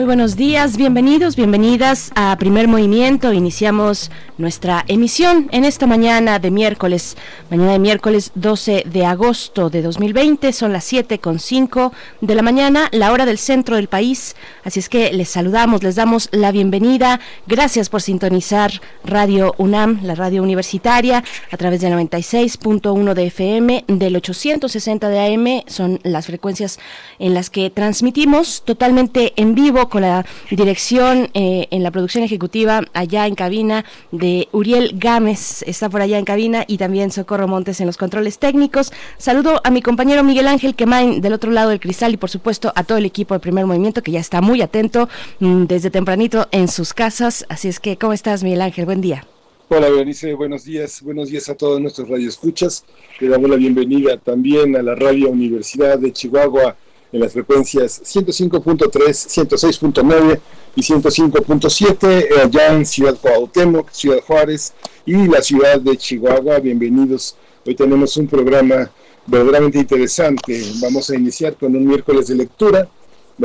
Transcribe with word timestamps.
Muy 0.00 0.06
buenos 0.06 0.34
días, 0.34 0.78
bienvenidos, 0.78 1.36
bienvenidas 1.36 2.10
a 2.14 2.34
Primer 2.38 2.68
Movimiento. 2.68 3.34
Iniciamos 3.34 4.10
nuestra 4.40 4.84
emisión 4.88 5.48
en 5.52 5.64
esta 5.64 5.86
mañana 5.86 6.38
de 6.38 6.50
miércoles, 6.50 7.16
mañana 7.50 7.72
de 7.72 7.78
miércoles 7.78 8.32
12 8.34 8.84
de 8.86 9.04
agosto 9.04 9.70
de 9.70 9.82
2020. 9.82 10.52
Son 10.52 10.72
las 10.72 10.84
7 10.84 11.18
con 11.18 11.38
5 11.38 11.92
de 12.20 12.34
la 12.34 12.42
mañana, 12.42 12.88
la 12.92 13.12
hora 13.12 13.26
del 13.26 13.38
centro 13.38 13.76
del 13.76 13.88
país. 13.88 14.34
Así 14.64 14.80
es 14.80 14.88
que 14.88 15.12
les 15.12 15.28
saludamos, 15.28 15.82
les 15.82 15.94
damos 15.94 16.28
la 16.32 16.52
bienvenida. 16.52 17.20
Gracias 17.46 17.88
por 17.88 18.02
sintonizar 18.02 18.72
Radio 19.04 19.54
UNAM, 19.58 20.00
la 20.02 20.14
radio 20.14 20.42
universitaria, 20.42 21.22
a 21.50 21.56
través 21.56 21.80
del 21.80 21.92
96.1 21.92 23.14
de 23.14 23.26
FM, 23.26 23.84
del 23.86 24.16
860 24.16 25.08
de 25.08 25.34
AM. 25.34 25.62
Son 25.66 26.00
las 26.02 26.26
frecuencias 26.26 26.78
en 27.18 27.34
las 27.34 27.50
que 27.50 27.70
transmitimos 27.70 28.62
totalmente 28.64 29.34
en 29.36 29.54
vivo 29.54 29.88
con 29.88 30.02
la 30.02 30.24
dirección 30.50 31.28
eh, 31.34 31.68
en 31.70 31.82
la 31.82 31.90
producción 31.90 32.24
ejecutiva 32.24 32.82
allá 32.94 33.26
en 33.26 33.34
cabina 33.34 33.84
de 34.10 34.29
Uriel 34.52 34.92
Gámez, 34.94 35.62
está 35.62 35.88
por 35.88 36.00
allá 36.00 36.18
en 36.18 36.24
cabina, 36.24 36.64
y 36.66 36.78
también 36.78 37.10
Socorro 37.10 37.48
Montes 37.48 37.80
en 37.80 37.86
los 37.86 37.96
controles 37.96 38.38
técnicos. 38.38 38.92
Saludo 39.18 39.60
a 39.64 39.70
mi 39.70 39.82
compañero 39.82 40.24
Miguel 40.24 40.48
Ángel 40.48 40.74
Quemain 40.74 41.20
del 41.20 41.32
otro 41.32 41.50
lado 41.50 41.70
del 41.70 41.80
cristal 41.80 42.12
y 42.12 42.16
por 42.16 42.30
supuesto 42.30 42.72
a 42.74 42.84
todo 42.84 42.98
el 42.98 43.04
equipo 43.04 43.34
de 43.34 43.40
Primer 43.40 43.66
Movimiento 43.66 44.02
que 44.02 44.12
ya 44.12 44.20
está 44.20 44.40
muy 44.40 44.62
atento 44.62 45.08
mm, 45.40 45.64
desde 45.64 45.90
tempranito 45.90 46.48
en 46.52 46.68
sus 46.68 46.92
casas. 46.92 47.46
Así 47.48 47.68
es 47.68 47.80
que, 47.80 47.96
¿cómo 47.96 48.12
estás 48.12 48.42
Miguel 48.42 48.62
Ángel? 48.62 48.84
Buen 48.84 49.00
día. 49.00 49.26
Hola, 49.68 49.88
Berenice, 49.88 50.34
buenos 50.34 50.64
días. 50.64 51.00
Buenos 51.00 51.30
días 51.30 51.48
a 51.48 51.54
todos 51.54 51.80
nuestros 51.80 52.08
radioescuchas. 52.08 52.84
Le 53.20 53.28
damos 53.28 53.48
la 53.48 53.56
bienvenida 53.56 54.16
también 54.16 54.76
a 54.76 54.82
la 54.82 54.96
Radio 54.96 55.30
Universidad 55.30 55.98
de 55.98 56.12
Chihuahua 56.12 56.76
en 57.12 57.20
las 57.20 57.32
frecuencias 57.32 58.02
105.3, 58.02 58.90
106.9 58.90 60.40
y 60.76 60.82
105.7 60.82 62.08
eh, 62.08 62.28
allá 62.44 62.74
en 62.74 62.86
Ciudad 62.86 63.16
Cuauhtémoc, 63.20 63.90
Ciudad 63.90 64.20
Juárez 64.26 64.72
y 65.04 65.26
la 65.26 65.42
ciudad 65.42 65.80
de 65.80 65.96
Chihuahua. 65.96 66.60
Bienvenidos. 66.60 67.36
Hoy 67.66 67.74
tenemos 67.74 68.16
un 68.16 68.28
programa 68.28 68.90
verdaderamente 69.26 69.78
interesante. 69.78 70.62
Vamos 70.80 71.10
a 71.10 71.16
iniciar 71.16 71.56
con 71.56 71.74
un 71.74 71.86
miércoles 71.86 72.28
de 72.28 72.36
lectura. 72.36 72.88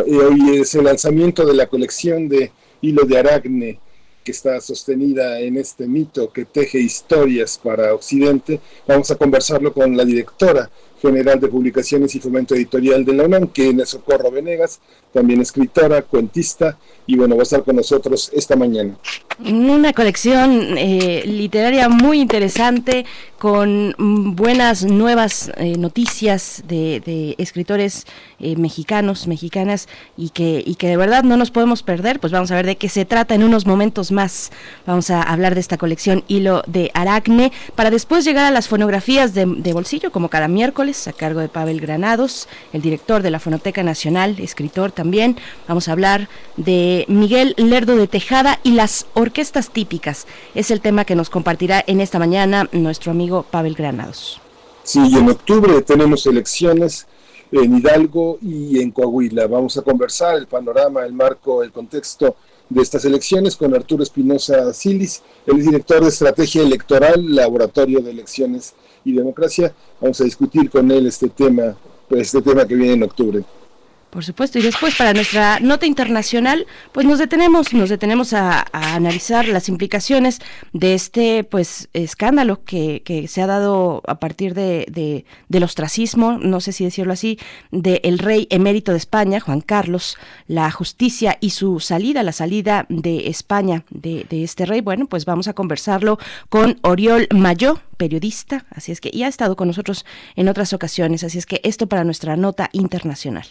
Eh, 0.05 0.17
hoy 0.17 0.57
es 0.57 0.75
el 0.75 0.83
lanzamiento 0.83 1.45
de 1.45 1.53
la 1.55 1.67
colección 1.67 2.29
de 2.29 2.51
Hilo 2.81 3.03
de 3.03 3.17
Aragne 3.17 3.79
que 4.23 4.31
está 4.31 4.59
sostenida 4.59 5.39
en 5.39 5.55
este 5.55 5.85
mito 5.85 6.33
que 6.33 6.45
teje 6.45 6.79
historias 6.79 7.59
para 7.63 7.93
Occidente. 7.93 8.59
Vamos 8.87 9.11
a 9.11 9.15
conversarlo 9.15 9.71
con 9.71 9.95
la 9.95 10.03
directora 10.03 10.67
general 11.01 11.39
de 11.39 11.47
Publicaciones 11.47 12.15
y 12.15 12.19
Fomento 12.19 12.55
Editorial 12.55 13.05
de 13.05 13.13
la 13.13 13.25
UNAM, 13.25 13.47
que 13.47 13.69
es 13.69 13.89
Socorro 13.89 14.31
Venegas, 14.31 14.79
también 15.13 15.41
escritora, 15.41 16.01
cuentista, 16.01 16.77
y 17.07 17.15
bueno, 17.15 17.35
va 17.35 17.41
a 17.41 17.43
estar 17.43 17.63
con 17.63 17.75
nosotros 17.75 18.31
esta 18.33 18.55
mañana. 18.55 18.97
Una 19.39 19.93
colección 19.93 20.77
eh, 20.77 21.23
literaria 21.25 21.87
muy 21.89 22.19
interesante, 22.19 23.05
con 23.37 23.93
buenas 24.35 24.83
nuevas 24.83 25.51
eh, 25.57 25.77
noticias 25.77 26.63
de, 26.67 27.35
escritores 27.37 28.05
eh, 28.39 28.55
mexicanos, 28.55 29.27
mexicanas, 29.27 29.87
y 30.17 30.29
que, 30.29 30.63
y 30.65 30.75
que 30.75 30.87
de 30.87 30.97
verdad 30.97 31.23
no 31.23 31.37
nos 31.37 31.51
podemos 31.51 31.83
perder, 31.83 32.19
pues 32.19 32.33
vamos 32.33 32.49
a 32.51 32.55
ver 32.55 32.65
de 32.65 32.77
qué 32.77 32.89
se 32.89 33.05
trata 33.05 33.35
en 33.35 33.43
unos 33.43 33.65
momentos 33.65 34.11
más. 34.11 34.51
Vamos 34.85 35.09
a 35.11 35.21
hablar 35.21 35.53
de 35.53 35.61
esta 35.61 35.77
colección 35.77 36.23
Hilo 36.27 36.63
de 36.65 36.91
Aracne, 36.93 37.51
para 37.75 37.91
después 37.91 38.25
llegar 38.25 38.45
a 38.45 38.51
las 38.51 38.67
fonografías 38.67 39.33
de, 39.33 39.45
de 39.45 39.73
bolsillo, 39.73 40.11
como 40.11 40.29
cada 40.29 40.47
miércoles, 40.47 40.84
a 40.85 41.13
cargo 41.13 41.39
de 41.39 41.49
Pavel 41.49 41.81
Granados, 41.81 42.47
el 42.71 42.83
director 42.83 43.23
de 43.23 43.31
la 43.31 43.39
Fonoteca 43.39 43.81
Nacional, 43.81 44.35
escritor 44.39 44.91
también. 44.91 45.35
Vamos 45.67 45.87
a 45.87 45.93
hablar 45.93 46.29
de 46.57 47.05
Miguel 47.07 47.55
Lerdo 47.57 47.95
de 47.95 48.07
Tejada 48.07 48.59
y 48.61 48.73
las 48.73 49.07
orquestas 49.15 49.71
típicas. 49.71 50.27
Es 50.53 50.69
el 50.69 50.81
tema 50.81 51.03
que 51.03 51.15
nos 51.15 51.31
compartirá 51.31 51.83
en 51.87 52.01
esta 52.01 52.19
mañana 52.19 52.69
nuestro 52.71 53.11
amigo 53.11 53.43
Pavel 53.49 53.73
Granados. 53.73 54.39
Sí, 54.83 54.99
en 54.99 55.27
octubre 55.27 55.81
tenemos 55.81 56.27
elecciones 56.27 57.07
en 57.51 57.79
Hidalgo 57.79 58.37
y 58.43 58.79
en 58.79 58.91
Coahuila. 58.91 59.47
Vamos 59.47 59.75
a 59.77 59.81
conversar 59.81 60.37
el 60.37 60.45
panorama, 60.45 61.03
el 61.03 61.13
marco, 61.13 61.63
el 61.63 61.71
contexto 61.71 62.35
de 62.69 62.81
estas 62.81 63.05
elecciones 63.05 63.55
con 63.55 63.73
Arturo 63.75 64.03
Espinosa 64.03 64.73
Silis, 64.73 65.21
el 65.45 65.63
director 65.63 66.01
de 66.01 66.09
Estrategia 66.09 66.63
Electoral, 66.63 67.35
Laboratorio 67.35 68.01
de 68.01 68.11
Elecciones 68.11 68.73
y 69.03 69.13
Democracia. 69.13 69.73
Vamos 70.01 70.19
a 70.21 70.23
discutir 70.23 70.69
con 70.69 70.89
él 70.91 71.05
este 71.07 71.29
tema, 71.29 71.77
este 72.09 72.41
tema 72.41 72.65
que 72.65 72.75
viene 72.75 72.93
en 72.93 73.03
octubre. 73.03 73.43
Por 74.15 74.23
supuesto, 74.23 74.59
y 74.59 74.61
después 74.61 74.95
para 74.95 75.13
nuestra 75.13 75.59
nota 75.59 75.85
internacional, 75.85 76.67
pues 76.93 77.05
nos 77.05 77.19
detenemos, 77.19 77.73
nos 77.73 77.89
detenemos 77.89 78.31
a, 78.31 78.65
analizar 78.71 79.45
las 79.45 79.67
implicaciones 79.67 80.39
de 80.71 80.93
este 80.93 81.43
pues 81.43 81.89
escándalo 81.91 82.63
que, 82.63 83.01
que 83.03 83.27
se 83.27 83.41
ha 83.41 83.47
dado 83.47 84.01
a 84.07 84.17
partir 84.21 84.53
de, 84.53 84.85
de, 84.89 85.25
del 85.49 85.63
ostracismo, 85.63 86.37
no 86.37 86.61
sé 86.61 86.71
si 86.71 86.85
decirlo 86.85 87.11
así, 87.11 87.37
del 87.71 88.17
rey 88.19 88.47
emérito 88.51 88.93
de 88.93 88.99
España, 88.99 89.41
Juan 89.41 89.59
Carlos, 89.59 90.17
la 90.47 90.71
justicia 90.71 91.37
y 91.41 91.49
su 91.49 91.81
salida, 91.81 92.23
la 92.23 92.31
salida 92.31 92.85
de 92.87 93.27
España 93.27 93.83
de, 93.89 94.25
de 94.29 94.45
este 94.45 94.65
rey. 94.65 94.79
Bueno, 94.79 95.07
pues 95.07 95.25
vamos 95.25 95.49
a 95.49 95.53
conversarlo 95.53 96.19
con 96.47 96.79
Oriol 96.83 97.27
Mayó, 97.35 97.81
periodista, 97.97 98.65
así 98.69 98.93
es 98.93 99.01
que 99.01 99.09
y 99.11 99.23
ha 99.23 99.27
estado 99.27 99.57
con 99.57 99.67
nosotros 99.67 100.05
en 100.37 100.47
otras 100.47 100.71
ocasiones, 100.71 101.25
así 101.25 101.37
es 101.37 101.45
que 101.45 101.59
esto 101.65 101.87
para 101.87 102.05
nuestra 102.05 102.37
nota 102.37 102.69
internacional. 102.71 103.45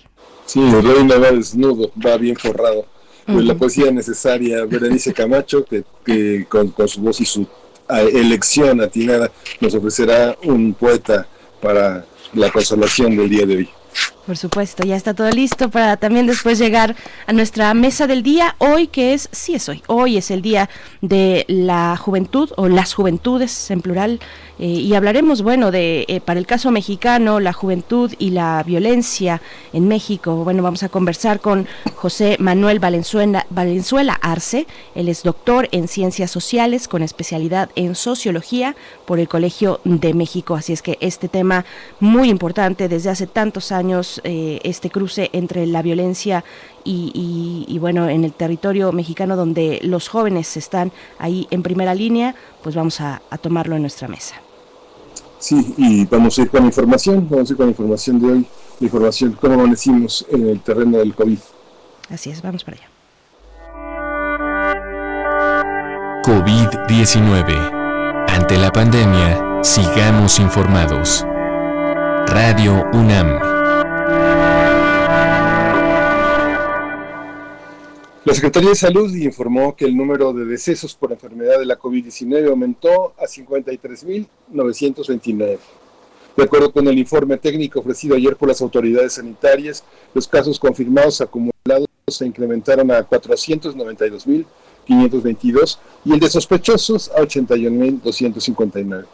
Sí, 0.47 0.61
el 0.61 0.83
rey 0.83 1.05
no 1.05 1.21
va 1.21 1.33
desnudo, 1.33 1.91
va 2.05 2.17
bien 2.17 2.37
forrado. 2.37 2.87
Pues 3.27 3.45
la 3.45 3.55
poesía 3.55 3.91
necesaria, 3.91 4.67
Berenice 4.67 5.15
Camacho, 5.15 5.65
que, 5.65 6.47
con, 6.47 6.69
con, 6.69 6.87
su 6.87 7.01
voz 7.01 7.21
y 7.23 7.25
su 7.25 7.47
elección 7.89 8.83
atinada 8.83 9.31
nos 9.61 9.75
ofrecerá 9.75 10.37
un 10.45 10.75
poeta 10.75 11.27
para 11.63 12.05
la 12.35 12.51
consolación 12.51 13.17
del 13.17 13.31
día 13.31 13.47
de 13.47 13.57
hoy. 13.57 13.69
Por 14.27 14.39
supuesto, 14.39 14.85
ya 14.85 14.97
está 14.97 15.13
todo 15.13 15.31
listo 15.31 15.69
para 15.69 15.99
también 15.99 16.27
después 16.27 16.59
llegar 16.59 16.97
a 17.27 17.33
nuestra 17.35 17.75
mesa 17.75 18.07
del 18.07 18.23
día. 18.23 18.57
Hoy 18.57 18.87
que 18.87 19.13
es, 19.13 19.29
sí 19.33 19.55
es 19.55 19.69
hoy, 19.69 19.83
hoy 19.87 20.17
es 20.17 20.31
el 20.31 20.41
día 20.41 20.71
de 21.03 21.45
la 21.47 21.95
juventud 21.99 22.51
o 22.57 22.69
las 22.69 22.95
juventudes 22.95 23.71
en 23.71 23.83
plural. 23.83 24.21
Eh, 24.59 24.67
y 24.67 24.95
hablaremos, 24.95 25.43
bueno, 25.43 25.71
de, 25.71 26.07
eh, 26.09 26.21
para 26.21 26.39
el 26.39 26.47
caso 26.47 26.71
mexicano, 26.71 27.41
la 27.41 27.53
juventud 27.53 28.15
y 28.19 28.31
la 28.31 28.63
violencia 28.63 29.43
en 29.73 29.89
México. 29.89 30.37
Bueno, 30.45 30.63
vamos 30.63 30.85
a 30.85 30.89
conversar 30.89 31.41
con 31.41 31.67
José 31.95 32.37
Manuel 32.39 32.79
Valenzuela, 32.79 33.47
Valenzuela 33.51 34.15
Arce. 34.23 34.67
Él 34.95 35.09
es 35.09 35.23
doctor 35.23 35.69
en 35.73 35.89
ciencias 35.89 36.31
sociales 36.31 36.89
con 36.89 37.03
especialidad 37.03 37.69
en 37.75 37.95
sociología 37.95 38.77
por 39.05 39.19
el 39.19 39.29
Colegio 39.29 39.81
de 39.85 40.15
México. 40.15 40.55
Así 40.55 40.73
es 40.73 40.83
que 40.83 40.97
este 41.01 41.29
tema 41.29 41.65
muy 42.01 42.31
importante 42.31 42.89
desde 42.89 43.11
hace 43.11 43.27
tantos 43.27 43.73
años 43.73 44.14
eh, 44.25 44.61
este 44.63 44.91
cruce 44.91 45.31
entre 45.33 45.67
la 45.67 45.83
violencia 45.83 46.45
y, 46.85 47.79
bueno, 47.81 48.09
en 48.09 48.25
el 48.25 48.33
territorio 48.33 48.93
mexicano 48.93 49.37
donde 49.37 49.81
los 49.83 50.09
jóvenes 50.09 50.57
están 50.57 50.93
ahí 51.19 51.47
en 51.51 51.63
primera 51.63 51.95
línea, 51.95 52.35
pues 52.63 52.75
vamos 52.75 53.01
a, 53.01 53.23
tomarlo 53.41 53.77
en 53.77 53.83
nuestra 53.83 54.07
mesa. 54.07 54.37
Sí, 55.39 55.75
y 55.77 56.05
vamos 56.07 56.39
a 56.39 56.43
ir 56.43 56.51
con 56.51 56.65
información, 56.65 57.27
vamos 57.29 57.51
a 57.51 57.53
ir 57.53 57.57
con 57.57 57.69
información 57.69 58.21
de 58.21 58.33
hoy, 58.33 58.47
información, 58.81 59.37
cómo 59.41 59.55
amanecimos 59.55 60.27
en 60.31 60.49
el 60.49 60.61
terreno 60.61 60.99
del 60.99 61.15
COVID. 61.15 61.39
Así 62.11 62.31
es, 62.31 62.43
vamos 62.43 62.65
para 62.65 62.79
allá. 62.79 62.89
COVID-19. 66.25 68.29
Ante 68.29 68.57
la 68.57 68.73
pandemia, 68.73 69.63
sigamos 69.63 70.39
informados. 70.39 71.25
Radio 72.27 72.87
UNAM. 72.93 73.54
La 78.25 78.33
Secretaría 78.33 78.71
de 78.71 78.75
Salud 78.75 79.15
informó 79.15 79.77
que 79.77 79.85
el 79.85 79.97
número 79.97 80.33
de 80.33 80.47
decesos 80.47 80.95
por 80.95 81.13
enfermedad 81.13 81.59
de 81.59 81.67
la 81.67 81.79
COVID-19 81.79 82.49
aumentó 82.49 83.13
a 83.19 83.27
53.929. 83.27 85.59
De 86.37 86.43
acuerdo 86.43 86.73
con 86.73 86.89
el 86.89 86.99
informe 86.99 87.37
técnico 87.37 87.79
ofrecido 87.81 88.17
ayer 88.17 88.35
por 88.37 88.49
las 88.49 88.61
autoridades 88.61 89.13
sanitarias, 89.13 89.85
los 90.15 90.27
casos 90.27 90.59
confirmados 90.59 91.21
acumulados 91.21 91.87
se 92.09 92.27
incrementaron 92.27 92.91
a 92.91 93.09
492.522 93.09 95.79
y 96.05 96.13
el 96.13 96.19
de 96.21 96.29
sospechosos 96.29 97.11
a 97.11 97.23
81.259. 97.23 99.07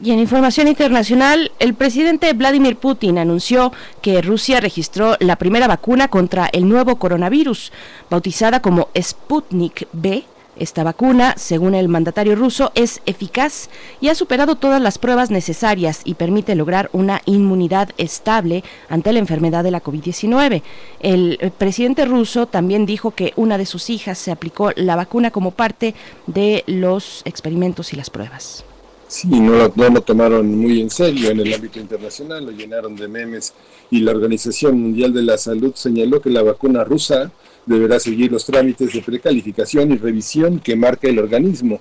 Y 0.00 0.12
en 0.12 0.20
información 0.20 0.68
internacional, 0.68 1.50
el 1.58 1.74
presidente 1.74 2.32
Vladimir 2.32 2.76
Putin 2.76 3.18
anunció 3.18 3.72
que 4.00 4.22
Rusia 4.22 4.60
registró 4.60 5.16
la 5.18 5.34
primera 5.34 5.66
vacuna 5.66 6.06
contra 6.06 6.48
el 6.52 6.68
nuevo 6.68 6.96
coronavirus, 6.96 7.72
bautizada 8.08 8.62
como 8.62 8.88
Sputnik 8.96 9.88
B. 9.92 10.22
Esta 10.54 10.84
vacuna, 10.84 11.34
según 11.36 11.74
el 11.74 11.88
mandatario 11.88 12.36
ruso, 12.36 12.70
es 12.76 13.00
eficaz 13.06 13.70
y 14.00 14.08
ha 14.08 14.14
superado 14.14 14.54
todas 14.54 14.80
las 14.80 14.98
pruebas 14.98 15.32
necesarias 15.32 16.02
y 16.04 16.14
permite 16.14 16.54
lograr 16.54 16.90
una 16.92 17.20
inmunidad 17.26 17.90
estable 17.98 18.62
ante 18.88 19.12
la 19.12 19.18
enfermedad 19.18 19.64
de 19.64 19.72
la 19.72 19.82
COVID-19. 19.82 20.62
El 21.00 21.52
presidente 21.58 22.04
ruso 22.04 22.46
también 22.46 22.86
dijo 22.86 23.12
que 23.12 23.32
una 23.34 23.58
de 23.58 23.66
sus 23.66 23.90
hijas 23.90 24.18
se 24.18 24.30
aplicó 24.30 24.70
la 24.76 24.94
vacuna 24.94 25.32
como 25.32 25.50
parte 25.50 25.94
de 26.28 26.62
los 26.66 27.22
experimentos 27.24 27.92
y 27.92 27.96
las 27.96 28.10
pruebas. 28.10 28.64
Sí, 29.08 29.28
no 29.28 29.52
lo, 29.54 29.72
no 29.74 29.88
lo 29.88 30.02
tomaron 30.02 30.54
muy 30.54 30.82
en 30.82 30.90
serio 30.90 31.30
en 31.30 31.40
el 31.40 31.54
ámbito 31.54 31.80
internacional, 31.80 32.44
lo 32.44 32.52
llenaron 32.52 32.94
de 32.94 33.08
memes 33.08 33.54
y 33.90 34.00
la 34.00 34.10
Organización 34.10 34.78
Mundial 34.78 35.14
de 35.14 35.22
la 35.22 35.38
Salud 35.38 35.72
señaló 35.74 36.20
que 36.20 36.28
la 36.28 36.42
vacuna 36.42 36.84
rusa 36.84 37.32
deberá 37.64 37.98
seguir 37.98 38.30
los 38.30 38.44
trámites 38.44 38.92
de 38.92 39.00
precalificación 39.00 39.92
y 39.92 39.96
revisión 39.96 40.58
que 40.58 40.76
marca 40.76 41.08
el 41.08 41.18
organismo. 41.18 41.80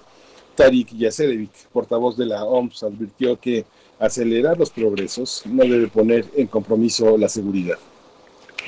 Tarik 0.55 0.95
Yacerevic, 0.95 1.51
portavoz 1.73 2.15
de 2.15 2.27
la 2.27 2.45
OMS, 2.45 2.83
advirtió 2.83 3.37
que 3.39 3.65
acelerar 3.99 4.57
los 4.57 4.69
progresos 4.69 5.43
no 5.45 5.63
debe 5.63 5.87
poner 5.87 6.25
en 6.35 6.47
compromiso 6.47 7.17
la 7.17 7.27
seguridad. 7.27 7.77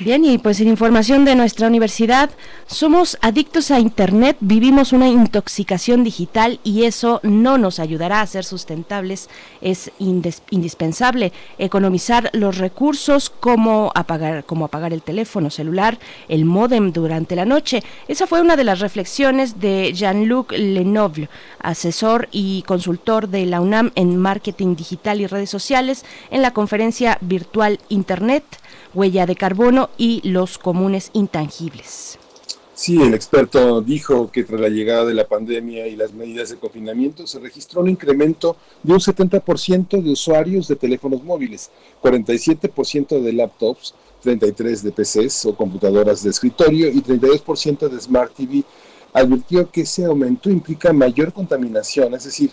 Bien, 0.02 0.24
y 0.24 0.38
pues 0.38 0.58
en 0.62 0.68
información 0.68 1.26
de 1.26 1.34
nuestra 1.34 1.66
universidad, 1.66 2.30
somos 2.66 3.18
adictos 3.20 3.70
a 3.70 3.80
Internet, 3.80 4.38
vivimos 4.40 4.94
una 4.94 5.08
intoxicación 5.08 6.04
digital 6.04 6.58
y 6.64 6.84
eso 6.84 7.20
no 7.22 7.58
nos 7.58 7.78
ayudará 7.78 8.22
a 8.22 8.26
ser 8.26 8.46
sustentables. 8.46 9.28
Es 9.60 9.92
indispensable 9.98 11.34
economizar 11.58 12.30
los 12.32 12.56
recursos 12.56 13.28
como 13.28 13.92
apagar, 13.94 14.44
como 14.44 14.64
apagar 14.64 14.94
el 14.94 15.02
teléfono 15.02 15.50
celular, 15.50 15.98
el 16.28 16.46
modem 16.46 16.92
durante 16.92 17.36
la 17.36 17.44
noche. 17.44 17.82
Esa 18.08 18.26
fue 18.26 18.40
una 18.40 18.56
de 18.56 18.64
las 18.64 18.80
reflexiones 18.80 19.60
de 19.60 19.92
Jean-Luc 19.92 20.52
Lenoble, 20.52 21.28
asesor 21.58 22.30
y 22.32 22.62
consultor 22.62 23.28
de 23.28 23.44
la 23.44 23.60
UNAM 23.60 23.92
en 23.96 24.16
marketing 24.16 24.76
digital 24.76 25.20
y 25.20 25.26
redes 25.26 25.50
sociales, 25.50 26.06
en 26.30 26.40
la 26.40 26.52
conferencia 26.54 27.18
virtual 27.20 27.80
Internet 27.90 28.44
huella 28.94 29.26
de 29.26 29.36
carbono 29.36 29.90
y 29.96 30.20
los 30.28 30.58
comunes 30.58 31.10
intangibles. 31.12 32.18
Sí, 32.80 32.96
el 33.02 33.12
experto 33.12 33.82
dijo 33.82 34.30
que 34.30 34.42
tras 34.42 34.58
la 34.58 34.70
llegada 34.70 35.04
de 35.04 35.12
la 35.12 35.28
pandemia 35.28 35.86
y 35.86 35.96
las 35.96 36.14
medidas 36.14 36.48
de 36.48 36.56
confinamiento 36.56 37.26
se 37.26 37.38
registró 37.38 37.82
un 37.82 37.90
incremento 37.90 38.56
de 38.82 38.94
un 38.94 39.00
70% 39.00 40.02
de 40.02 40.10
usuarios 40.10 40.66
de 40.66 40.76
teléfonos 40.76 41.22
móviles, 41.22 41.70
47% 42.02 43.20
de 43.20 43.32
laptops, 43.34 43.94
33% 44.24 44.80
de 44.80 44.92
PCs 44.92 45.44
o 45.44 45.54
computadoras 45.54 46.22
de 46.22 46.30
escritorio 46.30 46.88
y 46.88 47.02
32% 47.02 47.86
de 47.86 48.00
Smart 48.00 48.32
TV. 48.34 48.64
Advirtió 49.12 49.70
que 49.70 49.82
ese 49.82 50.06
aumento 50.06 50.48
implica 50.48 50.90
mayor 50.94 51.34
contaminación, 51.34 52.14
es 52.14 52.24
decir, 52.24 52.50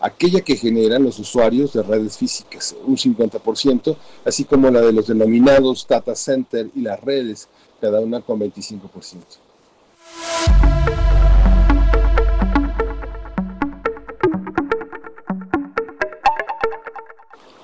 aquella 0.00 0.40
que 0.40 0.56
generan 0.56 1.04
los 1.04 1.18
usuarios 1.18 1.72
de 1.72 1.82
redes 1.82 2.16
físicas, 2.16 2.74
un 2.84 2.96
50%, 2.96 3.96
así 4.24 4.44
como 4.44 4.70
la 4.70 4.80
de 4.80 4.92
los 4.92 5.06
denominados 5.06 5.86
data 5.88 6.14
center 6.14 6.70
y 6.74 6.80
las 6.80 7.00
redes, 7.00 7.48
cada 7.80 8.00
una 8.00 8.20
con 8.20 8.40
25%. 8.40 8.90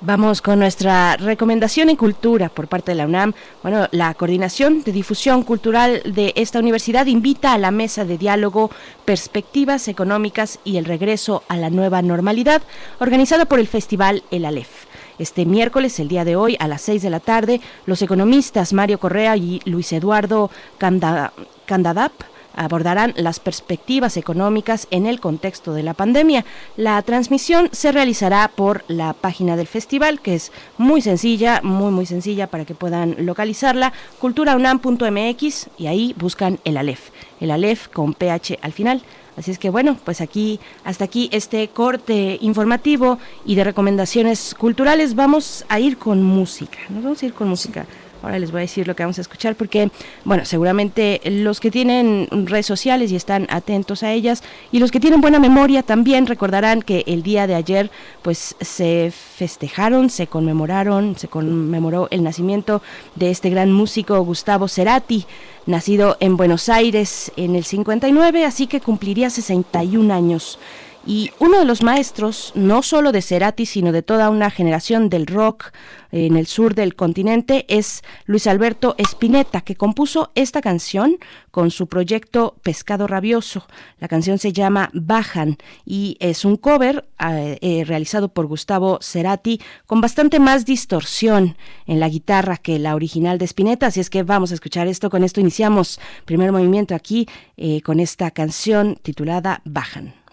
Vamos 0.07 0.41
con 0.41 0.61
nuestra 0.61 1.17
recomendación 1.17 1.91
en 1.91 1.97
cultura 1.97 2.49
por 2.49 2.69
parte 2.69 2.93
de 2.93 2.95
la 2.95 3.07
UNAM. 3.07 3.35
Bueno, 3.61 3.89
la 3.91 4.15
Coordinación 4.15 4.85
de 4.85 4.93
Difusión 4.93 5.43
Cultural 5.43 6.01
de 6.05 6.33
esta 6.37 6.61
universidad 6.61 7.07
invita 7.07 7.53
a 7.53 7.59
la 7.59 7.73
mesa 7.73 8.05
de 8.05 8.17
diálogo 8.17 8.71
Perspectivas 9.05 9.89
Económicas 9.89 10.61
y 10.63 10.77
el 10.77 10.85
Regreso 10.85 11.43
a 11.49 11.57
la 11.57 11.71
Nueva 11.71 12.03
Normalidad, 12.03 12.63
organizada 13.01 13.47
por 13.47 13.59
el 13.59 13.67
Festival 13.67 14.23
El 14.31 14.45
Alef. 14.45 14.85
Este 15.19 15.45
miércoles, 15.45 15.99
el 15.99 16.07
día 16.07 16.25
de 16.25 16.37
hoy, 16.37 16.57
a 16.61 16.69
las 16.69 16.83
seis 16.83 17.03
de 17.03 17.11
la 17.11 17.19
tarde, 17.19 17.61
los 17.85 18.01
economistas 18.01 18.73
Mario 18.73 19.01
Correa 19.01 19.37
y 19.37 19.61
Luis 19.65 19.93
Eduardo 19.93 20.53
Candadap 20.79 22.13
abordarán 22.57 23.15
las 23.17 23.39
perspectivas 23.39 24.17
económicas 24.17 24.89
en 24.91 25.07
el 25.07 25.21
contexto 25.21 25.73
de 25.73 25.83
la 25.83 25.95
pandemia. 25.95 26.45
La 26.77 27.01
transmisión 27.03 27.69
se 27.73 27.93
realizará 27.93 28.49
por 28.49 28.85
la 28.89 29.13
página 29.13 29.57
del 29.57 29.67
festival, 29.67 30.21
que 30.21 30.35
es 30.35 30.53
muy 30.79 31.01
sencilla, 31.01 31.61
muy 31.63 31.93
muy 31.93 32.07
sencilla 32.07 32.47
para 32.49 32.65
que 32.65 32.75
puedan 32.75 33.17
localizarla, 33.27 33.93
culturaunam.mx 34.19 35.69
y 35.79 35.87
ahí 35.87 36.15
buscan 36.19 36.59
el 36.65 36.77
Alef, 36.77 37.11
el 37.41 37.51
Alef 37.51 37.89
con 37.89 38.15
PH 38.15 38.59
al 38.63 38.73
final. 38.73 39.03
Así 39.37 39.51
es 39.51 39.59
que 39.59 39.69
bueno, 39.69 39.99
pues 40.03 40.23
aquí, 40.23 40.61
hasta 40.83 41.05
aquí 41.05 41.29
este 41.31 41.69
corte 41.69 42.39
informativo 42.41 43.19
y 43.45 43.55
de 43.55 43.65
recomendaciones 43.65 44.55
culturales. 44.55 45.15
Vamos 45.15 45.65
a 45.69 45.79
ir 45.79 45.99
con 45.99 46.23
música. 46.23 46.79
Nos 46.89 47.05
vamos 47.05 47.23
a 47.23 47.27
ir 47.27 47.35
con 47.35 47.49
música. 47.49 47.87
Ahora 48.23 48.39
les 48.39 48.51
voy 48.51 48.59
a 48.59 48.63
decir 48.63 48.87
lo 48.87 48.97
que 48.97 49.03
vamos 49.03 49.19
a 49.19 49.21
escuchar 49.21 49.55
porque, 49.55 49.91
bueno, 50.25 50.45
seguramente 50.45 51.21
los 51.25 51.61
que 51.61 51.71
tienen 51.71 52.29
redes 52.31 52.67
sociales 52.67 53.13
y 53.13 53.17
están 53.17 53.47
atentos 53.51 54.03
a 54.03 54.13
ellas 54.13 54.43
y 54.73 54.79
los 54.79 54.91
que 54.91 55.01
tienen 55.01 55.21
buena 55.21 55.39
memoria 55.39 55.83
también 55.83 56.27
recordarán 56.27 56.83
que 56.83 57.05
el 57.07 57.23
día 57.23 57.47
de 57.47 57.55
ayer 57.55 57.91
pues 58.23 58.57
se 58.61 59.13
festejaron, 59.13 60.11
se 60.11 60.27
conmemoraron, 60.27 61.17
se 61.17 61.29
conmemoró 61.29 62.09
el 62.11 62.23
nacimiento 62.23 62.83
de 63.15 63.31
este 63.31 63.51
gran 63.51 63.73
músico 63.73 64.21
Gustavo 64.23 64.69
Cerati, 64.69 65.27
nacido 65.67 66.17
en 66.21 66.37
Buenos 66.37 66.69
Aires 66.69 67.33
en 67.37 67.57
el 67.57 67.65
59, 67.65 68.45
así 68.45 68.67
que 68.67 68.81
cumpliría 68.81 69.31
61 69.31 70.13
años. 70.13 70.59
Y 71.09 71.31
uno 71.39 71.61
de 71.61 71.65
los 71.65 71.85
maestros, 71.85 72.51
no 72.57 72.83
solo 72.83 73.13
de 73.13 73.23
Cerati, 73.23 73.65
sino 73.65 73.93
de 73.93 74.03
toda 74.03 74.29
una 74.29 74.51
generación 74.51 75.09
del 75.09 75.29
rock 75.29 75.71
en 76.11 76.37
el 76.37 76.49
sur 76.49 76.75
del 76.75 76.97
continente, 76.97 77.65
es 77.69 78.03
Luis 78.25 78.49
Alberto 78.49 78.97
Spinetta, 78.99 79.61
que 79.61 79.77
compuso 79.77 80.33
esta 80.35 80.61
canción 80.61 81.19
con 81.53 81.71
su 81.71 81.87
proyecto 81.87 82.57
Pescado 82.65 83.07
Rabioso. 83.07 83.69
La 84.01 84.09
canción 84.09 84.39
se 84.39 84.53
llama 84.53 84.91
Bajan 84.95 85.59
y 85.85 86.17
es 86.19 86.45
un 86.45 86.57
cover 86.57 87.09
eh, 87.21 87.59
eh, 87.61 87.85
realizado 87.87 88.29
por 88.29 88.47
Gustavo 88.47 88.99
Cerati 89.01 89.61
con 89.87 90.01
bastante 90.01 90.41
más 90.41 90.65
distorsión 90.65 91.57
en 91.87 92.01
la 92.01 92.09
guitarra 92.09 92.57
que 92.57 92.81
la 92.81 92.97
original 92.97 93.39
de 93.39 93.45
Spinetta. 93.45 93.87
Así 93.87 94.01
es 94.01 94.11
que 94.11 94.25
vamos 94.25 94.51
a 94.51 94.55
escuchar 94.55 94.89
esto. 94.89 95.09
Con 95.09 95.23
esto 95.23 95.41
iniciamos 95.41 96.01
primer 96.25 96.51
movimiento 96.51 96.97
aquí 96.97 97.29
eh, 97.57 97.81
con 97.83 98.01
esta 98.01 98.33
canción 98.33 98.99
titulada 99.03 99.63
Bajan. 99.65 100.26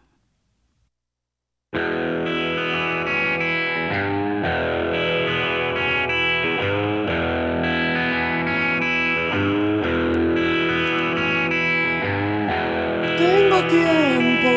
Tiempo 13.73 14.53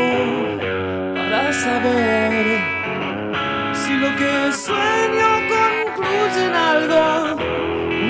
para 1.15 1.53
saber 1.53 2.45
si 3.73 3.93
lo 4.03 4.11
que 4.21 4.53
sueño 4.53 5.29
concluye 5.55 6.41
en 6.49 6.55
algo. 6.73 7.05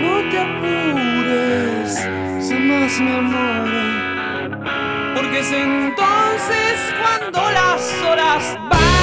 No 0.03 0.15
te 0.31 0.37
apures, 0.47 1.91
más 2.69 3.01
mi 3.01 3.13
amor 3.23 3.87
porque 5.15 5.39
es 5.41 5.53
entonces 5.53 6.77
cuando 7.01 7.41
las 7.51 7.83
horas 8.05 8.59
bajan 8.69 8.96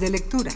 de 0.00 0.10
lectura. 0.10 0.50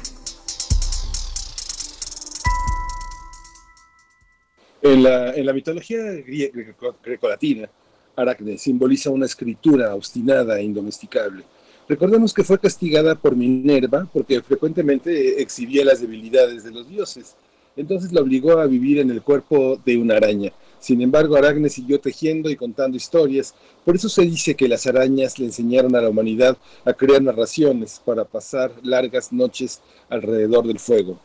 En 4.83 5.03
la, 5.03 5.35
en 5.35 5.47
la 5.47 5.53
mitología 5.53 6.03
grecolatina, 7.03 7.69
Aracne 8.17 8.59
simboliza 8.59 9.11
una 9.11 9.27
escritura 9.27 9.95
obstinada 9.95 10.59
e 10.59 10.65
indomesticable. 10.65 11.45
Recordemos 11.89 12.33
que 12.33 12.45
fue 12.45 12.59
castigada 12.59 13.15
por 13.15 13.37
Minerva 13.37 14.09
porque 14.13 14.43
frecuentemente 14.43 15.43
exhibía 15.43 15.85
las 15.85 16.01
debilidades 16.01 16.65
de 16.65 16.71
los 16.71 16.89
dioses. 16.89 17.37
Entonces 17.77 18.13
la 18.13 18.23
obligó 18.23 18.59
a 18.59 18.67
vivir 18.67 18.99
en 18.99 19.11
el 19.11 19.23
cuerpo 19.23 19.81
de 19.85 19.97
una 19.97 20.17
araña. 20.17 20.53
Sin 20.85 21.01
embargo, 21.01 21.35
Aracne 21.35 21.71
siguió 21.71 21.99
tejiendo 21.99 22.51
y 22.51 22.57
contando 22.57 22.95
historias. 22.95 23.55
Por 23.87 23.97
eso 23.97 24.11
se 24.11 24.21
dice 24.21 24.55
que 24.55 24.69
las 24.69 24.87
arañas 24.87 25.39
le 25.39 25.47
enseñaron 25.47 25.97
a 25.97 26.03
la 26.03 26.11
humanidad 26.11 26.59
a 26.85 26.93
crear 26.93 27.23
narraciones 27.23 28.03
para 28.05 28.27
pasar 28.27 28.71
largas 28.83 29.33
noches 29.33 29.81
alrededor 30.11 30.67
del 30.67 30.79
fuego. 30.79 31.19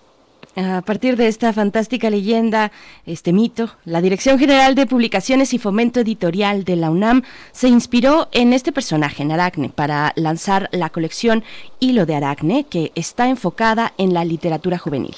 A 0.56 0.82
partir 0.82 1.18
de 1.18 1.28
esta 1.28 1.51
fantástica 1.51 2.10
leyenda, 2.10 2.72
este 3.06 3.34
mito, 3.34 3.70
la 3.84 4.00
Dirección 4.00 4.39
General 4.39 4.75
de 4.75 4.86
Publicaciones 4.86 5.54
y 5.54 5.60
Fomento 5.60 6.00
Editorial 6.00 6.63
de 6.63 6.78
la 6.78 6.89
UNAM 6.89 7.24
se 7.51 7.68
inspiró 7.68 8.30
en 8.32 8.54
este 8.54 8.72
personaje, 8.72 9.24
en 9.24 9.34
Aracne, 9.34 9.68
para 9.68 10.13
lanzar 10.16 10.70
la 10.72 10.89
colección 10.89 11.44
Hilo 11.82 12.06
de 12.06 12.16
Aracne, 12.16 12.63
que 12.63 12.94
está 12.96 13.28
enfocada 13.28 13.92
en 13.98 14.13
la 14.13 14.24
literatura 14.24 14.78
juvenil. 14.78 15.16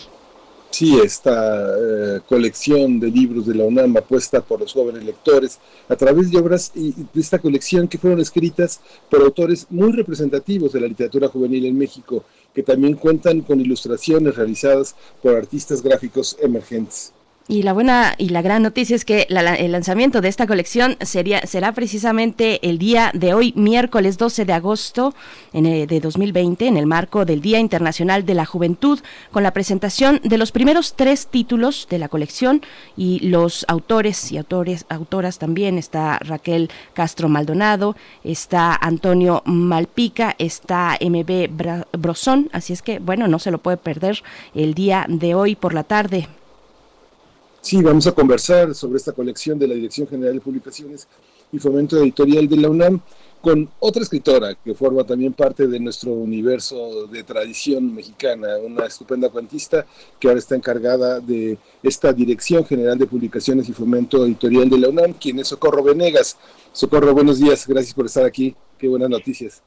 Sí, 0.71 0.97
esta 1.03 1.75
eh, 1.77 2.21
colección 2.25 2.97
de 2.97 3.11
libros 3.11 3.45
de 3.45 3.55
la 3.55 3.65
UNAM 3.65 3.97
apuesta 3.97 4.39
por 4.39 4.61
los 4.61 4.71
jóvenes 4.71 5.03
lectores 5.03 5.59
a 5.89 5.97
través 5.97 6.31
de 6.31 6.39
obras 6.39 6.71
y 6.73 6.93
de 6.93 7.19
esta 7.21 7.39
colección 7.39 7.89
que 7.89 7.97
fueron 7.97 8.21
escritas 8.21 8.79
por 9.09 9.21
autores 9.21 9.67
muy 9.69 9.91
representativos 9.91 10.71
de 10.71 10.79
la 10.79 10.87
literatura 10.87 11.27
juvenil 11.27 11.65
en 11.65 11.77
México, 11.77 12.23
que 12.55 12.63
también 12.63 12.95
cuentan 12.95 13.41
con 13.41 13.59
ilustraciones 13.59 14.35
realizadas 14.35 14.95
por 15.21 15.35
artistas 15.35 15.81
gráficos 15.81 16.37
emergentes. 16.41 17.11
Y 17.47 17.63
la 17.63 17.73
buena 17.73 18.13
y 18.17 18.29
la 18.29 18.41
gran 18.41 18.63
noticia 18.63 18.95
es 18.95 19.03
que 19.03 19.25
la- 19.27 19.55
el 19.55 19.73
lanzamiento 19.73 20.21
de 20.21 20.29
esta 20.29 20.47
colección 20.47 20.95
sería, 21.01 21.45
será 21.45 21.73
precisamente 21.73 22.65
el 22.69 22.77
día 22.77 23.11
de 23.13 23.33
hoy, 23.33 23.51
miércoles 23.57 24.17
12 24.17 24.45
de 24.45 24.53
agosto 24.53 25.13
en, 25.51 25.65
eh, 25.65 25.85
de 25.85 25.99
2020, 25.99 26.67
en 26.67 26.77
el 26.77 26.85
marco 26.85 27.25
del 27.25 27.41
Día 27.41 27.59
Internacional 27.59 28.25
de 28.25 28.35
la 28.35 28.45
Juventud, 28.45 28.99
con 29.31 29.43
la 29.43 29.51
presentación 29.51 30.21
de 30.23 30.37
los 30.37 30.53
primeros 30.53 30.93
tres 30.95 31.27
títulos 31.27 31.87
de 31.89 31.97
la 31.97 32.07
colección 32.07 32.61
y 32.95 33.19
los 33.27 33.65
autores 33.67 34.31
y 34.31 34.37
autores, 34.37 34.85
autoras 34.87 35.37
también. 35.37 35.77
Está 35.77 36.19
Raquel 36.19 36.69
Castro 36.93 37.27
Maldonado, 37.27 37.97
está 38.23 38.75
Antonio 38.75 39.41
Malpica, 39.45 40.35
está 40.37 40.95
MB 41.01 41.49
Brosón, 41.97 42.49
así 42.53 42.71
es 42.71 42.81
que, 42.81 42.99
bueno, 42.99 43.27
no 43.27 43.39
se 43.39 43.51
lo 43.51 43.57
puede 43.57 43.77
perder 43.77 44.23
el 44.55 44.73
día 44.73 45.05
de 45.09 45.35
hoy 45.35 45.55
por 45.55 45.73
la 45.73 45.83
tarde. 45.83 46.29
Sí, 47.61 47.79
vamos 47.83 48.07
a 48.07 48.11
conversar 48.11 48.73
sobre 48.73 48.97
esta 48.97 49.11
colección 49.11 49.59
de 49.59 49.67
la 49.67 49.75
Dirección 49.75 50.07
General 50.07 50.33
de 50.33 50.41
Publicaciones 50.41 51.07
y 51.51 51.59
Fomento 51.59 51.95
Editorial 51.97 52.47
de 52.49 52.57
la 52.57 52.69
UNAM 52.71 52.99
con 53.39 53.69
otra 53.79 54.01
escritora 54.01 54.55
que 54.55 54.73
forma 54.73 55.03
también 55.03 55.33
parte 55.33 55.67
de 55.67 55.79
nuestro 55.79 56.11
universo 56.11 57.05
de 57.05 57.23
tradición 57.23 57.93
mexicana, 57.93 58.57
una 58.57 58.87
estupenda 58.87 59.29
cuentista 59.29 59.85
que 60.19 60.27
ahora 60.27 60.39
está 60.39 60.55
encargada 60.55 61.19
de 61.19 61.59
esta 61.83 62.11
Dirección 62.11 62.65
General 62.65 62.97
de 62.97 63.05
Publicaciones 63.05 63.69
y 63.69 63.73
Fomento 63.73 64.25
Editorial 64.25 64.67
de 64.67 64.79
la 64.79 64.89
UNAM, 64.89 65.13
quien 65.13 65.37
es 65.37 65.49
Socorro 65.49 65.83
Venegas. 65.83 66.39
Socorro, 66.71 67.13
buenos 67.13 67.39
días, 67.39 67.67
gracias 67.67 67.93
por 67.93 68.07
estar 68.07 68.25
aquí, 68.25 68.55
qué 68.79 68.87
buenas 68.87 69.09
noticias. 69.09 69.61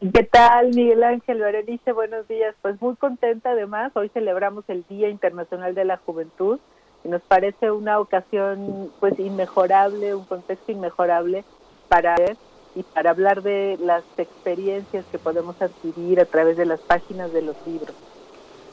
¿Qué 0.00 0.22
tal, 0.22 0.68
Miguel 0.68 1.02
Ángel 1.02 1.40
Berenice? 1.40 1.92
Buenos 1.92 2.26
días. 2.28 2.54
Pues 2.62 2.80
muy 2.80 2.94
contenta 2.94 3.50
además. 3.50 3.92
Hoy 3.96 4.08
celebramos 4.14 4.64
el 4.68 4.82
Día 4.88 5.10
Internacional 5.10 5.74
de 5.74 5.84
la 5.84 5.98
Juventud 5.98 6.58
nos 7.04 7.22
parece 7.22 7.70
una 7.70 7.98
ocasión 7.98 8.90
pues 9.00 9.18
inmejorable, 9.18 10.14
un 10.14 10.24
contexto 10.24 10.72
inmejorable 10.72 11.44
para 11.88 12.14
ver 12.16 12.36
y 12.74 12.82
para 12.82 13.10
hablar 13.10 13.42
de 13.42 13.78
las 13.80 14.04
experiencias 14.16 15.04
que 15.10 15.18
podemos 15.18 15.60
adquirir 15.60 16.20
a 16.20 16.24
través 16.24 16.56
de 16.56 16.66
las 16.66 16.80
páginas 16.80 17.32
de 17.32 17.42
los 17.42 17.56
libros. 17.66 17.94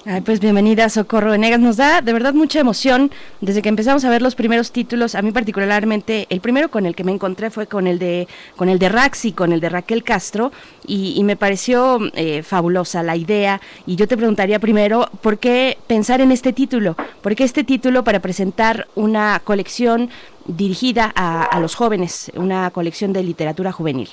Ay, 0.05 0.21
pues 0.21 0.39
bienvenida 0.39 0.87
Socorro 0.89 1.31
Venegas. 1.31 1.59
Nos 1.59 1.75
da 1.75 2.01
de 2.01 2.13
verdad 2.13 2.33
mucha 2.33 2.59
emoción 2.59 3.11
desde 3.41 3.61
que 3.61 3.69
empezamos 3.69 4.05
a 4.05 4.09
ver 4.09 4.21
los 4.21 4.35
primeros 4.35 4.71
títulos. 4.71 5.15
A 5.15 5.21
mí 5.21 5.31
particularmente 5.31 6.27
el 6.29 6.39
primero 6.39 6.69
con 6.69 6.85
el 6.85 6.95
que 6.95 7.03
me 7.03 7.11
encontré 7.11 7.49
fue 7.49 7.67
con 7.67 7.87
el 7.87 7.99
de 7.99 8.27
con 8.55 8.69
el 8.69 8.79
de 8.79 8.89
Raxi, 8.89 9.33
con 9.33 9.51
el 9.51 9.59
de 9.59 9.69
Raquel 9.69 10.03
Castro 10.03 10.51
y, 10.85 11.21
me 11.25 11.35
pareció 11.35 11.99
eh, 12.13 12.41
fabulosa 12.43 13.03
la 13.03 13.17
idea. 13.17 13.59
Y 13.85 13.97
yo 13.97 14.07
te 14.07 14.15
preguntaría 14.15 14.59
primero 14.59 15.09
por 15.21 15.39
qué 15.39 15.77
pensar 15.87 16.21
en 16.21 16.31
este 16.31 16.53
título, 16.53 16.95
por 17.21 17.35
qué 17.35 17.43
este 17.43 17.65
título 17.65 18.05
para 18.05 18.21
presentar 18.21 18.87
una 18.95 19.41
colección 19.43 20.09
dirigida 20.45 21.11
a, 21.15 21.59
los 21.59 21.75
jóvenes, 21.75 22.31
una 22.35 22.71
colección 22.71 23.11
de 23.11 23.23
literatura 23.23 23.73
juvenil. 23.73 24.09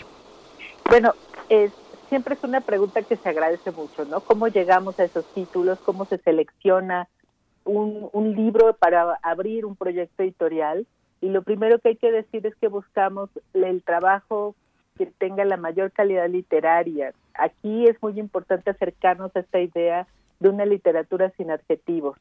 Bueno, 0.90 1.14
es, 1.48 1.70
siempre 2.08 2.34
es 2.34 2.44
una 2.44 2.60
pregunta 2.60 3.02
que 3.02 3.16
se 3.16 3.28
agradece 3.28 3.70
mucho, 3.70 4.04
¿no? 4.04 4.20
¿Cómo 4.20 4.48
llegamos 4.48 4.98
a 4.98 5.04
esos 5.04 5.24
títulos? 5.34 5.78
¿Cómo 5.80 6.04
se 6.04 6.18
selecciona 6.18 7.08
un, 7.64 8.08
un 8.12 8.34
libro 8.34 8.74
para 8.74 9.18
abrir 9.22 9.66
un 9.66 9.76
proyecto 9.76 10.22
editorial? 10.22 10.86
Y 11.20 11.28
lo 11.30 11.42
primero 11.42 11.78
que 11.78 11.90
hay 11.90 11.96
que 11.96 12.12
decir 12.12 12.46
es 12.46 12.54
que 12.56 12.68
buscamos 12.68 13.30
el 13.54 13.82
trabajo 13.82 14.54
que 14.96 15.06
tenga 15.06 15.44
la 15.44 15.56
mayor 15.56 15.90
calidad 15.90 16.28
literaria. 16.28 17.12
Aquí 17.34 17.86
es 17.86 18.00
muy 18.02 18.18
importante 18.20 18.70
acercarnos 18.70 19.34
a 19.34 19.40
esta 19.40 19.60
idea 19.60 20.06
de 20.40 20.48
una 20.48 20.66
literatura 20.66 21.32
sin 21.36 21.50
adjetivos. 21.50 22.18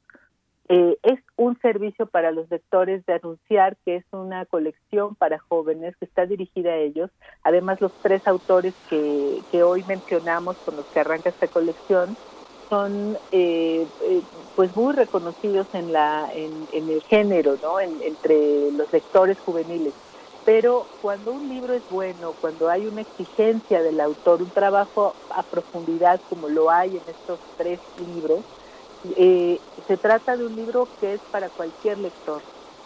Eh, 0.69 0.97
es 1.03 1.19
un 1.35 1.59
servicio 1.59 2.07
para 2.07 2.31
los 2.31 2.49
lectores 2.49 3.05
de 3.05 3.13
anunciar 3.13 3.77
que 3.85 3.97
es 3.97 4.05
una 4.11 4.45
colección 4.45 5.15
para 5.15 5.39
jóvenes 5.39 5.95
que 5.97 6.05
está 6.05 6.25
dirigida 6.25 6.71
a 6.71 6.77
ellos. 6.77 7.11
Además, 7.43 7.81
los 7.81 7.91
tres 8.01 8.25
autores 8.25 8.73
que, 8.87 9.45
que 9.49 9.63
hoy 9.63 9.83
mencionamos 9.83 10.57
con 10.63 10.77
los 10.77 10.87
que 10.89 11.01
arranca 11.01 11.29
esta 11.31 11.49
colección 11.49 12.17
son 12.69 13.17
eh, 13.31 13.89
eh, 13.99 14.23
pues 14.55 14.73
muy 14.75 14.93
reconocidos 14.93 15.67
en 15.73 15.91
la 15.91 16.29
en, 16.33 16.67
en 16.71 16.89
el 16.89 17.03
género, 17.03 17.57
¿no? 17.61 17.79
En- 17.79 18.01
entre 18.01 18.71
los 18.71 18.91
lectores 18.91 19.39
juveniles. 19.41 19.95
Pero 20.45 20.89
cuando 20.99 21.33
un 21.33 21.47
libro 21.47 21.73
es 21.73 21.87
bueno, 21.87 22.33
cuando 22.39 22.69
hay 22.69 22.85
una 22.87 23.01
exigencia 23.01 23.81
del 23.81 23.99
autor, 24.01 24.41
un 24.43 24.51
trabajo 24.51 25.17
a 25.29 25.43
profundidad 25.47 26.21
como 26.25 26.49
lo 26.49 26.69
hay 26.69 26.97
en 26.97 27.07
estos 27.09 27.41
tres 27.55 27.81
libros, 27.95 28.45
eh, 29.17 29.59
se 29.87 29.97
trata 29.97 30.37
de 30.37 30.45
un 30.45 30.55
libro 30.55 30.89
que 30.99 31.13
es 31.13 31.21
para 31.31 31.49
cualquier 31.49 31.97
lector, 31.97 32.41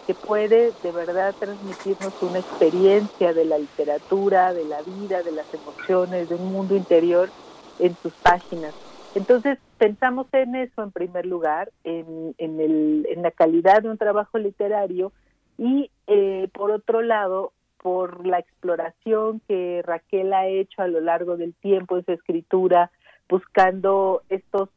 que 0.06 0.14
puede 0.14 0.72
de 0.82 0.92
verdad 0.92 1.34
transmitirnos 1.38 2.14
una 2.20 2.38
experiencia 2.38 3.32
de 3.32 3.44
la 3.44 3.58
literatura, 3.58 4.52
de 4.52 4.64
la 4.64 4.82
vida, 4.82 5.22
de 5.22 5.32
las 5.32 5.52
emociones, 5.52 6.28
de 6.28 6.34
un 6.34 6.52
mundo 6.52 6.76
interior 6.76 7.30
en 7.78 7.96
sus 8.02 8.12
páginas. 8.14 8.74
Entonces 9.14 9.58
pensamos 9.78 10.26
en 10.32 10.54
eso 10.54 10.82
en 10.82 10.92
primer 10.92 11.26
lugar, 11.26 11.70
en, 11.84 12.34
en, 12.38 12.60
el, 12.60 13.06
en 13.10 13.22
la 13.22 13.30
calidad 13.30 13.82
de 13.82 13.90
un 13.90 13.98
trabajo 13.98 14.38
literario 14.38 15.12
y 15.56 15.90
eh, 16.06 16.48
por 16.52 16.70
otro 16.70 17.02
lado, 17.02 17.52
por 17.78 18.26
la 18.26 18.38
exploración 18.38 19.40
que 19.46 19.82
Raquel 19.84 20.32
ha 20.32 20.46
hecho 20.46 20.82
a 20.82 20.88
lo 20.88 21.00
largo 21.00 21.36
del 21.36 21.54
tiempo 21.54 21.96
en 21.96 22.04
su 22.04 22.12
escritura, 22.12 22.90
buscando 23.28 24.22
estos 24.28 24.68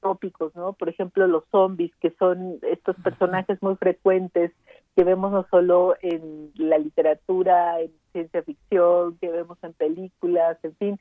tópicos, 0.00 0.54
¿no? 0.54 0.72
Por 0.72 0.88
ejemplo, 0.88 1.26
los 1.26 1.44
zombies, 1.50 1.94
que 1.96 2.10
son 2.18 2.58
estos 2.62 2.96
personajes 2.96 3.62
muy 3.62 3.76
frecuentes 3.76 4.52
que 4.96 5.04
vemos 5.04 5.30
no 5.32 5.46
solo 5.50 5.94
en 6.02 6.50
la 6.56 6.78
literatura, 6.78 7.80
en 7.80 7.92
ciencia 8.12 8.42
ficción, 8.42 9.16
que 9.18 9.30
vemos 9.30 9.58
en 9.62 9.72
películas, 9.72 10.58
en 10.62 10.74
fin. 10.76 11.00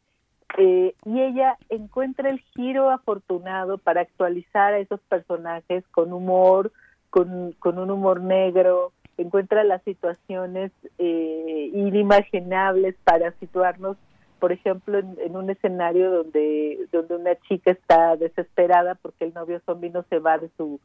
Eh, 0.57 0.95
y 1.05 1.21
ella 1.21 1.57
encuentra 1.69 2.29
el 2.29 2.39
giro 2.39 2.89
afortunado 2.89 3.77
para 3.77 4.01
actualizar 4.01 4.73
a 4.73 4.79
esos 4.79 4.99
personajes 5.01 5.83
con 5.91 6.13
humor, 6.13 6.71
con, 7.09 7.53
con 7.59 7.79
un 7.79 7.91
humor 7.91 8.21
negro, 8.21 8.91
encuentra 9.17 9.63
las 9.63 9.81
situaciones 9.83 10.71
eh, 10.97 11.71
inimaginables 11.73 12.95
para 13.03 13.31
situarnos 13.39 13.97
por 14.39 14.51
ejemplo, 14.51 14.99
en, 14.99 15.17
en, 15.19 15.35
un 15.35 15.49
escenario 15.49 16.11
donde 16.11 16.87
donde 16.91 17.15
una 17.15 17.35
chica 17.47 17.71
está 17.71 18.15
desesperada 18.15 18.95
porque 18.95 19.25
el 19.25 19.33
novio 19.33 19.61
zombie 19.65 19.89
no 19.89 20.03
se 20.09 20.19
va 20.19 20.37
de 20.37 20.49
su 20.57 20.79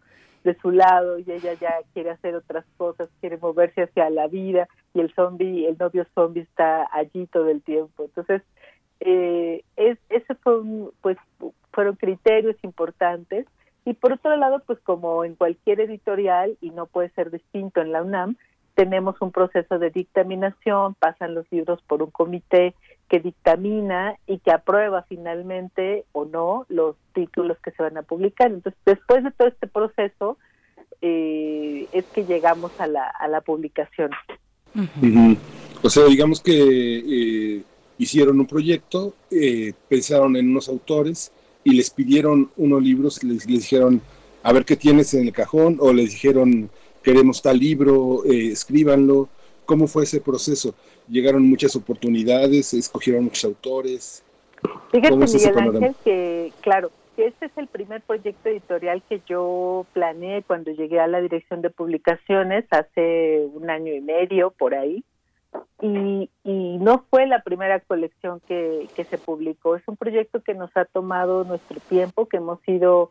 de 0.45 0.57
su 0.61 0.71
lado 0.71 1.19
y 1.19 1.31
ella 1.31 1.55
ya 1.55 1.75
quiere 1.93 2.11
hacer 2.11 2.35
otras 2.35 2.65
cosas, 2.77 3.09
quiere 3.21 3.37
moverse 3.38 3.83
hacia 3.83 4.11
la 4.11 4.27
vida 4.27 4.69
y 4.93 5.01
el 5.01 5.15
zombie, 5.15 5.67
el 5.67 5.79
novio 5.79 6.05
zombie 6.15 6.43
está 6.43 6.88
allí 6.93 7.27
todo 7.27 7.49
el 7.49 7.62
tiempo. 7.62 8.05
Entonces, 8.05 8.43
eh, 9.01 9.62
es, 9.77 9.99
ese 10.09 10.35
fue 10.37 10.62
pues 11.01 11.17
fueron 11.73 11.97
criterios 11.97 12.57
importantes 12.62 13.47
y 13.85 13.95
por 13.95 14.12
otro 14.12 14.37
lado, 14.37 14.62
pues 14.65 14.79
como 14.81 15.25
en 15.25 15.35
cualquier 15.35 15.81
editorial 15.81 16.57
y 16.61 16.71
no 16.71 16.87
puede 16.87 17.09
ser 17.11 17.31
distinto 17.31 17.81
en 17.81 17.93
la 17.93 18.03
UNAM, 18.03 18.37
tenemos 18.75 19.17
un 19.21 19.33
proceso 19.33 19.79
de 19.79 19.91
dictaminación, 19.91 20.95
pasan 20.95 21.35
los 21.35 21.47
libros 21.51 21.81
por 21.87 22.03
un 22.03 22.11
comité 22.11 22.75
que 23.09 23.21
dictamina 23.21 24.17
y 24.27 24.39
que 24.39 24.51
aprueba 24.51 25.05
finalmente 25.09 26.05
o 26.13 26.25
no 26.25 26.65
los 26.69 26.97
títulos 27.15 27.59
que 27.63 27.71
se 27.73 27.83
van 27.83 27.99
a 27.99 28.03
publicar. 28.03 28.51
Entonces, 28.51 28.81
después 28.87 29.23
de 29.23 29.31
todo 29.33 29.49
este 29.49 29.67
proceso, 29.67 30.39
eh, 31.03 31.87
es 31.93 32.05
que 32.07 32.25
llegamos 32.25 32.73
a 32.81 32.87
la, 32.87 33.05
a 33.05 33.29
la 33.29 33.43
publicación. 33.43 34.11
O 35.83 35.91
sea, 35.91 36.05
digamos 36.07 36.41
que 36.41 36.53
eh, 37.57 37.63
hicieron 37.99 38.41
un 38.41 38.47
proyecto, 38.47 39.15
eh, 39.31 39.75
pensaron 39.89 40.37
en 40.37 40.51
unos 40.51 40.69
autores 40.69 41.33
y 41.65 41.75
les 41.75 41.91
pidieron 41.91 42.51
unos 42.57 42.83
libros, 42.83 43.23
les, 43.23 43.45
les 43.47 43.61
dijeron, 43.61 44.01
a 44.43 44.53
ver 44.53 44.65
qué 44.65 44.77
tienes 44.77 45.13
en 45.13 45.27
el 45.27 45.33
cajón, 45.33 45.77
o 45.81 45.93
les 45.93 46.13
dijeron, 46.13 46.71
queremos 47.03 47.43
tal 47.43 47.59
libro, 47.59 48.25
eh, 48.25 48.49
escríbanlo. 48.53 49.29
¿Cómo 49.65 49.87
fue 49.87 50.05
ese 50.05 50.21
proceso? 50.21 50.75
Llegaron 51.09 51.49
muchas 51.49 51.75
oportunidades, 51.77 52.75
escogieron 52.75 53.25
muchos 53.25 53.45
autores. 53.45 54.25
Fíjate, 54.91 55.11
¿Cómo 55.11 55.25
es 55.25 55.35
ese 55.35 55.53
Miguel? 55.53 55.77
Ángel, 55.77 55.95
que 56.05 56.53
claro, 56.61 56.91
que 57.17 57.27
este 57.27 57.47
es 57.47 57.53
el 57.57 57.69
primer 57.69 58.03
proyecto 58.03 58.49
editorial 58.49 59.03
que 59.09 59.21
yo 59.27 59.87
planeé 59.93 60.43
cuando 60.43 60.71
llegué 60.71 61.01
a 61.01 61.07
la 61.07 61.21
dirección 61.21 61.62
de 61.62 61.71
publicaciones 61.71 62.65
hace 62.71 63.47
un 63.53 63.71
año 63.71 63.93
y 63.93 64.01
medio 64.01 64.51
por 64.51 64.75
ahí. 64.75 65.05
Y, 65.83 66.31
y 66.45 66.79
no 66.79 67.05
fue 67.11 67.27
la 67.27 67.43
primera 67.43 67.81
colección 67.81 68.41
que, 68.49 68.88
que 68.97 69.05
se 69.05 69.19
publicó. 69.19 69.77
Es 69.77 69.83
un 69.87 69.97
proyecto 69.97 70.43
que 70.43 70.55
nos 70.55 70.75
ha 70.77 70.87
tomado 70.87 71.45
nuestro 71.45 71.79
tiempo, 71.81 72.27
que 72.27 72.38
hemos 72.38 72.59
ido 72.67 73.11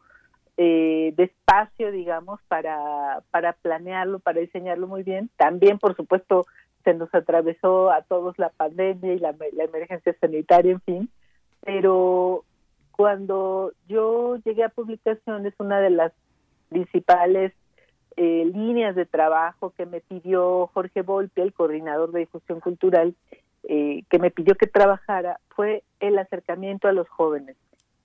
eh, 0.64 1.12
despacio, 1.18 1.92
digamos, 1.92 2.40
para, 2.48 3.24
para 3.32 3.54
planearlo, 3.54 4.20
para 4.20 4.42
diseñarlo 4.42 4.88
muy 4.88 5.02
bien. 5.02 5.32
También, 5.36 5.80
por 5.80 5.96
supuesto, 5.96 6.46
se 6.84 6.94
nos 6.94 7.12
atravesó 7.16 7.90
a 7.90 8.04
todos 8.04 8.38
la 8.38 8.50
pandemia 8.50 9.14
y 9.16 9.18
la, 9.18 9.34
la 9.54 9.64
emergencia 9.64 10.16
sanitaria, 10.22 10.74
en 10.74 10.82
fin. 10.82 11.10
Pero 11.62 12.44
cuando 12.92 13.72
yo 13.88 14.38
llegué 14.46 14.64
a 14.64 14.70
publicaciones, 14.70 15.56
una 15.58 15.80
de 15.80 15.90
las 15.90 16.14
principales 16.70 17.54
eh, 18.16 18.46
líneas 18.54 18.96
de 18.96 19.08
trabajo 19.08 19.72
que 19.76 19.88
me 19.88 20.02
pidió 20.02 20.70
Jorge 20.76 21.02
Volpi, 21.02 21.42
el 21.42 21.54
coordinador 21.54 22.12
de 22.12 22.20
difusión 22.20 22.60
cultural, 22.60 23.16
eh, 23.64 24.04
que 24.12 24.20
me 24.20 24.30
pidió 24.30 24.54
que 24.54 24.68
trabajara, 24.68 25.40
fue 25.56 25.82
el 26.00 26.20
acercamiento 26.20 26.88
a 26.88 26.92
los 26.92 27.10
jóvenes. 27.10 27.58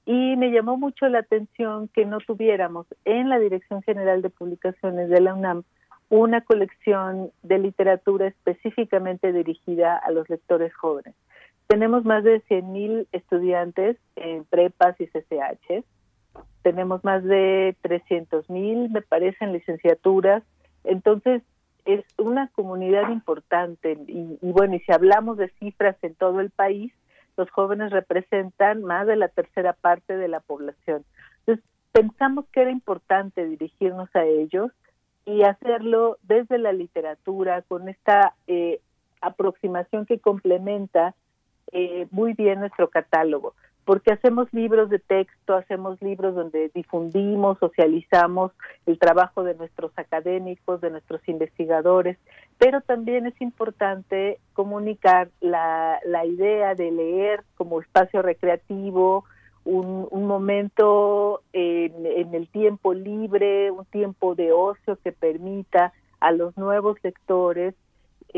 Y 0.07 0.37
me 0.37 0.53
llamó 0.53 0.77
mucho 0.77 1.09
la 1.09 1.19
atención 1.19 1.89
que 1.89 2.07
no 2.07 2.19
tuviéramos 2.19 2.87
en 3.05 3.29
la 3.29 3.41
Dirección 3.41 3.83
General 3.83 4.23
de 4.23 4.31
Publicaciones 4.31 5.11
de 5.11 5.21
la 5.21 5.35
UNAM 5.35 5.65
una 6.09 6.41
colección 6.43 7.33
de 7.43 7.59
literatura 7.59 8.29
específicamente 8.29 9.33
dirigida 9.33 9.97
a 9.97 10.13
los 10.13 10.29
lectores 10.31 10.73
jóvenes. 10.75 11.15
Tenemos 11.67 12.05
más 12.05 12.23
de 12.23 12.41
100.000 12.45 13.09
estudiantes 13.11 13.97
en 14.15 14.45
prepas 14.45 14.95
y 15.01 15.09
CCH. 15.09 15.85
Tenemos 16.63 17.03
más 17.03 17.25
de 17.25 17.75
300.000, 17.83 18.91
me 18.91 19.03
parece, 19.03 19.45
en 19.45 19.53
licenciaturas. 19.53 20.45
Entonces, 20.85 21.43
es 21.85 22.05
una 22.19 22.49
comunidad 22.49 23.11
importante. 23.11 23.99
Y, 24.07 24.39
y, 24.41 24.53
bueno, 24.53 24.77
y 24.77 24.81
si 24.81 24.93
hablamos 24.93 25.39
de 25.39 25.49
cifras 25.59 25.97
en 26.03 26.15
todo 26.15 26.41
el 26.41 26.51
país, 26.51 26.93
los 27.37 27.51
jóvenes 27.51 27.91
representan 27.91 28.83
más 28.83 29.07
de 29.07 29.17
la 29.17 29.29
tercera 29.29 29.73
parte 29.73 30.17
de 30.17 30.29
la 30.29 30.41
población. 30.41 31.05
Entonces, 31.41 31.65
pensamos 31.93 32.47
que 32.53 32.63
era 32.63 32.71
importante 32.71 33.45
dirigirnos 33.47 34.09
a 34.15 34.25
ellos 34.25 34.71
y 35.25 35.43
hacerlo 35.43 36.19
desde 36.23 36.59
la 36.59 36.73
literatura, 36.73 37.63
con 37.63 37.89
esta 37.89 38.35
eh, 38.47 38.81
aproximación 39.21 40.07
que 40.07 40.21
complementa 40.21 41.15
eh, 41.73 42.07
muy 42.11 42.33
bien 42.35 42.61
nuestro 42.61 42.89
catálogo, 42.91 43.55
porque 43.87 44.13
hacemos 44.13 44.53
libros 44.53 44.91
de 44.91 44.99
texto, 44.99 45.55
hacemos 45.55 46.03
libros 46.03 46.35
donde 46.35 46.71
difundimos, 46.75 47.57
socializamos 47.61 48.51
el 48.85 48.99
trabajo 48.99 49.45
de 49.45 49.55
nuestros 49.55 49.93
académicos, 49.97 50.81
de 50.81 50.91
nuestros 50.91 51.27
investigadores, 51.29 52.19
pero 52.59 52.81
también 52.81 53.27
es 53.27 53.41
importante 53.41 54.41
comunicar 54.55 55.29
la, 55.41 56.01
la 56.05 56.27
idea 56.27 56.75
de 56.75 56.91
leer 56.91 57.45
como 57.57 57.81
espacio 57.81 58.23
recreativo, 58.23 59.25
un, 59.65 60.09
un 60.11 60.27
momento 60.27 61.43
en, 61.53 62.07
en 62.07 62.35
el 62.35 62.49
tiempo 62.49 62.93
libre, 62.93 63.71
un 63.71 63.85
tiempo 63.85 64.35
de 64.35 64.51
ocio 64.51 64.99
que 65.05 65.13
permita 65.13 65.93
a 66.19 66.33
los 66.33 66.57
nuevos 66.57 66.97
lectores 67.05 67.75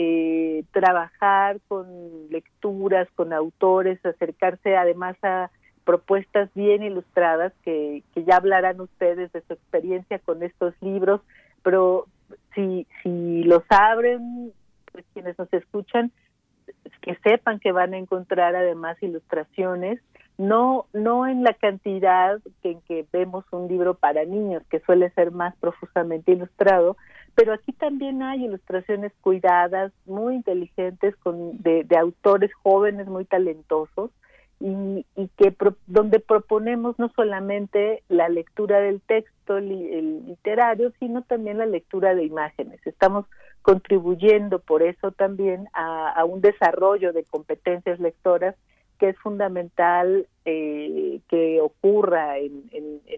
eh, 0.01 0.63
trabajar 0.71 1.59
con 1.67 2.31
lecturas, 2.31 3.09
con 3.17 3.33
autores, 3.33 3.99
acercarse 4.07 4.77
además 4.77 5.17
a 5.25 5.51
propuestas 5.83 6.49
bien 6.55 6.85
ilustradas 6.85 7.53
que, 7.65 8.05
ya 8.15 8.37
hablarán 8.37 8.81
ustedes 8.81 9.33
de 9.33 9.41
su 9.41 9.55
experiencia 9.55 10.21
con 10.21 10.45
estos 10.45 10.73
libros, 10.81 11.21
pero 11.65 12.07
si, 12.55 12.87
si 13.03 13.43
los 13.43 13.65
abren, 13.71 14.53
pues 14.93 15.05
quienes 15.15 15.37
nos 15.37 15.53
escuchan, 15.53 16.13
que 17.03 17.17
sepan 17.25 17.59
que 17.59 17.73
van 17.73 17.93
a 17.93 17.99
encontrar 17.99 18.55
además 18.55 19.03
ilustraciones, 19.03 19.99
no, 20.37 20.87
no 20.93 21.27
en 21.27 21.43
la 21.43 21.55
cantidad 21.55 22.39
en 22.63 22.81
que 22.83 23.05
vemos 23.13 23.45
un 23.51 23.67
libro 23.67 23.95
para 23.95 24.25
niños, 24.25 24.63
que 24.71 24.79
suele 24.79 25.11
ser 25.11 25.33
más 25.33 25.57
profusamente 25.57 26.31
ilustrado, 26.31 26.97
pero 27.39 27.53
aquí 27.53 27.73
también 27.73 28.21
hay 28.21 28.47
ilustraciones 28.47 29.13
cuidadas, 29.21 29.93
muy 30.07 30.35
inteligentes, 30.35 31.15
con, 31.15 31.63
de, 31.63 31.87
autores 31.97 32.53
jóvenes 32.65 33.07
muy 33.07 33.27
talentosos, 33.27 34.11
y, 34.59 35.07
que 35.37 35.53
pro, 35.53 35.77
donde 35.87 36.19
proponemos 36.19 36.99
no 36.99 37.13
solamente 37.15 38.03
la 38.09 38.29
lectura 38.29 38.81
del 38.81 39.01
texto 39.01 39.61
literario, 39.61 40.93
sino 40.99 41.23
también 41.23 41.59
la 41.59 41.67
lectura 41.67 42.17
de 42.17 42.25
imágenes. 42.25 42.85
Estamos 42.85 43.25
contribuyendo 43.63 44.59
por 44.59 44.83
eso 44.83 45.13
también 45.13 45.69
a, 45.75 46.25
un 46.25 46.41
desarrollo 46.41 47.13
de 47.13 47.23
competencias 47.23 48.01
lectoras 48.01 48.57
que 48.99 49.11
es 49.11 49.19
fundamental 49.19 50.27
eh, 50.45 51.21
que 51.29 51.61
ocurra 51.61 52.39
en, 52.39 52.69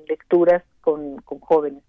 lecturas 0.07 0.63
con 0.83 1.23
jóvenes. 1.23 1.83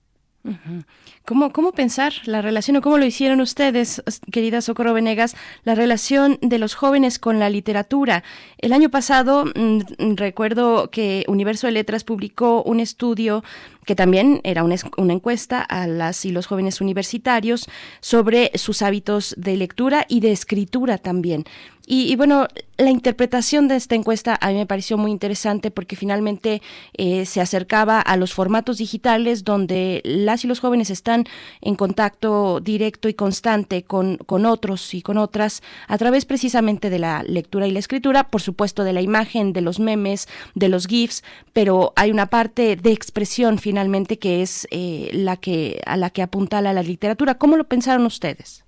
¿Cómo, 1.26 1.54
¿Cómo 1.54 1.72
pensar 1.72 2.14
la 2.26 2.42
relación 2.42 2.78
o 2.78 2.82
cómo 2.82 2.98
lo 2.98 3.06
hicieron 3.06 3.42
ustedes, 3.42 4.02
querida 4.32 4.62
Socorro 4.62 4.94
Venegas, 4.94 5.36
la 5.64 5.76
relación 5.76 6.40
de 6.42 6.58
los 6.58 6.74
jóvenes 6.74 7.20
con 7.20 7.40
la 7.40 7.50
literatura? 7.50 8.24
El 8.58 8.74
año 8.74 8.90
pasado 8.90 9.46
mmm, 9.46 10.16
recuerdo 10.16 10.90
que 10.90 11.26
Universo 11.28 11.68
de 11.68 11.74
Letras 11.74 12.04
publicó 12.04 12.64
un 12.64 12.80
estudio 12.80 13.44
que 13.86 13.96
también 13.96 14.42
era 14.44 14.64
una, 14.64 14.76
una, 14.98 15.14
encuesta 15.14 15.62
a 15.62 15.88
las 15.88 16.26
y 16.26 16.32
los 16.32 16.46
jóvenes 16.46 16.82
universitarios 16.82 17.68
sobre 18.00 18.52
sus 18.56 18.82
hábitos 18.82 19.36
de 19.38 19.58
lectura 19.58 20.06
y 20.08 20.20
de 20.20 20.32
escritura 20.32 20.98
también. 20.98 21.46
Y, 21.94 22.10
y, 22.10 22.16
bueno, 22.16 22.48
la 22.78 22.90
interpretación 22.90 23.68
de 23.68 23.76
esta 23.76 23.96
encuesta 23.96 24.38
a 24.40 24.48
mí 24.48 24.54
me 24.54 24.66
pareció 24.66 24.98
muy 24.98 25.12
interesante 25.12 25.72
porque 25.72 25.98
finalmente 25.98 26.62
eh, 26.96 27.26
se 27.26 27.42
acercaba 27.42 28.00
a 28.00 28.16
los 28.16 28.34
formatos 28.34 28.78
digitales 28.78 29.44
donde 29.44 30.00
las 30.06 30.46
y 30.46 30.48
los 30.48 30.62
jóvenes 30.62 30.90
están 30.90 31.26
en 31.60 31.76
contacto 31.76 32.62
directo 32.62 33.10
y 33.10 33.14
constante 33.14 33.84
con, 33.84 34.16
con 34.16 34.46
otros 34.46 34.94
y 34.94 35.02
con 35.02 35.18
otras 35.18 35.64
a 35.90 35.98
través 35.98 36.24
precisamente 36.24 36.90
de 36.90 37.00
la 37.00 37.24
lectura 37.24 37.68
y 37.68 37.72
la 37.72 37.80
escritura, 37.80 38.30
por 38.30 38.42
supuesto 38.42 38.86
de 38.86 38.94
la 38.94 39.02
imagen, 39.02 39.52
de 39.52 39.60
los 39.60 39.82
memes, 39.82 40.30
de 40.56 40.70
los 40.70 40.88
GIFs, 40.88 41.26
pero 41.52 41.92
hay 41.98 42.10
una 42.10 42.28
parte 42.28 42.78
de 42.78 42.94
expresión 42.94 43.60
finalmente 43.60 44.18
que 44.18 44.42
es 44.42 44.66
eh, 44.72 45.10
la 45.12 45.36
que 45.36 45.82
a 45.86 45.98
la 45.98 46.10
que 46.10 46.22
apuntala 46.22 46.72
la 46.72 46.84
literatura. 46.84 47.36
¿Cómo 47.36 47.58
lo 47.58 47.66
pensaron 47.66 48.06
ustedes? 48.06 48.64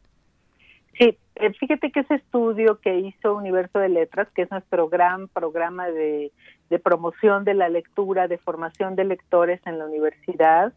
Sí, 1.00 1.18
fíjate 1.60 1.92
que 1.92 2.02
ese 2.02 2.16
estudio 2.16 2.80
que 2.80 3.00
hizo 3.00 3.36
Universo 3.36 3.80
de 3.80 3.90
Letras, 3.90 4.28
que 4.36 4.44
es 4.44 4.52
nuestro 4.52 4.90
gran 4.90 5.28
programa 5.28 5.88
de, 5.88 6.32
de, 6.70 6.80
promoción 6.80 7.44
de 7.44 7.54
la 7.54 7.70
lectura, 7.70 8.28
de 8.28 8.38
formación 8.38 8.96
de 8.96 9.06
lectores 9.06 9.62
en 9.66 9.80
la 9.80 9.86
universidad 9.86 10.74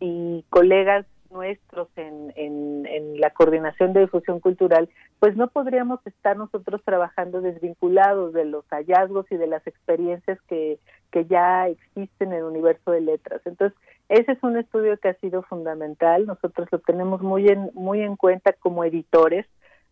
y 0.00 0.44
colegas 0.50 1.06
nuestros 1.30 1.88
en, 1.96 2.32
en, 2.36 2.86
en, 2.86 3.20
la 3.20 3.30
coordinación 3.30 3.92
de 3.92 4.00
difusión 4.00 4.40
cultural, 4.40 4.88
pues 5.18 5.36
no 5.36 5.48
podríamos 5.48 6.00
estar 6.06 6.36
nosotros 6.36 6.80
trabajando 6.84 7.40
desvinculados 7.40 8.32
de 8.32 8.44
los 8.44 8.64
hallazgos 8.70 9.30
y 9.30 9.36
de 9.36 9.46
las 9.46 9.66
experiencias 9.66 10.40
que, 10.48 10.78
que 11.10 11.26
ya 11.26 11.68
existen 11.68 12.32
en 12.32 12.38
el 12.38 12.44
universo 12.44 12.92
de 12.92 13.02
letras. 13.02 13.42
Entonces, 13.44 13.78
ese 14.08 14.32
es 14.32 14.42
un 14.42 14.56
estudio 14.56 14.96
que 14.98 15.08
ha 15.08 15.14
sido 15.14 15.42
fundamental. 15.42 16.26
Nosotros 16.26 16.68
lo 16.70 16.78
tenemos 16.78 17.20
muy 17.20 17.48
en, 17.48 17.70
muy 17.74 18.00
en 18.00 18.16
cuenta 18.16 18.54
como 18.54 18.84
editores 18.84 19.46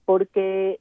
porque 0.06 0.80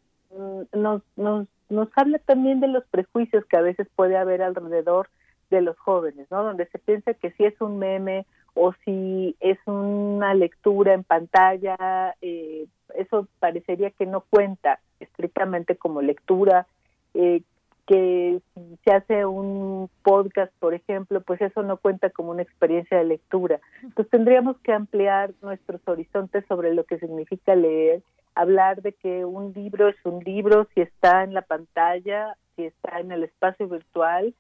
nos, 0.72 1.02
nos, 1.18 1.48
nos 1.70 1.90
habla 1.98 2.20
también 2.20 2.62
de 2.62 2.70
los 2.70 2.86
prejuicios 2.86 3.44
que 3.46 3.58
a 3.58 3.62
veces 3.62 3.88
puede 3.96 4.16
haber 4.16 4.42
alrededor 4.42 5.10
de 5.50 5.62
los 5.62 5.78
jóvenes, 5.78 6.28
¿no? 6.32 6.44
Donde 6.44 6.68
se 6.68 6.80
piensa 6.80 7.14
que 7.14 7.32
si 7.32 7.44
es 7.44 7.60
un 7.60 7.78
meme 7.78 8.26
o 8.54 8.74
si 8.86 9.36
es 9.42 9.60
una 9.66 10.34
lectura 10.34 10.94
en 10.94 11.04
pantalla, 11.04 12.16
eh, 12.22 12.68
eso 12.96 13.28
parecería 13.40 13.92
que 13.92 14.06
no 14.06 14.22
cuenta 14.22 14.80
estrictamente 15.00 15.76
como 15.76 16.02
lectura, 16.02 16.68
eh, 17.14 17.42
que 17.86 18.42
si 18.54 18.78
se 18.84 18.92
hace 18.92 19.26
un 19.26 19.90
podcast, 20.02 20.52
por 20.60 20.74
ejemplo, 20.74 21.22
pues 21.22 21.42
eso 21.42 21.62
no 21.62 21.78
cuenta 21.78 22.10
como 22.10 22.32
una 22.32 22.42
experiencia 22.42 22.98
de 22.98 23.06
lectura. 23.06 23.60
Entonces 23.84 24.10
tendríamos 24.10 24.58
que 24.60 24.74
ampliar 24.74 25.34
nuestros 25.42 25.82
horizontes 25.86 26.46
sobre 26.48 26.74
lo 26.74 26.86
que 26.86 26.98
significa 26.98 27.56
leer, 27.56 28.02
hablar 28.36 28.82
de 28.82 28.94
que 28.94 29.26
un 29.26 29.54
libro 29.54 29.88
es 29.88 29.96
un 30.04 30.24
libro 30.24 30.68
si 30.74 30.82
está 30.82 31.24
en 31.24 31.34
la 31.34 31.42
pantalla, 31.42 32.36
si 32.56 32.66
está 32.66 33.00
en 33.00 33.12
el 33.12 33.24
espacio 33.24 33.68
virtual, 33.68 34.36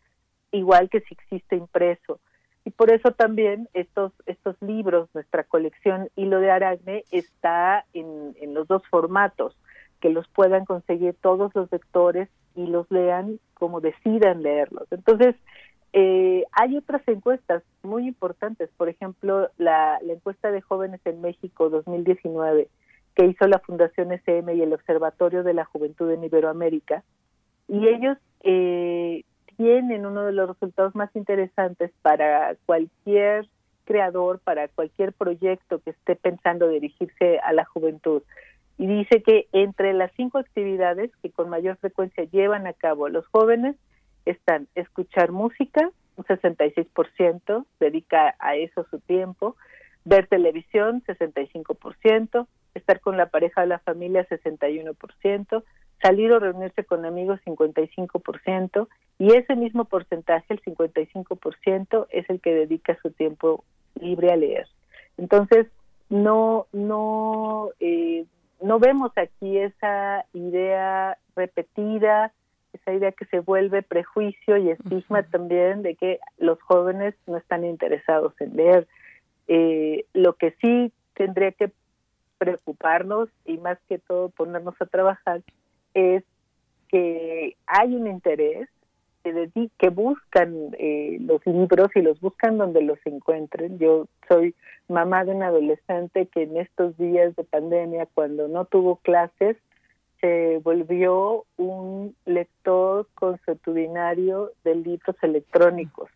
igual 0.51 0.89
que 0.89 1.01
si 1.01 1.13
existe 1.13 1.55
impreso. 1.55 2.19
Y 2.65 2.71
por 2.71 2.91
eso 2.91 3.11
también 3.11 3.69
estos, 3.73 4.11
estos 4.25 4.59
libros, 4.61 5.09
nuestra 5.13 5.43
colección 5.43 6.09
Hilo 6.15 6.39
de 6.39 6.51
Aragne, 6.51 7.03
está 7.11 7.85
en, 7.93 8.35
en 8.41 8.53
los 8.53 8.67
dos 8.67 8.81
formatos, 8.89 9.55
que 10.01 10.09
los 10.09 10.27
puedan 10.27 10.65
conseguir 10.65 11.15
todos 11.21 11.53
los 11.55 11.71
lectores 11.71 12.27
y 12.55 12.67
los 12.67 12.89
lean 12.91 13.39
como 13.53 13.81
decidan 13.81 14.43
leerlos. 14.43 14.87
Entonces, 14.91 15.35
eh, 15.93 16.43
hay 16.51 16.75
otras 16.75 17.07
encuestas 17.07 17.63
muy 17.81 18.07
importantes, 18.07 18.69
por 18.75 18.89
ejemplo, 18.89 19.49
la, 19.57 19.99
la 20.01 20.13
encuesta 20.13 20.51
de 20.51 20.61
jóvenes 20.61 20.99
en 21.05 21.21
México 21.21 21.69
2019 21.69 22.67
que 23.15 23.25
hizo 23.25 23.47
la 23.47 23.59
Fundación 23.59 24.11
SM 24.11 24.53
y 24.53 24.61
el 24.61 24.73
Observatorio 24.73 25.43
de 25.43 25.53
la 25.53 25.65
Juventud 25.65 26.11
en 26.11 26.23
Iberoamérica, 26.23 27.03
y 27.67 27.87
ellos 27.87 28.17
eh, 28.41 29.23
tienen 29.57 30.05
uno 30.05 30.23
de 30.25 30.33
los 30.33 30.49
resultados 30.49 30.95
más 30.95 31.15
interesantes 31.15 31.91
para 32.01 32.55
cualquier 32.65 33.47
creador, 33.85 34.39
para 34.39 34.67
cualquier 34.67 35.13
proyecto 35.13 35.79
que 35.79 35.91
esté 35.91 36.15
pensando 36.15 36.67
dirigirse 36.67 37.39
a 37.39 37.53
la 37.53 37.65
juventud. 37.65 38.21
Y 38.77 38.87
dice 38.87 39.23
que 39.23 39.47
entre 39.53 39.93
las 39.93 40.11
cinco 40.17 40.39
actividades 40.39 41.11
que 41.21 41.31
con 41.31 41.49
mayor 41.49 41.77
frecuencia 41.77 42.25
llevan 42.25 42.67
a 42.67 42.73
cabo 42.73 43.07
los 43.07 43.25
jóvenes 43.27 43.75
están 44.25 44.67
escuchar 44.75 45.31
música, 45.31 45.89
un 46.17 46.25
66% 46.25 47.65
dedica 47.79 48.35
a 48.39 48.55
eso 48.55 48.85
su 48.89 48.99
tiempo, 48.99 49.55
ver 50.03 50.27
televisión, 50.27 51.03
65%, 51.05 52.47
estar 52.75 52.99
con 52.99 53.17
la 53.17 53.27
pareja 53.27 53.63
o 53.63 53.65
la 53.65 53.79
familia, 53.79 54.27
61%, 54.27 55.63
salir 56.01 56.31
o 56.31 56.39
reunirse 56.39 56.83
con 56.83 57.05
amigos 57.05 57.39
55% 57.45 58.87
y 59.17 59.33
ese 59.33 59.55
mismo 59.55 59.85
porcentaje, 59.85 60.45
el 60.53 60.61
55%, 60.61 62.07
es 62.11 62.29
el 62.29 62.41
que 62.41 62.53
dedica 62.53 62.97
su 63.01 63.11
tiempo 63.11 63.63
libre 63.99 64.31
a 64.31 64.35
leer. 64.35 64.67
Entonces, 65.17 65.67
no, 66.09 66.67
no, 66.73 67.69
eh, 67.79 68.25
no 68.61 68.79
vemos 68.79 69.11
aquí 69.15 69.57
esa 69.57 70.25
idea 70.33 71.17
repetida, 71.35 72.33
esa 72.73 72.93
idea 72.93 73.11
que 73.13 73.25
se 73.25 73.39
vuelve 73.39 73.81
prejuicio 73.81 74.57
y 74.57 74.69
estigma 74.69 75.23
también 75.23 75.81
de 75.81 75.95
que 75.95 76.19
los 76.37 76.61
jóvenes 76.61 77.15
no 77.25 77.37
están 77.37 77.63
interesados 77.63 78.33
en 78.39 78.55
leer. 78.55 78.87
Eh, 79.47 80.05
lo 80.13 80.33
que 80.33 80.55
sí 80.61 80.91
tendría 81.13 81.51
que 81.53 81.71
preocuparnos 82.37 83.29
y 83.45 83.57
más 83.57 83.77
que 83.87 83.99
todo 83.99 84.29
ponernos 84.29 84.75
a 84.79 84.85
trabajar 84.85 85.41
es 85.93 86.23
que 86.89 87.55
hay 87.65 87.95
un 87.95 88.07
interés 88.07 88.69
que, 89.23 89.69
que 89.77 89.89
buscan 89.89 90.75
eh, 90.77 91.17
los 91.21 91.45
libros 91.45 91.89
y 91.95 92.01
los 92.01 92.19
buscan 92.19 92.57
donde 92.57 92.81
los 92.81 92.99
encuentren. 93.05 93.79
Yo 93.79 94.07
soy 94.27 94.53
mamá 94.87 95.25
de 95.25 95.31
un 95.31 95.43
adolescente 95.43 96.27
que 96.27 96.43
en 96.43 96.57
estos 96.57 96.95
días 96.97 97.35
de 97.35 97.43
pandemia, 97.43 98.07
cuando 98.13 98.47
no 98.47 98.65
tuvo 98.65 98.97
clases, 98.97 99.57
se 100.21 100.59
volvió 100.63 101.45
un 101.57 102.15
lector 102.25 103.07
consuetudinario 103.15 104.51
de 104.63 104.75
libros 104.75 105.15
electrónicos 105.21 106.09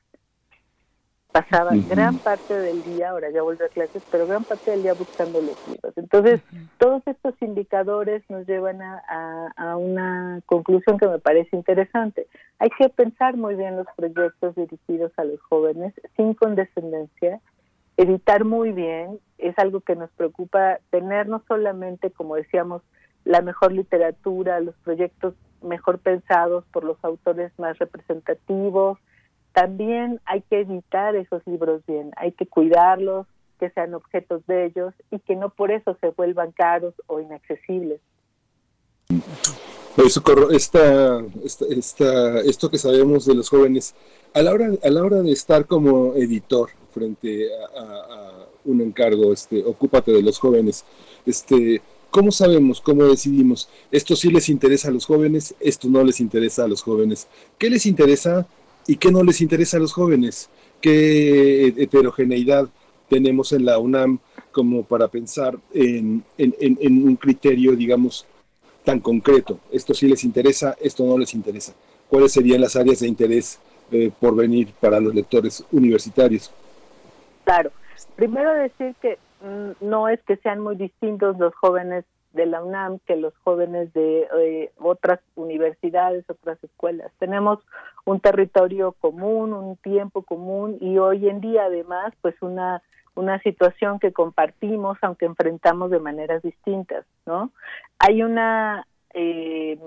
pasaba 1.31 1.71
gran 1.87 2.17
parte 2.17 2.55
del 2.55 2.83
día, 2.83 3.11
ahora 3.11 3.29
ya 3.29 3.43
vuelve 3.43 3.65
a 3.65 3.69
clases, 3.69 4.03
pero 4.11 4.25
gran 4.25 4.43
parte 4.43 4.71
del 4.71 4.81
día 4.83 4.93
buscando 4.93 5.39
los 5.41 5.67
libros. 5.67 5.93
Entonces, 5.95 6.41
todos 6.77 7.03
estos 7.05 7.35
indicadores 7.41 8.23
nos 8.29 8.47
llevan 8.47 8.81
a, 8.81 9.53
a, 9.55 9.77
una 9.77 10.41
conclusión 10.47 10.97
que 10.97 11.07
me 11.07 11.19
parece 11.19 11.55
interesante. 11.55 12.27
Hay 12.57 12.69
que 12.77 12.89
pensar 12.89 13.37
muy 13.37 13.55
bien 13.55 13.77
los 13.77 13.87
proyectos 13.95 14.55
dirigidos 14.55 15.11
a 15.17 15.23
los 15.23 15.39
jóvenes 15.41 15.93
sin 16.17 16.33
condescendencia, 16.33 17.39
editar 17.97 18.43
muy 18.43 18.71
bien, 18.71 19.19
es 19.37 19.57
algo 19.59 19.81
que 19.81 19.95
nos 19.95 20.09
preocupa, 20.11 20.79
tener 20.89 21.27
no 21.27 21.43
solamente, 21.47 22.09
como 22.09 22.35
decíamos, 22.35 22.81
la 23.23 23.41
mejor 23.41 23.71
literatura, 23.71 24.59
los 24.61 24.75
proyectos 24.77 25.35
mejor 25.61 25.99
pensados 25.99 26.65
por 26.71 26.83
los 26.83 26.97
autores 27.03 27.51
más 27.59 27.77
representativos, 27.77 28.97
también 29.53 30.19
hay 30.25 30.41
que 30.41 30.61
editar 30.61 31.15
esos 31.15 31.45
libros 31.45 31.81
bien, 31.87 32.11
hay 32.17 32.31
que 32.31 32.45
cuidarlos, 32.45 33.27
que 33.59 33.69
sean 33.71 33.93
objetos 33.93 34.45
de 34.47 34.65
ellos 34.65 34.93
y 35.11 35.19
que 35.19 35.35
no 35.35 35.49
por 35.49 35.71
eso 35.71 35.97
se 35.99 36.09
vuelvan 36.09 36.51
caros 36.51 36.93
o 37.07 37.19
inaccesibles. 37.19 37.99
Eso, 39.97 40.23
esta, 40.51 41.23
esta, 41.43 42.39
esto 42.41 42.69
que 42.69 42.77
sabemos 42.77 43.25
de 43.25 43.35
los 43.35 43.49
jóvenes, 43.49 43.95
a 44.33 44.41
la 44.41 44.53
hora, 44.53 44.69
a 44.81 44.89
la 44.89 45.03
hora 45.03 45.21
de 45.21 45.31
estar 45.31 45.65
como 45.65 46.13
editor 46.15 46.69
frente 46.93 47.49
a, 47.53 47.83
a, 47.83 48.47
un 48.65 48.81
encargo, 48.81 49.33
este, 49.33 49.63
ocúpate 49.65 50.11
de 50.11 50.21
los 50.21 50.39
jóvenes, 50.39 50.85
este, 51.25 51.81
¿cómo 52.11 52.31
sabemos, 52.31 52.81
cómo 52.81 53.03
decidimos? 53.05 53.67
Esto 53.91 54.15
sí 54.15 54.31
les 54.31 54.47
interesa 54.47 54.89
a 54.89 54.91
los 54.91 55.05
jóvenes, 55.05 55.55
esto 55.59 55.89
no 55.89 56.03
les 56.03 56.19
interesa 56.19 56.63
a 56.63 56.67
los 56.67 56.81
jóvenes. 56.81 57.27
¿Qué 57.57 57.69
les 57.69 57.85
interesa? 57.85 58.47
Y 58.89 58.97
qué 58.97 59.11
no 59.11 59.23
les 59.23 59.39
interesa 59.39 59.77
a 59.77 59.79
los 59.79 59.93
jóvenes, 59.93 60.49
qué 60.81 61.67
heterogeneidad 61.77 62.67
tenemos 63.07 63.53
en 63.53 63.65
la 63.65 63.77
UNAM 63.77 64.17
como 64.51 64.83
para 64.83 65.07
pensar 65.07 65.59
en, 65.75 66.23
un 66.39 67.15
criterio, 67.15 67.75
digamos, 67.75 68.25
tan 68.83 68.99
concreto. 68.99 69.59
Esto 69.71 69.93
sí 69.93 70.07
les 70.07 70.23
interesa, 70.23 70.75
esto 70.81 71.05
no 71.05 71.19
les 71.19 71.35
interesa. 71.35 71.75
¿Cuáles 72.07 72.31
serían 72.31 72.61
las 72.61 72.75
áreas 72.75 73.01
de 73.01 73.07
interés 73.07 73.59
eh, 73.91 74.09
por 74.19 74.35
venir 74.35 74.73
para 74.79 74.99
los 74.99 75.13
lectores 75.13 75.63
universitarios? 75.71 76.51
Claro, 77.43 77.69
primero 78.15 78.51
decir 78.55 78.95
que 78.99 79.19
mm, 79.43 79.85
no 79.87 80.09
es 80.09 80.19
que 80.23 80.37
sean 80.37 80.61
muy 80.61 80.75
distintos 80.75 81.37
los 81.37 81.53
jóvenes 81.53 82.05
de 82.33 82.45
la 82.45 82.63
UNAM 82.63 82.99
que 83.05 83.15
los 83.15 83.33
jóvenes 83.43 83.91
de 83.93 84.27
eh, 84.39 84.71
otras 84.77 85.19
universidades, 85.35 86.29
otras 86.29 86.63
escuelas. 86.63 87.11
Tenemos 87.17 87.59
un 88.05 88.19
territorio 88.19 88.93
común, 88.93 89.53
un 89.53 89.77
tiempo 89.77 90.21
común 90.21 90.77
y 90.79 90.97
hoy 90.99 91.27
en 91.27 91.41
día 91.41 91.65
además 91.65 92.13
pues 92.21 92.35
una 92.41 92.81
una 93.15 93.39
situación 93.41 93.99
que 93.99 94.13
compartimos 94.13 94.97
aunque 95.01 95.25
enfrentamos 95.25 95.91
de 95.91 95.99
maneras 95.99 96.41
distintas, 96.43 97.05
¿no? 97.25 97.51
Hay 97.97 98.21
una 98.21 98.85
eh, 99.13 99.79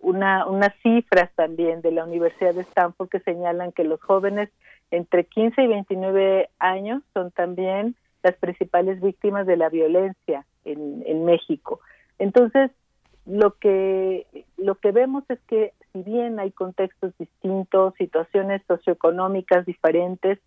una 0.00 0.46
unas 0.46 0.74
cifras 0.82 1.30
también 1.34 1.82
de 1.82 1.92
la 1.92 2.04
Universidad 2.04 2.54
de 2.54 2.62
Stanford 2.62 3.10
que 3.10 3.20
señalan 3.20 3.72
que 3.72 3.84
los 3.84 4.00
jóvenes 4.02 4.48
entre 4.90 5.24
15 5.24 5.62
y 5.62 5.66
29 5.66 6.48
años 6.58 7.02
son 7.12 7.30
también 7.30 7.96
las 8.22 8.34
principales 8.36 9.00
víctimas 9.00 9.46
de 9.46 9.56
la 9.56 9.68
violencia 9.68 10.46
en, 10.64 11.24
México. 11.24 11.80
Entonces, 12.18 12.70
lo 13.26 13.52
que, 13.58 14.26
lo 14.56 14.74
que 14.76 14.90
vemos 14.92 15.24
es 15.28 15.38
que 15.48 15.72
si 15.92 16.02
bien 16.02 16.40
hay 16.40 16.50
contextos 16.50 17.12
distintos, 17.18 17.94
situaciones 17.96 18.62
socioeconómicas 18.66 19.66
diferentes, 19.66 20.38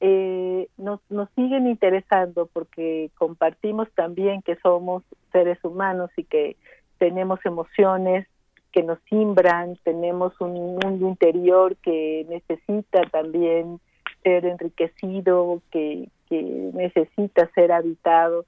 eh, 0.00 0.68
nos, 0.76 1.00
nos 1.08 1.28
siguen 1.34 1.66
interesando 1.66 2.46
porque 2.52 3.10
compartimos 3.16 3.88
también 3.94 4.42
que 4.42 4.56
somos 4.56 5.02
seres 5.32 5.58
humanos 5.64 6.10
y 6.16 6.24
que 6.24 6.56
tenemos 6.98 7.44
emociones 7.44 8.26
que 8.72 8.82
nos 8.82 8.98
simbran, 9.08 9.78
tenemos 9.84 10.38
un 10.38 10.52
mundo 10.52 11.08
interior 11.08 11.76
que 11.76 12.26
necesita 12.28 13.00
también 13.10 13.80
ser 14.22 14.44
enriquecido, 14.44 15.62
que, 15.70 16.10
que 16.28 16.42
necesita 16.74 17.50
ser 17.54 17.72
habitado 17.72 18.44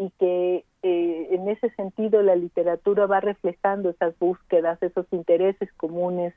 y 0.00 0.08
que 0.18 0.64
eh, 0.82 1.28
en 1.30 1.46
ese 1.50 1.68
sentido 1.72 2.22
la 2.22 2.34
literatura 2.34 3.04
va 3.04 3.20
reflejando 3.20 3.90
esas 3.90 4.18
búsquedas, 4.18 4.82
esos 4.82 5.04
intereses 5.10 5.70
comunes, 5.74 6.32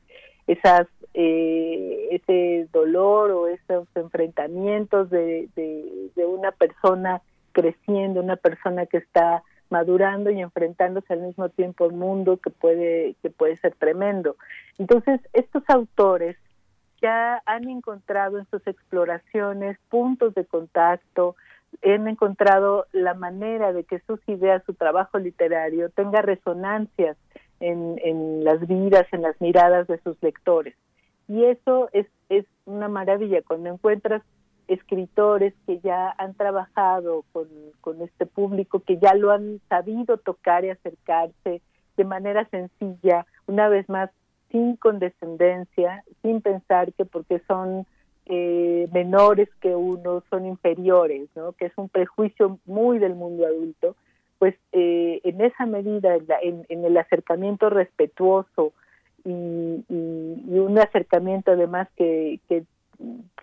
esas 0.48 0.86
eh, 1.14 2.10
ese 2.12 2.68
dolor 2.74 3.32
o 3.32 3.48
esos 3.48 3.88
enfrentamientos 3.96 5.10
de, 5.10 5.48
de, 5.56 6.26
una 6.26 6.52
persona 6.52 7.22
creciendo, 7.54 8.20
una 8.20 8.36
persona 8.36 8.86
que 8.86 8.98
está 8.98 9.44
madurando 9.70 10.30
y 10.30 10.42
enfrentándose 10.42 11.14
al 11.14 11.22
mismo 11.22 11.48
tiempo 11.48 11.86
al 11.86 11.94
mundo 11.94 12.36
que 12.44 12.50
puede 12.50 13.16
que 13.22 13.30
puede 13.30 13.56
ser 13.60 13.76
tremendo. 13.76 14.36
Entonces 14.78 15.22
estos 15.32 15.64
autores 15.70 16.36
ya 17.02 17.42
han 17.46 17.70
encontrado 17.70 18.40
en 18.40 18.46
sus 18.50 18.68
exploraciones 18.68 19.78
puntos 19.88 20.36
de 20.36 20.44
contacto, 20.44 21.38
han 21.82 22.08
encontrado 22.08 22.86
la 22.92 23.14
manera 23.14 23.74
de 23.74 23.84
que 23.84 24.00
sus 24.00 24.20
ideas, 24.28 24.64
su 24.66 24.74
trabajo 24.74 25.18
literario 25.20 25.90
tenga 25.90 26.22
resonancias 26.22 27.18
en, 27.60 28.00
en 28.04 28.44
las 28.44 28.68
vidas, 28.68 29.08
en 29.12 29.22
las 29.22 29.40
miradas 29.42 29.88
de 29.88 30.00
sus 30.00 30.22
lectores. 30.22 30.76
Y 31.28 31.46
eso 31.46 31.90
es, 31.94 32.08
es 32.30 32.46
una 32.66 32.90
maravilla 32.90 33.42
cuando 33.42 33.70
encuentras 33.70 34.22
escritores 34.68 35.54
que 35.66 35.80
ya 35.80 36.14
han 36.18 36.34
trabajado 36.36 37.24
con, 37.32 37.48
con 37.82 38.02
este 38.02 38.26
público, 38.26 38.80
que 38.80 38.98
ya 38.98 39.14
lo 39.14 39.32
han 39.32 39.60
sabido 39.70 40.18
tocar 40.18 40.66
y 40.66 40.70
acercarse 40.70 41.62
de 41.98 42.04
manera 42.06 42.48
sencilla, 42.50 43.26
una 43.46 43.68
vez 43.68 43.88
más 43.90 44.10
sin 44.52 44.76
condescendencia, 44.78 46.04
sin 46.22 46.42
pensar 46.42 46.94
que 46.94 47.06
porque 47.06 47.42
son 47.48 47.86
eh, 48.26 48.88
menores 48.94 49.50
que 49.60 49.76
uno 49.76 50.24
son 50.30 50.46
inferiores, 50.46 51.30
¿no? 51.36 51.52
que 51.54 51.66
es 51.66 51.74
un 51.76 51.90
prejuicio 51.90 52.60
muy 52.66 53.00
del 53.00 53.16
mundo 53.16 53.46
adulto, 53.46 53.96
pues 54.40 54.56
eh, 54.72 55.22
en 55.24 55.42
esa 55.42 55.66
medida, 55.66 56.16
en, 56.42 56.66
el 56.70 56.98
acercamiento 56.98 57.70
respetuoso 57.70 58.74
y, 59.26 59.84
un 59.90 60.80
acercamiento 60.80 61.52
además 61.52 61.88
que, 61.96 62.40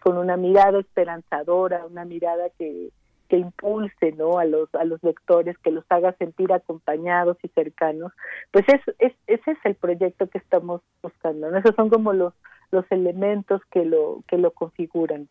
con 0.03 0.17
una 0.17 0.37
mirada 0.37 0.81
esperanzadora, 0.81 1.85
una 1.87 2.05
mirada 2.05 2.49
que, 2.59 2.89
que 3.29 3.37
impulse 3.37 4.13
¿no? 4.13 4.39
a 4.39 4.45
los 4.45 4.75
a 4.75 4.85
los 4.85 5.03
lectores, 5.03 5.57
que 5.59 5.71
los 5.71 5.85
haga 5.89 6.13
sentir 6.15 6.53
acompañados 6.53 7.37
y 7.43 7.49
cercanos, 7.49 8.13
pues 8.51 8.65
es, 8.69 8.81
es, 8.99 9.13
ese 9.27 9.51
es 9.53 9.59
el 9.65 9.75
proyecto 9.75 10.27
que 10.29 10.39
estamos 10.39 10.83
buscando. 11.03 11.51
¿no? 11.51 11.59
Esos 11.59 11.75
son 11.77 11.91
como 11.91 12.13
los 12.13 12.35
los 12.71 12.85
elementos 12.91 13.61
que 13.71 13.85
lo 13.85 14.23
que 14.29 14.39
lo 14.39 14.53
configuran. 14.53 15.29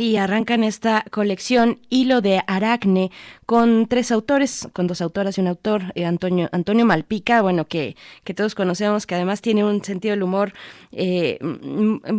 Y 0.00 0.16
arrancan 0.16 0.64
esta 0.64 1.04
colección 1.12 1.78
Hilo 1.90 2.20
de 2.20 2.42
Aracne 2.48 3.12
con 3.46 3.86
tres 3.86 4.10
autores, 4.10 4.68
con 4.72 4.88
dos 4.88 5.00
autoras 5.00 5.38
y 5.38 5.42
un 5.42 5.46
autor, 5.46 5.92
eh, 5.94 6.06
Antonio, 6.06 6.48
Antonio 6.50 6.84
Malpica, 6.84 7.40
bueno, 7.40 7.68
que, 7.68 7.94
que 8.24 8.34
todos 8.34 8.56
conocemos, 8.56 9.06
que 9.06 9.14
además 9.14 9.42
tiene 9.42 9.62
un 9.62 9.84
sentido 9.84 10.12
del 10.12 10.24
humor, 10.24 10.54
eh, 10.90 11.38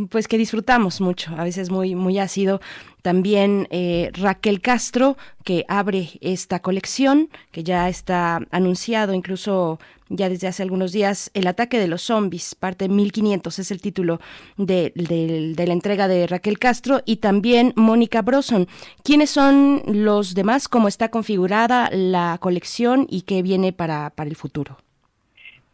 pues 0.10 0.30
que 0.30 0.38
disfrutamos 0.38 1.02
mucho, 1.02 1.32
a 1.36 1.44
veces 1.44 1.70
muy, 1.70 1.94
muy 1.94 2.20
ácido. 2.20 2.62
También 3.02 3.68
eh, 3.72 4.12
Raquel 4.14 4.62
Castro, 4.62 5.18
que 5.44 5.66
abre 5.68 6.10
esta 6.22 6.60
colección, 6.62 7.30
que 7.52 7.64
ya 7.64 7.90
está 7.90 8.40
anunciado 8.52 9.14
incluso 9.14 9.80
ya 10.14 10.28
desde 10.28 10.48
hace 10.48 10.62
algunos 10.62 10.92
días, 10.92 11.32
El 11.34 11.48
ataque 11.48 11.80
de 11.80 11.88
los 11.88 12.02
zombies, 12.02 12.54
parte 12.54 12.90
1500, 12.90 13.60
es 13.60 13.72
el 13.72 13.80
título 13.82 14.20
de, 14.58 14.92
de- 14.94 15.66
la 15.66 15.74
entrega 15.74 16.10
de 16.10 16.28
Raquel 16.28 16.60
Castro, 16.60 17.00
y 17.06 17.18
también 17.18 17.72
Mónica 17.78 18.22
Broson. 18.22 18.68
¿Quiénes 19.04 19.30
son 19.30 19.82
los 19.88 20.36
demás? 20.36 20.68
¿Cómo 20.68 20.90
está 20.90 21.10
configurada 21.10 21.90
la 21.94 22.38
colección 22.42 23.08
y 23.10 23.22
qué 23.22 23.42
viene 23.42 23.72
para, 23.72 24.10
para 24.10 24.30
el 24.30 24.36
futuro? 24.36 24.78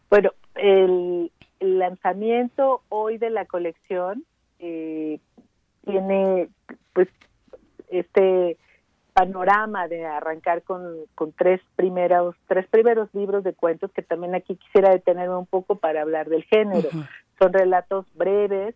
Bueno, 0.08 0.30
el, 0.54 1.32
el 1.58 1.78
lanzamiento 1.80 2.82
hoy 2.90 3.18
de 3.18 3.30
la 3.30 3.44
colección 3.44 4.24
eh, 4.60 5.18
tiene 5.84 6.48
pues 6.98 7.08
este 7.90 8.56
panorama 9.12 9.86
de 9.86 10.04
arrancar 10.04 10.64
con, 10.64 10.96
con 11.14 11.30
tres 11.30 11.60
primeros 11.76 12.34
tres 12.48 12.66
primeros 12.66 13.08
libros 13.14 13.44
de 13.44 13.52
cuentos 13.52 13.92
que 13.92 14.02
también 14.02 14.34
aquí 14.34 14.56
quisiera 14.56 14.90
detenerme 14.90 15.36
un 15.36 15.46
poco 15.46 15.76
para 15.76 16.02
hablar 16.02 16.28
del 16.28 16.42
género. 16.42 16.88
Son 17.38 17.52
relatos 17.52 18.04
breves 18.16 18.74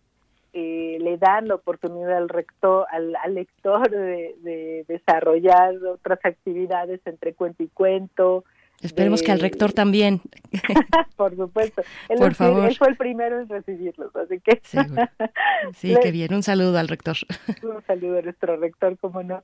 eh, 0.52 0.98
le 1.00 1.18
dan 1.18 1.48
la 1.48 1.56
oportunidad 1.56 2.16
al 2.16 2.28
rector 2.28 2.86
al, 2.92 3.16
al 3.16 3.34
lector 3.34 3.90
de, 3.90 4.36
de 4.42 4.84
desarrollar 4.86 5.74
otras 5.84 6.20
actividades 6.24 7.00
entre 7.06 7.34
cuento 7.34 7.64
y 7.64 7.68
cuento 7.68 8.44
Esperemos 8.82 9.20
de- 9.20 9.26
que 9.26 9.32
al 9.32 9.40
rector 9.40 9.72
también. 9.72 10.20
por 11.16 11.34
supuesto. 11.36 11.82
Él, 12.08 12.18
Por 12.18 12.34
favor. 12.34 12.68
él 12.68 12.76
fue 12.76 12.88
el 12.88 12.96
primero 12.96 13.40
en 13.40 13.48
recibirlos, 13.48 14.14
así 14.16 14.40
que 14.40 14.60
Seguro. 14.62 15.02
Sí, 15.74 15.94
qué 16.02 16.10
bien. 16.10 16.34
Un 16.34 16.42
saludo 16.42 16.78
al 16.78 16.88
rector. 16.88 17.16
un 17.62 17.82
saludo 17.86 18.18
a 18.18 18.22
nuestro 18.22 18.56
rector, 18.56 18.98
como 18.98 19.22
no. 19.22 19.42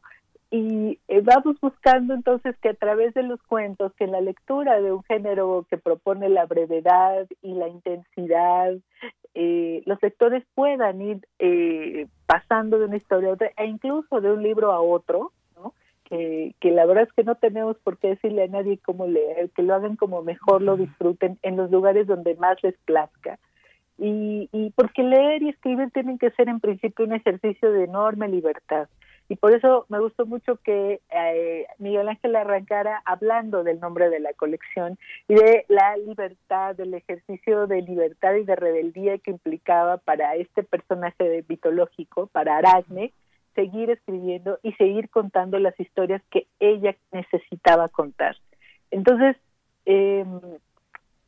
Y 0.51 0.99
eh, 1.09 1.21
vamos 1.23 1.61
buscando 1.61 2.15
entonces 2.15 2.57
que 2.63 2.71
a 2.71 2.75
través 2.75 3.13
de 3.13 3.23
los 3.23 3.41
cuentos, 3.43 3.93
que 3.95 4.05
en 4.05 4.13
la 4.13 4.23
lectura 4.23 4.81
de 4.81 4.93
un 4.93 5.03
género 5.05 5.67
que 5.69 5.77
propone 5.77 6.31
la 6.31 6.47
brevedad 6.47 7.27
y 7.43 7.53
la 7.53 7.69
intensidad, 7.69 8.73
eh, 9.35 9.83
los 9.85 10.03
lectores 10.03 10.45
puedan 10.55 11.03
ir 11.03 11.21
eh, 11.39 12.07
pasando 12.27 12.79
de 12.79 12.87
una 12.87 12.97
historia 12.97 13.29
a 13.29 13.33
otra 13.33 13.51
e 13.59 13.67
incluso 13.67 14.23
de 14.23 14.33
un 14.33 14.43
libro 14.43 14.73
a 14.73 14.81
otro. 14.81 15.33
Que, 16.09 16.55
que 16.61 16.71
la 16.71 16.87
verdad 16.87 17.05
es 17.05 17.13
que 17.13 17.25
no 17.25 17.35
tenemos 17.35 17.77
por 17.79 17.99
qué 17.99 18.09
decirle 18.09 18.45
a 18.45 18.49
nadie 18.49 18.79
cómo 18.79 19.07
leer, 19.07 19.51
que 19.51 19.63
lo 19.63 19.75
hagan 19.75 19.97
como 19.97 20.23
mejor 20.23 20.63
lo 20.63 20.77
disfruten 20.77 21.39
en 21.43 21.57
los 21.57 21.71
lugares 21.71 22.07
donde 22.07 22.35
más 22.37 22.63
les 22.63 22.77
plazca. 22.85 23.39
Y, 23.99 24.49
y 24.53 24.71
porque 24.71 25.03
leer 25.03 25.43
y 25.43 25.49
escribir 25.49 25.91
tienen 25.91 26.19
que 26.19 26.31
ser 26.31 26.49
en 26.49 26.61
principio 26.61 27.05
un 27.05 27.15
ejercicio 27.15 27.73
de 27.73 27.85
enorme 27.85 28.29
libertad. 28.29 28.89
Y 29.31 29.37
por 29.37 29.53
eso 29.53 29.85
me 29.91 30.01
gustó 30.01 30.25
mucho 30.25 30.57
que 30.57 31.03
eh, 31.11 31.67
Miguel 31.79 32.09
Ángel 32.09 32.35
arrancara 32.35 33.03
hablando 33.05 33.63
del 33.63 33.79
nombre 33.79 34.09
de 34.09 34.21
la 34.21 34.33
colección 34.33 34.99
y 35.29 35.35
de 35.35 35.67
la 35.69 35.97
libertad, 35.99 36.75
del 36.77 36.95
ejercicio 36.95 37.67
de 37.67 37.83
libertad 37.83 38.35
y 38.37 38.45
de 38.45 38.57
rebeldía 38.57 39.19
que 39.19 39.33
implicaba 39.33 39.99
para 39.99 40.35
este 40.37 40.63
personaje 40.63 41.45
mitológico, 41.47 42.29
para 42.29 42.57
Aracne, 42.57 43.13
seguir 43.59 43.91
escribiendo 43.91 44.61
y 44.63 44.71
seguir 44.75 45.11
contando 45.11 45.59
las 45.59 45.79
historias 45.81 46.23
que 46.31 46.47
ella 46.61 46.95
necesitaba 47.11 47.89
contar. 47.89 48.37
Entonces, 48.93 49.37
eh, 49.85 50.25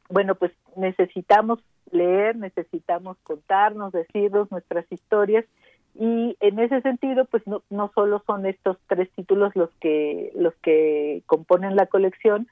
bueno, 0.09 0.37
pues 0.37 0.53
necesitamos 0.77 1.59
leer, 1.91 2.37
necesitamos 2.37 3.17
contarnos, 3.25 3.93
decirnos 3.93 4.49
nuestras 4.53 4.87
historias 4.93 5.45
y 5.97 6.37
en 6.39 6.61
ese 6.61 6.81
sentido, 6.83 7.25
pues 7.25 7.45
no, 7.49 7.65
no 7.69 7.91
solo 7.97 8.23
son 8.25 8.47
estos 8.47 8.77
tres 8.87 9.11
títulos 9.17 9.57
los 9.57 9.71
que 9.81 10.31
los 10.37 10.55
que 10.63 11.25
componen 11.27 11.75
la 11.75 11.87
colección, 11.87 12.47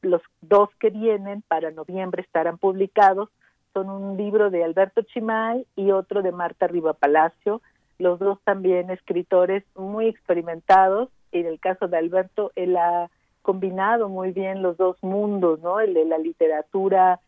los 0.00 0.22
dos 0.40 0.70
que 0.80 0.88
vienen 0.88 1.42
para 1.42 1.70
noviembre 1.70 2.22
estarán 2.22 2.56
publicados 2.56 3.28
son 3.74 3.90
un 3.90 4.16
libro 4.16 4.48
de 4.48 4.64
Alberto 4.64 5.02
Chimay 5.02 5.66
y 5.76 5.90
otro 5.90 6.22
de 6.22 6.32
Marta 6.32 6.66
Riva 6.66 6.94
Palacio, 6.94 7.60
los 7.98 8.18
dos 8.18 8.38
también 8.44 8.90
escritores 8.90 9.64
muy 9.74 10.06
experimentados. 10.06 11.10
En 11.32 11.46
el 11.46 11.60
caso 11.60 11.88
de 11.88 11.98
Alberto, 11.98 12.52
él 12.54 12.76
ha 12.76 13.10
combinado 13.42 14.08
muy 14.08 14.32
bien 14.32 14.62
los 14.62 14.76
dos 14.76 14.96
mundos, 15.02 15.60
¿no? 15.60 15.80
El 15.80 15.94
de 15.94 16.04
la 16.04 16.18
literatura 16.18 17.20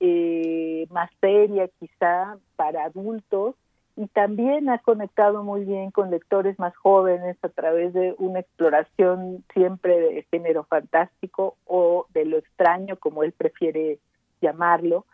eh, 0.00 0.86
más 0.90 1.10
seria 1.20 1.68
quizá 1.80 2.36
para 2.56 2.84
adultos 2.84 3.54
y 3.98 4.06
también 4.06 4.68
ha 4.68 4.78
conectado 4.78 5.42
muy 5.42 5.64
bien 5.64 5.90
con 5.90 6.10
lectores 6.10 6.56
más 6.60 6.76
jóvenes 6.76 7.36
a 7.42 7.48
través 7.48 7.92
de 7.92 8.14
una 8.18 8.38
exploración 8.38 9.44
siempre 9.52 9.98
de 9.98 10.22
género 10.30 10.62
fantástico 10.62 11.56
o 11.66 12.06
de 12.14 12.24
lo 12.24 12.38
extraño, 12.38 12.96
como 12.96 13.24
él 13.24 13.32
prefiere 13.32 13.98
llamarlo. 14.40 15.04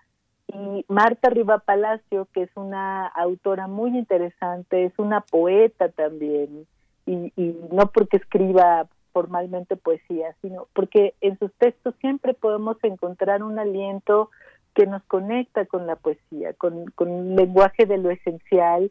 Y 0.48 0.84
Marta 0.88 1.30
Riva 1.30 1.58
Palacio, 1.58 2.28
que 2.32 2.42
es 2.42 2.50
una 2.54 3.06
autora 3.06 3.66
muy 3.66 3.96
interesante, 3.96 4.84
es 4.84 4.92
una 4.98 5.20
poeta 5.20 5.88
también, 5.88 6.66
y, 7.06 7.32
no 7.70 7.90
porque 7.92 8.18
escriba 8.18 8.86
formalmente 9.12 9.76
poesía, 9.76 10.34
sino 10.42 10.66
porque 10.72 11.14
en 11.20 11.38
sus 11.38 11.52
textos 11.54 11.94
siempre 12.00 12.34
podemos 12.34 12.76
encontrar 12.82 13.42
un 13.42 13.58
aliento 13.58 14.30
que 14.74 14.86
nos 14.86 15.02
conecta 15.04 15.66
con 15.66 15.86
la 15.86 15.96
poesía, 15.96 16.52
con, 16.54 16.86
con 16.96 17.10
un 17.10 17.36
lenguaje 17.36 17.86
de 17.86 17.98
lo 17.98 18.10
esencial 18.10 18.90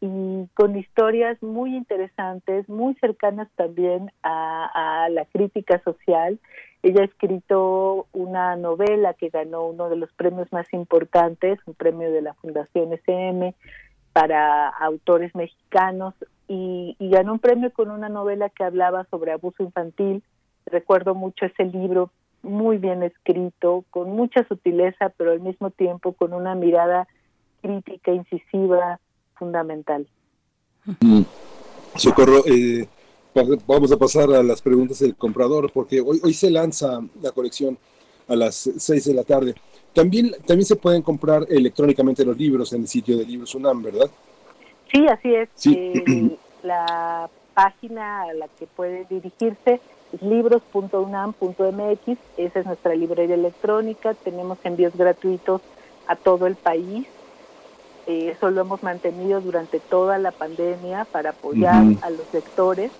y 0.00 0.46
con 0.54 0.76
historias 0.76 1.42
muy 1.42 1.76
interesantes, 1.76 2.68
muy 2.68 2.94
cercanas 2.94 3.48
también 3.56 4.10
a 4.22 5.08
la 5.10 5.26
crítica 5.26 5.82
social. 5.84 6.38
Ella 6.82 7.02
ha 7.02 7.04
escrito 7.04 8.06
una 8.12 8.56
novela 8.56 9.14
que 9.14 9.28
ganó 9.28 9.66
uno 9.66 9.90
de 9.90 9.96
los 9.96 10.10
premios 10.12 10.50
más 10.50 10.66
importantes, 10.72 11.58
un 11.66 11.74
premio 11.74 12.10
de 12.10 12.22
la 12.22 12.34
Fundación 12.34 12.92
SM 12.92 13.54
para 14.12 14.68
autores 14.68 15.34
mexicanos 15.34 16.14
y, 16.48 16.96
ganó 16.98 17.34
un 17.34 17.38
premio 17.38 17.72
con 17.72 17.90
una 17.90 18.08
novela 18.08 18.48
que 18.48 18.64
hablaba 18.64 19.06
sobre 19.10 19.32
abuso 19.32 19.62
infantil. 19.62 20.22
Recuerdo 20.66 21.14
mucho 21.14 21.44
ese 21.46 21.64
libro 21.64 22.10
muy 22.42 22.78
bien 22.78 23.02
escrito, 23.02 23.84
con 23.90 24.10
mucha 24.10 24.46
sutileza, 24.48 25.10
pero 25.16 25.32
al 25.32 25.40
mismo 25.40 25.70
tiempo 25.70 26.12
con 26.14 26.32
una 26.32 26.54
mirada 26.54 27.06
crítica, 27.60 28.12
incisiva, 28.12 28.98
fundamental. 29.34 30.06
Socorro, 31.94 32.42
eh, 32.46 32.88
vamos 33.66 33.92
a 33.92 33.96
pasar 33.96 34.30
a 34.32 34.42
las 34.42 34.60
preguntas 34.62 34.98
del 34.98 35.14
comprador, 35.14 35.70
porque 35.72 36.00
hoy, 36.00 36.20
hoy 36.22 36.34
se 36.34 36.50
lanza 36.50 37.00
la 37.22 37.30
colección 37.32 37.78
a 38.28 38.36
las 38.36 38.70
6 38.76 39.04
de 39.04 39.14
la 39.14 39.24
tarde. 39.24 39.54
También, 39.92 40.32
también 40.46 40.66
se 40.66 40.76
pueden 40.76 41.02
comprar 41.02 41.46
electrónicamente 41.48 42.24
los 42.24 42.36
libros 42.36 42.72
en 42.72 42.82
el 42.82 42.88
sitio 42.88 43.18
de 43.18 43.26
Libros 43.26 43.54
UNAM, 43.54 43.82
¿verdad? 43.82 44.08
Sí, 44.92 45.06
así 45.08 45.34
es. 45.34 45.48
Sí. 45.54 45.74
Eh, 45.76 46.36
la 46.62 47.28
página 47.54 48.22
a 48.22 48.32
la 48.34 48.48
que 48.48 48.66
puede 48.66 49.04
dirigirse 49.10 49.80
es 50.12 50.22
libros.unam.mx. 50.22 52.18
Esa 52.36 52.60
es 52.60 52.66
nuestra 52.66 52.94
librería 52.94 53.34
electrónica. 53.34 54.14
Tenemos 54.14 54.58
envíos 54.64 54.96
gratuitos 54.96 55.60
a 56.06 56.14
todo 56.16 56.46
el 56.46 56.54
país. 56.56 57.06
Eh, 58.06 58.30
eso 58.36 58.50
lo 58.50 58.60
hemos 58.62 58.82
mantenido 58.82 59.40
durante 59.40 59.80
toda 59.80 60.18
la 60.18 60.30
pandemia 60.30 61.04
para 61.04 61.30
apoyar 61.30 61.84
a 62.02 62.10
los 62.10 62.32
lectores. 62.32 62.92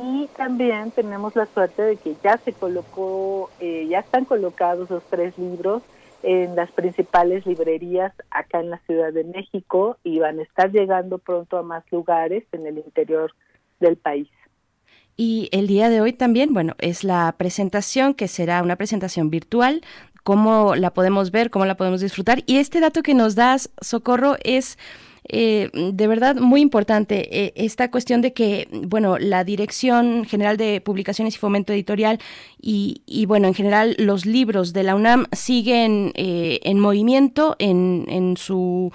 Y 0.00 0.28
también 0.36 0.90
tenemos 0.90 1.36
la 1.36 1.46
suerte 1.46 1.82
de 1.82 1.96
que 1.96 2.16
ya 2.22 2.38
se 2.38 2.52
colocó, 2.52 3.50
eh, 3.60 3.86
ya 3.88 4.00
están 4.00 4.24
colocados 4.24 4.88
los 4.88 5.02
tres 5.04 5.36
libros 5.36 5.82
en 6.22 6.56
las 6.56 6.70
principales 6.70 7.44
librerías 7.46 8.12
acá 8.30 8.60
en 8.60 8.70
la 8.70 8.78
Ciudad 8.86 9.12
de 9.12 9.24
México 9.24 9.98
y 10.04 10.18
van 10.20 10.38
a 10.38 10.42
estar 10.42 10.70
llegando 10.70 11.18
pronto 11.18 11.58
a 11.58 11.62
más 11.62 11.84
lugares 11.90 12.44
en 12.52 12.66
el 12.66 12.78
interior 12.78 13.34
del 13.80 13.96
país. 13.96 14.28
Y 15.16 15.48
el 15.52 15.66
día 15.66 15.90
de 15.90 16.00
hoy 16.00 16.12
también, 16.12 16.54
bueno, 16.54 16.74
es 16.78 17.04
la 17.04 17.34
presentación 17.36 18.14
que 18.14 18.28
será 18.28 18.62
una 18.62 18.76
presentación 18.76 19.30
virtual. 19.30 19.82
¿Cómo 20.24 20.74
la 20.74 20.92
podemos 20.94 21.32
ver? 21.32 21.50
¿Cómo 21.50 21.66
la 21.66 21.76
podemos 21.76 22.00
disfrutar? 22.00 22.42
Y 22.46 22.58
este 22.58 22.80
dato 22.80 23.02
que 23.02 23.14
nos 23.14 23.34
das, 23.34 23.70
Socorro, 23.80 24.36
es 24.42 24.78
eh, 25.28 25.70
de 25.72 26.06
verdad 26.06 26.36
muy 26.36 26.60
importante. 26.60 27.28
eh, 27.30 27.52
esta 27.56 27.90
cuestión 27.90 28.20
de 28.22 28.32
que, 28.32 28.68
bueno, 28.86 29.18
la 29.18 29.44
Dirección 29.44 30.24
General 30.24 30.56
de 30.56 30.80
Publicaciones 30.80 31.34
y 31.34 31.38
Fomento 31.38 31.72
Editorial 31.72 32.18
y, 32.60 33.02
y, 33.06 33.26
bueno, 33.26 33.48
en 33.48 33.54
general 33.54 33.94
los 33.98 34.26
libros 34.26 34.72
de 34.72 34.82
la 34.82 34.94
UNAM 34.94 35.26
siguen 35.32 36.12
eh, 36.14 36.60
en 36.62 36.78
movimiento 36.78 37.56
en, 37.58 38.06
en, 38.08 38.36
su, 38.36 38.92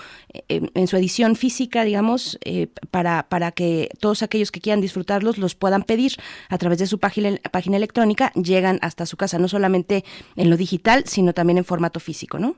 en, 0.48 0.72
en 0.74 0.88
su 0.88 0.98
edición 0.98 1.36
física, 1.36 1.84
digamos, 1.84 2.38
eh, 2.44 2.68
para, 2.92 3.28
para 3.30 3.52
que 3.52 3.90
todos 4.00 4.24
aquellos 4.24 4.52
que 4.52 4.62
quieran 4.62 4.82
disfrutarlos 4.82 5.38
los 5.38 5.56
puedan 5.56 5.84
pedir 5.84 6.14
a 6.50 6.58
través 6.58 6.80
de 6.80 6.88
su 6.88 7.00
página, 7.00 7.38
página 7.52 7.78
electrónica, 7.78 8.32
llegan 8.34 8.80
hasta 8.82 9.06
su 9.06 9.18
casa, 9.18 9.40
no 9.40 9.48
solamente 9.48 10.04
en 10.36 10.50
lo 10.50 10.58
digital, 10.58 11.04
sino 11.06 11.34
también 11.34 11.58
en 11.58 11.66
formato 11.66 12.00
físico, 12.00 12.40
¿no? 12.40 12.56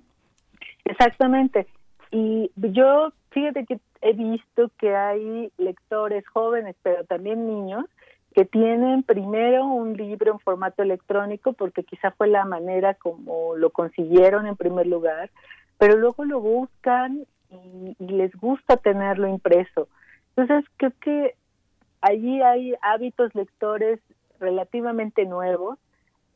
Exactamente. 0.85 1.67
Y 2.11 2.49
yo, 2.55 3.13
fíjate 3.31 3.65
que 3.65 3.79
he 4.01 4.13
visto 4.13 4.71
que 4.77 4.95
hay 4.95 5.51
lectores 5.57 6.27
jóvenes, 6.27 6.75
pero 6.81 7.05
también 7.05 7.47
niños, 7.47 7.85
que 8.33 8.45
tienen 8.45 9.03
primero 9.03 9.65
un 9.65 9.97
libro 9.97 10.33
en 10.33 10.39
formato 10.39 10.83
electrónico, 10.83 11.53
porque 11.53 11.83
quizá 11.83 12.11
fue 12.11 12.27
la 12.27 12.45
manera 12.45 12.93
como 12.93 13.55
lo 13.55 13.71
consiguieron 13.71 14.45
en 14.45 14.55
primer 14.55 14.87
lugar, 14.87 15.31
pero 15.77 15.97
luego 15.97 16.25
lo 16.25 16.39
buscan 16.39 17.25
y, 17.49 17.95
les 17.99 18.35
gusta 18.35 18.77
tenerlo 18.77 19.27
impreso. 19.27 19.87
Entonces, 20.35 20.69
creo 20.77 20.91
que 21.01 21.35
allí 22.01 22.41
hay 22.41 22.75
hábitos 22.81 23.33
lectores 23.33 23.99
relativamente 24.39 25.25
nuevos 25.25 25.77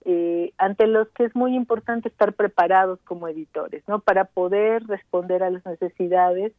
eh, 0.06 0.52
ante 0.58 0.88
los 0.88 1.08
que 1.10 1.26
es 1.26 1.36
muy 1.36 1.56
importante 1.56 2.10
estar 2.10 2.34
preparados 2.34 3.00
como 3.06 3.28
editores, 3.28 3.84
¿no? 3.88 4.00
Para 4.00 4.26
poder 4.26 4.86
responder 4.88 5.44
a 5.44 5.50
las 5.50 5.66
necesidades. 5.66 6.54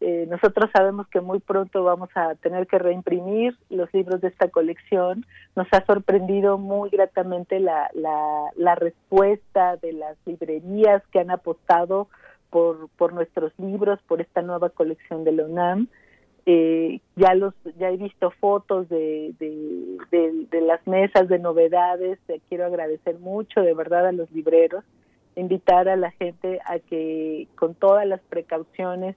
Eh, 0.00 0.26
nosotros 0.28 0.70
sabemos 0.76 1.06
que 1.08 1.20
muy 1.20 1.38
pronto 1.40 1.82
vamos 1.82 2.10
a 2.14 2.34
tener 2.34 2.66
que 2.66 2.78
reimprimir 2.78 3.56
los 3.70 3.92
libros 3.94 4.20
de 4.20 4.28
esta 4.28 4.48
colección. 4.48 5.24
Nos 5.54 5.66
ha 5.72 5.84
sorprendido 5.86 6.58
muy 6.58 6.90
gratamente 6.90 7.60
la, 7.60 7.90
la, 7.94 8.50
la 8.56 8.74
respuesta 8.74 9.76
de 9.76 9.92
las 9.94 10.16
librerías 10.26 11.02
que 11.12 11.20
han 11.20 11.30
apostado 11.30 12.08
por, 12.50 12.88
por 12.96 13.14
nuestros 13.14 13.52
libros, 13.58 13.98
por 14.06 14.20
esta 14.20 14.42
nueva 14.42 14.68
colección 14.68 15.24
de 15.24 15.32
la 15.32 15.44
UNAM. 15.44 15.88
Eh, 16.48 17.00
ya 17.16 17.34
los 17.34 17.54
ya 17.76 17.90
he 17.90 17.96
visto 17.96 18.30
fotos 18.30 18.88
de, 18.88 19.34
de, 19.40 19.96
de, 20.12 20.46
de, 20.48 20.60
las 20.60 20.86
mesas 20.86 21.28
de 21.28 21.40
novedades 21.40 22.20
eh, 22.28 22.40
quiero 22.48 22.66
agradecer 22.66 23.18
mucho 23.18 23.62
de 23.62 23.74
verdad 23.74 24.06
a 24.06 24.12
los 24.12 24.30
libreros 24.30 24.84
invitar 25.34 25.88
a 25.88 25.96
la 25.96 26.12
gente 26.12 26.60
a 26.64 26.78
que 26.78 27.48
con 27.56 27.74
todas 27.74 28.06
las 28.06 28.20
precauciones 28.20 29.16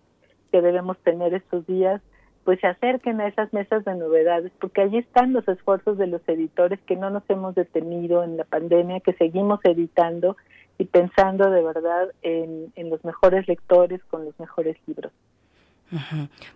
que 0.52 0.62
debemos 0.62 0.97
tener 1.00 1.34
estos 1.34 1.66
días 1.68 2.02
pues 2.45 2.60
se 2.62 2.68
acerquen 2.68 3.20
a 3.22 3.28
esas 3.28 3.54
mesas 3.54 3.86
de 3.86 3.95
novedades 3.95 4.52
porque 4.60 4.82
allí 4.82 4.97
están 4.97 5.34
los 5.34 5.47
esfuerzos 5.47 5.97
de 5.97 6.08
los 6.08 6.22
editores 6.28 6.80
que 6.88 6.95
no 6.95 7.10
nos 7.10 7.24
hemos 7.30 7.56
detenido 7.56 8.24
en 8.24 8.38
la 8.38 8.43
pandemia 8.43 9.02
que 9.02 9.14
seguimos 9.14 9.60
editando 9.64 10.38
y 10.78 10.86
pensando 10.86 11.50
de 11.52 11.64
verdad 11.64 12.10
en, 12.22 12.72
en 12.76 12.89
los 12.89 13.04
mejores 13.04 13.47
lectores 13.47 14.02
con 14.10 14.26
los 14.26 14.39
mejores 14.39 14.78
libros 14.88 15.12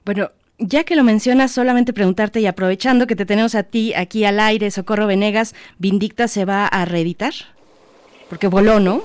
bueno 0.06 0.30
ya 0.60 0.84
que 0.84 0.96
lo 0.96 1.04
mencionas, 1.04 1.52
solamente 1.52 1.94
preguntarte 1.94 2.40
y 2.40 2.46
aprovechando 2.46 3.08
que 3.08 3.16
te 3.16 3.26
tenemos 3.26 3.56
a 3.56 3.64
ti 3.64 3.94
aquí 3.96 4.24
al 4.26 4.40
aire, 4.40 4.72
Socorro 4.72 5.08
Venegas, 5.08 5.56
¿Vindicta 5.78 6.28
se 6.28 6.46
va 6.46 6.68
a 6.68 6.86
reeditar? 6.86 7.34
Porque 8.30 8.48
voló, 8.48 8.80
¿no? 8.80 9.02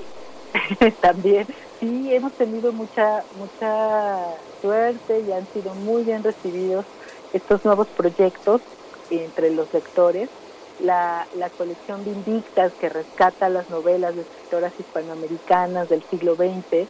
También, 1.01 1.47
sí, 1.79 2.13
hemos 2.13 2.35
tenido 2.35 2.73
mucha, 2.73 3.25
mucha 3.31 4.41
suerte 4.61 5.21
y 5.21 5.31
han 5.31 5.51
sido 5.53 5.75
muy 5.75 6.03
bien 6.03 6.23
recibidos 6.23 6.85
estos 7.33 7.63
nuevos 7.63 7.87
proyectos 7.91 8.61
entre 9.09 9.51
los 9.51 9.71
lectores. 9.73 10.29
La, 10.77 11.27
la 11.33 11.49
colección 11.49 12.05
Vindictas, 12.05 12.73
que 12.79 12.87
rescata 12.89 13.49
las 13.49 13.69
novelas 13.69 14.15
de 14.15 14.21
escritoras 14.21 14.73
hispanoamericanas 14.79 15.89
del 15.89 16.03
siglo 16.09 16.35
XX, 16.35 16.89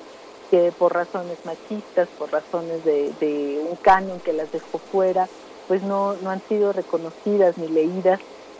que 0.52 0.72
por 0.72 0.94
razones 0.94 1.40
machistas, 1.44 2.10
por 2.18 2.32
razones 2.32 2.84
de, 2.84 3.14
de, 3.20 3.60
un 3.60 3.78
canon 3.78 4.22
que 4.22 4.34
las 4.34 4.52
dejó 4.52 4.80
fuera, 4.92 5.30
pues 5.68 5.82
no, 5.84 6.18
no 6.18 6.30
han 6.30 6.42
sido 6.48 6.72
reconocidas 6.74 7.58
ni 7.58 7.68
leídas. 7.68 8.20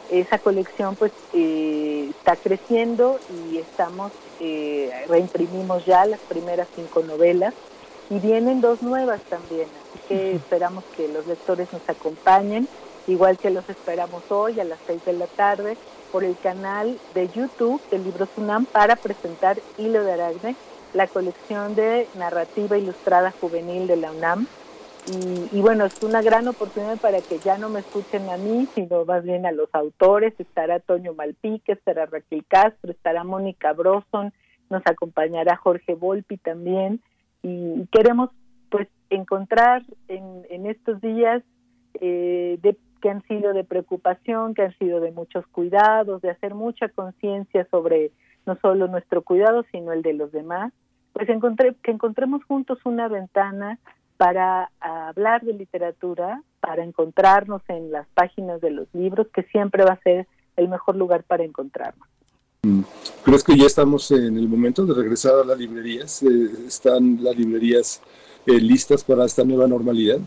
Esa 0.10 0.40
colección 0.40 0.96
pues 0.96 1.12
eh, 1.34 2.10
está 2.10 2.36
creciendo 2.36 3.20
y 3.30 3.60
estamos, 3.60 4.12
eh, 4.40 4.90
reimprimimos 5.08 5.86
ya 5.86 6.04
las 6.06 6.20
primeras 6.22 6.68
cinco 6.76 7.02
novelas 7.04 7.54
y 8.10 8.20
vienen 8.20 8.60
dos 8.60 8.82
nuevas 8.82 9.22
también, 9.30 9.70
así 9.78 10.00
que 10.08 10.36
esperamos 10.36 10.84
que 10.96 11.08
los 11.10 11.28
lectores 11.28 11.72
nos 11.72 11.88
acompañen, 11.88 12.68
igual 13.06 13.38
que 13.38 13.52
los 13.52 13.70
esperamos 13.70 14.24
hoy 14.30 14.60
a 14.60 14.64
las 14.64 14.80
seis 14.88 15.04
de 15.06 15.14
la 15.14 15.28
tarde 15.28 15.78
por 16.12 16.24
el 16.24 16.36
canal 16.40 17.00
de 17.14 17.30
YouTube 17.30 17.80
de 17.92 18.00
Libros 18.00 18.30
UNAM 18.36 18.66
para 18.66 18.96
presentar 18.96 19.62
Hilo 19.78 20.04
de 20.04 20.14
Aragne, 20.14 20.56
la 20.94 21.08
colección 21.08 21.76
de 21.76 22.10
narrativa 22.16 22.80
ilustrada 22.80 23.32
juvenil 23.40 23.86
de 23.86 23.98
la 23.98 24.12
UNAM. 24.12 24.48
Y, 25.10 25.58
y, 25.58 25.62
bueno, 25.62 25.86
es 25.86 26.04
una 26.04 26.22
gran 26.22 26.48
oportunidad 26.48 27.00
para 27.00 27.20
que 27.22 27.40
ya 27.40 27.58
no 27.58 27.70
me 27.70 27.80
escuchen 27.80 28.30
a 28.30 28.38
mí, 28.38 28.68
sino 28.76 29.06
más 29.06 29.24
bien 29.24 29.46
a 29.46 29.52
los 29.52 29.70
autores. 29.74 30.34
Estará 30.40 30.80
Toño 30.80 31.14
Malpique, 31.14 31.72
estará 31.72 32.06
Raquel 32.06 32.46
Castro, 32.48 32.92
estará 32.92 33.24
Mónica 33.24 33.74
Broson, 33.74 34.32
nos 34.70 34.84
acompañará 34.86 35.56
Jorge 35.56 35.96
Volpi 35.96 36.38
también. 36.38 37.02
Y, 37.42 37.88
queremos 37.92 38.30
pues 38.70 38.88
encontrar 39.10 39.84
en, 40.08 40.46
en 40.50 40.68
estos 40.68 41.02
días 41.02 41.42
eh, 41.96 42.60
de, 42.62 42.78
que 43.02 43.10
han 43.10 43.24
sido 43.24 43.54
de 43.54 43.64
preocupación, 43.64 44.54
que 44.54 44.64
han 44.64 44.78
sido 44.78 45.00
de 45.00 45.12
muchos 45.12 45.46
cuidados, 45.48 46.22
de 46.22 46.30
hacer 46.30 46.54
mucha 46.54 46.90
conciencia 46.90 47.68
sobre 47.72 48.12
no 48.46 48.58
solo 48.62 48.88
nuestro 48.88 49.22
cuidado, 49.22 49.66
sino 49.72 49.92
el 49.92 50.02
de 50.02 50.14
los 50.14 50.32
demás, 50.32 50.74
pues 51.14 51.30
encontré, 51.30 51.76
que 51.84 51.92
encontremos 51.92 52.44
juntos 52.46 52.80
una 52.86 53.08
ventana 53.08 53.80
para 54.20 54.70
hablar 54.82 55.46
de 55.46 55.54
literatura, 55.54 56.44
para 56.60 56.84
encontrarnos 56.84 57.62
en 57.70 57.90
las 57.90 58.06
páginas 58.10 58.60
de 58.60 58.70
los 58.70 58.94
libros, 58.94 59.28
que 59.34 59.44
siempre 59.44 59.86
va 59.86 59.94
a 59.94 60.02
ser 60.02 60.28
el 60.58 60.68
mejor 60.68 60.98
lugar 60.98 61.24
para 61.24 61.46
encontrarnos. 61.46 62.06
¿Crees 63.24 63.46
que 63.46 63.56
ya 63.56 63.66
estamos 63.66 64.12
en 64.12 64.38
el 64.38 64.50
momento 64.50 64.86
de 64.86 64.94
regresar 64.94 65.36
a 65.36 65.46
las 65.46 65.58
librerías? 65.58 66.22
Eh, 66.24 66.28
¿Están 66.68 67.24
las 67.24 67.34
librerías 67.38 68.02
eh, 68.46 68.60
listas 68.60 69.06
para 69.06 69.24
esta 69.24 69.46
nueva 69.46 69.68
normalidad? 69.68 70.20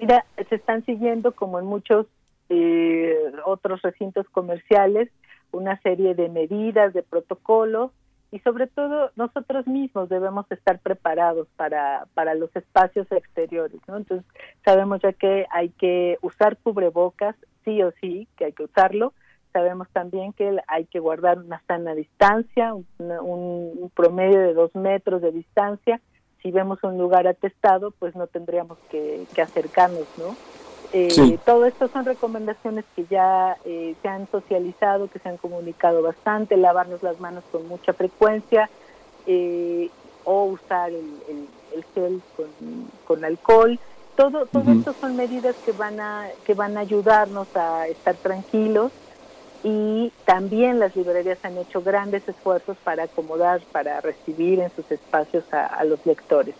Mira, 0.00 0.24
se 0.48 0.54
están 0.54 0.82
siguiendo, 0.86 1.32
como 1.32 1.58
en 1.58 1.66
muchos 1.66 2.06
eh, 2.48 3.32
otros 3.44 3.82
recintos 3.82 4.26
comerciales, 4.30 5.10
una 5.52 5.78
serie 5.82 6.14
de 6.14 6.30
medidas, 6.30 6.94
de 6.94 7.02
protocolos, 7.02 7.90
y 8.32 8.40
sobre 8.40 8.66
todo 8.66 9.10
nosotros 9.16 9.66
mismos 9.66 10.08
debemos 10.08 10.50
estar 10.50 10.78
preparados 10.80 11.48
para, 11.56 12.06
para 12.14 12.34
los 12.34 12.54
espacios 12.56 13.06
exteriores, 13.10 13.80
¿no? 13.86 13.96
Entonces 13.96 14.26
sabemos 14.64 15.00
ya 15.02 15.12
que 15.12 15.46
hay 15.50 15.70
que 15.70 16.18
usar 16.22 16.56
cubrebocas, 16.56 17.36
sí 17.64 17.82
o 17.82 17.92
sí, 18.00 18.28
que 18.36 18.46
hay 18.46 18.52
que 18.52 18.64
usarlo, 18.64 19.12
sabemos 19.52 19.88
también 19.90 20.32
que 20.32 20.58
hay 20.66 20.86
que 20.86 20.98
guardar 20.98 21.38
una 21.38 21.62
sana 21.66 21.94
distancia, 21.94 22.74
un, 22.74 23.90
promedio 23.94 24.40
de 24.40 24.54
dos 24.54 24.74
metros 24.74 25.22
de 25.22 25.32
distancia, 25.32 26.00
si 26.42 26.50
vemos 26.50 26.78
un 26.82 26.98
lugar 26.98 27.26
atestado, 27.26 27.92
pues 27.92 28.14
no 28.14 28.26
tendríamos 28.26 28.78
que, 28.90 29.26
que 29.34 29.42
acercarnos, 29.42 30.06
¿no? 30.18 30.36
Eh, 30.92 31.10
sí. 31.10 31.40
Todo 31.44 31.66
esto 31.66 31.88
son 31.88 32.04
recomendaciones 32.04 32.84
que 32.94 33.06
ya 33.06 33.56
eh, 33.64 33.96
se 34.02 34.08
han 34.08 34.30
socializado, 34.30 35.08
que 35.08 35.18
se 35.18 35.28
han 35.28 35.36
comunicado 35.36 36.02
bastante, 36.02 36.56
lavarnos 36.56 37.02
las 37.02 37.18
manos 37.18 37.44
con 37.50 37.66
mucha 37.66 37.92
frecuencia 37.94 38.70
eh, 39.26 39.90
o 40.24 40.44
usar 40.44 40.90
el, 40.90 41.22
el, 41.28 41.48
el 41.74 41.84
gel 41.94 42.22
con, 42.36 42.90
con, 43.04 43.24
alcohol 43.24 43.78
Todo, 44.14 44.46
todo 44.46 44.72
esto 44.72 44.94
son 45.00 45.16
medidas 45.16 45.56
que 45.64 45.72
van 45.72 46.00
a 46.00 46.28
que 46.44 46.54
van 46.54 46.76
a 46.76 46.80
ayudarnos 46.80 47.48
a 47.54 47.86
estar 47.88 48.18
tranquilos 48.18 48.92
y 49.62 50.12
también 50.24 50.78
las 50.78 50.94
librerías 50.94 51.38
han 51.42 51.58
hecho 51.58 51.82
grandes 51.82 52.26
esfuerzos 52.28 52.76
para 52.84 53.04
acomodar, 53.04 53.60
para 53.72 54.00
recibir 54.00 54.60
en 54.60 54.72
sus 54.76 54.88
espacios 54.90 55.44
a, 55.52 55.66
a 55.66 55.84
los 55.84 56.04
lectores. 56.06 56.56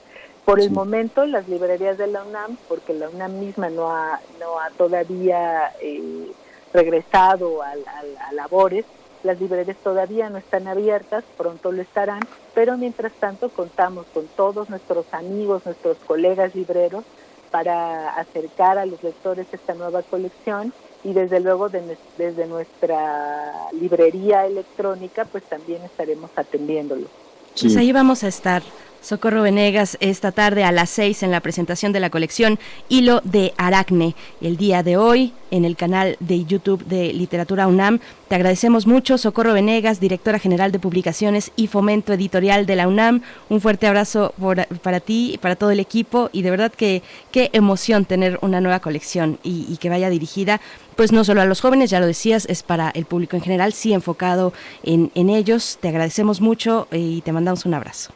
Por 0.47 0.61
el 0.61 0.69
Sí. 0.69 0.75
momento, 0.75 1.27
las 1.27 1.47
librerías 1.49 1.99
de 1.99 2.07
la 2.07 2.23
UNAM, 2.25 2.57
porque 2.69 2.95
la 2.95 3.11
UNAM 3.11 3.39
misma 3.39 3.69
no 3.69 3.91
ha, 3.91 4.21
no 4.41 4.59
ha 4.59 4.71
todavía 4.71 5.73
eh, 5.83 6.31
regresado 6.73 7.63
al- 7.63 7.85
al- 7.87 8.17
a, 8.29 8.33
labores, 8.33 8.85
las 9.25 9.41
librerías 9.41 9.77
todavía 9.83 10.31
no 10.31 10.39
están 10.39 10.69
abiertas, 10.69 11.25
pronto 11.37 11.73
lo 11.73 11.83
estarán, 11.83 12.21
pero 12.55 12.77
mientras 12.79 13.13
tanto 13.15 13.49
contamos 13.51 14.07
con 14.15 14.27
todos 14.37 14.71
nuestros 14.71 15.05
amigos, 15.13 15.67
nuestros 15.67 15.97
colegas 16.07 16.55
libreros, 16.55 17.05
para 17.51 18.11
acercar 18.15 18.79
a 18.79 18.87
los 18.87 19.03
lectores 19.03 19.47
esta 19.53 19.75
nueva 19.75 20.03
colección 20.03 20.73
y 21.05 21.13
desde 21.13 21.41
luego 21.41 21.69
de 21.69 21.97
desde 22.19 22.47
nuestra 22.47 23.53
librería 23.73 24.47
electrónica 24.47 25.25
pues 25.25 25.45
también 25.45 25.83
estaremos 25.83 26.31
atendiéndolo. 26.37 27.07
Sí. 27.55 27.67
Pues 27.67 27.77
ahí 27.79 27.93
vamos 27.93 28.23
a 28.25 28.29
estar. 28.29 28.63
Socorro 29.01 29.43
Venegas 29.43 29.97
esta 30.01 30.33
tarde 30.33 30.65
a 30.65 30.73
las 30.73 30.91
6 30.91 31.23
en 31.23 31.31
la 31.31 31.41
presentación 31.41 31.93
de 31.93 32.01
la 32.01 32.11
colección 32.11 32.59
Hilo 32.89 33.21
de 33.25 33.55
Aracne. 33.57 34.15
El 34.41 34.57
día 34.57 34.83
de 34.83 34.97
hoy 34.97 35.33
en 35.51 35.65
el 35.65 35.77
canal 35.77 36.17
de 36.21 36.45
YouTube 36.45 36.85
de 36.85 37.13
Literatura 37.13 37.67
UNAM. 37.67 38.01
Te 38.29 38.35
agradecemos 38.35 38.87
mucho, 38.87 39.19
Socorro 39.19 39.53
Venegas, 39.53 40.01
directora 40.01 40.39
general 40.39 40.73
de 40.73 40.79
publicaciones 40.79 41.53
y 41.57 41.69
fomento 41.69 42.13
editorial 42.13 42.67
de 42.67 42.77
la 42.77 42.89
UNAM. 42.89 43.23
Un 43.49 43.61
fuerte 43.61 43.87
abrazo 43.87 44.35
para 44.83 45.01
ti 45.01 45.33
y 45.35 45.39
para 45.39 45.57
todo 45.57 45.71
el 45.71 45.81
equipo 45.81 46.31
y 46.33 46.43
de 46.43 46.51
verdad 46.51 46.73
que 46.73 47.03
qué 47.31 47.51
emoción 47.53 48.05
tener 48.05 48.39
una 48.43 48.61
nueva 48.61 48.81
colección 48.81 49.39
y, 49.43 49.67
y 49.69 49.77
que 49.77 49.89
vaya 49.89 50.11
dirigida 50.11 50.61
pues 50.97 51.13
no 51.13 51.25
solo 51.25 51.43
a 51.43 51.45
los 51.45 51.61
jóvenes, 51.61 51.91
ya 51.91 52.01
lo 52.01 52.07
decías, 52.07 52.47
es 52.47 52.63
para 52.63 52.89
el 52.91 53.05
público 53.05 53.37
en 53.37 53.43
general, 53.43 53.75
sí 53.75 53.93
enfocado 53.93 54.55
en, 54.83 55.13
en 55.15 55.29
ellos. 55.29 55.79
Te 55.81 55.89
agradecemos 55.89 56.41
mucho 56.41 56.89
eh, 56.91 56.99
y 56.99 57.21
te 57.21 57.33
mandamos 57.33 57.67
un 57.67 57.75
abrazo. 57.75 58.13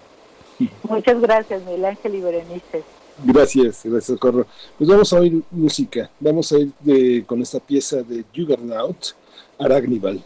Muchas 0.88 1.20
gracias, 1.20 1.62
Miguel 1.64 1.84
Ángel 1.84 2.14
y 2.14 2.20
Berenice. 2.20 2.82
Gracias, 3.24 3.80
gracias, 3.84 4.04
Socorro. 4.06 4.46
Pues 4.78 4.88
vamos 4.88 5.12
a 5.12 5.20
oír 5.20 5.42
música. 5.50 6.10
Vamos 6.20 6.52
a 6.52 6.58
ir 6.58 6.70
de- 6.80 7.24
con 7.26 7.42
esta 7.42 7.60
pieza 7.60 8.02
de 8.02 8.24
Juggernaut, 8.34 8.96
Aragnival. 9.58 10.22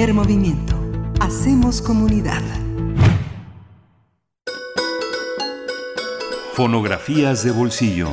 Primer 0.00 0.14
movimiento. 0.14 0.74
Hacemos 1.20 1.82
comunidad. 1.82 2.40
Fonografías 6.54 7.44
de 7.44 7.50
bolsillo. 7.50 8.08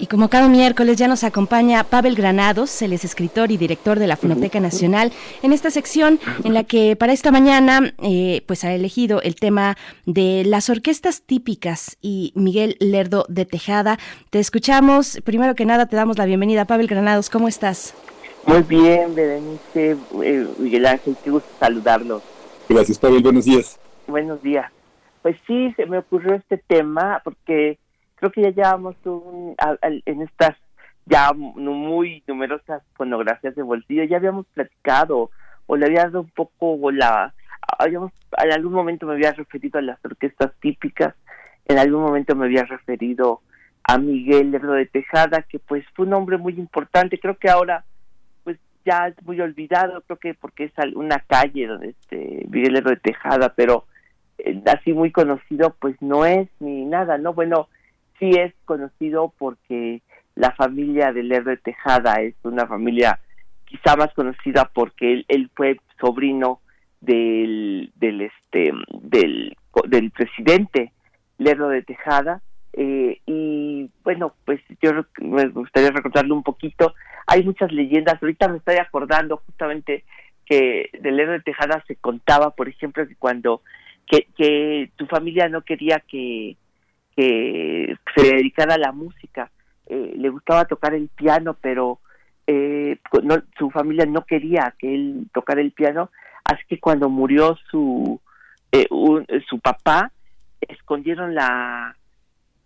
Y 0.00 0.06
como 0.06 0.28
cada 0.28 0.48
miércoles 0.48 0.96
ya 0.96 1.06
nos 1.06 1.22
acompaña 1.22 1.84
Pavel 1.84 2.16
Granados, 2.16 2.82
él 2.82 2.92
es 2.92 3.04
escritor 3.04 3.52
y 3.52 3.56
director 3.56 4.00
de 4.00 4.08
la 4.08 4.16
Fonoteca 4.16 4.58
Nacional, 4.58 5.12
en 5.44 5.52
esta 5.52 5.70
sección 5.70 6.18
en 6.42 6.52
la 6.52 6.64
que 6.64 6.96
para 6.96 7.12
esta 7.12 7.30
mañana 7.30 7.94
eh, 8.02 8.42
pues 8.48 8.64
ha 8.64 8.74
elegido 8.74 9.22
el 9.22 9.36
tema 9.36 9.76
de 10.06 10.42
las 10.44 10.70
orquestas 10.70 11.22
típicas 11.22 11.98
y 12.02 12.32
Miguel 12.34 12.76
Lerdo 12.80 13.26
de 13.28 13.44
Tejada. 13.44 14.00
Te 14.30 14.40
escuchamos. 14.40 15.20
Primero 15.22 15.54
que 15.54 15.66
nada 15.66 15.86
te 15.86 15.94
damos 15.94 16.18
la 16.18 16.26
bienvenida. 16.26 16.64
Pavel 16.64 16.88
Granados, 16.88 17.30
¿cómo 17.30 17.46
estás? 17.46 17.94
Muy 18.46 18.62
bien, 18.62 19.14
Berenice, 19.14 19.96
eh, 20.22 20.46
Miguel 20.58 20.86
Ángel, 20.86 21.16
qué 21.22 21.30
gusto 21.30 21.48
saludarlos. 21.60 22.22
Gracias, 22.68 22.98
Pavel. 22.98 23.22
Buenos 23.22 23.44
días. 23.44 23.78
Buenos 24.06 24.42
días. 24.42 24.70
Pues 25.22 25.36
sí, 25.46 25.72
se 25.76 25.86
me 25.86 25.98
ocurrió 25.98 26.34
este 26.34 26.58
tema 26.58 27.20
porque 27.22 27.78
creo 28.16 28.32
que 28.32 28.42
ya 28.42 28.50
llevamos 28.50 28.96
un, 29.04 29.54
a- 29.58 29.76
al- 29.80 30.02
en 30.06 30.22
estas 30.22 30.56
ya 31.06 31.32
muy 31.32 32.22
numerosas 32.26 32.82
fonografías 32.94 33.54
de 33.54 33.62
bolsillo, 33.62 34.04
ya 34.04 34.16
habíamos 34.18 34.46
platicado 34.54 35.30
o 35.66 35.76
le 35.76 35.86
había 35.86 36.04
dado 36.04 36.20
un 36.20 36.30
poco 36.30 36.90
la... 36.90 37.34
Habíamos, 37.78 38.12
en 38.42 38.52
algún 38.52 38.72
momento 38.72 39.06
me 39.06 39.14
había 39.14 39.32
referido 39.32 39.78
a 39.78 39.82
las 39.82 40.04
orquestas 40.04 40.52
típicas, 40.60 41.14
en 41.66 41.78
algún 41.78 42.02
momento 42.02 42.34
me 42.34 42.46
había 42.46 42.64
referido 42.64 43.40
a 43.84 43.98
Miguel 43.98 44.50
Lerdo 44.50 44.72
de 44.72 44.86
Tejada, 44.86 45.42
que 45.42 45.58
pues 45.60 45.84
fue 45.94 46.06
un 46.06 46.14
hombre 46.14 46.38
muy 46.38 46.54
importante, 46.54 47.18
creo 47.20 47.36
que 47.36 47.48
ahora 47.50 47.84
ya 48.84 49.08
es 49.08 49.22
muy 49.24 49.40
olvidado, 49.40 50.02
creo 50.02 50.18
que 50.18 50.34
porque 50.34 50.64
es 50.64 50.72
una 50.94 51.18
calle 51.20 51.66
donde 51.66 51.90
este 51.90 52.46
Miguel 52.48 52.74
Lerdo 52.74 52.90
de 52.90 52.96
Tejada, 52.96 53.54
pero 53.54 53.86
eh, 54.38 54.60
así 54.66 54.92
muy 54.92 55.10
conocido 55.10 55.76
pues 55.78 55.96
no 56.00 56.24
es 56.24 56.48
ni 56.60 56.84
nada, 56.84 57.18
¿no? 57.18 57.34
Bueno, 57.34 57.68
sí 58.18 58.30
es 58.30 58.52
conocido 58.64 59.32
porque 59.38 60.02
la 60.34 60.52
familia 60.52 61.12
de 61.12 61.22
Lerdo 61.22 61.50
de 61.50 61.56
Tejada 61.58 62.14
es 62.20 62.34
una 62.42 62.66
familia 62.66 63.18
quizá 63.64 63.96
más 63.96 64.12
conocida 64.14 64.70
porque 64.72 65.12
él, 65.12 65.24
él 65.28 65.50
fue 65.54 65.78
sobrino 66.00 66.60
del, 67.00 67.92
del 67.96 68.22
este 68.22 68.72
del, 69.00 69.56
del 69.88 70.10
presidente 70.10 70.92
Lerdo 71.38 71.68
de 71.68 71.82
Tejada 71.82 72.42
eh, 72.74 73.20
y 73.26 73.90
bueno 74.02 74.34
pues 74.44 74.60
yo 74.80 74.90
me 75.20 75.46
gustaría 75.48 75.90
recordarle 75.90 76.32
un 76.32 76.42
poquito. 76.42 76.94
Hay 77.26 77.44
muchas 77.44 77.70
leyendas. 77.72 78.20
Ahorita 78.22 78.48
me 78.48 78.58
estoy 78.58 78.76
acordando 78.76 79.36
justamente 79.46 80.04
que 80.46 80.90
de 81.00 81.12
Lerdo 81.12 81.32
de 81.32 81.40
Tejada 81.40 81.84
se 81.86 81.96
contaba 81.96 82.50
por 82.50 82.68
ejemplo 82.68 83.06
que 83.06 83.16
cuando 83.16 83.62
que, 84.06 84.90
tu 84.96 85.06
familia 85.06 85.48
no 85.48 85.62
quería 85.62 86.00
que 86.00 86.56
que 87.16 87.94
se 88.16 88.26
dedicara 88.34 88.74
a 88.74 88.78
la 88.78 88.92
música. 88.92 89.50
Eh, 89.86 90.14
le 90.16 90.28
gustaba 90.30 90.64
tocar 90.64 90.94
el 90.94 91.08
piano 91.08 91.54
pero 91.60 92.00
eh, 92.46 92.98
su 93.58 93.70
familia 93.70 94.06
no 94.06 94.24
quería 94.24 94.74
que 94.78 94.94
él 94.94 95.26
tocara 95.32 95.60
el 95.60 95.72
piano. 95.72 96.10
Así 96.44 96.62
que 96.68 96.80
cuando 96.80 97.08
murió 97.08 97.56
su 97.70 98.20
eh, 98.72 98.86
un- 98.90 99.26
su 99.48 99.60
papá 99.60 100.10
escondieron 100.60 101.34
la 101.34 101.94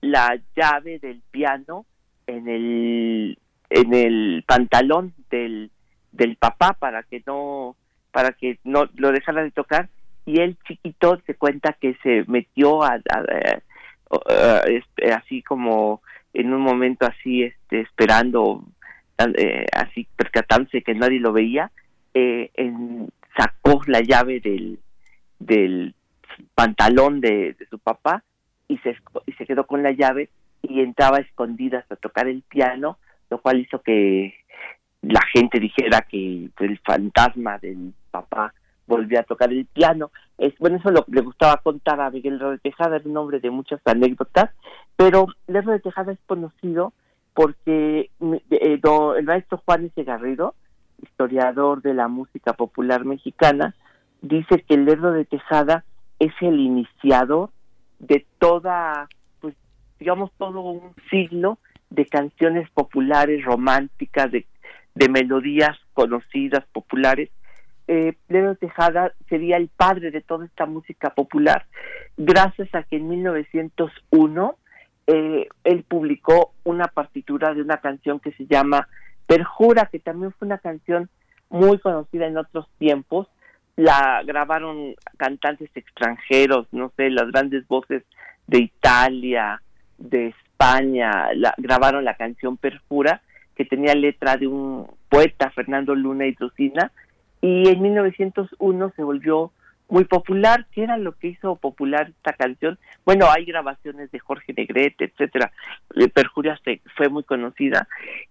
la 0.00 0.38
llave 0.54 0.98
del 0.98 1.22
piano 1.30 1.86
en 2.26 2.48
el 2.48 3.38
en 3.70 3.94
el 3.94 4.44
pantalón 4.46 5.14
del 5.30 5.70
del 6.12 6.36
papá 6.36 6.74
para 6.74 7.02
que 7.02 7.22
no 7.26 7.76
para 8.10 8.32
que 8.32 8.58
no 8.64 8.88
lo 8.94 9.12
dejara 9.12 9.42
de 9.42 9.50
tocar. 9.50 9.88
Y 10.24 10.40
el 10.40 10.56
chiquito 10.66 11.20
se 11.26 11.34
cuenta 11.34 11.74
que 11.74 11.96
se 12.02 12.24
metió 12.26 12.82
a, 12.82 12.98
este, 14.66 15.12
así 15.12 15.42
como 15.42 16.02
en 16.34 16.52
un 16.52 16.62
momento 16.62 17.06
así 17.06 17.42
este 17.42 17.80
esperando 17.80 18.64
eh, 19.18 19.66
así 19.72 20.06
percatándose 20.16 20.82
que 20.82 20.94
nadie 20.94 21.20
lo 21.20 21.32
veía 21.32 21.70
eh, 22.14 22.50
sacó 23.36 23.82
la 23.86 24.00
llave 24.00 24.40
del 24.40 24.78
del 25.38 25.94
pantalón 26.54 27.20
de 27.20 27.56
su 27.70 27.78
papá 27.78 28.24
y 28.68 28.78
se 28.78 28.96
y 29.26 29.32
se 29.32 29.46
quedó 29.46 29.66
con 29.66 29.82
la 29.82 29.92
llave 29.92 30.30
y 30.62 30.80
entraba 30.80 31.18
a 31.18 31.20
escondidas 31.20 31.84
a 31.90 31.96
tocar 31.96 32.26
el 32.26 32.42
piano 32.42 32.98
lo 33.30 33.40
cual 33.40 33.60
hizo 33.60 33.80
que 33.82 34.34
la 35.02 35.20
gente 35.32 35.60
dijera 35.60 36.02
que 36.02 36.50
el 36.58 36.78
fantasma 36.84 37.58
del 37.58 37.94
papá 38.10 38.54
volvía 38.86 39.20
a 39.20 39.24
tocar 39.24 39.52
el 39.52 39.66
piano. 39.66 40.10
Es, 40.38 40.56
bueno, 40.58 40.76
eso 40.76 40.90
lo, 40.90 41.04
le 41.08 41.20
gustaba 41.20 41.56
contar 41.58 42.00
a 42.00 42.10
Miguel 42.10 42.38
de 42.38 42.58
Tejada, 42.58 42.96
era 42.96 43.08
un 43.08 43.16
hombre 43.16 43.40
de 43.40 43.50
muchas 43.50 43.80
anécdotas, 43.84 44.50
pero 44.96 45.26
Lerdo 45.46 45.72
de 45.72 45.80
Tejada 45.80 46.12
es 46.12 46.18
conocido 46.26 46.92
porque 47.34 48.10
eh, 48.20 48.80
el 48.80 49.24
maestro 49.24 49.62
Juan 49.64 49.86
S. 49.86 50.04
Garrido, 50.04 50.54
historiador 51.02 51.82
de 51.82 51.94
la 51.94 52.08
música 52.08 52.54
popular 52.54 53.04
mexicana, 53.04 53.74
dice 54.22 54.64
que 54.66 54.76
Lerdo 54.76 55.12
de 55.12 55.24
Tejada 55.24 55.84
es 56.18 56.32
el 56.40 56.58
iniciador 56.58 57.50
de 57.98 58.26
toda, 58.38 59.08
pues 59.40 59.54
digamos, 59.98 60.30
todo 60.38 60.60
un 60.60 60.94
siglo 61.10 61.58
de 61.90 62.06
canciones 62.06 62.68
populares, 62.70 63.44
románticas, 63.44 64.30
de, 64.30 64.46
de 64.94 65.08
melodías 65.08 65.76
conocidas, 65.94 66.64
populares. 66.72 67.30
Eh, 67.88 68.14
Lerdo 68.28 68.56
Tejada 68.56 69.12
sería 69.28 69.56
el 69.56 69.68
padre 69.68 70.10
de 70.10 70.20
toda 70.20 70.44
esta 70.44 70.66
música 70.66 71.10
popular, 71.10 71.66
gracias 72.16 72.74
a 72.74 72.82
que 72.82 72.96
en 72.96 73.08
1901 73.08 74.56
eh, 75.06 75.46
él 75.62 75.84
publicó 75.84 76.52
una 76.64 76.88
partitura 76.88 77.54
de 77.54 77.62
una 77.62 77.76
canción 77.76 78.18
que 78.18 78.32
se 78.32 78.46
llama 78.46 78.88
Perjura, 79.26 79.86
que 79.86 80.00
también 80.00 80.32
fue 80.32 80.46
una 80.46 80.58
canción 80.58 81.08
muy 81.48 81.78
conocida 81.78 82.26
en 82.26 82.38
otros 82.38 82.66
tiempos. 82.78 83.28
La 83.76 84.22
grabaron 84.24 84.94
cantantes 85.16 85.70
extranjeros, 85.74 86.66
no 86.72 86.92
sé, 86.96 87.10
las 87.10 87.30
grandes 87.30 87.66
voces 87.68 88.02
de 88.46 88.58
Italia, 88.58 89.60
de 89.98 90.28
España, 90.28 91.32
la, 91.34 91.54
grabaron 91.58 92.04
la 92.04 92.14
canción 92.14 92.56
Perjura, 92.56 93.22
que 93.54 93.64
tenía 93.64 93.94
letra 93.94 94.36
de 94.36 94.46
un 94.46 94.86
poeta, 95.08 95.50
Fernando 95.50 95.94
Luna 95.94 96.26
y 96.26 96.32
Drusina, 96.32 96.92
y 97.40 97.68
en 97.68 97.82
1901 97.82 98.92
se 98.96 99.02
volvió 99.02 99.52
muy 99.88 100.04
popular. 100.04 100.66
¿Qué 100.72 100.82
era 100.82 100.96
lo 100.96 101.12
que 101.12 101.28
hizo 101.28 101.56
popular 101.56 102.08
esta 102.08 102.32
canción? 102.32 102.78
Bueno, 103.04 103.26
hay 103.30 103.44
grabaciones 103.44 104.10
de 104.10 104.18
Jorge 104.18 104.52
Negrete, 104.56 105.04
etcétera. 105.04 105.52
Eh, 105.94 106.08
Perjuria 106.08 106.58
fue 106.96 107.08
muy 107.08 107.24
conocida 107.24 107.88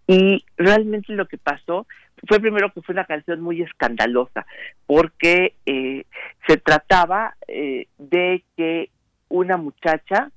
y 0.08 0.44
realmente 0.58 1.14
lo 1.14 1.28
que 1.28 1.38
pasó 1.38 1.88
fue 2.28 2.40
primero 2.40 2.72
que 2.74 2.82
fue 2.82 2.94
una 2.94 3.06
canción 3.06 3.42
muy 3.42 3.62
escandalosa 3.62 4.46
porque 4.86 5.56
eh, 5.66 6.06
se 6.48 6.58
trataba 6.58 7.36
eh, 7.48 7.88
de 7.98 8.44
que 8.56 8.90
una 9.30 9.58
muchacha 9.58 10.32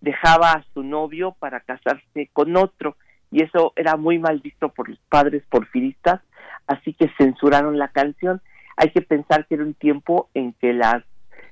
dejaba 0.00 0.52
a 0.52 0.64
su 0.72 0.82
novio 0.82 1.36
para 1.38 1.60
casarse 1.60 2.30
con 2.32 2.56
otro 2.56 2.96
y 3.30 3.42
eso 3.42 3.72
era 3.76 3.96
muy 3.96 4.18
mal 4.18 4.40
visto 4.40 4.70
por 4.70 4.88
los 4.88 4.98
padres 5.08 5.44
porfiristas, 5.48 6.20
así 6.66 6.94
que 6.94 7.10
censuraron 7.16 7.78
la 7.78 7.88
canción. 7.88 8.40
Hay 8.76 8.90
que 8.90 9.02
pensar 9.02 9.46
que 9.46 9.54
era 9.54 9.64
un 9.64 9.74
tiempo 9.74 10.30
en 10.34 10.52
que 10.54 10.72
las 10.72 11.04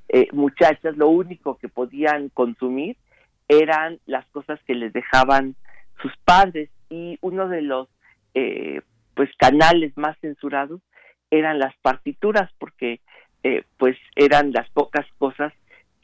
eh, 0.09 0.29
muchachas 0.33 0.97
lo 0.97 1.09
único 1.09 1.59
que 1.59 1.69
podían 1.69 2.31
consumir 2.31 2.97
eran 3.49 4.01
las 4.07 4.27
cosas 4.27 4.59
que 4.67 4.75
les 4.75 4.93
dejaban 4.93 5.55
sus 6.03 6.13
padres 6.25 6.71
y 6.91 7.19
uno 7.21 7.49
de 7.49 7.63
los 7.63 7.89
eh, 8.35 8.81
pues 9.19 9.31
canales 9.37 9.93
más 9.97 10.17
censurados 10.21 10.81
eran 11.29 11.59
las 11.59 11.75
partituras 11.83 12.49
porque 12.61 13.01
eh, 13.43 13.65
pues 13.77 13.97
eran 14.15 14.53
las 14.53 14.71
pocas 14.71 15.05
cosas 15.19 15.53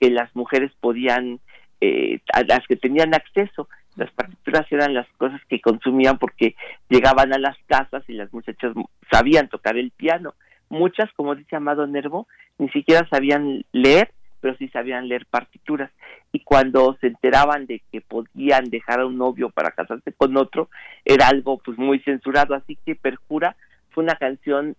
que 0.00 0.10
las 0.10 0.34
mujeres 0.34 0.72
podían 0.80 1.38
eh, 1.80 2.18
a 2.32 2.42
las 2.42 2.66
que 2.66 2.74
tenían 2.74 3.14
acceso. 3.14 3.68
Las 3.94 4.10
partituras 4.10 4.66
eran 4.72 4.94
las 4.94 5.06
cosas 5.16 5.40
que 5.48 5.60
consumían 5.60 6.18
porque 6.18 6.56
llegaban 6.88 7.32
a 7.32 7.38
las 7.38 7.56
casas 7.66 8.02
y 8.08 8.14
las 8.14 8.32
muchachas 8.32 8.72
sabían 9.12 9.48
tocar 9.48 9.76
el 9.76 9.92
piano. 9.92 10.34
Muchas 10.68 11.08
como 11.12 11.36
dice 11.36 11.54
Amado 11.54 11.86
Nervo 11.86 12.26
ni 12.58 12.68
siquiera 12.70 13.06
sabían 13.08 13.64
leer 13.70 14.10
pero 14.44 14.58
sí 14.58 14.68
sabían 14.68 15.08
leer 15.08 15.24
partituras. 15.24 15.90
Y 16.30 16.40
cuando 16.40 16.98
se 17.00 17.06
enteraban 17.06 17.64
de 17.64 17.80
que 17.90 18.02
podían 18.02 18.66
dejar 18.68 19.00
a 19.00 19.06
un 19.06 19.16
novio 19.16 19.48
para 19.48 19.70
casarse 19.70 20.12
con 20.12 20.36
otro 20.36 20.68
era 21.02 21.28
algo 21.28 21.56
pues 21.64 21.78
muy 21.78 22.00
censurado. 22.00 22.54
Así 22.54 22.76
que 22.84 22.94
Perjura 22.94 23.56
fue 23.88 24.04
una 24.04 24.16
canción 24.16 24.76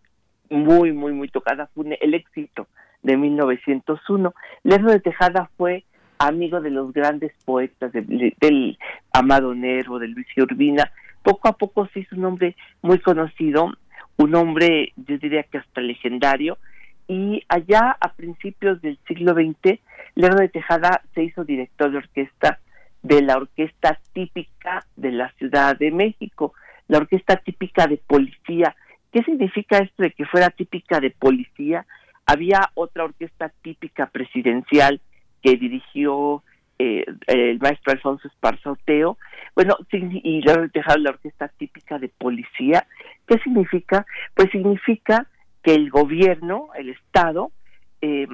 muy 0.52 0.94
muy 0.94 1.14
muy 1.14 1.30
tocada 1.30 1.68
fue 1.74 1.98
el 2.00 2.14
éxito 2.14 2.68
de 3.02 3.18
1901 3.18 4.36
Lerdo 4.62 4.92
de 4.92 5.00
Tejada 5.00 5.50
fue 5.58 5.84
amigo 6.20 6.62
de 6.62 6.70
los 6.70 6.94
grandes 6.94 7.34
poetas 7.44 7.92
de- 7.92 8.36
del 8.40 8.78
Amado 9.14 9.56
Nervo 9.56 9.98
de 9.98 10.10
Luis 10.10 10.28
Urbina. 10.38 10.92
Poco 11.24 11.48
a 11.48 11.54
poco 11.58 11.88
se 11.92 12.02
hizo 12.02 12.16
un 12.16 12.26
hombre 12.26 12.56
muy 12.84 13.00
conocido 13.00 13.72
un 14.18 14.36
hombre 14.36 14.94
yo 14.96 15.18
diría 15.18 15.42
que 15.42 15.58
hasta 15.58 15.82
legendario 15.82 16.60
y 17.08 17.44
allá 17.50 17.96
a 18.00 18.14
principios 18.14 18.82
del 18.82 18.98
siglo 19.08 19.34
XX 19.34 19.80
Lerdo 20.16 20.38
de 20.38 20.50
Tejada 20.50 21.02
se 21.14 21.24
hizo 21.24 21.44
director 21.44 21.92
de 21.92 21.98
orquesta 21.98 22.60
de 23.04 23.22
la 23.22 23.38
orquesta 23.38 24.00
típica 24.14 24.86
de 24.96 25.12
la 25.12 25.32
Ciudad 25.34 25.78
de 25.78 25.92
México, 25.92 26.54
la 26.88 26.98
orquesta 26.98 27.36
típica 27.36 27.86
de 27.86 27.98
policía. 27.98 28.76
¿Qué 29.12 29.22
significa 29.24 29.78
esto 29.78 30.04
de 30.04 30.12
que 30.12 30.26
fuera 30.26 30.50
típica 30.50 31.00
de 31.00 31.12
policía? 31.12 31.86
Había 32.26 32.72
otra 32.74 33.04
orquesta 33.04 33.52
típica 33.62 34.08
presidencial 34.08 35.02
que 35.44 35.56
dirigió 35.56 36.44
eh, 36.80 37.06
el 37.28 37.60
maestro 37.60 37.94
Alfonso 37.94 38.28
Esparza 38.28 38.72
Oteo. 38.72 39.18
Bueno, 39.54 39.78
y 39.92 40.42
luego 40.42 40.66
dejaron 40.74 41.04
la 41.04 41.12
orquesta 41.12 41.50
típica 41.50 42.00
de 42.00 42.10
policía. 42.10 42.88
¿Qué 43.28 43.38
significa? 43.40 44.06
Pues 44.34 44.50
significa 44.52 45.28
que 45.66 45.74
el 45.74 45.90
gobierno, 45.90 46.70
el 46.78 46.90
Estado, 46.90 47.52
eh, 48.00 48.28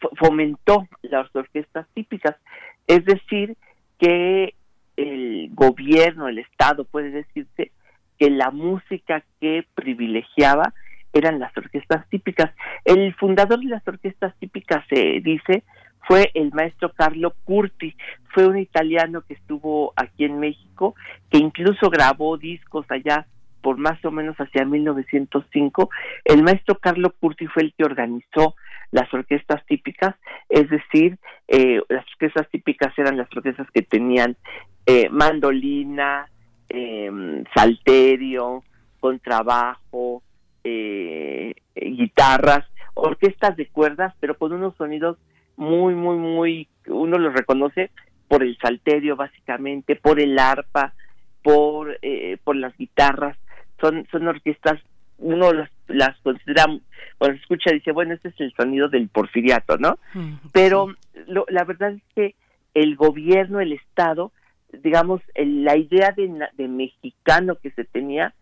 fo- 0.00 0.10
fomentó 0.18 0.88
las 1.02 1.34
orquestas 1.36 1.86
típicas. 1.94 2.34
Es 2.88 3.04
decir, 3.04 3.56
que 4.00 4.54
el 4.96 5.50
gobierno, 5.54 6.26
el 6.26 6.38
Estado, 6.40 6.84
puede 6.84 7.10
decirse 7.10 7.70
que 8.18 8.30
la 8.30 8.50
música 8.50 9.22
que 9.40 9.64
privilegiaba 9.76 10.74
eran 11.12 11.38
las 11.38 11.56
orquestas 11.56 12.08
típicas. 12.08 12.50
El 12.84 13.14
fundador 13.14 13.60
de 13.60 13.66
las 13.66 13.86
orquestas 13.86 14.34
típicas 14.40 14.84
se 14.88 15.20
dice 15.20 15.62
fue 16.08 16.32
el 16.34 16.52
maestro 16.52 16.92
Carlo 16.92 17.34
Curti, 17.44 17.96
fue 18.34 18.48
un 18.48 18.58
italiano 18.58 19.22
que 19.22 19.34
estuvo 19.34 19.92
aquí 19.94 20.24
en 20.24 20.40
México, 20.40 20.96
que 21.30 21.38
incluso 21.38 21.88
grabó 21.88 22.36
discos 22.36 22.84
allá 22.90 23.26
por 23.64 23.78
más 23.78 24.04
o 24.04 24.10
menos 24.10 24.36
hacia 24.36 24.66
1905. 24.66 25.88
El 26.22 26.42
maestro 26.42 26.78
Carlo 26.78 27.14
Curti 27.18 27.46
fue 27.46 27.62
el 27.62 27.72
que 27.72 27.84
organizó 27.84 28.56
las 28.90 29.12
orquestas 29.14 29.64
típicas, 29.66 30.14
es 30.50 30.68
decir, 30.68 31.16
eh, 31.48 31.80
las 31.88 32.04
orquestas 32.12 32.46
típicas 32.50 32.92
eran 32.98 33.16
las 33.16 33.34
orquestas 33.34 33.66
que 33.72 33.80
tenían 33.80 34.36
eh, 34.84 35.08
mandolina, 35.08 36.28
eh, 36.68 37.10
salterio, 37.56 38.62
contrabajo, 39.00 40.22
eh, 40.62 41.54
guitarras, 41.74 42.66
orquestas 42.92 43.56
de 43.56 43.68
cuerdas, 43.68 44.14
pero 44.20 44.36
con 44.36 44.52
unos 44.52 44.76
sonidos 44.76 45.16
muy, 45.56 45.94
muy, 45.94 46.18
muy, 46.18 46.68
uno 46.86 47.16
los 47.16 47.32
reconoce 47.32 47.90
por 48.28 48.42
el 48.42 48.58
salterio 48.58 49.16
básicamente, 49.16 49.96
por 49.96 50.20
el 50.20 50.38
arpa, 50.38 50.92
por, 51.44 51.98
eh, 52.00 52.38
por 52.42 52.56
las 52.56 52.76
guitarras, 52.76 53.36
son, 53.84 54.06
son 54.10 54.26
orquestas, 54.28 54.80
uno 55.18 55.52
las, 55.52 55.70
las 55.88 56.18
considera, 56.20 56.64
cuando 57.18 57.36
se 57.36 57.42
escucha 57.42 57.70
dice, 57.72 57.92
bueno, 57.92 58.14
este 58.14 58.28
es 58.28 58.40
el 58.40 58.52
sonido 58.54 58.88
del 58.88 59.08
porfiriato, 59.08 59.76
¿no? 59.78 59.98
Mm, 60.14 60.34
pero 60.52 60.94
lo- 61.26 61.46
la 61.48 61.64
verdad 61.64 61.92
es 61.92 62.02
que 62.14 62.34
el 62.74 62.96
gobierno, 62.96 63.60
el 63.60 63.72
Estado, 63.72 64.32
digamos, 64.72 65.20
el- 65.34 65.64
la 65.64 65.76
idea 65.76 66.12
de, 66.16 66.68
mexicano 66.68 67.56
que 67.62 67.70
se 67.72 67.84
tenía 67.84 68.32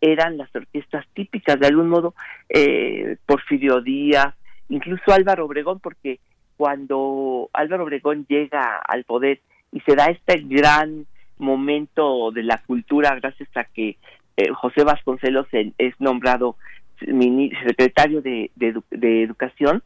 eran 0.00 0.36
las 0.38 0.54
orquestas 0.54 1.04
típicas, 1.14 1.58
de 1.60 1.66
algún 1.66 1.88
modo, 1.88 2.14
eh, 2.48 3.16
Porfirio 3.26 3.80
Díaz, 3.80 4.34
incluso 4.68 5.12
Álvaro 5.12 5.44
Obregón, 5.46 5.80
porque 5.80 6.18
cuando 6.56 7.50
Álvaro 7.52 7.84
Obregón 7.84 8.24
llega 8.28 8.78
al 8.88 9.04
poder 9.04 9.40
y 9.72 9.80
se 9.80 9.94
da 9.96 10.06
este 10.06 10.38
gran 10.44 11.06
momento 11.38 12.30
de 12.30 12.42
la 12.44 12.58
cultura 12.66 13.14
gracias 13.16 13.48
a 13.56 13.64
que 13.64 13.96
eh, 14.36 14.48
José 14.52 14.84
Vasconcelos 14.84 15.46
es 15.52 16.00
nombrado 16.00 16.56
secretario 16.98 18.22
de, 18.22 18.50
de 18.56 18.74
edu- 18.74 18.84
de 18.90 19.22
Educación, 19.22 19.82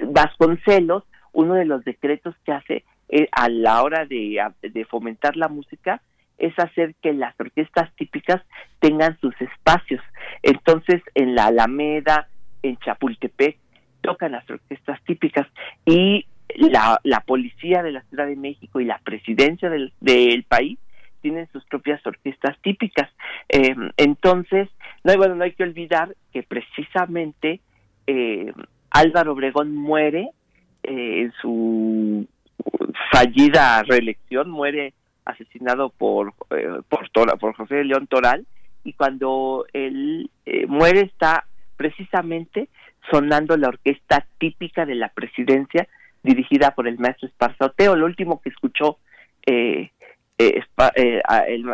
Vasconcelos, 0.00 1.04
uno 1.32 1.54
de 1.54 1.64
los 1.64 1.84
decretos 1.84 2.34
que 2.44 2.52
hace 2.52 2.84
eh, 3.08 3.28
a 3.32 3.48
la 3.48 3.82
hora 3.82 4.04
de, 4.04 4.86
fomentar 4.88 5.36
la 5.36 5.48
música 5.48 6.02
es 6.38 6.58
hacer 6.58 6.94
que 7.02 7.12
las 7.12 7.38
orquestas 7.38 7.90
típicas 7.96 8.42
tengan 8.80 9.18
sus 9.20 9.34
espacios. 9.40 10.02
Entonces, 10.42 11.02
en 11.14 11.34
la 11.34 11.46
Alameda, 11.46 12.28
en 12.62 12.76
Chapultepec, 12.78 13.58
tocan 14.02 14.32
las 14.32 14.48
orquestas 14.50 15.00
típicas 15.04 15.46
y 15.84 16.26
la, 16.56 17.00
policía 17.26 17.82
de 17.82 17.92
la 17.92 18.02
Ciudad 18.02 18.26
de 18.26 18.36
México 18.36 18.80
y 18.80 18.84
la 18.84 18.98
presidencia 18.98 19.70
del 19.70 20.44
país 20.48 20.78
tienen 21.26 21.48
sus 21.52 21.64
propias 21.64 22.00
orquestas 22.06 22.56
típicas. 22.62 23.08
Eh, 23.48 23.74
entonces, 23.96 24.68
no, 25.02 25.16
bueno, 25.16 25.34
no 25.34 25.42
hay 25.42 25.54
que 25.54 25.64
olvidar 25.64 26.14
que 26.32 26.44
precisamente 26.44 27.48
eh, 28.06 28.52
Álvaro 28.90 29.32
Obregón 29.32 29.74
muere 29.74 30.30
eh, 30.84 31.22
en 31.22 31.32
su 31.40 32.26
fallida 33.10 33.82
reelección, 33.82 34.50
muere 34.50 34.92
asesinado 35.24 35.88
por 35.88 36.32
eh, 36.50 36.80
por, 36.88 37.08
Tora- 37.10 37.36
por 37.36 37.54
José 37.56 37.82
León 37.82 38.06
Toral 38.06 38.46
y 38.84 38.92
cuando 38.92 39.66
él 39.72 40.30
eh, 40.44 40.66
muere 40.66 41.00
está 41.00 41.44
precisamente 41.76 42.68
sonando 43.10 43.56
la 43.56 43.68
orquesta 43.74 44.26
típica 44.38 44.86
de 44.86 44.94
la 44.94 45.08
presidencia 45.08 45.88
dirigida 46.22 46.70
por 46.76 46.86
el 46.86 46.98
maestro 46.98 47.26
Esparza 47.26 47.66
Oteo. 47.66 47.96
Lo 47.96 48.06
último 48.06 48.40
que 48.40 48.50
escuchó 48.50 48.98
eh, 49.44 49.90
eh, 50.38 50.60
eh, 50.96 51.22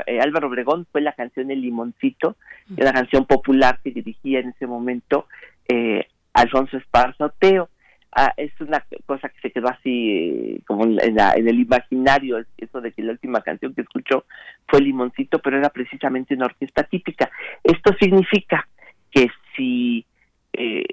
eh, 0.07 0.21
Álvaro 0.21 0.49
Obregón 0.49 0.87
fue 0.93 1.01
la 1.01 1.13
canción 1.13 1.51
El 1.51 1.61
Limoncito, 1.63 2.37
la 2.77 2.93
canción 2.93 3.27
popular 3.27 3.81
que 3.83 3.91
dirigía 3.91 4.41
en 4.41 4.51
ese 4.51 4.67
momento 4.67 5.27
eh, 5.69 6.07
Alfonso 6.35 6.77
Esparza 6.77 7.27
Oteo. 7.27 7.69
Ah, 8.15 8.33
es 8.37 8.53
una 8.61 8.85
cosa 9.07 9.31
que 9.31 9.41
se 9.41 9.51
quedó 9.51 9.69
así 9.69 10.61
como 10.67 10.85
en, 10.85 11.15
la- 11.15 11.33
en 11.35 11.49
el 11.49 11.59
imaginario, 11.61 12.39
es- 12.39 12.47
eso 12.59 12.81
de 12.83 12.93
que 12.93 13.03
la 13.03 13.13
última 13.13 13.41
canción 13.41 13.75
que 13.75 13.81
escuchó 13.81 14.27
fue 14.69 14.81
Limoncito, 14.83 15.39
pero 15.39 15.57
era 15.59 15.71
precisamente 15.71 16.35
una 16.35 16.45
orquesta 16.47 16.83
típica. 16.85 17.31
Esto 17.65 17.95
significa 17.99 18.69
que 19.11 19.29
si 19.57 20.05
eh, 20.53 20.85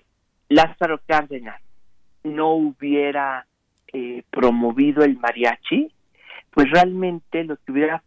Lázaro 0.48 1.02
Cárdenas 1.06 1.62
no 2.24 2.54
hubiera 2.54 3.46
eh, 3.92 4.24
promovido 4.30 5.04
el 5.04 5.18
mariachi, 5.18 5.92
pues 6.52 6.70
realmente 6.72 7.44
lo 7.44 7.58
que 7.58 7.72
hubiera 7.72 8.04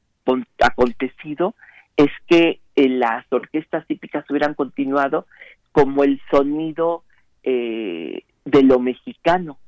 acontecido 0.61 1.55
es 1.97 2.11
que 2.27 2.61
eh, 2.77 2.89
las 2.89 3.25
orquestas 3.31 3.87
típicas 3.87 4.29
hubieran 4.31 4.55
continuado 4.55 5.27
como 5.73 6.05
el 6.05 6.21
sonido 6.31 7.05
eh, 7.43 8.25
de 8.45 8.63
lo 8.63 8.79
mexicano. 8.79 9.59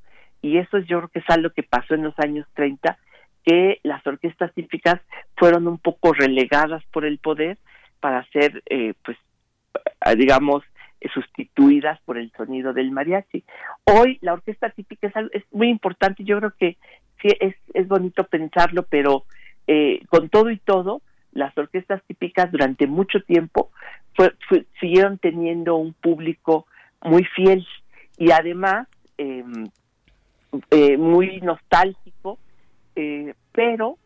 Y 0.43 0.59
eso 0.59 0.79
yo 0.79 0.99
creo 0.99 1.09
que 1.09 1.19
es 1.21 1.31
algo 1.31 1.51
que 1.51 1.63
pasó 1.63 1.95
en 1.95 2.05
los 2.05 2.19
años 2.19 2.47
30, 2.55 2.99
que 3.45 3.81
las 3.83 4.07
orquestas 4.07 4.53
típicas 4.55 5.01
fueron 5.37 5.67
un 5.67 5.79
poco 5.79 6.13
relegadas 6.13 6.83
por 6.93 7.05
el 7.05 7.19
poder 7.19 7.59
para 8.01 8.25
ser, 8.31 8.63
eh, 8.67 8.95
pues, 9.03 9.17
eh, 9.75 10.17
digamos, 10.17 10.63
sustituidas 11.13 12.01
por 12.03 12.17
el 12.19 12.31
sonido 12.33 12.73
del 12.73 12.91
mariachi. 12.91 13.45
Hoy 13.85 14.19
la 14.23 14.33
orquesta 14.33 14.71
típica 14.71 15.09
es, 15.09 15.17
algo- 15.17 15.31
es 15.33 15.45
muy 15.53 15.69
importante, 15.69 16.25
yo 16.25 16.39
creo 16.39 16.53
que 16.59 16.77
sí 17.21 17.29
es, 17.41 17.89
bonito 17.89 18.25
pensarlo, 18.25 18.85
pero 18.85 19.25
eh, 19.67 20.01
con 20.09 20.29
todo 20.29 20.51
y 20.51 20.59
todo, 20.59 21.03
las 21.33 21.57
orquestas 21.59 22.03
típicas 22.07 22.51
durante 22.53 22.87
mucho 22.87 23.21
tiempo 23.23 23.71
siguieron 24.81 25.19
teniendo 25.19 25.77
un 25.77 25.93
público 25.93 26.67
muy 27.03 27.25
fiel 27.25 27.67
y 28.17 28.31
además 28.31 28.87
eh, 29.19 29.45
eh, 30.71 30.97
muy 30.97 31.41
nostálgico, 31.41 32.39
eh, 32.95 33.35
pero 33.53 33.99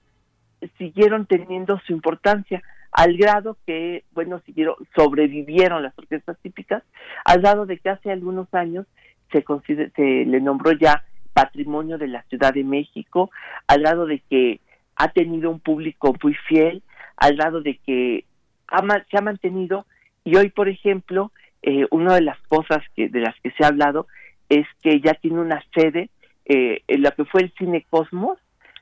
siguieron 0.79 1.27
teniendo 1.27 1.79
su 1.87 1.93
importancia 1.93 2.63
al 2.99 3.17
grado 3.17 3.57
que, 3.65 4.03
bueno, 4.11 4.41
siguieron, 4.45 4.75
sobrevivieron 4.97 5.85
las 5.85 5.97
orquestas 5.97 6.37
típicas, 6.43 6.83
al 7.25 7.41
grado 7.43 7.65
de 7.65 7.79
que 7.79 7.91
hace 7.91 8.11
algunos 8.11 8.53
años 8.53 8.87
se, 9.31 9.45
consider- 9.45 9.93
se 9.95 10.25
le 10.27 10.41
nombró 10.41 10.73
ya 10.73 11.05
patrimonio 11.33 11.97
de 11.97 12.09
la 12.09 12.23
Ciudad 12.25 12.53
de 12.53 12.65
México, 12.65 13.31
al 13.69 13.83
grado 13.83 14.05
de 14.07 14.19
que 14.29 14.59
ha 14.97 15.09
tenido 15.11 15.49
un 15.49 15.61
público 15.61 16.13
muy 16.21 16.35
fiel, 16.49 16.83
al 17.17 17.37
grado 17.37 17.61
de 17.61 17.79
que 17.87 18.25
ha 18.67 18.83
se 19.09 19.17
ha 19.17 19.21
mantenido 19.23 19.87
y 20.25 20.35
hoy, 20.37 20.49
por 20.51 20.69
ejemplo, 20.69 21.31
eh, 21.63 21.87
una 21.93 22.17
de 22.17 22.23
las 22.23 22.41
cosas 22.49 22.83
que 22.97 23.09
de 23.09 23.21
las 23.21 23.35
que 23.43 23.53
se 23.53 23.65
ha 23.65 23.69
hablado 23.69 24.09
es 24.49 24.67
que 24.83 25.01
ya 25.01 25.15
tiene 25.15 25.39
una 25.41 25.63
sede 25.73 26.11
eh, 26.47 26.83
en 26.89 27.03
lo 27.03 27.13
que 27.13 27.25
fue 27.25 27.43
el 27.43 27.53
Cine 27.59 27.87
Cosmos, 27.89 28.39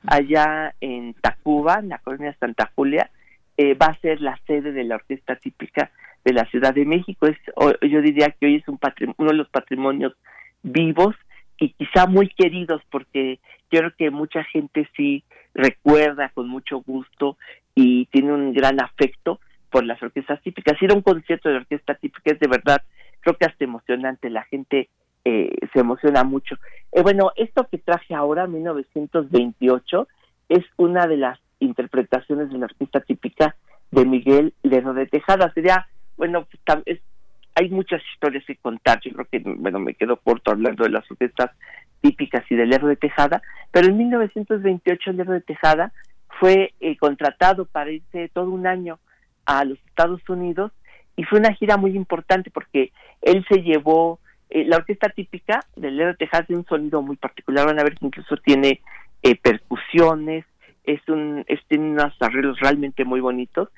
allá 0.07 0.73
en 0.81 1.13
Tacuba, 1.21 1.75
en 1.81 1.89
la 1.89 1.99
colonia 1.99 2.35
Santa 2.39 2.71
Julia, 2.75 3.11
eh, 3.57 3.73
va 3.73 3.87
a 3.87 3.99
ser 3.99 4.21
la 4.21 4.39
sede 4.45 4.71
de 4.71 4.83
la 4.83 4.95
orquesta 4.95 5.35
típica 5.35 5.91
de 6.23 6.33
la 6.33 6.45
Ciudad 6.45 6.73
de 6.73 6.85
México. 6.85 7.27
Es, 7.27 7.37
yo 7.81 8.01
diría 8.01 8.29
que 8.31 8.45
hoy 8.45 8.55
es 8.55 8.67
un 8.67 8.79
uno 9.17 9.31
de 9.31 9.37
los 9.37 9.49
patrimonios 9.49 10.13
vivos 10.63 11.15
y 11.59 11.69
quizá 11.73 12.05
muy 12.05 12.29
queridos 12.29 12.81
porque 12.91 13.39
yo 13.71 13.79
creo 13.79 13.93
que 13.97 14.11
mucha 14.11 14.43
gente 14.43 14.87
sí 14.95 15.23
recuerda 15.53 16.29
con 16.29 16.47
mucho 16.47 16.81
gusto 16.81 17.37
y 17.73 18.05
tiene 18.07 18.31
un 18.31 18.53
gran 18.53 18.81
afecto 18.81 19.39
por 19.69 19.83
las 19.85 20.01
orquestas 20.01 20.41
típicas. 20.41 20.81
Ir 20.81 20.91
a 20.91 20.95
un 20.95 21.01
concierto 21.01 21.49
de 21.49 21.57
orquesta 21.57 21.95
típica 21.95 22.31
es 22.31 22.39
de 22.39 22.47
verdad, 22.47 22.81
creo 23.21 23.37
que 23.37 23.45
hasta 23.45 23.63
emocionante, 23.63 24.29
la 24.29 24.43
gente 24.43 24.89
eh, 25.25 25.49
se 25.73 25.79
emociona 25.79 26.23
mucho. 26.23 26.55
Eh, 26.91 27.01
bueno, 27.01 27.31
esto 27.35 27.67
que 27.69 27.77
traje 27.77 28.13
ahora, 28.13 28.47
1928, 28.47 30.07
es 30.49 30.63
una 30.77 31.07
de 31.07 31.17
las 31.17 31.39
interpretaciones 31.59 32.49
de 32.49 32.57
la 32.57 32.65
orquesta 32.65 32.99
típica 33.01 33.55
de 33.91 34.05
Miguel 34.05 34.53
Lerdo 34.63 34.93
de 34.93 35.05
Tejada. 35.07 35.51
Sería, 35.53 35.87
bueno, 36.17 36.45
pues, 36.65 36.79
es- 36.85 37.01
hay 37.55 37.69
muchas 37.69 38.01
historias 38.13 38.43
que 38.45 38.55
contar. 38.57 38.99
Yo 39.01 39.11
creo 39.13 39.25
que, 39.31 39.39
bueno, 39.39 39.79
me 39.79 39.95
quedo 39.95 40.17
corto 40.17 40.51
hablando 40.51 40.83
de 40.83 40.91
las 40.91 41.09
orquestas 41.09 41.51
típicas 42.01 42.43
y 42.51 42.55
del 42.55 42.69
Lerdo 42.69 42.87
de 42.87 42.95
Tejada, 42.97 43.41
pero 43.71 43.87
en 43.87 43.97
1928 43.97 45.09
el 45.11 45.17
de 45.17 45.41
Tejada 45.41 45.91
fue 46.39 46.73
eh, 46.79 46.95
contratado 46.97 47.65
para 47.65 47.91
irse 47.91 48.29
todo 48.33 48.51
un 48.51 48.67
año 48.67 48.99
a 49.45 49.63
los 49.65 49.79
Estados 49.87 50.21
Unidos 50.29 50.71
y 51.15 51.23
fue 51.23 51.39
una 51.39 51.53
gira 51.53 51.77
muy 51.77 51.95
importante 51.95 52.51
porque 52.51 52.91
él 53.23 53.43
se 53.49 53.63
llevó 53.63 54.19
eh, 54.51 54.63
la 54.65 54.77
orquesta 54.77 55.09
típica 55.09 55.61
del 55.75 55.97
Lerdo 55.97 56.11
de 56.11 56.17
Tejada 56.17 56.43
tiene 56.43 56.59
un 56.59 56.67
sonido 56.67 57.01
muy 57.01 57.15
particular, 57.15 57.65
van 57.65 57.79
a 57.79 57.83
ver 57.83 57.95
que 57.95 58.05
incluso 58.05 58.37
tiene 58.37 58.81
eh, 59.23 59.35
percusiones, 59.35 60.45
es 60.87 61.07
un, 61.07 61.43
es, 61.47 61.59
tiene 61.67 61.91
unos 61.91 62.13
arreglos 62.19 62.59
realmente 62.59 63.05
muy 63.05 63.19
bonitos, 63.19 63.69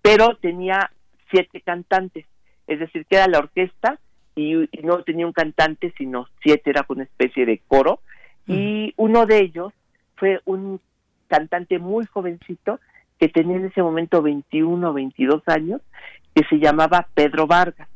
pero 0.00 0.36
tenía 0.36 0.90
siete 1.30 1.60
cantantes, 1.60 2.24
es 2.66 2.78
decir, 2.78 3.04
que 3.04 3.16
era 3.16 3.26
la 3.26 3.40
orquesta 3.40 3.98
y, 4.34 4.54
y 4.54 4.82
no 4.82 5.02
tenía 5.02 5.26
un 5.26 5.32
cantante, 5.32 5.92
sino 5.98 6.28
siete, 6.42 6.70
era 6.70 6.86
una 6.88 7.02
especie 7.02 7.44
de 7.44 7.60
coro, 7.68 8.00
y 8.46 8.94
uno 8.96 9.26
de 9.26 9.38
ellos 9.40 9.72
fue 10.16 10.40
un 10.46 10.80
cantante 11.28 11.78
muy 11.78 12.06
jovencito 12.06 12.80
que 13.18 13.28
tenía 13.28 13.56
en 13.56 13.66
ese 13.66 13.82
momento 13.82 14.22
21 14.22 14.90
o 14.90 14.92
22 14.92 15.42
años, 15.46 15.80
que 16.34 16.44
se 16.48 16.58
llamaba 16.58 17.06
Pedro 17.14 17.46
Vargas. 17.46 17.88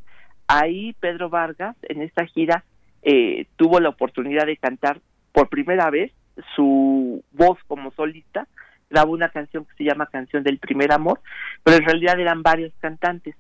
Ahí 0.47 0.95
Pedro 1.01 1.29
Vargas, 1.29 1.77
en 1.83 2.03
esta 2.03 2.27
gira, 2.27 2.65
eh, 3.03 3.47
tuvo 3.57 3.81
la 3.81 3.89
oportunidad 3.89 4.47
de 4.47 4.57
cantar 4.57 5.01
por 5.33 5.49
primera 5.49 5.91
vez 5.91 6.13
su 6.55 7.23
voz 7.33 7.59
como 7.67 7.91
solista, 7.93 8.47
grabó 8.91 9.13
una 9.13 9.29
canción 9.29 9.65
que 9.65 9.75
se 9.77 9.85
llama 9.85 10.07
Canción 10.07 10.43
del 10.43 10.59
Primer 10.59 10.93
Amor, 10.93 11.21
pero 11.63 11.79
en 11.79 11.85
realidad 11.85 12.19
eran 12.21 12.43
varios 12.43 12.73
cantantes. 12.81 13.35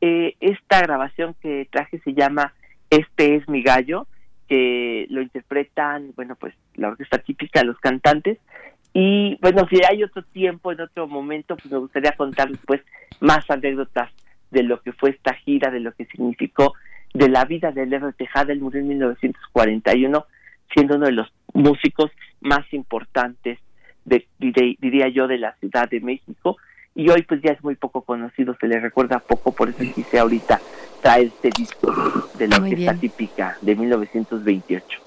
Eh, 0.00 0.34
esta 0.40 0.80
grabación 0.80 1.34
que 1.40 1.68
traje 1.70 1.98
se 2.00 2.12
llama 2.12 2.54
Este 2.90 3.36
es 3.36 3.48
mi 3.48 3.62
gallo, 3.62 4.06
que 4.48 5.06
lo 5.10 5.22
interpretan, 5.22 6.12
bueno, 6.16 6.36
pues 6.36 6.54
la 6.74 6.88
orquesta 6.88 7.18
típica, 7.18 7.62
los 7.62 7.78
cantantes, 7.78 8.38
y 8.92 9.38
bueno, 9.40 9.66
si 9.68 9.76
hay 9.88 10.02
otro 10.02 10.22
tiempo, 10.22 10.72
en 10.72 10.80
otro 10.80 11.06
momento, 11.06 11.56
pues 11.56 11.70
me 11.70 11.78
gustaría 11.78 12.12
contar 12.12 12.50
después 12.50 12.80
más 13.20 13.48
anécdotas 13.48 14.10
de 14.50 14.64
lo 14.64 14.80
que 14.80 14.92
fue 14.92 15.10
esta 15.10 15.34
gira, 15.34 15.70
de 15.70 15.80
lo 15.80 15.92
que 15.92 16.06
significó, 16.06 16.74
de 17.14 17.28
la 17.28 17.44
vida 17.44 17.70
de 17.70 17.86
Lerdo 17.86 18.12
Tejada, 18.12 18.52
él 18.52 18.60
murió 18.60 18.80
en 18.80 18.88
1941, 18.88 20.26
siendo 20.74 20.96
uno 20.96 21.06
de 21.06 21.12
los 21.12 21.32
músicos 21.54 22.10
más 22.40 22.64
importantes, 22.72 23.58
de, 24.04 24.26
diría 24.38 25.08
yo, 25.08 25.26
de 25.26 25.38
la 25.38 25.54
Ciudad 25.56 25.88
de 25.88 26.00
México, 26.00 26.56
y 26.94 27.08
hoy 27.10 27.22
pues 27.22 27.40
ya 27.42 27.52
es 27.52 27.62
muy 27.62 27.76
poco 27.76 28.02
conocido, 28.02 28.56
se 28.60 28.66
le 28.66 28.80
recuerda 28.80 29.20
poco, 29.20 29.52
por 29.52 29.68
eso 29.68 29.84
quise 29.94 30.18
ahorita 30.18 30.60
traer 31.00 31.26
este 31.28 31.50
disco 31.56 31.94
de 32.34 32.48
la 32.48 32.58
Muy 32.58 32.70
orquesta 32.70 32.92
bien. 32.92 33.00
típica 33.00 33.56
de 33.60 33.74
1928. 33.76 35.00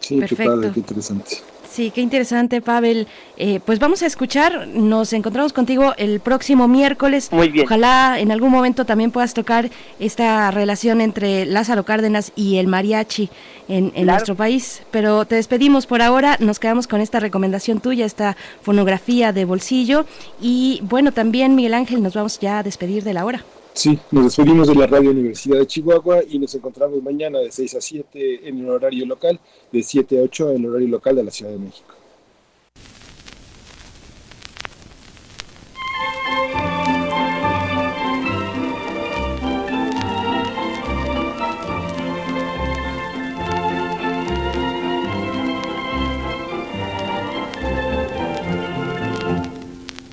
Sí, 0.00 0.14
qué 0.14 0.20
Perfecto. 0.20 0.52
padre, 0.52 0.70
qué 0.72 0.80
interesante. 0.80 1.36
Sí, 1.70 1.90
qué 1.92 2.00
interesante, 2.00 2.60
Pavel. 2.60 3.06
Eh, 3.36 3.60
pues 3.64 3.78
vamos 3.78 4.02
a 4.02 4.06
escuchar, 4.06 4.66
nos 4.68 5.12
encontramos 5.12 5.52
contigo 5.52 5.92
el 5.96 6.18
próximo 6.18 6.66
miércoles. 6.66 7.28
Muy 7.30 7.50
bien. 7.50 7.66
Ojalá 7.66 8.18
en 8.18 8.32
algún 8.32 8.50
momento 8.50 8.84
también 8.84 9.10
puedas 9.10 9.34
tocar 9.34 9.70
esta 10.00 10.50
relación 10.50 11.00
entre 11.00 11.44
Lázaro 11.46 11.84
Cárdenas 11.84 12.32
y 12.34 12.56
el 12.56 12.66
mariachi 12.66 13.28
en, 13.68 13.84
en 13.86 13.90
Claro. 13.90 14.06
nuestro 14.12 14.34
país. 14.34 14.82
Pero 14.90 15.24
te 15.26 15.34
despedimos 15.36 15.86
por 15.86 16.02
ahora, 16.02 16.36
nos 16.40 16.58
quedamos 16.58 16.86
con 16.88 17.00
esta 17.00 17.20
recomendación 17.20 17.80
tuya, 17.80 18.06
esta 18.06 18.36
fonografía 18.62 19.32
de 19.32 19.44
bolsillo. 19.44 20.06
Y 20.40 20.80
bueno, 20.82 21.12
también 21.12 21.54
Miguel 21.54 21.74
Ángel, 21.74 22.02
nos 22.02 22.14
vamos 22.14 22.40
ya 22.40 22.58
a 22.58 22.62
despedir 22.62 23.04
de 23.04 23.12
la 23.14 23.24
hora. 23.24 23.44
Sí, 23.78 23.96
nos 24.10 24.24
despedimos 24.24 24.66
de 24.66 24.74
la 24.74 24.88
Radio 24.88 25.12
Universidad 25.12 25.60
de 25.60 25.66
Chihuahua 25.68 26.24
y 26.28 26.40
nos 26.40 26.52
encontramos 26.52 27.00
mañana 27.00 27.38
de 27.38 27.52
6 27.52 27.76
a 27.76 27.80
7 27.80 28.48
en 28.48 28.58
el 28.58 28.70
horario 28.70 29.06
local, 29.06 29.38
de 29.70 29.84
7 29.84 30.18
a 30.18 30.22
8 30.24 30.50
en 30.50 30.56
el 30.56 30.66
horario 30.66 30.88
local 30.88 31.14
de 31.14 31.22
la 31.22 31.30
Ciudad 31.30 31.52
de 31.52 31.58
México. 31.58 31.94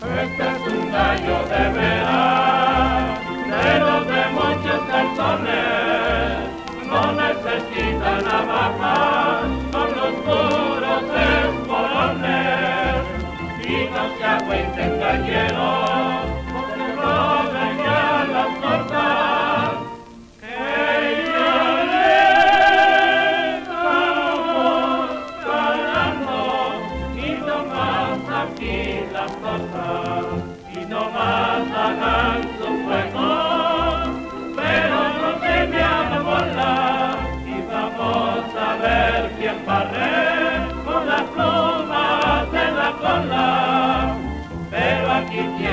Este 0.04 0.44
es 0.44 0.68
un 0.68 0.92
de 0.92 1.95
again. 15.16 15.65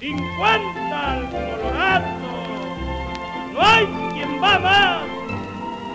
¡50 0.00 0.14
al 0.92 1.28
colorazo! 1.28 2.30
¡No 3.52 3.60
hay 3.60 3.86
quien 4.12 4.40
va 4.40 4.58
más! 4.60 5.02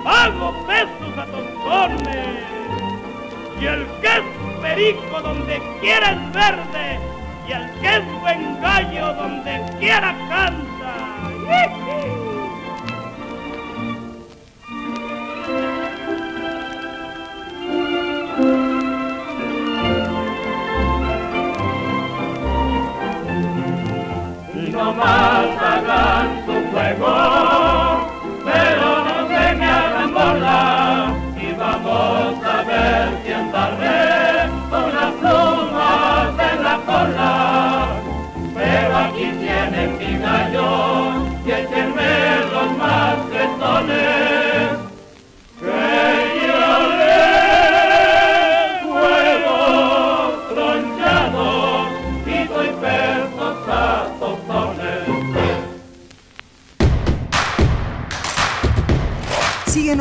¡Pago 0.04 0.54
pesos 0.68 1.18
a 1.18 1.26
tontones! 1.28 2.44
Y 3.62 3.66
el 3.66 3.88
que 4.02 4.08
es 4.08 4.24
perico 4.62 5.22
donde 5.22 5.62
quiera 5.80 6.12
es 6.12 6.34
verde, 6.34 7.00
y 7.48 7.52
el 7.54 7.72
que 7.80 7.96
es 7.96 8.22
buen 8.22 8.62
gallo 8.62 9.14
donde 9.14 9.62
quiera 9.80 10.14
canta. 10.28 10.64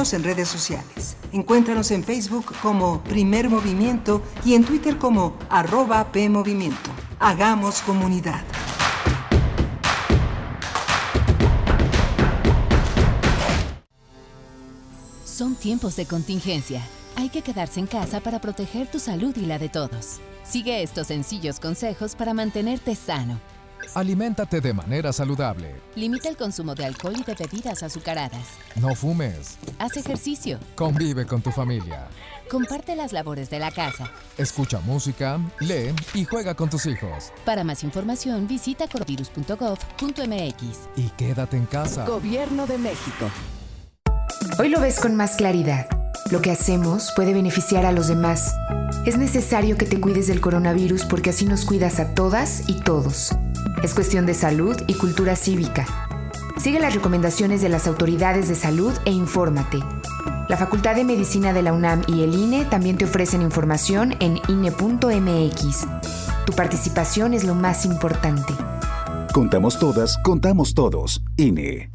En 0.03 0.24
redes 0.24 0.48
sociales. 0.48 1.16
Encuéntranos 1.32 1.92
en 1.92 2.03
Facebook 2.03 2.53
como 2.61 3.00
Primer 3.05 3.48
Movimiento 3.48 4.20
y 4.44 4.55
en 4.55 4.64
Twitter 4.64 4.98
como 4.98 5.36
arroba 5.48 6.11
PMovimiento. 6.11 6.90
Hagamos 7.20 7.82
comunidad. 7.82 8.42
Son 15.24 15.55
tiempos 15.55 15.94
de 15.94 16.07
contingencia. 16.07 16.82
Hay 17.14 17.28
que 17.28 17.42
quedarse 17.42 17.78
en 17.78 17.86
casa 17.86 18.18
para 18.18 18.40
proteger 18.40 18.90
tu 18.90 18.98
salud 18.98 19.36
y 19.36 19.46
la 19.46 19.61
de 19.61 19.68
todos. 19.68 20.18
Sigue 20.42 20.82
estos 20.82 21.07
sencillos 21.07 21.61
consejos 21.61 22.16
para 22.16 22.34
mantenerte 22.34 22.96
sano. 22.96 23.38
Aliméntate 23.95 24.61
de 24.61 24.72
manera 24.72 25.12
saludable. 25.12 25.74
Limita 25.95 26.28
el 26.28 26.37
consumo 26.37 26.74
de 26.74 26.85
alcohol 26.85 27.14
y 27.18 27.24
de 27.24 27.35
bebidas 27.35 27.83
azucaradas. 27.83 28.47
No 28.76 28.95
fumes. 28.95 29.59
Haz 29.78 29.97
ejercicio. 29.97 30.59
Convive 30.74 31.26
con 31.26 31.43
tu 31.43 31.51
familia. 31.51 32.09
Comparte 32.51 32.97
las 32.97 33.12
labores 33.12 33.49
de 33.51 33.59
la 33.59 33.70
casa. 33.70 34.11
Escucha 34.37 34.80
música, 34.80 35.41
lee 35.61 35.95
y 36.14 36.24
juega 36.24 36.55
con 36.55 36.68
tus 36.68 36.87
hijos. 36.87 37.33
Para 37.45 37.64
más 37.64 37.83
información 37.83 38.47
visita 38.47 38.87
coronavirus.gov.mx. 38.89 40.78
Y 40.97 41.09
quédate 41.16 41.57
en 41.57 41.66
casa. 41.66 42.05
Gobierno 42.07 42.66
de 42.66 42.78
México. 42.78 43.30
Hoy 44.59 44.68
lo 44.68 44.80
ves 44.80 45.01
con 45.01 45.16
más 45.16 45.37
claridad. 45.37 45.87
Lo 46.30 46.41
que 46.41 46.51
hacemos 46.51 47.12
puede 47.16 47.33
beneficiar 47.33 47.87
a 47.87 47.93
los 47.93 48.09
demás. 48.09 48.55
Es 49.07 49.18
necesario 49.18 49.76
que 49.76 49.87
te 49.87 50.01
cuides 50.01 50.26
del 50.26 50.41
coronavirus 50.41 51.05
porque 51.05 51.30
así 51.30 51.47
nos 51.47 51.64
cuidas 51.64 52.01
a 52.01 52.14
todas 52.14 52.68
y 52.68 52.80
todos. 52.80 53.30
Es 53.83 53.95
cuestión 53.95 54.27
de 54.27 54.35
salud 54.35 54.77
y 54.87 54.95
cultura 54.95 55.37
cívica. 55.37 55.87
Sigue 56.57 56.79
las 56.79 56.95
recomendaciones 56.95 57.62
de 57.62 57.68
las 57.68 57.87
autoridades 57.87 58.49
de 58.49 58.55
salud 58.55 58.93
e 59.05 59.11
infórmate. 59.11 59.81
La 60.49 60.57
Facultad 60.57 60.95
de 60.95 61.05
Medicina 61.05 61.53
de 61.53 61.62
la 61.62 61.73
UNAM 61.73 62.03
y 62.07 62.23
el 62.23 62.35
INE 62.35 62.64
también 62.64 62.99
te 62.99 63.05
ofrecen 63.05 63.43
información 63.43 64.14
en 64.20 64.39
INE.mx. 64.49 65.87
Tu 66.45 66.53
participación 66.53 67.35
es 67.35 67.45
lo 67.45 67.55
más 67.55 67.85
importante. 67.85 68.53
Contamos 69.33 69.79
todas, 69.79 70.18
contamos 70.18 70.75
todos. 70.75 71.23
INE. 71.37 71.91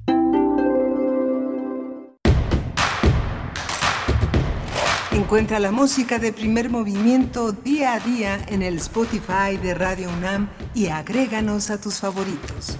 Encuentra 5.27 5.59
la 5.59 5.73
música 5.73 6.19
de 6.19 6.31
primer 6.31 6.69
movimiento 6.69 7.51
día 7.51 7.95
a 7.95 7.99
día 7.99 8.45
en 8.47 8.61
el 8.61 8.75
Spotify 8.75 9.57
de 9.61 9.73
Radio 9.73 10.07
UNAM 10.07 10.47
y 10.73 10.85
agréganos 10.87 11.69
a 11.69 11.81
tus 11.81 11.99
favoritos. 11.99 12.77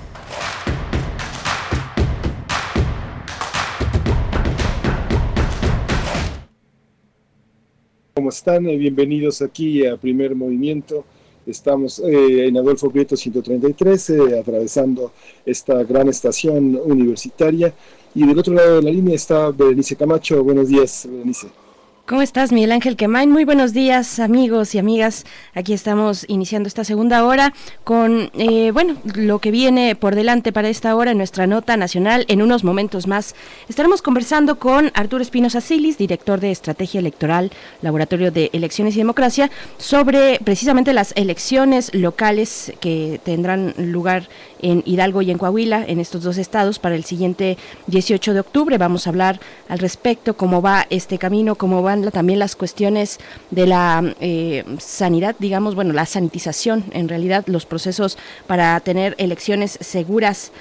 ¿Cómo 8.14 8.30
están? 8.30 8.66
Eh, 8.68 8.78
bienvenidos 8.78 9.42
aquí 9.42 9.86
a 9.86 9.98
Primer 9.98 10.34
Movimiento. 10.34 11.04
Estamos 11.46 12.00
eh, 12.00 12.48
en 12.48 12.56
Adolfo 12.56 12.90
Prieto 12.90 13.18
133, 13.18 14.10
eh, 14.10 14.40
atravesando 14.40 15.12
esta 15.46 15.84
gran 15.84 16.08
estación 16.08 16.80
universitaria. 16.82 17.74
Y 18.16 18.26
del 18.26 18.40
otro 18.40 18.54
lado 18.54 18.78
de 18.78 18.84
la 18.84 18.92
línea 18.92 19.16
está 19.16 19.52
Berenice 19.52 19.98
Camacho. 19.98 20.42
Buenos 20.46 20.70
días, 20.70 21.06
Berenice. 21.12 21.67
¿Cómo 22.08 22.22
estás, 22.22 22.54
Miguel 22.54 22.72
Ángel 22.72 22.96
Quemain? 22.96 23.30
Muy 23.30 23.44
buenos 23.44 23.74
días, 23.74 24.20
amigos 24.20 24.74
y 24.74 24.80
amigas. 24.80 25.26
Aquí 25.54 25.74
estamos 25.74 26.24
iniciando 26.30 26.68
esta 26.68 26.86
segunda 26.86 27.26
hora 27.26 27.54
con, 27.84 28.32
eh, 28.34 28.72
bueno, 28.72 28.96
lo 29.14 29.40
que 29.40 29.52
viene 29.52 29.94
por 29.98 30.16
delante 30.16 30.54
para 30.54 30.70
esta 30.70 30.96
hora 30.96 31.12
en 31.12 31.18
nuestra 31.18 31.48
nota 31.48 31.76
nacional. 31.76 32.24
En 32.30 32.42
unos 32.42 32.64
momentos 32.64 33.08
más 33.08 33.36
estaremos 33.68 34.02
conversando 34.02 34.58
con 34.58 34.90
Arturo 34.94 35.22
Espinosa 35.22 35.60
Silis, 35.60 35.98
director 35.98 36.40
de 36.40 36.52
Estrategia 36.52 37.02
Electoral, 37.02 37.52
Laboratorio 37.82 38.32
de 38.32 38.52
Elecciones 38.54 38.96
y 38.96 39.00
Democracia, 39.00 39.52
sobre 39.78 40.40
precisamente 40.42 40.94
las 40.94 41.12
elecciones 41.18 41.94
locales 41.94 42.72
que 42.80 43.20
tendrán 43.26 43.74
lugar 43.78 44.30
en 44.62 44.84
Hidalgo 44.86 45.22
y 45.22 45.32
en 45.32 45.38
Coahuila, 45.38 45.84
en 45.86 46.00
estos 46.00 46.24
dos 46.24 46.38
estados, 46.38 46.80
para 46.80 46.96
el 46.96 47.04
siguiente 47.04 47.58
18 47.88 48.34
de 48.34 48.40
octubre. 48.40 48.78
Vamos 48.78 49.08
a 49.08 49.10
hablar 49.10 49.40
al 49.70 49.80
respecto, 49.80 50.36
cómo 50.36 50.62
va 50.62 50.86
este 50.90 51.18
camino, 51.18 51.56
cómo 51.56 51.82
van 51.82 52.10
también 52.12 52.40
las 52.40 52.56
cuestiones 52.56 53.20
de 53.52 53.68
la 53.68 54.16
eh, 54.20 54.64
sanidad, 54.80 55.36
digamos, 55.40 55.76
bueno, 55.76 55.94
la 55.94 56.06
sanitización, 56.06 56.86
en 56.92 57.10
realidad, 57.10 57.46
los 57.48 57.66
procesos 57.66 58.18
para 58.48 58.80
tener 58.80 59.16
elecciones 59.18 59.78
seguras. 59.82 60.52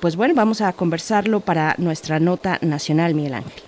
Pues 0.00 0.16
bueno, 0.16 0.34
vamos 0.34 0.60
a 0.60 0.72
conversarlo 0.72 1.38
para 1.40 1.76
nuestra 1.78 2.18
nota 2.18 2.58
nacional, 2.60 3.14
Miguel 3.14 3.34
Ángel. 3.34 3.62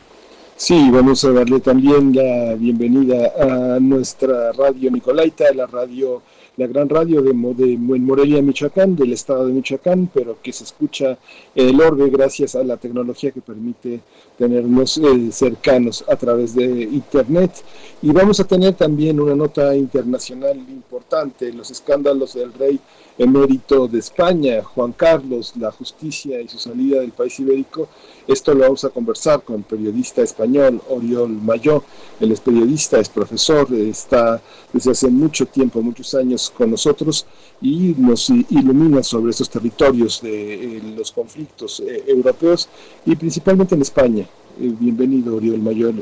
Sí, 0.58 0.88
vamos 0.90 1.22
a 1.22 1.32
darle 1.32 1.60
también 1.60 2.14
la 2.14 2.54
bienvenida 2.54 3.30
a 3.38 3.78
nuestra 3.78 4.52
radio 4.52 4.90
Nicolaita, 4.90 5.52
la 5.54 5.66
radio 5.66 6.22
la 6.56 6.66
gran 6.66 6.88
radio 6.88 7.20
de, 7.20 7.32
de, 7.32 7.76
Morelia, 7.76 8.40
Michoacán, 8.40 8.96
del 8.96 9.12
estado 9.12 9.46
de 9.46 9.52
Michoacán, 9.52 10.10
pero 10.12 10.38
que 10.42 10.52
se 10.52 10.64
escucha 10.64 11.18
el 11.54 11.80
orbe 11.80 12.08
gracias 12.08 12.54
a 12.54 12.64
la 12.64 12.76
tecnología 12.76 13.30
que 13.30 13.42
permite 13.42 14.00
tenernos 14.38 14.98
eh, 14.98 15.32
cercanos 15.32 16.04
a 16.08 16.16
través 16.16 16.54
de 16.54 16.64
Internet. 16.64 17.52
Y 18.00 18.10
vamos 18.10 18.40
a 18.40 18.44
tener 18.44 18.74
también 18.74 19.20
una 19.20 19.34
nota 19.34 19.76
internacional 19.76 20.56
importante, 20.56 21.52
los 21.52 21.70
escándalos 21.70 22.34
del 22.34 22.52
rey 22.54 22.80
emérito 23.18 23.88
de 23.88 23.98
España, 23.98 24.62
Juan 24.62 24.92
Carlos, 24.92 25.54
la 25.56 25.70
justicia 25.70 26.40
y 26.40 26.48
su 26.48 26.58
salida 26.58 27.00
del 27.00 27.12
país 27.12 27.38
ibérico. 27.40 27.88
Esto 28.26 28.54
lo 28.54 28.60
vamos 28.60 28.84
a 28.84 28.88
conversar 28.88 29.42
con 29.42 29.62
periodista 29.62 30.20
español 30.20 30.80
Oriol 30.88 31.30
Mayó. 31.30 31.84
Él 32.18 32.32
es 32.32 32.40
periodista, 32.40 32.98
es 32.98 33.08
profesor, 33.08 33.72
está 33.72 34.42
desde 34.72 34.90
hace 34.90 35.08
mucho 35.08 35.46
tiempo, 35.46 35.80
muchos 35.80 36.12
años 36.14 36.52
con 36.56 36.72
nosotros 36.72 37.24
y 37.60 37.94
nos 37.96 38.28
ilumina 38.30 39.02
sobre 39.04 39.30
estos 39.30 39.48
territorios 39.48 40.20
de 40.22 40.54
eh, 40.78 40.82
los 40.96 41.12
conflictos 41.12 41.80
eh, 41.80 42.02
europeos 42.08 42.68
y 43.04 43.14
principalmente 43.14 43.76
en 43.76 43.82
España. 43.82 44.26
Eh, 44.60 44.72
bienvenido, 44.76 45.36
Oriol 45.36 45.60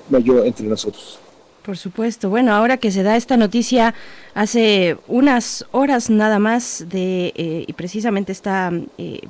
Mayó, 0.08 0.44
entre 0.44 0.66
nosotros. 0.66 1.18
Por 1.64 1.78
supuesto. 1.78 2.28
Bueno, 2.28 2.52
ahora 2.52 2.76
que 2.76 2.90
se 2.90 3.02
da 3.02 3.16
esta 3.16 3.38
noticia 3.38 3.94
hace 4.34 4.98
unas 5.08 5.64
horas 5.70 6.10
nada 6.10 6.38
más 6.38 6.84
de 6.90 7.32
y 7.66 7.72
precisamente 7.72 8.32
esta 8.32 8.70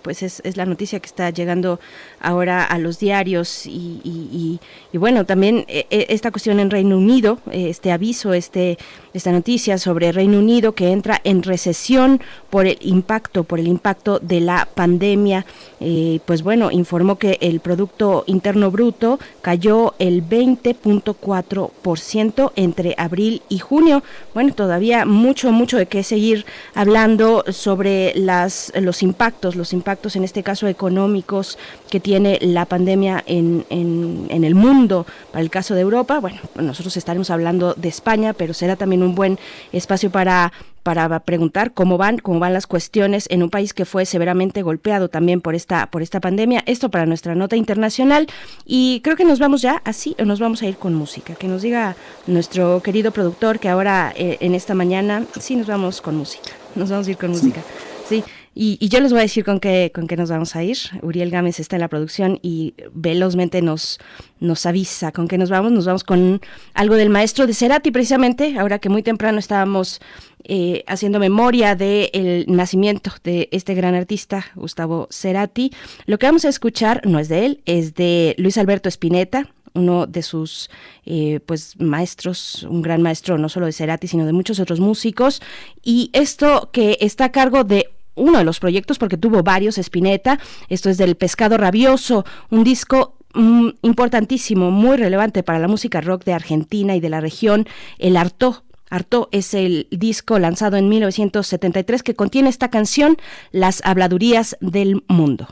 pues 0.03 0.25
es, 0.25 0.41
es, 0.45 0.57
la 0.57 0.67
noticia 0.67 0.99
que 0.99 1.07
está 1.07 1.31
llegando 1.31 1.79
ahora 2.21 2.65
a 2.65 2.79
los 2.79 2.99
diarios 2.99 3.67
y, 3.67 4.59
bueno 4.95 5.25
también 5.25 5.65
esta 5.69 6.33
cuestión 6.33 6.59
en 6.59 6.71
Reino 6.71 6.97
Unido 6.97 7.39
este 7.53 7.93
aviso 7.93 8.33
este 8.33 8.79
esta 9.15 9.31
noticia 9.31 9.79
sobre 9.79 10.11
Reino 10.11 10.41
Unido 10.41 10.73
que 10.73 10.91
entra 10.91 11.21
en 11.23 11.45
recesión 11.45 12.21
por 12.51 12.67
el 12.67 12.79
impacto, 12.81 13.45
por 13.45 13.61
el 13.61 13.69
impacto 13.69 14.19
de 14.19 14.41
la 14.41 14.67
pandemia. 14.75 15.47
Eh, 15.81 16.19
pues 16.27 16.43
bueno, 16.43 16.73
informó 16.73 17.17
que 17.17 17.39
el 17.41 17.61
Producto 17.61 18.25
Interno 18.27 18.73
Bruto 18.73 19.21
cayó 19.41 19.95
el 20.01 20.29
20.4% 20.29 22.51
entre 22.57 22.97
abril 22.99 23.43
y 23.49 23.61
junio. 23.61 24.03
Bueno, 24.35 24.53
todavía 24.53 25.05
mucho, 25.05 25.53
mucho 25.53 25.79
de 25.79 25.87
qué 25.87 26.03
seguir 26.03 26.45
hablando 26.75 27.45
sobre 27.51 28.15
las, 28.17 28.73
los 28.75 29.05
impactos, 29.05 29.55
los 29.55 29.73
impactos 29.73 30.17
en 30.17 30.25
este 30.25 30.43
caso 30.43 30.67
económicos 30.67 31.57
que 31.89 32.01
tiene 32.01 32.41
la 32.43 32.65
pandemia 32.65 33.23
en, 33.27 33.65
en, 33.71 34.27
en 34.29 34.43
el 34.43 34.57
mundo. 34.57 35.07
Para 35.31 35.43
el 35.43 35.51
caso 35.51 35.77
de 35.77 35.83
Europa, 35.83 36.19
bueno, 36.19 36.41
nosotros 36.57 36.97
estaremos 36.97 37.31
hablando 37.31 37.75
de 37.75 37.89
España, 37.89 38.33
pero 38.33 38.55
será 38.55 38.75
también 38.75 39.04
un 39.05 39.15
buen 39.15 39.39
espacio 39.73 40.11
para 40.11 40.53
para 40.85 41.19
preguntar 41.21 41.73
cómo 41.73 41.97
van, 41.97 42.19
cómo 42.19 42.39
van 42.39 42.53
las 42.53 42.67
cuestiones 42.67 43.27
en 43.31 43.43
un 43.43 43.49
país 43.49 43.73
que 43.73 43.87
fue 43.87 44.05
severamente 44.05 44.61
golpeado 44.61 45.09
también 45.09 45.41
por 45.41 45.55
esta, 45.55 45.91
por 45.91 46.03
esta 46.03 46.21
pandemia. 46.21 46.63
Esto 46.67 46.91
para 46.91 47.07
nuestra 47.07 47.35
nota 47.35 47.57
internacional. 47.57 48.27
Y 48.67 49.01
creo 49.01 49.17
que 49.17 49.25
nos 49.25 49.39
vamos 49.39 49.63
ya 49.63 49.81
así, 49.87 50.15
o 50.21 50.27
nos 50.27 50.41
vamos 50.41 50.61
a 50.61 50.67
ir 50.67 50.77
con 50.77 50.95
música. 50.95 51.35
Que 51.37 51.49
nos 51.49 51.63
diga 51.63 51.97
nuestro 52.27 52.83
querido 52.83 53.13
productor 53.13 53.59
que 53.59 53.71
ahora 53.71 54.13
eh, 54.15 54.37
en 54.41 54.55
esta 54.55 54.75
mañana 54.75 55.25
sí 55.41 55.57
nos 55.57 55.67
vamos 55.67 56.03
con 56.03 56.17
música. 56.17 56.51
Nos 56.75 56.91
vamos 56.91 57.09
a 57.09 57.11
ir 57.11 57.17
con 57.17 57.31
música. 57.31 57.63
Sí. 58.07 58.23
Y, 58.55 58.89
yo 58.89 59.01
les 59.01 59.11
voy 59.11 59.19
a 59.21 59.23
decir 59.23 59.45
con 59.45 59.59
qué, 59.59 59.91
con 59.93 60.07
qué 60.07 60.17
nos 60.17 60.31
vamos 60.31 60.55
a 60.55 60.63
ir. 60.63 60.77
Uriel 61.03 61.31
Gámez 61.31 61.59
está 61.59 61.77
en 61.77 61.81
la 61.81 61.89
producción 61.89 62.39
y 62.41 62.75
velozmente 62.93 63.63
nos, 63.63 63.99
nos 64.39 64.65
avisa 64.65 65.11
con 65.11 65.27
qué 65.27 65.39
nos 65.39 65.51
vamos. 65.51 65.73
Nos 65.73 65.87
vamos 65.87 66.05
con 66.05 66.41
algo 66.73 66.95
del 66.95 67.11
maestro 67.11 67.47
de 67.47 67.55
Cerati, 67.55 67.91
precisamente, 67.91 68.59
ahora 68.59 68.79
que 68.79 68.89
muy 68.89 69.03
temprano 69.03 69.39
estábamos 69.39 70.01
eh, 70.45 70.85
haciendo 70.87 71.19
memoria 71.19 71.75
del 71.75 72.45
nacimiento 72.49 73.11
de 73.25 73.49
este 73.51 73.75
gran 73.75 73.95
artista, 73.95 74.47
Gustavo 74.55 75.09
Cerati. 75.11 75.73
Lo 76.07 76.19
que 76.19 76.27
vamos 76.27 76.45
a 76.45 76.49
escuchar 76.49 77.01
no 77.07 77.19
es 77.19 77.29
de 77.29 77.47
él, 77.47 77.63
es 77.65 77.95
de 77.95 78.37
Luis 78.39 78.57
Alberto 78.59 78.89
Spinetta, 78.89 79.49
uno 79.73 80.07
de 80.07 80.23
sus 80.23 80.71
eh, 81.05 81.41
pues 81.47 81.81
maestros, 81.81 82.65
un 82.71 82.83
gran 82.83 83.03
maestro 83.03 83.39
no 83.39 83.49
solo 83.49 83.67
de 83.67 83.73
Cerati, 83.73 84.07
sino 84.07 84.27
de 84.27 84.33
muchos 84.33 84.61
otros 84.61 84.81
músicos. 84.81 85.43
Y 85.83 86.11
esto 86.13 86.71
que 86.73 86.99
está 87.01 87.27
a 87.27 87.33
cargo 87.33 87.65
de 87.65 87.94
uno 88.15 88.39
de 88.39 88.45
los 88.45 88.61
proyectos, 88.61 88.99
porque 88.99 89.17
tuvo 89.17 89.43
varios, 89.43 89.79
Spinetta. 89.79 90.39
Esto 90.69 90.91
es 90.91 90.99
del 90.99 91.17
Pescado 91.17 91.57
Rabioso, 91.57 92.25
un 92.51 92.65
disco 92.65 93.17
mm, 93.35 93.69
importantísimo, 93.83 94.71
muy 94.71 94.97
relevante 94.97 95.43
para 95.43 95.59
la 95.59 95.69
música 95.69 96.01
rock 96.01 96.25
de 96.25 96.33
Argentina 96.33 96.97
y 96.97 97.01
de 97.01 97.11
la 97.11 97.21
región, 97.21 97.67
el 97.99 98.17
Arto 98.17 98.65
Arto 98.91 99.29
es 99.33 99.55
el 99.55 99.89
disco 99.91 100.39
lanzado 100.39 100.77
en 100.77 100.89
1973 100.89 102.03
que 102.03 102.15
contiene 102.15 102.49
esta 102.49 102.71
canción, 102.71 103.17
Las 103.51 103.81
habladurías 103.85 104.57
del 104.61 105.03
mundo. 105.09 105.49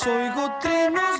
Oigo 0.00 0.50
trinos, 0.58 1.11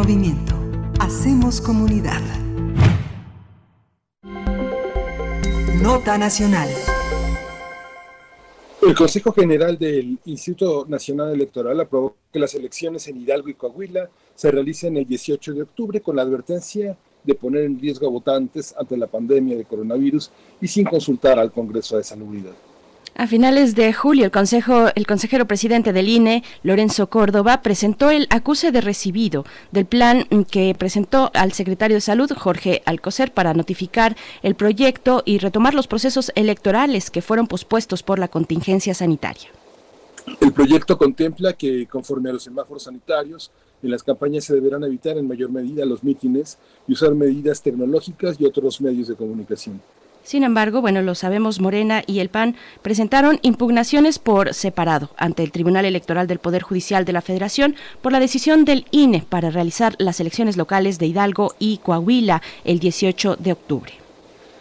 movimiento. 0.00 0.54
Hacemos 0.98 1.60
comunidad. 1.60 2.22
Nota 5.82 6.16
Nacional. 6.16 6.70
El 8.80 8.94
Consejo 8.94 9.30
General 9.32 9.76
del 9.76 10.18
Instituto 10.24 10.86
Nacional 10.88 11.34
Electoral 11.34 11.78
aprobó 11.80 12.16
que 12.32 12.38
las 12.38 12.54
elecciones 12.54 13.08
en 13.08 13.18
Hidalgo 13.18 13.50
y 13.50 13.54
Coahuila 13.54 14.08
se 14.34 14.50
realicen 14.50 14.96
el 14.96 15.04
18 15.04 15.52
de 15.52 15.62
octubre 15.64 16.00
con 16.00 16.16
la 16.16 16.22
advertencia 16.22 16.96
de 17.22 17.34
poner 17.34 17.64
en 17.64 17.78
riesgo 17.78 18.06
a 18.06 18.10
votantes 18.10 18.74
ante 18.78 18.96
la 18.96 19.06
pandemia 19.06 19.54
de 19.54 19.66
coronavirus 19.66 20.30
y 20.62 20.66
sin 20.66 20.86
consultar 20.86 21.38
al 21.38 21.52
Congreso 21.52 21.98
de 21.98 22.04
Salubridad. 22.04 22.69
A 23.20 23.26
finales 23.26 23.74
de 23.74 23.92
julio, 23.92 24.24
el, 24.24 24.30
consejo, 24.30 24.86
el 24.94 25.06
consejero 25.06 25.44
presidente 25.44 25.92
del 25.92 26.08
INE, 26.08 26.42
Lorenzo 26.62 27.10
Córdoba, 27.10 27.60
presentó 27.60 28.08
el 28.08 28.26
acuse 28.30 28.72
de 28.72 28.80
recibido 28.80 29.44
del 29.72 29.84
plan 29.84 30.24
que 30.50 30.74
presentó 30.74 31.30
al 31.34 31.52
secretario 31.52 31.98
de 31.98 32.00
Salud, 32.00 32.32
Jorge 32.32 32.80
Alcocer, 32.86 33.34
para 33.34 33.52
notificar 33.52 34.16
el 34.42 34.54
proyecto 34.54 35.22
y 35.26 35.36
retomar 35.36 35.74
los 35.74 35.86
procesos 35.86 36.32
electorales 36.34 37.10
que 37.10 37.20
fueron 37.20 37.46
pospuestos 37.46 38.02
por 38.02 38.18
la 38.18 38.28
contingencia 38.28 38.94
sanitaria. 38.94 39.50
El 40.40 40.54
proyecto 40.54 40.96
contempla 40.96 41.52
que, 41.52 41.86
conforme 41.88 42.30
a 42.30 42.32
los 42.32 42.44
semáforos 42.44 42.84
sanitarios, 42.84 43.50
En 43.82 43.90
las 43.90 44.02
campañas 44.02 44.44
se 44.44 44.54
deberán 44.54 44.84
evitar 44.84 45.16
en 45.16 45.26
mayor 45.26 45.50
medida 45.50 45.84
los 45.86 46.04
mítines 46.04 46.58
y 46.86 46.92
usar 46.92 47.14
medidas 47.14 47.62
tecnológicas 47.62 48.38
y 48.38 48.44
otros 48.44 48.80
medios 48.80 49.08
de 49.08 49.14
comunicación. 49.14 49.80
Sin 50.30 50.44
embargo, 50.44 50.80
bueno, 50.80 51.02
lo 51.02 51.16
sabemos, 51.16 51.58
Morena 51.58 52.04
y 52.06 52.20
el 52.20 52.28
PAN 52.28 52.54
presentaron 52.82 53.40
impugnaciones 53.42 54.20
por 54.20 54.54
separado 54.54 55.10
ante 55.16 55.42
el 55.42 55.50
Tribunal 55.50 55.86
Electoral 55.86 56.28
del 56.28 56.38
Poder 56.38 56.62
Judicial 56.62 57.04
de 57.04 57.12
la 57.12 57.20
Federación 57.20 57.74
por 58.00 58.12
la 58.12 58.20
decisión 58.20 58.64
del 58.64 58.86
INE 58.92 59.24
para 59.28 59.50
realizar 59.50 59.96
las 59.98 60.20
elecciones 60.20 60.56
locales 60.56 61.00
de 61.00 61.06
Hidalgo 61.06 61.56
y 61.58 61.78
Coahuila 61.78 62.42
el 62.62 62.78
18 62.78 63.38
de 63.40 63.50
octubre. 63.50 63.92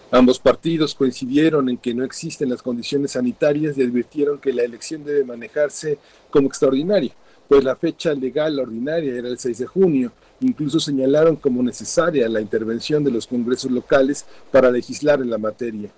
Ambos 0.10 0.40
partidos 0.40 0.96
coincidieron 0.96 1.70
en 1.70 1.78
que 1.78 1.94
no 1.94 2.04
existen 2.04 2.50
las 2.50 2.64
condiciones 2.64 3.12
sanitarias 3.12 3.78
y 3.78 3.84
advirtieron 3.84 4.40
que 4.40 4.54
la 4.54 4.64
elección 4.64 5.04
debe 5.04 5.24
manejarse 5.24 6.00
como 6.32 6.48
extraordinaria, 6.48 7.12
pues 7.48 7.64
la 7.64 7.76
fecha 7.76 8.16
legal 8.16 8.58
ordinaria 8.60 9.14
era 9.14 9.28
el 9.28 9.38
6 9.38 9.60
de 9.60 9.68
junio 9.68 10.12
Incluso 10.42 10.80
señalaron 10.80 11.36
como 11.36 11.62
necesaria 11.62 12.30
la 12.30 12.42
intervención 12.42 13.04
de 13.04 13.12
los 13.12 13.28
congresos 13.28 13.72
locales 13.72 14.26
para 14.52 14.72
legislar 14.72 15.22
en 15.22 15.30
la 15.30 15.38
materia. 15.38 15.90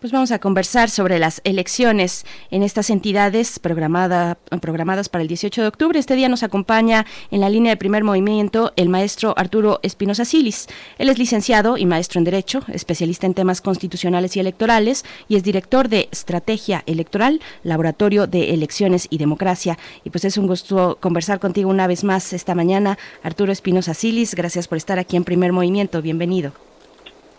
Pues 0.00 0.12
vamos 0.12 0.30
a 0.30 0.38
conversar 0.38 0.90
sobre 0.90 1.18
las 1.18 1.40
elecciones 1.42 2.24
en 2.52 2.62
estas 2.62 2.88
entidades 2.88 3.58
programadas 3.58 5.08
para 5.08 5.22
el 5.22 5.26
18 5.26 5.62
de 5.62 5.66
octubre. 5.66 5.98
Este 5.98 6.14
día 6.14 6.28
nos 6.28 6.44
acompaña 6.44 7.04
en 7.32 7.40
la 7.40 7.50
línea 7.50 7.70
de 7.70 7.76
primer 7.76 8.04
movimiento 8.04 8.72
el 8.76 8.90
maestro 8.90 9.34
Arturo 9.36 9.80
Espinosa 9.82 10.24
Silis. 10.24 10.68
Él 10.98 11.08
es 11.08 11.18
licenciado 11.18 11.76
y 11.76 11.84
maestro 11.84 12.20
en 12.20 12.24
Derecho, 12.26 12.62
especialista 12.68 13.26
en 13.26 13.34
temas 13.34 13.60
constitucionales 13.60 14.36
y 14.36 14.40
electorales 14.40 15.04
y 15.26 15.34
es 15.34 15.42
director 15.42 15.88
de 15.88 16.08
Estrategia 16.12 16.84
Electoral, 16.86 17.40
Laboratorio 17.64 18.28
de 18.28 18.54
Elecciones 18.54 19.08
y 19.10 19.18
Democracia. 19.18 19.78
Y 20.04 20.10
pues 20.10 20.24
es 20.24 20.38
un 20.38 20.46
gusto 20.46 20.98
conversar 21.00 21.40
contigo 21.40 21.70
una 21.70 21.88
vez 21.88 22.04
más 22.04 22.32
esta 22.32 22.54
mañana. 22.54 22.98
Arturo 23.24 23.50
Espinosa 23.50 23.94
Silis, 23.94 24.36
gracias 24.36 24.68
por 24.68 24.78
estar 24.78 25.00
aquí 25.00 25.16
en 25.16 25.24
primer 25.24 25.52
movimiento. 25.52 26.00
Bienvenido. 26.02 26.52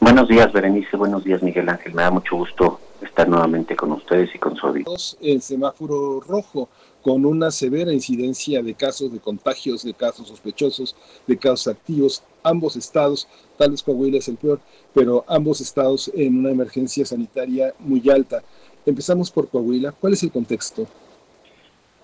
Buenos 0.10 0.28
días, 0.28 0.52
Berenice. 0.52 0.98
Buenos 0.98 1.24
días, 1.24 1.44
Miguel 1.44 1.70
Ángel. 1.70 1.94
Me 1.94 2.02
da 2.02 2.10
mucho 2.10 2.36
gusto 2.36 2.80
estar 3.00 3.30
nuevamente 3.30 3.76
con 3.76 3.92
ustedes 3.92 4.34
y 4.34 4.40
con 4.40 4.56
su 4.56 4.66
audiencia. 4.66 5.20
El 5.22 5.40
semáforo 5.40 6.20
rojo, 6.20 6.68
con 7.04 7.28
una 7.28 7.52
severa 7.52 7.94
incidencia 7.94 8.64
de 8.64 8.74
casos 8.74 9.14
de 9.14 9.20
contagios, 9.20 9.84
de 9.84 9.94
casos 9.94 10.28
sospechosos, 10.28 10.96
de 11.28 11.38
casos 11.38 11.68
activos, 11.68 12.24
ambos 12.42 12.76
estados, 12.76 13.28
tal 13.56 13.70
vez 13.70 13.84
Coahuila 13.84 14.18
es 14.18 14.28
el 14.30 14.38
peor, 14.38 14.60
pero 14.96 15.26
ambos 15.28 15.62
estados 15.62 16.12
en 16.16 16.40
una 16.40 16.50
emergencia 16.50 17.06
sanitaria 17.06 17.76
muy 17.78 18.10
alta. 18.10 18.42
Empezamos 18.88 19.30
por 19.30 19.48
Coahuila. 19.48 19.92
¿Cuál 19.92 20.14
es 20.14 20.24
el 20.24 20.32
contexto? 20.32 20.88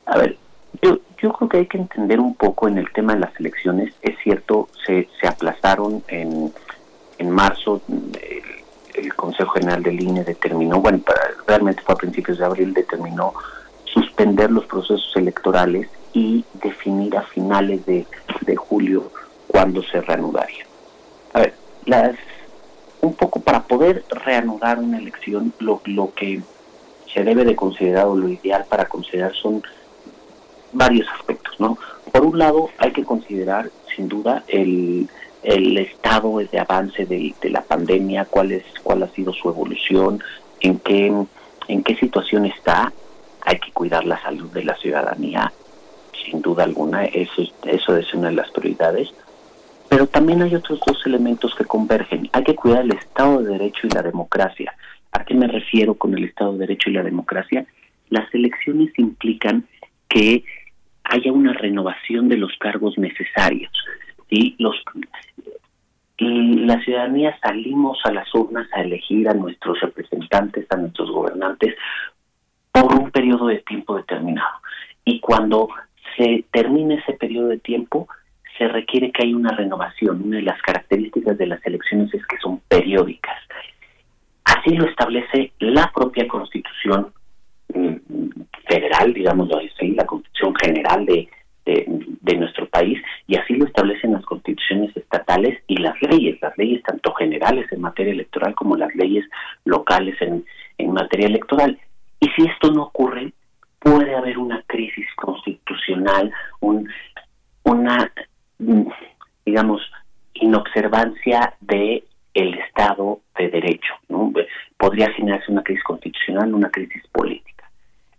A 0.06 0.20
ver, 0.20 0.38
yo, 0.84 1.00
yo 1.18 1.34
creo 1.34 1.50
que 1.50 1.58
hay 1.58 1.66
que 1.66 1.80
entender 1.80 2.20
un 2.20 2.36
poco 2.36 2.68
en 2.68 2.78
el 2.78 2.94
tema 2.94 3.16
de 3.16 3.22
las 3.22 3.40
elecciones. 3.40 3.96
Es 4.04 4.16
cierto, 4.24 4.70
se, 4.86 5.10
se 5.20 5.28
aplazaron 5.28 6.04
en 6.08 6.54
en 7.18 7.30
marzo 7.30 7.82
el, 8.94 9.14
Consejo 9.16 9.52
General 9.54 9.82
del 9.82 10.02
INE 10.02 10.24
determinó, 10.24 10.80
bueno, 10.80 11.02
realmente 11.48 11.82
fue 11.82 11.94
a 11.94 11.98
principios 11.98 12.38
de 12.38 12.46
abril, 12.46 12.74
determinó 12.74 13.34
suspender 13.84 14.52
los 14.52 14.66
procesos 14.66 15.12
electorales 15.16 15.90
y 16.14 16.46
definir 16.62 17.18
a 17.18 17.24
finales 17.24 17.86
de, 17.86 18.06
julio 18.56 19.12
cuándo 19.48 19.82
se 19.84 20.02
reanudaría. 20.02 20.66
A 21.34 21.40
ver, 21.40 21.54
las, 21.86 22.16
un 23.02 23.14
poco 23.16 23.40
para 23.42 23.64
poder 23.64 24.04
reanudar 24.10 24.80
una 24.80 24.98
elección, 24.98 25.54
lo, 25.60 25.82
lo 25.86 26.14
que 26.14 26.42
se 27.14 27.24
debe 27.24 27.46
de 27.46 27.56
considerar 27.56 28.06
o 28.06 28.16
lo 28.16 28.30
ideal 28.30 28.66
para 28.70 28.86
considerar 28.86 29.34
son 29.34 29.64
varios 30.72 31.08
aspectos, 31.18 31.60
¿no? 31.60 31.78
Por 32.12 32.26
un 32.26 32.38
lado, 32.38 32.70
hay 32.78 32.92
que 32.92 33.04
considerar, 33.04 33.72
sin 33.96 34.08
duda, 34.08 34.44
el, 34.48 35.10
el 35.46 35.78
estado 35.78 36.40
de 36.40 36.60
avance 36.60 37.06
de, 37.06 37.34
la 37.44 37.62
pandemia, 37.62 38.26
cuál 38.26 38.52
es 38.52 38.64
cuál 38.84 39.04
ha 39.04 39.08
sido 39.10 39.32
su 39.32 39.50
evolución, 39.50 40.20
en 40.60 40.80
qué 40.80 41.14
en 41.68 41.84
qué 41.84 41.96
situación 41.96 42.46
está. 42.46 42.92
Hay 43.42 43.60
que 43.60 43.72
cuidar 43.72 44.06
la 44.06 44.20
salud 44.22 44.52
de 44.52 44.64
la 44.64 44.76
ciudadanía, 44.78 45.52
sin 46.26 46.42
duda 46.42 46.64
alguna, 46.64 47.06
eso 47.06 47.44
eso 47.66 47.96
es 47.96 48.14
una 48.14 48.30
de 48.30 48.36
las 48.36 48.50
prioridades. 48.52 49.14
Pero 49.88 50.08
también 50.08 50.42
hay 50.42 50.56
otros 50.56 50.80
dos 50.86 51.06
elementos 51.06 51.54
que 51.54 51.66
convergen. 51.66 52.28
Hay 52.34 52.44
que 52.44 52.56
cuidar 52.56 52.84
el 52.84 52.94
Estado 52.94 53.44
de 53.44 53.52
Derecho 53.52 53.86
y 53.86 53.90
la 53.92 54.02
democracia. 54.02 54.74
¿A 55.12 55.24
qué 55.24 55.36
me 55.36 55.48
refiero 55.48 55.94
con 55.94 56.18
el 56.18 56.24
Estado 56.24 56.54
de 56.54 56.60
Derecho 56.60 56.90
y 56.90 56.94
la 56.94 57.04
democracia? 57.04 57.66
Las 58.10 58.34
elecciones 58.34 58.92
implican 58.98 59.66
que 60.10 60.44
haya 61.04 61.32
una 61.32 61.54
renovación 61.54 62.30
de 62.30 62.38
los 62.38 62.52
cargos 62.60 62.98
necesarios. 62.98 63.72
¿sí? 64.30 64.56
Los, 64.58 64.76
la 66.18 66.80
ciudadanía 66.82 67.38
salimos 67.42 68.00
a 68.06 68.12
las 68.12 68.34
urnas 68.34 68.68
a 68.74 68.82
elegir 68.82 69.28
a 69.28 69.34
nuestros 69.34 69.80
representantes, 69.82 70.66
a 70.72 70.78
nuestros 70.78 71.12
gobernantes, 71.12 71.76
por 72.72 72.94
un 72.96 73.12
periodo 73.12 73.48
de 73.48 73.58
tiempo 73.60 73.96
determinado. 73.96 74.58
Y 75.04 75.20
cuando 75.20 75.70
se 76.18 76.46
termine 76.52 76.96
ese 76.96 77.14
periodo 77.14 77.50
de 77.50 77.60
tiempo, 77.60 78.08
se 78.58 78.68
requiere 78.68 79.12
que 79.12 79.24
haya 79.24 79.36
una 79.36 79.52
renovación. 79.52 80.24
Una 80.24 80.38
de 80.38 80.44
las 80.44 80.62
características 80.62 81.38
de 81.38 81.48
las 81.48 81.66
elecciones 81.66 82.14
es 82.14 82.26
que 82.26 82.38
son 82.38 82.62
periódicas. 82.68 83.38
Así 84.46 84.76
lo 84.76 84.86
establece 84.86 85.52
la 85.60 85.92
propia 85.94 86.28
Constitución 86.28 87.12
mm, 87.74 87.96
federal, 88.68 89.14
digamos 89.14 89.50
así, 89.52 89.92
la 89.92 90.06
Constitución 90.06 90.56
General 90.56 91.06
de, 91.06 91.28
de, 91.66 92.36
nuestro 92.36 92.68
país 92.68 93.00
y 93.28 93.38
así 93.38 93.56
lo 93.56 93.66
establecen 93.66 94.14
las 94.14 94.26
constituciones 94.26 94.96
estatales 94.96 95.58
y 95.68 95.78
las 95.78 95.96
leyes, 96.02 96.40
las 96.42 96.58
leyes 96.58 96.84
tanto 96.84 97.14
generales 97.14 97.72
en 97.72 97.82
materia 97.82 98.14
electoral 98.14 98.54
como 98.56 98.76
las 98.76 98.94
leyes 98.96 99.26
locales 99.64 100.16
en, 100.22 100.46
en 100.78 100.92
materia 100.92 101.28
electoral. 101.28 101.80
Y 102.20 102.28
si 102.30 102.46
esto 102.46 102.72
no 102.72 102.84
ocurre, 102.84 103.34
puede 103.80 104.16
haber 104.16 104.38
una 104.38 104.62
crisis 104.68 105.08
constitucional, 105.16 106.32
un, 106.60 106.90
una, 107.64 108.12
digamos, 109.46 109.82
inobservancia 110.34 111.54
de 111.62 112.04
el 112.34 112.54
Estado 112.56 113.22
de 113.38 113.50
Derecho. 113.50 113.94
¿no? 114.10 114.32
Podría 114.78 115.12
generarse 115.12 115.52
una 115.52 115.64
crisis 115.64 115.84
constitucional, 115.84 116.54
una 116.54 116.70
crisis 116.70 117.04
política. 117.12 117.70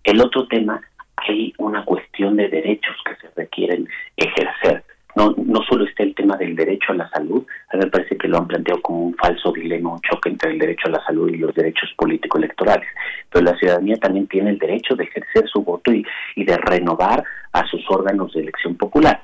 El 0.02 0.20
otro 0.20 0.46
tema 0.46 0.80
hay 1.16 1.52
una 1.58 1.84
cuestión 1.84 2.36
de 2.36 2.48
derechos 2.48 2.96
que 3.04 3.16
se 3.16 3.32
requieren 3.34 3.88
ejercer. 4.16 4.84
No, 5.14 5.34
no 5.38 5.62
solo 5.62 5.86
está 5.86 6.02
el 6.02 6.14
tema 6.14 6.36
del 6.36 6.54
derecho 6.54 6.92
a 6.92 6.96
la 6.96 7.08
salud, 7.08 7.46
a 7.72 7.76
mí 7.76 7.84
me 7.84 7.90
parece 7.90 8.18
que 8.18 8.28
lo 8.28 8.36
han 8.36 8.46
planteado 8.46 8.82
como 8.82 9.06
un 9.06 9.14
falso 9.14 9.50
dilema, 9.50 9.94
un 9.94 10.00
choque 10.02 10.28
entre 10.28 10.50
el 10.50 10.58
derecho 10.58 10.88
a 10.88 10.90
la 10.90 11.04
salud 11.04 11.30
y 11.30 11.38
los 11.38 11.54
derechos 11.54 11.90
político-electorales, 11.96 12.86
pero 13.30 13.46
la 13.46 13.56
ciudadanía 13.56 13.96
también 13.96 14.26
tiene 14.26 14.50
el 14.50 14.58
derecho 14.58 14.94
de 14.94 15.04
ejercer 15.04 15.48
su 15.48 15.62
voto 15.62 15.90
y, 15.90 16.04
y 16.34 16.44
de 16.44 16.58
renovar 16.58 17.24
a 17.52 17.66
sus 17.66 17.82
órganos 17.88 18.34
de 18.34 18.42
elección 18.42 18.76
popular. 18.76 19.22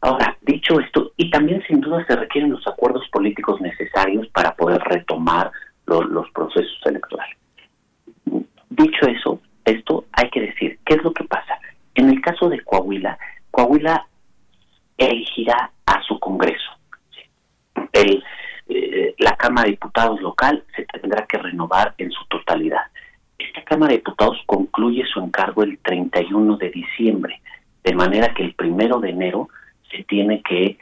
Ahora, 0.00 0.36
dicho 0.42 0.78
esto, 0.80 1.12
y 1.16 1.30
también 1.30 1.62
sin 1.66 1.80
duda 1.80 2.04
se 2.06 2.16
requieren 2.16 2.50
los 2.50 2.66
acuerdos 2.66 3.08
políticos 3.10 3.60
necesarios 3.60 4.26
para 4.28 4.54
poder 4.54 4.80
retomar 4.82 5.50
los 5.86 6.30
procesos 6.30 6.78
electorales. 6.84 7.36
Dicho 8.70 9.06
eso, 9.06 9.40
esto 9.66 10.06
hay 10.12 10.30
que 10.30 10.40
decir, 10.40 10.78
¿qué 10.84 10.94
es 10.94 11.02
lo 11.02 11.12
que 11.12 11.24
pasa? 11.24 11.58
En 11.94 12.08
el 12.10 12.20
caso 12.20 12.48
de 12.48 12.62
Coahuila, 12.62 13.18
Coahuila 13.50 14.06
elegirá 14.96 15.70
a 15.86 16.02
su 16.02 16.18
Congreso. 16.18 16.70
Eh, 17.92 19.14
la 19.18 19.36
Cámara 19.36 19.64
de 19.64 19.72
Diputados 19.72 20.20
local 20.20 20.64
se 20.74 20.84
tendrá 20.84 21.24
que 21.26 21.38
renovar 21.38 21.94
en 21.98 22.10
su 22.10 22.24
totalidad. 22.26 22.82
Esta 23.38 23.62
Cámara 23.62 23.90
de 23.92 23.98
Diputados 23.98 24.38
concluye 24.46 25.04
su 25.06 25.20
encargo 25.20 25.62
el 25.62 25.78
31 25.78 26.56
de 26.56 26.70
diciembre, 26.70 27.40
de 27.84 27.94
manera 27.94 28.34
que 28.34 28.42
el 28.44 28.54
primero 28.54 28.98
de 29.00 29.10
enero 29.10 29.48
se 29.90 30.04
tiene 30.04 30.42
que 30.42 30.78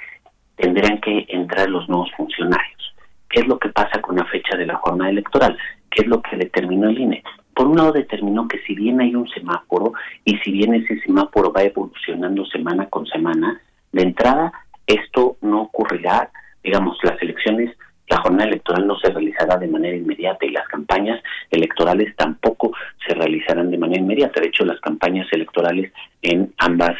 tendrán 0.56 1.00
que 1.00 1.26
entrar 1.28 1.68
los 1.68 1.88
nuevos 1.88 2.10
funcionarios. 2.16 2.94
¿Qué 3.28 3.40
es 3.40 3.46
lo 3.46 3.58
que 3.58 3.68
pasa 3.70 4.00
con 4.00 4.16
la 4.16 4.24
fecha 4.26 4.56
de 4.56 4.66
la 4.66 4.76
jornada 4.76 5.10
electoral? 5.10 5.58
¿Qué 5.90 6.02
es 6.02 6.08
lo 6.08 6.22
que 6.22 6.36
determinó 6.36 6.88
el 6.88 6.98
INE? 6.98 7.24
Por 7.54 7.66
un 7.66 7.76
lado 7.76 7.92
determinó 7.92 8.48
que 8.48 8.58
si 8.66 8.74
bien 8.74 9.00
hay 9.00 9.14
un 9.14 9.28
semáforo 9.28 9.92
y 10.24 10.36
si 10.38 10.52
bien 10.52 10.74
ese 10.74 11.00
semáforo 11.00 11.52
va 11.52 11.62
evolucionando 11.62 12.44
semana 12.46 12.86
con 12.88 13.06
semana, 13.06 13.60
de 13.92 14.02
entrada 14.02 14.52
esto 14.86 15.36
no 15.40 15.62
ocurrirá, 15.62 16.30
digamos, 16.62 16.98
las 17.02 17.20
elecciones, 17.22 17.74
la 18.08 18.18
jornada 18.18 18.50
electoral 18.50 18.86
no 18.86 18.98
se 18.98 19.10
realizará 19.10 19.56
de 19.56 19.66
manera 19.66 19.96
inmediata 19.96 20.44
y 20.44 20.50
las 20.50 20.68
campañas 20.68 21.22
electorales 21.50 22.14
tampoco 22.16 22.72
se 23.06 23.14
realizarán 23.14 23.70
de 23.70 23.78
manera 23.78 24.00
inmediata. 24.00 24.40
De 24.40 24.48
hecho, 24.48 24.64
las 24.64 24.80
campañas 24.80 25.26
electorales 25.32 25.90
en 26.20 26.52
ambas 26.58 26.96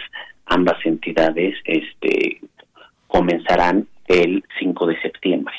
ambas 0.47 0.77
entidades 0.85 1.57
este 1.65 2.41
comenzarán 3.07 3.87
el 4.09 4.45
5 4.59 4.87
de 4.87 5.01
septiembre. 5.01 5.55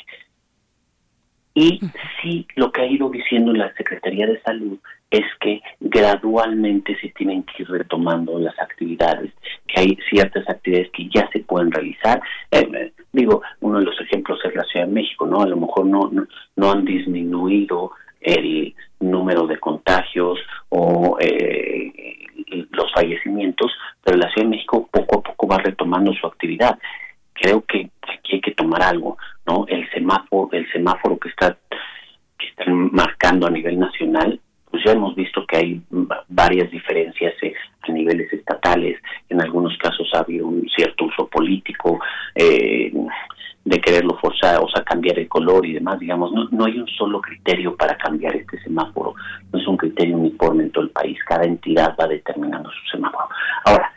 Y 1.56 1.80
sí, 2.20 2.46
lo 2.54 2.70
que 2.70 2.82
ha 2.82 2.86
ido 2.86 3.08
diciendo 3.08 3.50
la 3.54 3.72
Secretaría 3.76 4.26
de 4.26 4.38
Salud 4.42 4.78
es 5.10 5.24
que 5.40 5.62
gradualmente 5.80 6.94
se 7.00 7.08
tienen 7.08 7.44
que 7.44 7.62
ir 7.62 7.70
retomando 7.70 8.38
las 8.38 8.58
actividades, 8.60 9.32
que 9.66 9.80
hay 9.80 9.98
ciertas 10.10 10.46
actividades 10.50 10.90
que 10.90 11.08
ya 11.08 11.26
se 11.32 11.40
pueden 11.40 11.72
realizar. 11.72 12.20
Eh, 12.50 12.92
digo, 13.10 13.40
uno 13.60 13.78
de 13.78 13.86
los 13.86 13.98
ejemplos 14.02 14.38
es 14.44 14.54
la 14.54 14.64
Ciudad 14.64 14.86
de 14.86 14.92
México, 14.92 15.26
¿no? 15.26 15.40
A 15.40 15.46
lo 15.46 15.56
mejor 15.56 15.86
no, 15.86 16.10
no, 16.12 16.26
no 16.56 16.70
han 16.70 16.84
disminuido 16.84 17.92
el 18.20 18.74
número 19.00 19.46
de 19.46 19.58
contagios 19.58 20.38
o 20.68 21.16
eh, 21.20 22.26
los 22.70 22.92
fallecimientos, 22.92 23.72
pero 24.04 24.18
la 24.18 24.30
Ciudad 24.30 24.44
de 24.46 24.56
México 24.56 24.86
poco 24.92 25.20
a 25.20 25.22
poco 25.22 25.46
va 25.48 25.56
retomando 25.56 26.12
su 26.12 26.26
actividad. 26.26 26.78
Creo 27.40 27.62
que 27.64 27.90
aquí 28.02 28.34
hay 28.36 28.40
que 28.40 28.52
tomar 28.54 28.82
algo, 28.82 29.18
¿no? 29.46 29.64
El 29.68 29.88
semáforo, 29.90 30.48
el 30.52 30.70
semáforo 30.72 31.18
que 31.18 31.28
está 31.28 31.56
que 32.38 32.46
están 32.48 32.90
marcando 32.92 33.46
a 33.46 33.50
nivel 33.50 33.78
nacional, 33.78 34.38
pues 34.70 34.84
ya 34.84 34.92
hemos 34.92 35.14
visto 35.14 35.46
que 35.46 35.56
hay 35.56 35.80
va- 35.90 36.24
varias 36.28 36.70
diferencias 36.70 37.32
eh, 37.42 37.54
a 37.82 37.92
niveles 37.92 38.30
estatales. 38.32 39.00
En 39.30 39.40
algunos 39.40 39.76
casos 39.78 40.08
ha 40.14 40.18
habido 40.20 40.46
un 40.46 40.66
cierto 40.68 41.06
uso 41.06 41.26
político 41.28 41.98
eh, 42.34 42.92
de 43.64 43.80
quererlo 43.80 44.18
forzar, 44.18 44.58
o 44.62 44.68
sea, 44.68 44.84
cambiar 44.84 45.18
el 45.18 45.28
color 45.28 45.64
y 45.66 45.72
demás. 45.72 45.98
Digamos, 45.98 46.30
no, 46.32 46.46
no 46.50 46.66
hay 46.66 46.78
un 46.78 46.86
solo 46.88 47.20
criterio 47.22 47.74
para 47.74 47.96
cambiar 47.96 48.36
este 48.36 48.60
semáforo. 48.62 49.14
No 49.52 49.58
es 49.58 49.66
un 49.66 49.76
criterio 49.78 50.16
uniforme 50.16 50.64
en 50.64 50.70
todo 50.72 50.84
el 50.84 50.90
país. 50.90 51.18
Cada 51.24 51.44
entidad 51.44 51.96
va 51.98 52.06
determinando 52.06 52.70
su 52.70 52.86
semáforo. 52.90 53.28
Ahora, 53.64 53.92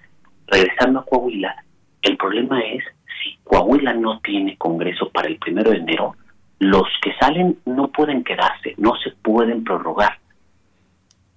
regresando 0.47 0.99
a 0.99 1.05
Coahuila, 1.05 1.55
el 2.03 2.15
problema 2.17 2.61
es 2.61 2.83
si 3.21 3.37
Coahuila 3.43 3.93
no 3.93 4.19
tiene 4.19 4.57
Congreso 4.57 5.09
para 5.09 5.27
el 5.27 5.37
primero 5.37 5.71
de 5.71 5.77
enero, 5.77 6.15
los 6.59 6.87
que 7.01 7.13
salen 7.19 7.57
no 7.65 7.87
pueden 7.89 8.23
quedarse, 8.23 8.75
no 8.77 8.95
se 8.97 9.11
pueden 9.11 9.63
prorrogar. 9.63 10.17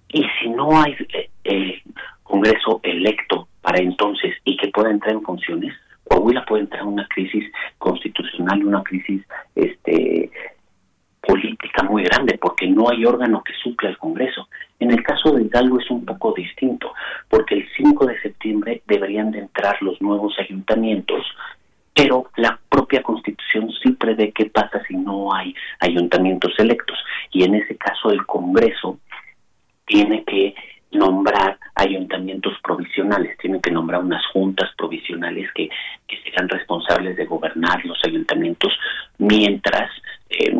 Y 0.09 0.25
si 0.39 0.49
no 0.49 0.79
hay 0.79 0.95
eh, 1.13 1.29
eh, 1.43 1.81
Congreso 2.23 2.79
electo 2.83 3.47
para 3.61 3.79
entonces 3.79 4.35
y 4.43 4.57
que 4.57 4.67
pueda 4.67 4.91
entrar 4.91 5.13
en 5.13 5.23
funciones, 5.23 5.73
Coahuila 6.03 6.45
puede 6.45 6.63
entrar 6.63 6.83
en 6.83 6.89
una 6.89 7.07
crisis 7.07 7.45
constitucional, 7.77 8.65
una 8.65 8.83
crisis 8.83 9.23
este 9.55 10.29
política 11.25 11.83
muy 11.83 12.03
grande, 12.03 12.37
porque 12.37 12.67
no 12.67 12.89
hay 12.89 13.05
órgano 13.05 13.41
que 13.43 13.53
supla 13.53 13.89
el 13.89 13.97
Congreso. 13.97 14.49
En 14.79 14.91
el 14.91 15.01
caso 15.03 15.31
de 15.31 15.43
Hidalgo 15.43 15.79
es 15.79 15.89
un 15.89 16.03
poco 16.05 16.33
distinto, 16.33 16.91
porque 17.29 17.55
el 17.55 17.67
5 17.77 18.05
de 18.07 18.21
septiembre 18.21 18.81
deberían 18.87 19.31
de 19.31 19.39
entrar 19.39 19.81
los 19.81 20.01
nuevos 20.01 20.35
ayuntamientos, 20.37 21.25
pero 21.93 22.29
la 22.37 22.59
propia 22.69 23.01
Constitución 23.03 23.71
sí 23.81 23.91
prevé 23.91 24.31
qué 24.31 24.45
pasa 24.45 24.81
si 24.87 24.95
no 24.95 25.33
hay 25.33 25.53
ayuntamientos 25.79 26.53
electos, 26.57 26.97
y 27.31 27.43
en 27.43 27.55
ese 27.55 27.75
caso 27.77 28.11
el 28.11 28.25
Congreso 28.25 28.99
tiene 29.85 30.23
que 30.23 30.55
nombrar 30.91 31.57
ayuntamientos 31.75 32.53
provisionales, 32.63 33.37
tiene 33.39 33.59
que 33.59 33.71
nombrar 33.71 34.01
unas 34.03 34.23
juntas 34.27 34.69
provisionales 34.77 35.51
que, 35.53 35.69
que 36.07 36.17
serán 36.23 36.47
responsables 36.49 37.17
de 37.17 37.25
gobernar 37.25 37.83
los 37.85 37.99
ayuntamientos 38.05 38.71
mientras 39.17 39.89
eh, 40.29 40.55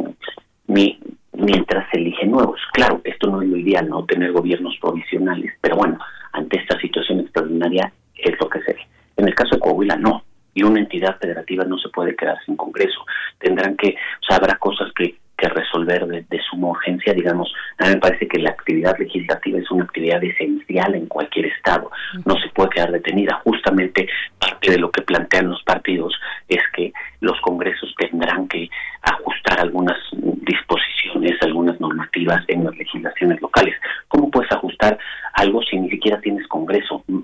mi- 0.68 1.00
mientras 1.34 1.90
se 1.92 1.98
eligen 1.98 2.32
nuevos. 2.32 2.60
Claro, 2.74 3.02
esto 3.04 3.28
no 3.28 3.42
es 3.42 3.50
lo 3.50 3.58
ideal, 3.58 3.88
no 3.90 4.06
tener 4.06 4.32
gobiernos 4.32 4.76
provisionales, 4.80 5.54
pero 5.62 5.76
bueno, 5.78 6.00
ante 6.32 6.60
esta 6.60 6.80
situación 6.80 7.20
extraordinaria 7.22 7.92
es 8.16 8.40
lo 8.40 8.50
que 8.50 8.62
se 8.62 8.74
ve. 8.74 8.88
En 9.18 9.28
el 9.28 9.36
caso 9.36 9.56
de 9.56 9.60
Coahuila 9.60 9.96
no, 9.98 10.24
y 10.54 10.64
una 10.64 10.80
entidad 10.80 11.18
federativa 11.20 11.64
no 11.66 11.78
se 11.78 11.90
puede 11.90 12.16
quedar 12.16 12.38
sin 12.46 12.56
Congreso. 12.56 13.06
Tendrán 13.40 13.76
que, 13.76 13.90
o 13.90 14.26
sea, 14.28 14.38
habrá 14.38 14.56
cosas 14.58 14.92
que, 14.96 15.16
que 15.38 15.50
resolver 15.50 16.06
de, 16.06 16.26
de 16.30 16.42
suma 16.50 16.70
urgencia, 16.70 17.14
digamos. 17.14 17.54
A 17.80 17.86
mí 17.86 17.96
me 17.96 18.00
parece 18.00 18.28
que 18.28 18.40
la 18.40 18.52
actividad 18.52 18.98
legislativa 18.98 19.60
es 19.60 19.70
una 19.72 19.84
actividad 19.84 20.24
esencial 20.24 20.96
en 20.96 21.08
cualquier 21.08 21.48
estado, 21.48 21.92
no 22.26 22.36
se 22.38 22.50
puede 22.50 22.70
quedar 22.70 22.92
detenida. 22.92 23.42
Justamente 23.44 24.08
parte 24.40 24.72
de 24.72 24.78
lo 24.78 24.92
que 24.92 25.02
plantean 25.02 25.50
los 25.50 25.64
partidos 25.64 26.14
es 26.48 26.62
que 26.76 26.94
los 27.20 27.40
congresos 27.42 27.94
tendrán 27.98 28.48
que 28.48 28.70
ajustar 29.02 29.60
algunas 29.60 29.98
disposiciones, 30.12 31.42
algunas 31.42 31.80
normativas 31.80 32.44
en 32.48 32.66
las 32.66 32.76
legislaciones 32.78 33.42
locales. 33.42 33.76
¿Cómo 34.08 34.30
puedes 34.30 34.52
ajustar 34.52 34.98
algo 35.34 35.62
si 35.64 35.78
ni 35.80 35.90
siquiera 35.90 36.20
tienes 36.22 36.48
congreso? 36.48 37.04
Mm, 37.08 37.20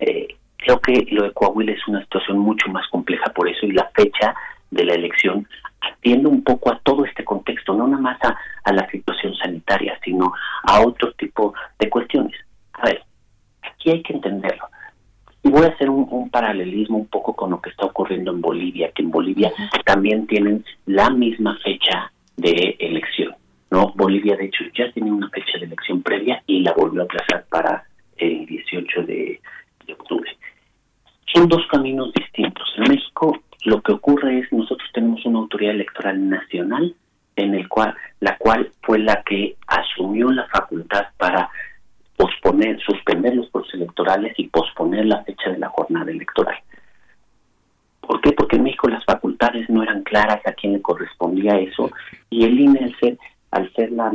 eh, 0.00 0.28
creo 0.64 0.80
que 0.80 1.06
lo 1.10 1.24
de 1.24 1.32
Coahuila 1.32 1.72
es 1.72 1.88
una 1.88 2.00
situación 2.02 2.38
mucho 2.38 2.68
más 2.70 2.86
compleja 2.88 3.32
por 3.32 3.48
eso 3.48 3.66
y 3.66 3.72
la 3.72 3.90
fecha 3.94 4.34
de 4.70 4.84
la 4.84 4.94
elección 4.94 5.46
atiende 5.80 6.28
un 6.28 6.42
poco 6.42 6.72
a 6.72 6.78
todo 6.82 7.04
este 7.04 7.24
contexto, 7.24 7.74
no 7.74 7.86
nada 7.86 8.00
más 8.00 8.18
a, 8.24 8.36
a 8.64 8.72
la 8.72 8.88
situación 8.90 9.34
sanitaria, 9.34 9.98
sino 10.04 10.32
a 10.64 10.80
otro 10.80 11.12
tipo 11.14 11.54
de 11.78 11.90
cuestiones. 11.90 12.36
A 12.74 12.86
ver, 12.86 13.02
aquí 13.62 13.90
hay 13.90 14.02
que 14.02 14.12
entenderlo. 14.12 14.64
Y 15.42 15.50
voy 15.50 15.66
a 15.66 15.70
hacer 15.70 15.90
un, 15.90 16.06
un 16.10 16.30
paralelismo 16.30 16.98
un 16.98 17.08
poco 17.08 17.34
con 17.34 17.50
lo 17.50 17.60
que 17.60 17.70
está 17.70 17.86
ocurriendo 17.86 18.30
en 18.30 18.40
Bolivia, 18.40 18.92
que 18.92 19.02
en 19.02 19.10
Bolivia 19.10 19.52
también 19.84 20.26
tienen 20.26 20.64
la 20.86 21.10
misma 21.10 21.58
fecha 21.58 22.12
de 22.36 22.76
elección. 22.78 23.34
No, 23.70 23.92
Bolivia 23.96 24.36
de 24.36 24.46
hecho 24.46 24.64
ya 24.76 24.92
tenía 24.92 25.12
una 25.12 25.30
fecha 25.30 25.58
de 25.58 25.64
elección 25.64 26.02
previa 26.02 26.42
y 26.46 26.60
la 26.60 26.72
volvió 26.74 27.02
a 27.02 27.04
aplazar 27.04 27.44
para 27.50 27.84
el 28.16 28.46
18 28.46 29.02
de, 29.02 29.40
de 29.86 29.92
octubre. 29.94 30.30
Son 31.32 31.48
dos 31.48 31.66
caminos 31.70 32.12
distintos. 32.12 32.68
En 32.76 32.92
México 32.92 33.38
lo 33.64 33.80
que 33.80 33.92
ocurre 33.92 34.40
es 34.40 34.52
nosotros 34.52 34.88
tenemos 34.92 35.24
una 35.24 35.38
autoridad 35.38 35.74
electoral 35.74 36.28
nacional 36.28 36.94
en 37.36 37.54
el 37.54 37.68
cual 37.68 37.94
la 38.20 38.36
cual 38.36 38.70
fue 38.82 38.98
la 38.98 39.22
que 39.22 39.56
asumió 39.66 40.30
la 40.30 40.46
facultad 40.48 41.06
para 41.16 41.48
posponer, 42.16 42.80
suspender 42.80 43.34
los 43.34 43.48
procesos 43.50 43.80
electorales 43.80 44.34
y 44.36 44.48
posponer 44.48 45.06
la 45.06 45.24
fecha 45.24 45.50
de 45.50 45.58
la 45.58 45.68
jornada 45.68 46.10
electoral. 46.10 46.56
¿Por 48.00 48.20
qué? 48.20 48.32
Porque 48.32 48.56
en 48.56 48.64
México 48.64 48.88
las 48.88 49.04
facultades 49.04 49.70
no 49.70 49.82
eran 49.82 50.02
claras 50.02 50.44
a 50.46 50.52
quién 50.52 50.74
le 50.74 50.82
correspondía 50.82 51.58
eso 51.58 51.90
y 52.30 52.44
el 52.44 52.60
INE 52.60 52.80
al 52.84 52.96
ser, 52.98 53.18
al 53.50 53.72
ser 53.72 53.92
la, 53.92 54.12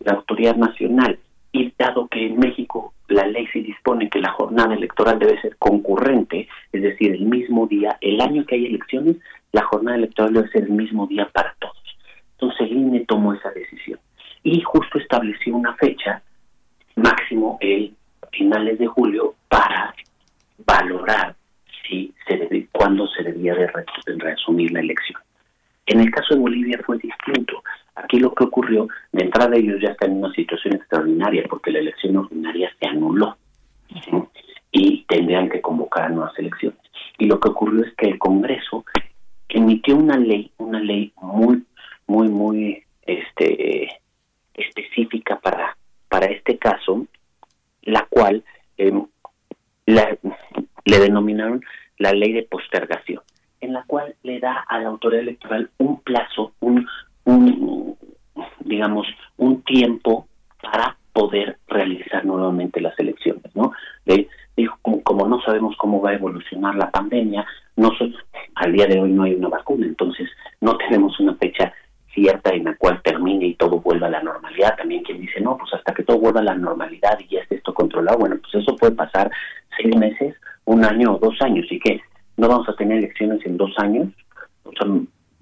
la 0.00 0.12
autoridad 0.12 0.56
nacional 0.56 1.18
y 1.52 1.72
dado 1.76 2.08
que 2.08 2.26
en 2.26 2.38
México 2.38 2.93
la 3.08 3.26
ley 3.26 3.46
se 3.48 3.60
dispone 3.60 4.08
que 4.08 4.20
la 4.20 4.32
jornada 4.32 4.74
electoral 4.74 5.18
debe 5.18 5.40
ser 5.40 5.56
concurrente, 5.56 6.48
es 6.72 6.82
decir, 6.82 7.12
el 7.12 7.26
mismo 7.26 7.66
día, 7.66 7.96
el 8.00 8.20
año 8.20 8.44
que 8.46 8.54
hay 8.54 8.66
elecciones, 8.66 9.16
la 9.52 9.62
jornada 9.64 9.96
electoral 9.98 10.32
debe 10.32 10.48
ser 10.48 10.64
el 10.64 10.70
mismo 10.70 11.06
día 11.06 11.28
para 11.32 11.54
todos. 11.58 11.76
Entonces 12.32 12.70
el 12.70 12.76
INE 12.76 13.00
tomó 13.06 13.34
esa 13.34 13.50
decisión 13.50 13.98
y 14.42 14.60
justo 14.60 14.98
estableció 14.98 15.54
una 15.54 15.74
fecha 15.74 16.22
máximo 16.96 17.58
el 17.60 17.94
finales 18.32 18.78
de 18.78 18.86
julio 18.86 19.34
para 19.48 19.94
valorar 20.66 21.34
si 21.86 22.12
se 22.26 22.36
debe, 22.36 22.68
cuándo 22.72 23.06
se 23.08 23.22
debía 23.22 23.54
de 23.54 23.68
reasumir 24.18 24.72
la 24.72 24.80
elección. 24.80 25.20
En 25.86 26.00
el 26.00 26.10
caso 26.10 26.34
de 26.34 26.40
Bolivia 26.40 26.80
fue 26.84 26.98
distinto. 26.98 27.62
Aquí 27.96 28.18
lo 28.18 28.34
que 28.34 28.44
ocurrió, 28.44 28.88
de 29.12 29.24
entrada 29.24 29.56
ellos 29.56 29.80
ya 29.80 29.90
están 29.90 30.12
en 30.12 30.18
una 30.24 30.32
situación 30.34 30.74
extraordinaria 30.74 31.44
porque 31.48 31.70
la 31.70 31.78
elección 31.78 32.16
ordinaria 32.16 32.70
se 32.80 32.88
anuló 32.88 33.36
¿sí? 34.04 34.10
y 34.72 35.04
tendrían 35.04 35.48
que 35.48 35.60
convocar 35.60 36.04
a 36.04 36.08
nuevas 36.08 36.36
elecciones. 36.38 36.78
Y 37.18 37.26
lo 37.26 37.38
que 37.38 37.50
ocurrió 37.50 37.84
es 37.84 37.94
que 37.94 38.06
el 38.08 38.18
Congreso 38.18 38.84
emitió 39.48 39.96
una 39.96 40.16
ley, 40.16 40.50
una 40.58 40.80
ley 40.80 41.12
muy, 41.22 41.62
muy, 42.08 42.28
muy 42.28 42.82
este, 43.02 43.88
específica 44.54 45.38
para, 45.40 45.76
para 46.08 46.26
este 46.26 46.58
caso, 46.58 47.06
la 47.82 48.06
cual 48.10 48.42
em, 48.76 49.06
la- 49.86 50.16
le 50.84 50.98
denominaron 50.98 51.62
la 51.98 52.12
ley 52.12 52.32
de 52.32 52.42
postergación, 52.42 53.22
en 53.60 53.72
la 53.72 53.84
cual 53.84 54.16
le 54.22 54.40
da 54.40 54.64
a 54.68 54.78
la 54.80 54.88
autoridad 54.88 55.22
electoral 55.22 55.70
un 55.78 56.00
plazo, 56.00 56.52
un, 56.60 56.86
un 57.24 57.96
digamos, 58.64 59.06
un 59.36 59.62
tiempo 59.62 60.26
para 60.60 60.96
poder 61.12 61.58
realizar 61.68 62.24
nuevamente 62.24 62.80
las 62.80 62.98
elecciones, 62.98 63.54
¿no? 63.54 63.72
Dijo, 64.56 64.78
como, 64.82 65.02
como 65.02 65.28
no 65.28 65.40
sabemos 65.42 65.76
cómo 65.76 66.00
va 66.00 66.10
a 66.10 66.14
evolucionar 66.14 66.74
la 66.76 66.90
pandemia, 66.90 67.44
no 67.76 67.90
al 68.54 68.72
día 68.72 68.86
de 68.86 69.00
hoy 69.00 69.10
no 69.10 69.24
hay 69.24 69.34
una 69.34 69.48
vacuna, 69.48 69.86
entonces 69.86 70.28
no 70.60 70.76
tenemos 70.76 71.18
una 71.18 71.34
fecha 71.34 71.72
cierta 72.12 72.50
en 72.50 72.64
la 72.64 72.76
cual 72.76 73.02
termine 73.02 73.46
y 73.46 73.54
todo 73.54 73.80
vuelva 73.80 74.06
a 74.06 74.10
la 74.10 74.22
normalidad. 74.22 74.76
También 74.76 75.02
quien 75.02 75.20
dice, 75.20 75.40
no, 75.40 75.56
pues 75.56 75.74
hasta 75.74 75.92
que 75.92 76.04
todo 76.04 76.18
vuelva 76.18 76.40
a 76.40 76.44
la 76.44 76.54
normalidad 76.54 77.18
y 77.18 77.34
ya 77.34 77.40
esté 77.40 77.56
esto 77.56 77.74
controlado, 77.74 78.18
bueno, 78.18 78.36
pues 78.40 78.62
eso 78.62 78.76
puede 78.76 78.94
pasar 78.94 79.30
seis 79.76 79.94
meses, 79.96 80.36
un 80.64 80.84
año 80.84 81.14
o 81.14 81.18
dos 81.18 81.40
años, 81.42 81.66
y 81.70 81.80
que 81.80 82.00
no 82.36 82.48
vamos 82.48 82.68
a 82.68 82.76
tener 82.76 82.98
elecciones 82.98 83.44
en 83.44 83.56
dos 83.56 83.72
años, 83.78 84.08
o 84.62 84.70
sea, 84.72 84.86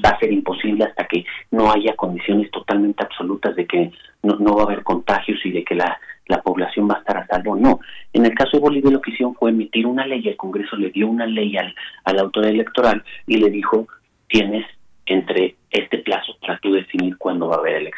va 0.05 0.11
a 0.11 0.19
ser 0.19 0.33
imposible 0.33 0.85
hasta 0.85 1.07
que 1.07 1.25
no 1.51 1.71
haya 1.71 1.95
condiciones 1.95 2.51
totalmente 2.51 3.03
absolutas 3.03 3.55
de 3.57 3.67
que 3.67 3.93
no, 4.23 4.37
no 4.37 4.57
va 4.57 4.63
a 4.63 4.67
haber 4.67 4.83
contagios 4.83 5.45
y 5.45 5.51
de 5.51 5.65
que 5.65 5.75
la, 5.75 5.99
la 6.27 6.43
población 6.43 6.89
va 6.89 6.97
a 6.97 6.99
estar 6.99 7.17
a 7.17 7.27
salvo. 7.27 7.57
No. 7.57 7.81
En 8.13 8.25
el 8.25 8.35
caso 8.35 8.53
de 8.57 8.61
Bolivia 8.61 8.91
lo 8.91 9.01
que 9.01 9.11
hicieron 9.11 9.35
fue 9.35 9.51
emitir 9.51 9.87
una 9.87 10.07
ley, 10.07 10.27
el 10.27 10.37
Congreso 10.37 10.77
le 10.77 10.91
dio 10.91 11.09
una 11.09 11.27
ley 11.27 11.57
al, 11.57 11.75
a 12.05 12.13
la 12.13 12.23
autoridad 12.23 12.53
electoral 12.53 13.03
y 13.27 13.37
le 13.37 13.51
dijo, 13.51 13.87
tienes 14.29 14.67
entre 15.07 15.57
este 15.71 15.99
plazo 15.99 16.37
para 16.41 16.59
tú 16.59 16.73
definir 16.73 17.17
cuándo 17.19 17.49
va 17.49 17.57
a 17.57 17.59
haber 17.59 17.91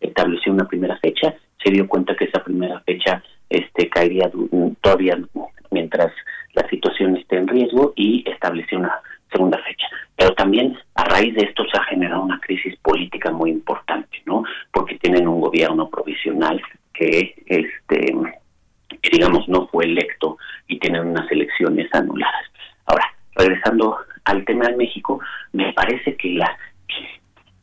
estableció 0.00 0.52
una 0.52 0.66
primera 0.66 0.98
fecha, 0.98 1.34
se 1.62 1.70
dio 1.70 1.86
cuenta 1.86 2.16
que 2.16 2.24
esa 2.24 2.42
primera 2.42 2.80
fecha 2.80 3.22
este 3.48 3.88
caería 3.88 4.30
todavía 4.80 5.18
mientras 5.70 6.12
la 6.54 6.68
situación 6.68 7.16
esté 7.16 7.36
en 7.36 7.48
riesgo 7.48 7.92
y 7.96 8.28
estableció 8.28 8.78
una 8.78 9.00
segunda 9.32 9.58
fecha. 9.58 9.86
Pero 10.16 10.34
también 10.34 10.76
a 10.94 11.04
raíz 11.04 11.34
de 11.34 11.42
esto 11.42 11.64
se 11.70 11.78
ha 11.78 11.84
generado 11.84 12.22
una 12.22 12.38
crisis 12.40 12.76
política 12.76 13.30
muy 13.30 13.50
importante, 13.50 14.22
¿no? 14.26 14.44
Porque 14.70 14.98
tienen 14.98 15.26
un 15.26 15.40
gobierno 15.40 15.88
provisional 15.88 16.60
que 16.92 17.34
este 17.46 18.14
digamos 19.10 19.48
no 19.48 19.66
fue 19.68 19.86
electo 19.86 20.36
y 20.68 20.78
tienen 20.78 21.08
unas 21.08 21.30
elecciones 21.30 21.92
anuladas. 21.92 22.44
Ahora, 22.86 23.04
regresando 23.34 23.96
al 24.24 24.44
tema 24.44 24.68
de 24.68 24.76
México, 24.76 25.20
me 25.52 25.72
parece 25.72 26.16
que 26.16 26.30
la 26.30 26.56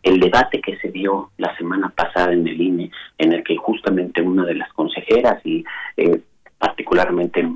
el 0.01 0.19
debate 0.19 0.61
que 0.61 0.77
se 0.77 0.89
dio 0.89 1.31
la 1.37 1.55
semana 1.57 1.89
pasada 1.89 2.31
en 2.31 2.47
el 2.47 2.59
INE, 2.59 2.91
en 3.17 3.33
el 3.33 3.43
que 3.43 3.57
justamente 3.57 4.21
una 4.21 4.45
de 4.45 4.55
las 4.55 4.71
consejeras 4.73 5.45
y 5.45 5.63
eh, 5.97 6.21
particularmente 6.57 7.47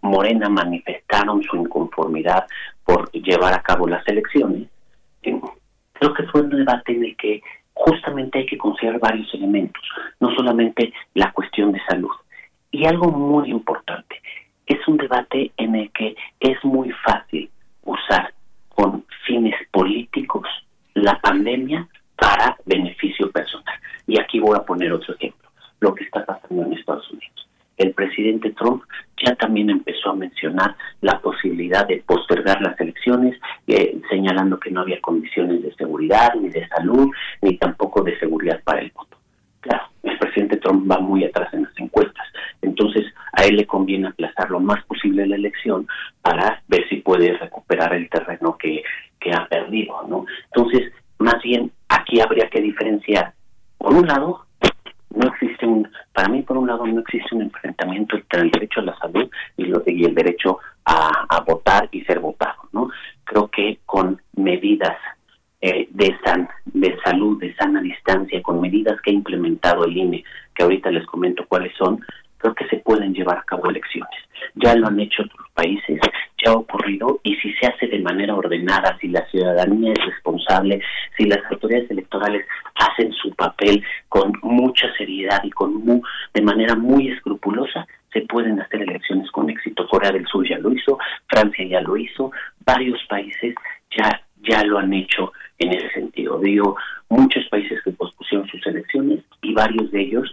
Morena 0.00 0.48
manifestaron 0.48 1.42
su 1.42 1.56
inconformidad 1.56 2.46
por 2.84 3.10
llevar 3.12 3.54
a 3.54 3.62
cabo 3.62 3.86
las 3.86 4.06
elecciones, 4.08 4.68
eh, 5.22 5.40
creo 5.92 6.14
que 6.14 6.24
fue 6.24 6.42
un 6.42 6.50
debate 6.50 6.92
en 6.92 7.04
el 7.04 7.16
que 7.16 7.42
justamente 7.74 8.40
hay 8.40 8.46
que 8.46 8.58
considerar 8.58 9.00
varios 9.00 9.32
elementos, 9.34 9.82
no 10.20 10.34
solamente 10.34 10.92
la 11.14 11.32
cuestión 11.32 11.72
de 11.72 11.80
salud. 11.88 12.10
Y 12.70 12.86
algo 12.86 13.10
muy 13.10 13.50
importante, 13.50 14.20
es 14.66 14.86
un 14.88 14.96
debate 14.96 15.52
en 15.56 15.74
el 15.74 15.90
que 15.92 16.16
es 16.40 16.64
muy 16.64 16.90
fácil 17.04 17.50
usar 17.84 18.32
con 18.68 19.04
fines 19.26 19.54
políticos 19.70 20.48
la 20.94 21.20
pandemia 21.20 21.86
para 22.16 22.56
beneficio 22.64 23.30
personal. 23.30 23.74
Y 24.06 24.20
aquí 24.20 24.40
voy 24.40 24.56
a 24.56 24.64
poner 24.64 24.92
otro 24.92 25.14
ejemplo, 25.14 25.50
lo 25.80 25.94
que 25.94 26.04
está 26.04 26.24
pasando 26.24 26.62
en 26.62 26.72
Estados 26.74 27.10
Unidos. 27.10 27.48
El 27.82 27.94
presidente 27.94 28.50
Trump 28.52 28.84
ya 29.24 29.34
también 29.34 29.68
empezó 29.68 30.10
a 30.10 30.14
mencionar 30.14 30.76
la 31.00 31.18
posibilidad 31.20 31.84
de 31.84 31.96
postergar 32.06 32.62
las 32.62 32.80
elecciones, 32.80 33.36
eh, 33.66 34.00
señalando 34.08 34.60
que 34.60 34.70
no 34.70 34.82
había 34.82 35.00
condiciones 35.00 35.64
de 35.64 35.74
seguridad, 35.74 36.32
ni 36.40 36.48
de 36.48 36.68
salud, 36.68 37.10
ni 37.40 37.56
tampoco 37.56 38.02
de 38.04 38.16
seguridad 38.20 38.60
para 38.62 38.82
el 38.82 38.92
voto. 38.92 39.16
Claro, 39.60 39.82
el 40.04 40.16
presidente 40.16 40.58
Trump 40.58 40.88
va 40.88 41.00
muy 41.00 41.24
atrás 41.24 41.52
en 41.54 41.64
las 41.64 41.76
encuestas, 41.76 42.26
entonces 42.62 43.04
a 43.32 43.44
él 43.44 43.56
le 43.56 43.66
conviene 43.66 44.08
aplazar 44.08 44.48
lo 44.50 44.60
más 44.60 44.84
posible 44.84 45.26
la 45.26 45.34
elección 45.34 45.88
para 46.20 46.62
ver 46.68 46.88
si 46.88 46.96
puede 46.96 47.36
recuperar 47.36 47.94
el 47.94 48.08
terreno 48.08 48.56
que, 48.56 48.84
que 49.18 49.32
ha 49.32 49.46
perdido, 49.46 50.04
¿no? 50.08 50.24
Entonces, 50.54 50.92
más 51.18 51.42
bien, 51.42 51.72
aquí 51.88 52.20
habría 52.20 52.48
que 52.48 52.60
diferenciar, 52.60 53.32
por 53.78 53.92
un 53.92 54.06
lado, 54.06 54.46
no 55.14 55.28
existe 55.28 55.66
un, 55.66 55.88
para 56.12 56.28
mí 56.28 56.42
por 56.42 56.56
un 56.56 56.66
lado 56.66 56.86
no 56.86 57.00
existe 57.00 57.34
un 57.34 57.42
enfrentamiento 57.42 58.16
entre 58.16 58.40
el 58.42 58.50
derecho 58.50 58.80
a 58.80 58.84
la 58.84 58.98
salud 58.98 59.30
y, 59.56 59.64
lo, 59.64 59.82
y 59.86 60.04
el 60.04 60.14
derecho 60.14 60.58
a, 60.84 61.26
a 61.28 61.40
votar 61.40 61.88
y 61.92 62.02
ser 62.02 62.20
votado, 62.20 62.68
¿no? 62.72 62.90
Creo 63.24 63.48
que 63.48 63.78
con 63.86 64.20
medidas 64.36 64.96
eh, 65.64 65.86
de, 65.90 66.18
san, 66.24 66.48
de 66.64 66.98
salud, 67.04 67.38
de 67.38 67.54
sana 67.54 67.80
distancia, 67.80 68.42
con 68.42 68.60
medidas 68.60 69.00
que 69.00 69.10
ha 69.10 69.14
implementado 69.14 69.84
el 69.84 69.96
INE, 69.96 70.24
que 70.54 70.64
ahorita 70.64 70.90
les 70.90 71.06
comento 71.06 71.46
cuáles 71.46 71.72
son, 71.76 72.04
creo 72.42 72.54
que 72.54 72.66
se 72.68 72.76
pueden 72.78 73.14
llevar 73.14 73.38
a 73.38 73.44
cabo 73.44 73.70
elecciones. 73.70 74.10
Ya 74.56 74.74
lo 74.74 74.88
han 74.88 75.00
hecho 75.00 75.22
otros 75.22 75.48
países, 75.54 75.98
ya 76.44 76.50
ha 76.50 76.54
ocurrido, 76.54 77.20
y 77.22 77.36
si 77.36 77.52
se 77.54 77.66
hace 77.68 77.86
de 77.86 78.00
manera 78.00 78.34
ordenada, 78.34 78.98
si 79.00 79.08
la 79.08 79.24
ciudadanía 79.30 79.92
es 79.92 80.04
responsable, 80.04 80.82
si 81.16 81.24
las 81.24 81.38
autoridades 81.50 81.90
electorales 81.90 82.44
hacen 82.74 83.12
su 83.12 83.30
papel 83.34 83.82
con 84.08 84.32
mucha 84.42 84.92
seriedad 84.98 85.40
y 85.44 85.50
con 85.50 85.74
mu- 85.84 86.02
de 86.34 86.42
manera 86.42 86.74
muy 86.74 87.08
escrupulosa, 87.08 87.86
se 88.12 88.22
pueden 88.22 88.60
hacer 88.60 88.82
elecciones 88.82 89.30
con 89.30 89.48
éxito. 89.48 89.86
Corea 89.88 90.10
del 90.10 90.26
Sur 90.26 90.46
ya 90.46 90.58
lo 90.58 90.72
hizo, 90.72 90.98
Francia 91.28 91.64
ya 91.64 91.80
lo 91.80 91.96
hizo, 91.96 92.30
varios 92.66 93.00
países 93.08 93.54
ya 93.96 94.20
ya 94.44 94.64
lo 94.64 94.78
han 94.80 94.92
hecho 94.92 95.32
en 95.58 95.72
ese 95.72 95.88
sentido. 95.90 96.40
Digo, 96.40 96.76
muchos 97.08 97.46
países 97.48 97.80
que 97.84 97.92
pospusieron 97.92 98.48
sus 98.48 98.66
elecciones 98.66 99.20
y 99.40 99.54
varios 99.54 99.88
de 99.92 100.00
ellos 100.00 100.32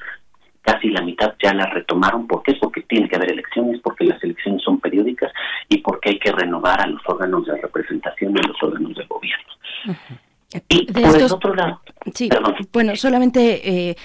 casi 0.62 0.90
la 0.90 1.02
mitad 1.02 1.34
ya 1.42 1.54
las 1.54 1.70
retomaron. 1.74 2.28
¿Por 2.28 2.44
qué? 2.44 2.56
Porque 2.56 2.82
tiene 2.82 3.08
que 3.08 3.16
haber 3.16 3.32
elecciones, 3.32 3.80
porque 3.82 4.06
las 4.06 4.24
elecciones 4.24 4.62
son 4.64 4.80
periódicas 4.80 5.32
y 5.68 5.78
porque 5.80 6.10
hay 6.10 6.20
que 6.20 6.32
renovar 6.32 6.82
a 6.82 6.88
los 6.88 7.02
órganos 7.06 7.46
de 7.46 7.58
representación 7.58 8.36
y 8.36 8.40
a 8.40 8.48
los 8.48 8.62
órganos 8.62 8.96
de 8.96 9.06
gobierno. 9.06 9.54
Y 10.68 10.86
De 10.88 11.02
por 11.02 11.16
el 11.16 11.32
otro 11.32 11.54
lado, 11.54 11.80
Sí, 12.16 12.30
bueno, 12.74 12.96
solamente 12.96 13.90
eh, 13.90 13.96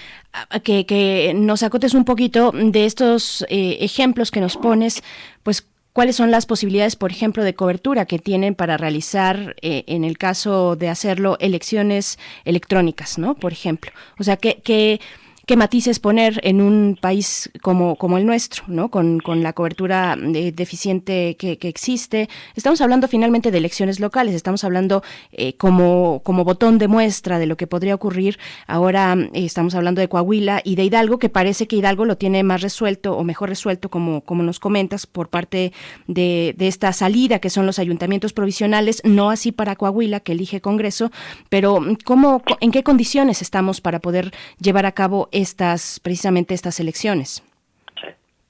que, 0.63 0.85
que 0.85 1.33
nos 1.35 1.63
acotes 1.63 1.93
un 1.93 2.05
poquito 2.05 2.51
de 2.53 2.85
estos 2.85 3.45
eh, 3.49 3.77
ejemplos 3.81 4.31
que 4.31 4.41
nos 4.41 4.57
pones, 4.57 5.03
pues 5.43 5.67
cuáles 5.93 6.17
son 6.17 6.29
las 6.29 6.45
posibilidades, 6.45 6.95
por 6.95 7.11
ejemplo, 7.11 7.43
de 7.43 7.55
cobertura 7.55 8.05
que 8.05 8.19
tienen 8.19 8.53
para 8.53 8.77
realizar, 8.77 9.55
eh, 9.61 9.85
en 9.87 10.03
el 10.03 10.17
caso 10.17 10.75
de 10.75 10.89
hacerlo, 10.89 11.37
elecciones 11.39 12.19
electrónicas, 12.43 13.17
¿no? 13.17 13.35
Por 13.35 13.53
ejemplo. 13.53 13.91
O 14.19 14.23
sea, 14.23 14.37
que... 14.37 14.61
que 14.61 14.99
qué 15.45 15.55
matices 15.55 15.99
poner 15.99 16.39
en 16.43 16.61
un 16.61 16.97
país 16.99 17.49
como, 17.61 17.95
como 17.95 18.17
el 18.17 18.25
nuestro, 18.25 18.63
¿no? 18.67 18.89
Con, 18.89 19.19
con 19.19 19.43
la 19.43 19.53
cobertura 19.53 20.17
eh, 20.19 20.51
deficiente 20.51 21.35
que, 21.37 21.57
que 21.57 21.67
existe. 21.67 22.29
Estamos 22.55 22.81
hablando 22.81 23.07
finalmente 23.07 23.51
de 23.51 23.57
elecciones 23.57 23.99
locales, 23.99 24.33
estamos 24.33 24.63
hablando 24.63 25.03
eh, 25.31 25.55
como, 25.57 26.21
como 26.23 26.43
botón 26.43 26.77
de 26.77 26.87
muestra 26.87 27.39
de 27.39 27.45
lo 27.45 27.57
que 27.57 27.67
podría 27.67 27.95
ocurrir. 27.95 28.39
Ahora 28.67 29.15
eh, 29.33 29.45
estamos 29.45 29.75
hablando 29.75 30.01
de 30.01 30.09
Coahuila 30.09 30.61
y 30.63 30.75
de 30.75 30.85
Hidalgo, 30.85 31.19
que 31.19 31.29
parece 31.29 31.67
que 31.67 31.75
Hidalgo 31.75 32.05
lo 32.05 32.17
tiene 32.17 32.43
más 32.43 32.61
resuelto 32.61 33.15
o 33.15 33.23
mejor 33.23 33.49
resuelto, 33.49 33.89
como, 33.89 34.21
como 34.21 34.43
nos 34.43 34.59
comentas, 34.59 35.05
por 35.05 35.29
parte 35.29 35.73
de, 36.07 36.55
de 36.57 36.67
esta 36.67 36.91
salida 36.93 37.39
que 37.39 37.49
son 37.49 37.65
los 37.65 37.79
ayuntamientos 37.79 38.33
provisionales, 38.33 39.01
no 39.03 39.29
así 39.29 39.51
para 39.51 39.75
Coahuila, 39.75 40.19
que 40.19 40.31
elige 40.31 40.61
Congreso, 40.61 41.11
pero 41.49 41.79
¿cómo, 42.03 42.41
¿en 42.61 42.71
qué 42.71 42.83
condiciones 42.83 43.41
estamos 43.41 43.81
para 43.81 43.99
poder 43.99 44.33
llevar 44.59 44.85
a 44.85 44.91
cabo 44.93 45.29
estas, 45.35 45.99
precisamente 45.99 46.53
estas 46.53 46.79
elecciones? 46.79 47.43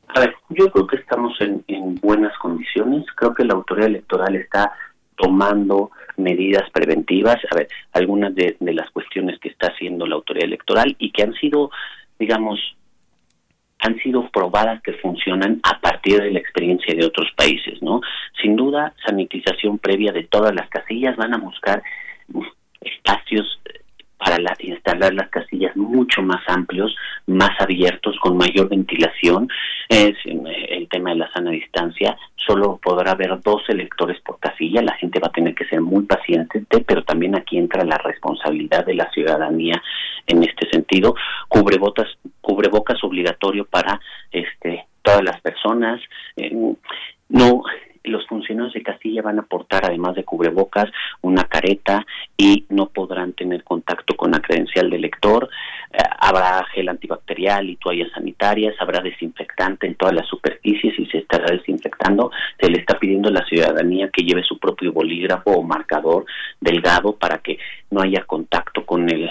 A 0.08 0.20
ver, 0.20 0.36
yo 0.50 0.72
creo 0.72 0.88
que 0.88 0.98
estamos 0.98 1.34
en, 1.42 1.64
en 1.68 1.96
buenas 1.96 2.38
condiciones. 2.38 3.06
Creo 3.16 3.34
que 3.34 3.44
la 3.44 3.56
autoridad 3.56 3.90
electoral 3.90 4.36
está 4.36 4.72
tomando 5.18 5.92
medidas 6.18 6.70
preventivas. 6.72 7.38
A 7.52 7.56
ver, 7.56 7.68
algunas 7.92 8.34
de, 8.36 8.56
de 8.60 8.74
las 8.74 8.90
cuestiones 8.92 9.40
que 9.40 9.50
está 9.50 9.68
haciendo 9.68 10.06
la 10.06 10.16
autoridad 10.16 10.46
electoral 10.46 10.96
y 11.00 11.12
que 11.12 11.24
han 11.24 11.34
sido, 11.34 11.72
digamos, 12.20 12.60
han 13.80 13.98
sido 14.00 14.30
probadas 14.30 14.82
que 14.84 14.94
funcionan 14.94 15.60
a 15.64 15.82
partir 15.82 16.22
de 16.22 16.32
la 16.32 16.40
experiencia 16.40 16.94
de 16.96 17.06
otros 17.06 17.28
países, 17.36 17.82
¿no? 17.82 18.02
Sin 18.42 18.56
duda, 18.56 18.94
sanitización 19.06 19.80
previa 19.80 20.12
de 20.12 20.24
todas 20.24 20.56
las 20.56 20.70
casillas, 20.70 21.18
van 21.18 21.34
a 21.34 21.38
buscar 21.38 21.84
espacios 22.80 23.60
para 24.26 24.40
la- 24.40 24.56
instalar 24.60 25.14
las 25.14 25.30
casillas 25.30 25.76
mucho 25.76 26.24
más 26.24 26.42
amplios, 26.48 26.96
más 27.28 27.52
abiertos, 27.60 28.18
con 28.20 28.36
mayor 28.38 28.68
ventilación. 28.70 29.48
Es 29.88 30.16
eh, 30.26 30.66
el 30.70 30.88
tema 30.90 31.12
de 31.12 31.18
la 31.18 31.32
sana 31.32 31.52
distancia. 31.52 32.18
Solo 32.36 32.80
podrá 32.82 33.12
haber 33.12 33.40
dos 33.42 33.62
electores 33.70 34.20
por 34.22 34.40
casilla. 34.40 34.82
La 34.82 34.96
gente 34.96 35.20
va 35.20 35.28
a 35.28 35.32
tener 35.32 35.54
que 35.54 35.66
ser 35.66 35.80
muy 35.82 36.06
paciente, 36.06 36.66
pero 36.88 37.04
también 37.04 37.36
aquí 37.36 37.58
entra 37.60 37.86
la 37.86 38.00
responsabilidad 38.00 38.84
de 38.86 38.96
la 38.96 39.10
ciudadanía 39.12 39.80
en 40.26 40.44
este 40.44 40.68
sentido. 40.72 41.16
Cubrebotas, 41.48 42.08
cubrebocas 42.42 43.04
obligatorio 43.04 43.66
para 43.66 44.00
este 44.32 44.86
todas 45.04 45.24
las 45.24 45.40
personas. 45.42 46.02
Eh, 46.36 46.52
no 47.30 47.62
los 48.10 48.26
funcionarios 48.28 48.74
de 48.74 48.84
casilla 48.84 49.22
van 49.22 49.40
a 49.40 49.44
portar 49.44 49.86
además 49.86 50.16
de 50.16 50.24
cubrebocas 50.24 50.86
una 51.22 51.44
careta 51.46 52.06
y 52.38 52.66
no 52.70 52.88
podrán 52.88 53.34
tener 53.34 53.64
contacto 53.64 54.16
con 54.16 54.32
la 54.32 54.40
credencial 54.40 54.90
del 54.90 55.02
lector. 55.02 55.50
Eh, 55.92 55.98
habrá 56.20 56.64
gel 56.74 56.90
antibacterial 56.90 57.70
y 57.70 57.78
toallas 57.78 58.12
sanitarias 58.12 58.76
habrá 58.80 59.02
desinfectante 59.02 59.88
en 59.88 59.96
todas 59.96 60.16
las 60.16 60.28
superficies 60.28 60.98
y 61.00 61.06
se 61.08 61.20
estará 61.20 61.52
desinfectando. 61.52 62.32
Se 62.60 62.70
le 62.70 62.80
está 62.80 63.00
pidiendo 63.00 63.30
a 63.30 63.34
la 63.34 63.46
ciudadanía 63.46 64.10
que 64.10 64.24
lleve 64.24 64.44
su 64.44 64.58
propio 64.60 64.92
bolígrafo 64.92 65.52
o 65.52 65.64
marcador 65.64 66.26
delgado 66.60 67.16
para 67.16 67.40
que 67.40 67.58
no 67.92 68.02
haya 68.02 68.24
contacto 68.24 68.86
con 68.86 69.10
el 69.10 69.30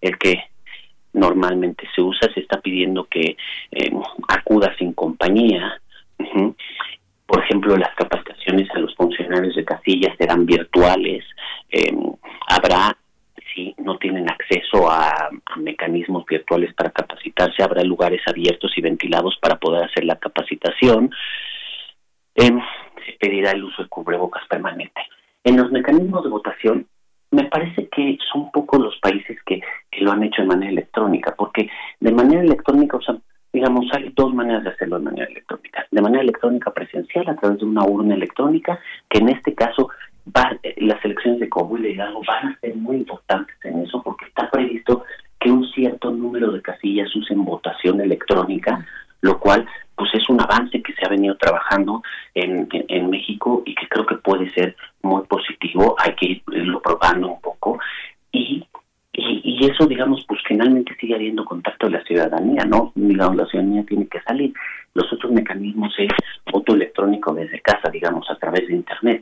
el 0.00 0.18
que 0.18 0.44
normalmente 1.12 1.86
se 1.94 2.00
usa. 2.00 2.32
Se 2.32 2.40
está 2.40 2.60
pidiendo 2.60 3.04
que 3.04 3.36
eh, 3.70 3.90
acuda 4.28 4.74
sin 4.78 4.92
compañía. 4.92 5.80
Por 7.30 7.44
ejemplo, 7.44 7.76
las 7.76 7.94
capacitaciones 7.94 8.68
a 8.74 8.80
los 8.80 8.92
funcionarios 8.96 9.54
de 9.54 9.64
casilla 9.64 10.12
serán 10.18 10.46
virtuales. 10.46 11.24
eh, 11.70 11.96
habrá, 12.48 12.96
si 13.54 13.72
no 13.78 13.98
tienen 13.98 14.28
acceso 14.28 14.90
a, 14.90 15.30
mecanismos 15.56 16.24
virtuales 16.26 16.74
para 16.74 16.90
capacitarse, 16.90 17.62
habrá 17.62 17.84
lugares 17.84 18.20
abiertos 18.26 18.72
y 18.76 18.80
ventilados 18.80 19.38
para 19.40 19.60
poder 19.60 19.84
hacer 19.84 20.04
la 20.06 20.16
capacitación. 20.16 21.12
Em, 22.34 22.60
se 23.06 23.12
pedirá 23.20 23.52
el 23.52 23.62
uso 23.62 23.84
de 23.84 23.88
cubrebocas 23.88 24.42
permanente. 24.48 25.00
En 25.44 25.56
los 25.56 25.70
mecanismos 25.70 26.24
de 26.24 26.30
votación, 26.30 26.88
me 27.30 27.44
parece 27.44 27.88
que 27.90 28.18
son 28.32 28.50
pocos 28.50 28.80
los 28.80 28.98
países 28.98 29.38
que, 29.46 29.60
que 29.88 30.00
lo 30.00 30.10
han 30.10 30.24
hecho 30.24 30.42
de 30.42 30.48
manera 30.48 30.72
electrónica, 30.72 31.36
porque 31.38 31.70
De 32.00 32.10
manera 32.10 32.42
electrónica, 32.42 32.98
sea, 32.98 33.18
digamos, 33.52 33.86
hay 33.92 34.12
dos 34.14 34.32
maneras 34.34 34.64
de 34.64 34.70
hacerlo 34.70 34.98
de 34.98 35.04
manera 35.04 35.26
electrónica. 35.30 35.86
De 35.90 36.02
manera 36.02 36.22
electrónica 36.22 36.72
presencial, 36.72 37.28
a 37.28 37.36
través 37.36 37.58
de 37.58 37.64
una 37.64 37.84
urna 37.84 38.14
electrónica, 38.14 38.78
que 39.08 39.18
en 39.18 39.28
este 39.30 39.54
caso 39.54 39.88
va, 40.36 40.56
eh, 40.62 40.74
las 40.78 41.04
elecciones 41.04 41.40
de 41.40 41.48
Coahuila 41.48 41.88
y 41.88 41.92
Hidalgo 41.92 42.22
van 42.26 42.48
a 42.48 42.60
ser 42.60 42.76
muy 42.76 42.96
importantes 42.96 43.56
en 43.64 43.80
eso, 43.80 44.02
porque 44.02 44.26
está 44.26 44.50
previsto 44.50 45.04
que 45.38 45.50
un 45.50 45.66
cierto 45.68 46.10
número 46.10 46.52
de 46.52 46.62
casillas 46.62 47.14
usen 47.16 47.44
votación 47.44 48.00
electrónica, 48.00 48.86
lo 49.22 49.38
cual 49.38 49.66
pues 49.96 50.14
es 50.14 50.28
un 50.28 50.40
avance 50.40 50.82
que 50.82 50.94
se 50.94 51.04
ha 51.04 51.08
venido 51.08 51.36
trabajando 51.36 52.02
en, 52.34 52.68
en, 52.72 52.84
en 52.88 53.10
México 53.10 53.62
y 53.66 53.74
que 53.74 53.86
creo 53.88 54.06
que 54.06 54.16
puede 54.16 54.50
ser 54.52 54.76
muy 55.02 55.22
positivo, 55.24 55.94
hay 55.98 56.14
que 56.14 56.42
irlo 56.52 56.80
probando 56.80 57.28
un 57.28 57.40
poco 57.40 57.78
y 58.32 58.64
y, 59.60 59.66
eso, 59.66 59.86
digamos, 59.86 60.24
pues 60.26 60.40
finalmente 60.46 60.96
sigue 60.98 61.14
habiendo 61.14 61.44
contacto 61.44 61.86
de 61.86 61.92
la 61.92 62.04
ciudadanía, 62.04 62.64
¿no? 62.64 62.92
Digamos, 62.94 63.36
la 63.36 63.46
ciudadanía 63.46 63.84
tiene 63.84 64.06
que 64.06 64.20
salir. 64.22 64.54
Los 64.94 65.12
otros 65.12 65.32
mecanismos 65.32 65.94
es 65.98 66.08
voto 66.50 66.74
electrónico 66.74 67.34
desde 67.34 67.60
casa, 67.60 67.90
digamos, 67.90 68.28
a 68.30 68.36
través 68.36 68.66
de 68.68 68.74
Internet, 68.74 69.20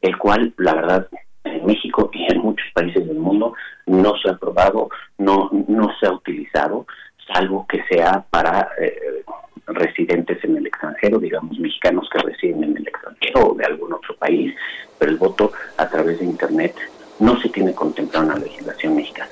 el 0.00 0.16
cual, 0.16 0.54
la 0.58 0.74
verdad, 0.74 1.08
en 1.44 1.66
México 1.66 2.10
y 2.12 2.30
en 2.32 2.38
muchos 2.38 2.66
países 2.72 3.06
del 3.06 3.18
mundo 3.18 3.54
no 3.86 4.16
se 4.18 4.30
ha 4.30 4.36
probado, 4.36 4.90
no, 5.18 5.50
no 5.68 5.90
se 5.98 6.06
ha 6.06 6.12
utilizado, 6.12 6.86
salvo 7.32 7.66
que 7.68 7.82
sea 7.84 8.24
para 8.30 8.68
eh, 8.80 9.24
residentes 9.66 10.42
en 10.44 10.56
el 10.56 10.66
extranjero, 10.66 11.18
digamos, 11.18 11.58
mexicanos 11.58 12.08
que 12.12 12.18
residen 12.18 12.64
en 12.64 12.76
el 12.76 12.88
extranjero 12.88 13.48
o 13.48 13.54
de 13.54 13.64
algún 13.64 13.92
otro 13.92 14.14
país, 14.16 14.54
pero 14.98 15.10
el 15.10 15.18
voto 15.18 15.52
a 15.76 15.88
través 15.88 16.18
de 16.20 16.26
Internet 16.26 16.74
no 17.18 17.40
se 17.40 17.48
tiene 17.48 17.74
contemplado 17.74 18.26
en 18.26 18.32
la 18.32 18.44
legislación 18.44 18.96
mexicana. 18.96 19.29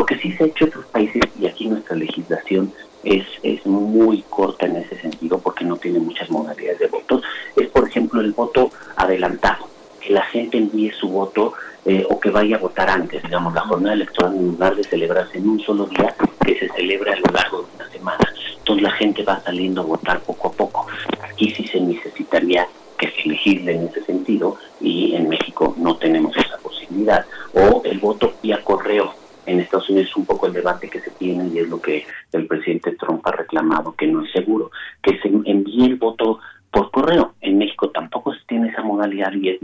Lo 0.00 0.06
que 0.06 0.16
sí 0.16 0.32
se 0.32 0.44
ha 0.44 0.46
hecho 0.46 0.64
en 0.64 0.70
otros 0.70 0.86
países, 0.86 1.20
y 1.38 1.46
aquí 1.46 1.68
nuestra 1.68 1.94
legislación 1.94 2.72
es, 3.04 3.26
es 3.42 3.66
muy 3.66 4.22
corta 4.30 4.64
en 4.64 4.76
ese 4.76 4.98
sentido 4.98 5.38
porque 5.38 5.62
no 5.62 5.76
tiene 5.76 5.98
muchas 5.98 6.30
modalidades 6.30 6.78
de 6.78 6.86
votos, 6.86 7.22
es 7.54 7.68
por 7.68 7.86
ejemplo 7.86 8.22
el 8.22 8.32
voto 8.32 8.70
adelantado, 8.96 9.66
que 10.00 10.14
la 10.14 10.22
gente 10.22 10.56
envíe 10.56 10.90
su 10.92 11.06
voto 11.06 11.52
eh, 11.84 12.06
o 12.08 12.18
que 12.18 12.30
vaya 12.30 12.56
a 12.56 12.60
votar 12.60 12.88
antes, 12.88 13.22
digamos, 13.22 13.52
la 13.52 13.60
jornada 13.60 13.92
electoral 13.94 14.36
en 14.36 14.46
lugar 14.52 14.74
de 14.74 14.84
celebrarse 14.84 15.36
en 15.36 15.50
un 15.50 15.60
solo 15.60 15.84
día, 15.84 16.14
que 16.46 16.58
se 16.58 16.70
celebra 16.70 17.12
a 17.12 17.16
lo 17.16 17.34
largo 17.34 17.58
de 17.58 17.76
una 17.76 17.90
semana. 17.90 18.32
Entonces 18.56 18.82
la 18.82 18.92
gente 18.92 19.22
va 19.22 19.38
saliendo 19.40 19.82
a 19.82 19.84
votar 19.84 20.20
poco 20.20 20.48
a 20.48 20.52
poco. 20.52 20.86
Aquí 21.20 21.50
sí 21.50 21.66
se 21.66 21.78
necesitaría 21.78 22.66
que 22.96 23.10
se 23.10 23.28
legisle 23.28 23.74
en 23.74 23.88
ese 23.88 24.02
sentido 24.04 24.56
y 24.80 25.14
en 25.14 25.28
México 25.28 25.74
no 25.76 25.98
tenemos 25.98 26.34
esa 26.38 26.56
posibilidad. 26.56 27.26
O 27.52 27.82
el 27.84 27.98
voto 27.98 28.32
vía 28.42 28.64
correo. 28.64 29.20
En 29.50 29.58
Estados 29.58 29.90
Unidos 29.90 30.10
es 30.10 30.16
un 30.16 30.26
poco 30.26 30.46
el 30.46 30.52
debate 30.52 30.88
que 30.88 31.00
se 31.00 31.10
tiene 31.10 31.48
y 31.48 31.58
es 31.58 31.68
lo 31.68 31.80
que 31.80 32.06
el 32.32 32.46
presidente 32.46 32.92
Trump 32.92 33.26
ha 33.26 33.32
reclamado, 33.32 33.96
que 33.96 34.06
no 34.06 34.24
es 34.24 34.30
seguro, 34.30 34.70
que 35.02 35.18
se 35.18 35.26
envíe 35.26 35.86
el 35.86 35.96
voto 35.96 36.38
por 36.70 36.92
correo. 36.92 37.34
En 37.40 37.58
México 37.58 37.90
tampoco 37.90 38.32
se 38.32 38.38
tiene 38.46 38.68
esa 38.68 38.82
modalidad 38.82 39.32
y 39.32 39.48
es 39.48 39.58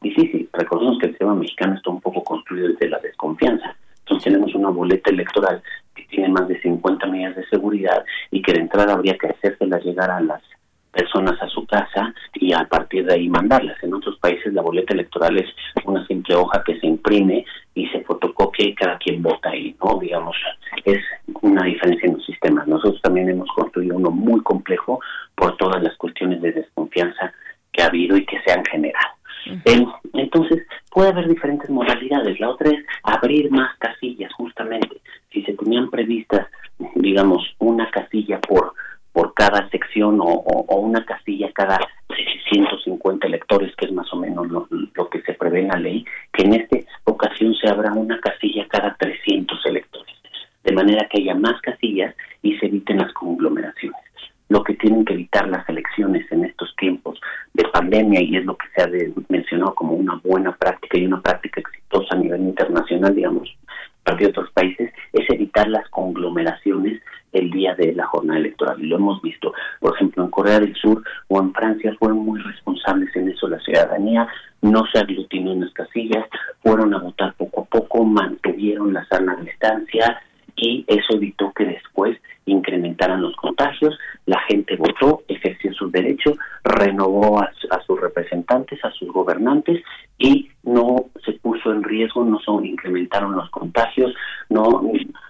difícil. 0.00 0.48
Recordemos 0.52 0.98
que 1.00 1.06
el 1.06 1.12
sistema 1.12 1.34
mexicano 1.34 1.74
está 1.74 1.90
un 1.90 2.00
poco 2.00 2.22
construido 2.22 2.68
desde 2.68 2.88
la 2.88 3.00
desconfianza. 3.00 3.74
Entonces 4.00 4.22
tenemos 4.22 4.54
una 4.54 4.68
boleta 4.68 5.10
electoral 5.10 5.60
que 5.96 6.04
tiene 6.04 6.28
más 6.28 6.46
de 6.46 6.60
50 6.60 7.04
medidas 7.08 7.34
de 7.34 7.48
seguridad 7.48 8.04
y 8.30 8.40
que 8.40 8.52
de 8.52 8.60
entrada 8.60 8.92
habría 8.92 9.18
que 9.18 9.26
hacérselas 9.26 9.82
llegar 9.82 10.12
a 10.12 10.20
las 10.20 10.42
personas 10.92 11.42
a 11.42 11.48
su 11.48 11.66
casa 11.66 12.14
y 12.34 12.52
a 12.52 12.64
partir 12.66 13.04
de 13.04 13.14
ahí 13.14 13.28
mandarlas. 13.28 13.82
En 13.82 13.94
otros 13.94 14.16
países 14.20 14.52
la 14.52 14.62
boleta 14.62 14.94
electoral 14.94 15.36
es 15.38 15.48
una 15.84 16.06
simple 16.06 16.36
hoja 16.36 16.62
que 16.64 16.78
se 16.78 16.86
imprime 16.86 17.44
y 17.74 17.86
se 17.88 18.00
fotocopia 18.02 18.66
y 18.66 18.74
cada 18.74 18.98
quien 18.98 19.22
vota 19.22 19.50
ahí, 19.50 19.74
¿no? 19.82 19.98
Digamos, 19.98 20.36
es 20.84 21.02
una 21.42 21.64
diferencia 21.64 22.06
en 22.06 22.14
los 22.14 22.24
sistemas. 22.24 22.66
Nosotros 22.66 23.00
también 23.02 23.28
hemos 23.28 23.48
construido 23.50 23.96
uno 23.96 24.10
muy 24.10 24.40
complejo 24.42 25.00
por 25.34 25.56
todas 25.56 25.82
las 25.82 25.96
cuestiones 25.96 26.40
de 26.40 26.52
desconfianza 26.52 27.32
que 27.72 27.82
ha 27.82 27.86
habido 27.86 28.16
y 28.16 28.24
que 28.24 28.40
se 28.42 28.52
han 28.52 28.64
generado. 28.64 29.14
Entonces, 30.14 30.66
puede 30.90 31.10
haber 31.10 31.28
diferentes 31.28 31.68
modalidades. 31.68 32.40
La 32.40 32.50
otra 32.50 32.70
es 32.70 32.84
abrir 33.02 33.50
más 33.50 33.76
casillas, 33.78 34.32
justamente. 34.34 35.00
Si 35.32 35.42
se 35.42 35.52
tenían 35.54 35.90
previstas, 35.90 36.46
digamos, 36.94 37.54
una 37.58 37.90
casilla 37.90 38.40
por 38.40 38.72
por 39.14 39.32
cada 39.32 39.68
sección 39.70 40.20
o, 40.20 40.24
o, 40.24 40.66
o, 40.66 40.80
una 40.80 41.04
casilla 41.04 41.48
cada 41.52 41.78
650 42.50 43.28
electores, 43.28 43.74
que 43.76 43.86
es 43.86 43.92
más 43.92 44.12
o 44.12 44.16
menos 44.16 44.48
lo, 44.50 44.66
lo, 44.70 45.08
que 45.08 45.22
se 45.22 45.34
prevé 45.34 45.60
en 45.60 45.68
la 45.68 45.78
ley, 45.78 46.04
que 46.32 46.42
en 46.42 46.54
esta 46.54 46.76
ocasión 47.14 47.54
se 47.54 47.68
abra 47.68 47.92
una 47.92 48.18
casilla 48.20 48.66
cada 48.68 48.94
300 48.98 49.66
electores, 49.66 50.14
de 50.62 50.72
manera 50.72 51.08
que 51.08 51.22
haya 51.22 51.34
más 51.34 51.60
casillas 51.60 52.14
y 52.42 52.56
se 52.58 52.66
eviten 52.66 52.98
las 52.98 53.12
conglomeraciones. 53.12 54.00
Lo 54.48 54.62
que 54.62 54.74
tienen 54.74 55.04
que 55.04 55.14
evitar 55.14 55.48
las 55.48 55.66
elecciones 55.68 56.30
en 56.30 56.44
estos 56.44 56.74
tiempos 56.76 57.18
de 57.54 57.64
pandemia, 57.68 58.20
y 58.20 58.36
es 58.36 58.44
lo 58.44 58.56
que 58.56 58.66
se 58.74 58.82
ha 58.82 58.86
de, 58.86 59.12
mencionado 59.28 59.74
como 59.74 59.94
una 59.94 60.20
buena 60.22 60.54
práctica 60.54 60.98
y 60.98 61.06
una 61.06 61.20
práctica 61.22 61.60
exitosa 61.60 62.14
a 62.14 62.18
nivel 62.18 62.42
internacional, 62.42 63.14
digamos, 63.14 63.48
para 64.02 64.18
de 64.18 64.26
otros 64.26 64.50
países, 64.52 64.92
es 65.12 65.30
evitar 65.30 65.68
las 65.68 65.88
conglomeraciones 65.88 67.00
el 67.32 67.50
día 67.50 67.74
de 67.74 67.92
la 67.94 68.06
jornada 68.06 68.38
electoral. 68.38 68.82
Y 68.82 68.86
lo 68.86 68.96
hemos 68.96 69.20
visto, 69.22 69.52
por 69.80 69.94
ejemplo, 69.94 70.24
en 70.24 70.30
Corea 70.30 70.60
del 70.60 70.74
Sur 70.76 71.02
o 71.28 71.40
en 71.40 71.52
Francia 71.52 71.94
fueron 71.98 72.18
muy 72.18 72.40
responsables 72.40 73.14
en 73.16 73.30
eso. 73.30 73.48
La 73.48 73.58
ciudadanía 73.60 74.28
no 74.62 74.84
se 74.92 74.98
aglutinó 74.98 75.52
en 75.52 75.60
las 75.60 75.72
casillas, 75.72 76.24
fueron 76.64 76.94
a 76.94 76.98
votar 76.98 77.34
poco 77.34 77.60
a 77.60 77.64
poco, 77.66 78.04
mantuvieron 78.04 78.92
la 78.92 79.04
sana 79.06 79.36
distancia 79.36 80.20
y 80.56 80.84
eso 80.88 81.14
evitó 81.14 81.52
que 81.52 81.66
después 81.66 82.18
incrementaran 82.46 83.20
los 83.20 83.36
contagios. 83.36 83.98
La 84.26 84.40
gente 84.48 84.76
votó, 84.76 85.22
ejerció 85.28 85.72
sus 85.74 85.92
derechos, 85.92 86.38
renovó 86.64 87.40
a, 87.40 87.50
a 87.70 87.80
sus 87.82 88.00
representantes, 88.00 88.82
a 88.84 88.90
sus 88.92 89.12
gobernantes 89.12 89.82
y 90.18 90.48
no 90.62 91.06
se 91.24 91.32
puso 91.32 91.70
en 91.70 91.82
riesgo, 91.82 92.24
no 92.24 92.40
se 92.40 92.66
incrementaron 92.66 93.36
los 93.36 93.50
contagios, 93.50 94.14
no 94.48 94.82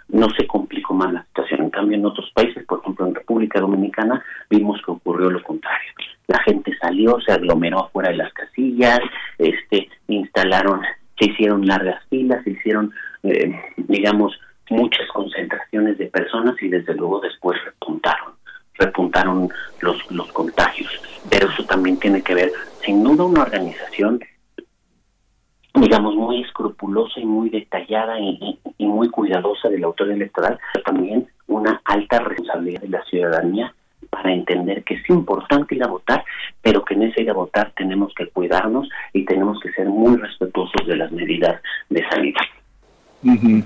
no 0.08 0.28
se 0.30 0.46
complicó 0.46 0.94
más 0.94 1.12
la 1.12 1.24
situación. 1.24 1.62
En 1.62 1.70
cambio, 1.70 1.98
en 1.98 2.06
otros 2.06 2.30
países, 2.34 2.64
por 2.66 2.80
ejemplo 2.80 3.06
en 3.06 3.14
República 3.14 3.60
Dominicana, 3.60 4.22
vimos 4.48 4.80
que 4.84 4.92
ocurrió 4.92 5.28
lo 5.28 5.42
contrario. 5.42 5.90
La 6.28 6.38
gente 6.42 6.72
salió, 6.80 7.18
se 7.20 7.32
aglomeró 7.32 7.84
afuera 7.84 8.10
de 8.10 8.16
las 8.18 8.32
casillas, 8.32 9.00
este, 9.38 9.88
instalaron, 10.06 10.82
se 11.18 11.26
hicieron 11.26 11.66
largas 11.66 12.02
filas, 12.08 12.42
se 12.44 12.50
hicieron, 12.50 12.92
eh, 13.22 13.54
digamos, 13.76 14.38
muchas 14.70 15.06
concentraciones 15.12 15.98
de 15.98 16.06
personas 16.06 16.54
y 16.62 16.68
desde 16.68 16.94
luego 16.94 17.20
después 17.20 17.58
repuntaron, 17.64 18.34
repuntaron 18.74 19.48
los, 19.80 20.10
los 20.10 20.32
contagios. 20.32 20.90
Pero 21.30 21.48
eso 21.48 21.64
también 21.64 21.98
tiene 21.98 22.22
que 22.22 22.34
ver, 22.34 22.52
sin 22.84 23.02
duda, 23.04 23.24
una 23.24 23.42
organización 23.42 24.20
digamos, 25.74 26.14
muy 26.14 26.42
escrupulosa 26.42 27.18
y 27.18 27.26
muy 27.26 27.50
detallada 27.50 28.20
y, 28.20 28.60
y, 28.78 28.86
muy 28.86 29.10
cuidadosa 29.10 29.68
del 29.68 29.82
autor 29.82 30.10
electoral, 30.12 30.58
pero 30.72 30.84
también 30.84 31.26
una 31.48 31.80
alta 31.84 32.20
responsabilidad 32.20 32.82
de 32.82 32.88
la 32.88 33.04
ciudadanía 33.04 33.74
para 34.14 34.32
entender 34.32 34.84
que 34.84 34.94
es 34.94 35.10
importante 35.10 35.74
ir 35.74 35.82
a 35.82 35.88
votar, 35.88 36.24
pero 36.62 36.84
que 36.84 36.94
en 36.94 37.02
ese 37.04 37.22
ir 37.22 37.30
a 37.30 37.34
votar 37.34 37.72
tenemos 37.76 38.14
que 38.14 38.28
cuidarnos 38.28 38.88
y 39.12 39.24
tenemos 39.24 39.58
que 39.60 39.72
ser 39.72 39.86
muy 39.86 40.16
respetuosos 40.16 40.86
de 40.86 40.96
las 40.96 41.10
medidas 41.10 41.60
de 41.90 42.02
-huh. 43.22 43.64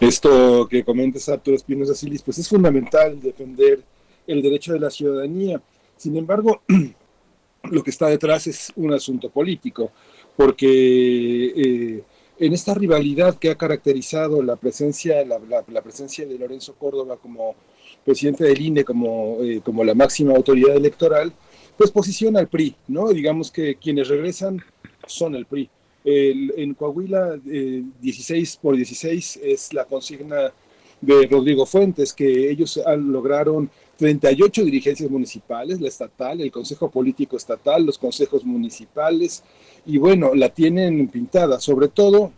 Esto 0.00 0.66
que 0.68 0.82
comentas, 0.82 1.28
Arturo 1.28 1.56
Espinosa 1.56 1.94
Silis, 1.94 2.22
pues 2.22 2.38
es 2.38 2.48
fundamental 2.48 3.20
defender 3.20 3.80
el 4.26 4.42
derecho 4.42 4.72
de 4.72 4.80
la 4.80 4.90
ciudadanía. 4.90 5.60
Sin 5.96 6.16
embargo, 6.16 6.62
lo 7.70 7.82
que 7.82 7.90
está 7.90 8.06
detrás 8.08 8.46
es 8.46 8.72
un 8.76 8.92
asunto 8.92 9.28
político 9.28 9.92
porque 10.36 10.66
eh, 11.54 12.02
en 12.38 12.52
esta 12.52 12.74
rivalidad 12.74 13.36
que 13.36 13.50
ha 13.50 13.54
caracterizado 13.56 14.42
la 14.42 14.56
presencia, 14.56 15.24
la, 15.24 15.82
presencia 15.82 16.26
de 16.26 16.38
Lorenzo 16.38 16.74
Córdoba 16.74 17.16
como 17.16 17.54
presidente 18.04 18.44
del 18.44 18.60
INE, 18.60 18.84
como, 18.84 19.38
eh, 19.42 19.60
como 19.64 19.84
la 19.84 19.94
máxima 19.94 20.34
autoridad 20.34 20.76
electoral, 20.76 21.32
pues 21.76 21.90
posiciona 21.90 22.40
al 22.40 22.48
PRI, 22.48 22.74
¿no? 22.88 23.08
Digamos 23.08 23.50
que 23.50 23.76
quienes 23.76 24.08
regresan 24.08 24.62
son 25.06 25.34
el 25.34 25.46
PRI. 25.46 25.68
En 26.04 26.74
Coahuila, 26.74 27.38
eh, 27.48 27.84
16 28.00 28.56
por 28.60 28.74
16 28.74 29.38
es 29.42 29.72
la 29.72 29.84
consigna 29.84 30.52
de 31.00 31.26
Rodrigo 31.26 31.64
Fuentes, 31.64 32.12
que 32.12 32.50
ellos 32.50 32.80
han, 32.84 33.12
lograron 33.12 33.70
38 33.96 34.64
dirigencias 34.64 35.10
municipales, 35.10 35.80
la 35.80 35.88
estatal, 35.88 36.40
el 36.40 36.50
Consejo 36.50 36.90
Político 36.90 37.36
Estatal, 37.36 37.84
los 37.84 37.98
consejos 37.98 38.44
municipales, 38.44 39.44
y 39.86 39.98
bueno, 39.98 40.34
la 40.34 40.48
tienen 40.48 41.08
pintada, 41.08 41.60
sobre 41.60 41.88
todo 41.88 42.32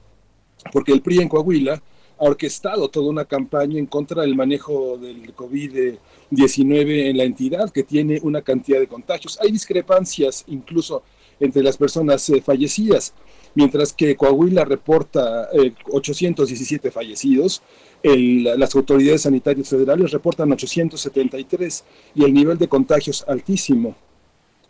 porque 0.73 0.93
el 0.93 1.03
PRI 1.03 1.21
en 1.21 1.29
Coahuila 1.29 1.83
ha 2.19 2.25
orquestado 2.25 2.89
toda 2.89 3.11
una 3.11 3.25
campaña 3.25 3.79
en 3.79 3.87
contra 3.87 4.23
del 4.23 4.35
manejo 4.35 4.99
del 4.99 5.35
COVID-19 5.35 7.11
en 7.11 7.17
la 7.17 7.25
entidad, 7.25 7.71
que 7.71 7.83
tiene 7.83 8.21
una 8.23 8.43
cantidad 8.43 8.79
de 8.79 8.87
contagios. 8.87 9.39
Hay 9.41 9.51
discrepancias 9.51 10.45
incluso 10.47 11.03
entre 11.41 11.63
las 11.63 11.77
personas 11.77 12.29
eh, 12.31 12.41
fallecidas, 12.41 13.13
mientras 13.55 13.93
que 13.93 14.17
Coahuila 14.17 14.65
reporta 14.65 15.49
eh, 15.53 15.75
817 15.91 16.91
fallecidos, 16.91 17.63
las 18.03 18.75
autoridades 18.77 19.23
sanitarias 19.23 19.71
federales 19.71 20.11
reportan 20.11 20.53
873 20.53 21.85
y 22.15 22.25
el 22.25 22.35
nivel 22.35 22.59
de 22.59 22.69
contagios 22.69 23.25
altísimo 23.27 23.97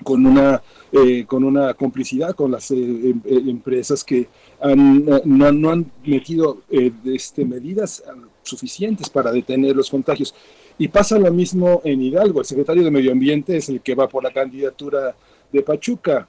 con 0.02 0.26
una 0.26 0.62
eh, 0.92 1.24
con 1.26 1.44
una 1.44 1.74
complicidad 1.74 2.34
con 2.34 2.50
las 2.52 2.70
eh, 2.70 2.76
em- 2.76 3.22
eh, 3.24 3.42
empresas 3.46 4.04
que 4.04 4.28
han- 4.60 5.04
no, 5.24 5.52
no 5.52 5.70
han 5.70 5.90
metido 6.04 6.62
eh, 6.70 6.92
este, 7.04 7.44
medidas 7.44 8.02
ah, 8.06 8.14
suficientes 8.42 9.08
para 9.10 9.32
detener 9.32 9.74
los 9.74 9.90
contagios. 9.90 10.34
Y 10.78 10.88
pasa 10.88 11.18
lo 11.18 11.32
mismo 11.32 11.80
en 11.84 12.02
Hidalgo. 12.02 12.40
El 12.40 12.46
secretario 12.46 12.82
de 12.84 12.90
Medio 12.90 13.12
Ambiente 13.12 13.56
es 13.56 13.68
el 13.68 13.80
que 13.80 13.94
va 13.94 14.08
por 14.08 14.22
la 14.24 14.32
candidatura 14.32 15.14
de 15.52 15.62
Pachuca. 15.62 16.26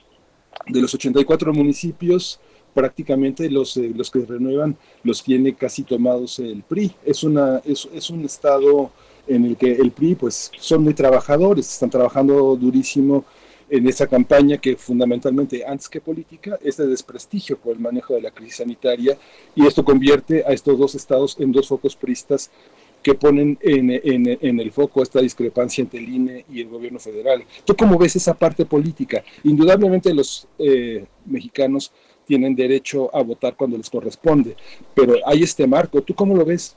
De 0.67 0.81
los 0.81 0.93
84 0.93 1.53
municipios, 1.53 2.39
prácticamente 2.73 3.49
los, 3.49 3.75
eh, 3.77 3.91
los 3.95 4.09
que 4.11 4.19
renuevan 4.25 4.77
los 5.03 5.23
tiene 5.23 5.53
casi 5.55 5.83
tomados 5.83 6.39
el 6.39 6.63
PRI. 6.63 6.91
Es, 7.03 7.23
una, 7.23 7.61
es, 7.65 7.87
es 7.93 8.09
un 8.09 8.23
estado 8.25 8.91
en 9.27 9.45
el 9.45 9.57
que 9.57 9.71
el 9.73 9.91
PRI 9.91 10.15
pues 10.15 10.51
son 10.59 10.83
muy 10.83 10.93
trabajadores, 10.93 11.67
están 11.71 11.89
trabajando 11.89 12.55
durísimo 12.55 13.25
en 13.69 13.87
esa 13.87 14.07
campaña 14.07 14.57
que 14.57 14.75
fundamentalmente, 14.75 15.65
antes 15.65 15.89
que 15.89 16.01
política, 16.01 16.57
es 16.63 16.77
de 16.77 16.87
desprestigio 16.87 17.57
por 17.57 17.73
el 17.73 17.79
manejo 17.79 18.13
de 18.13 18.21
la 18.21 18.31
crisis 18.31 18.57
sanitaria 18.57 19.17
y 19.55 19.65
esto 19.65 19.83
convierte 19.83 20.43
a 20.45 20.51
estos 20.51 20.77
dos 20.77 20.95
estados 20.95 21.37
en 21.39 21.51
dos 21.51 21.67
focos 21.67 21.95
pristas 21.95 22.51
que 23.01 23.13
ponen 23.13 23.57
en, 23.61 24.59
el 24.59 24.71
foco 24.71 25.03
esta 25.03 25.21
discrepancia 25.21 25.83
entre 25.83 25.99
el 25.99 26.09
INE 26.09 26.45
y 26.51 26.61
el 26.61 26.69
gobierno 26.69 26.97
federal. 26.97 27.43
¿Tú 27.63 27.75
cómo 27.75 27.99
ves 27.99 28.15
esa 28.15 28.33
parte 28.33 28.65
política? 28.65 29.23
Indudablemente 29.43 30.11
los 30.11 30.47
eh, 30.57 31.05
mexicanos 31.25 31.91
tienen 32.25 32.55
derecho 32.55 33.15
a 33.15 33.21
votar 33.21 33.55
cuando 33.55 33.77
les 33.77 33.91
corresponde, 33.91 34.55
pero 34.95 35.15
hay 35.23 35.43
este 35.43 35.67
marco. 35.67 36.01
¿Tú 36.01 36.15
cómo 36.15 36.35
lo 36.35 36.45
ves? 36.45 36.75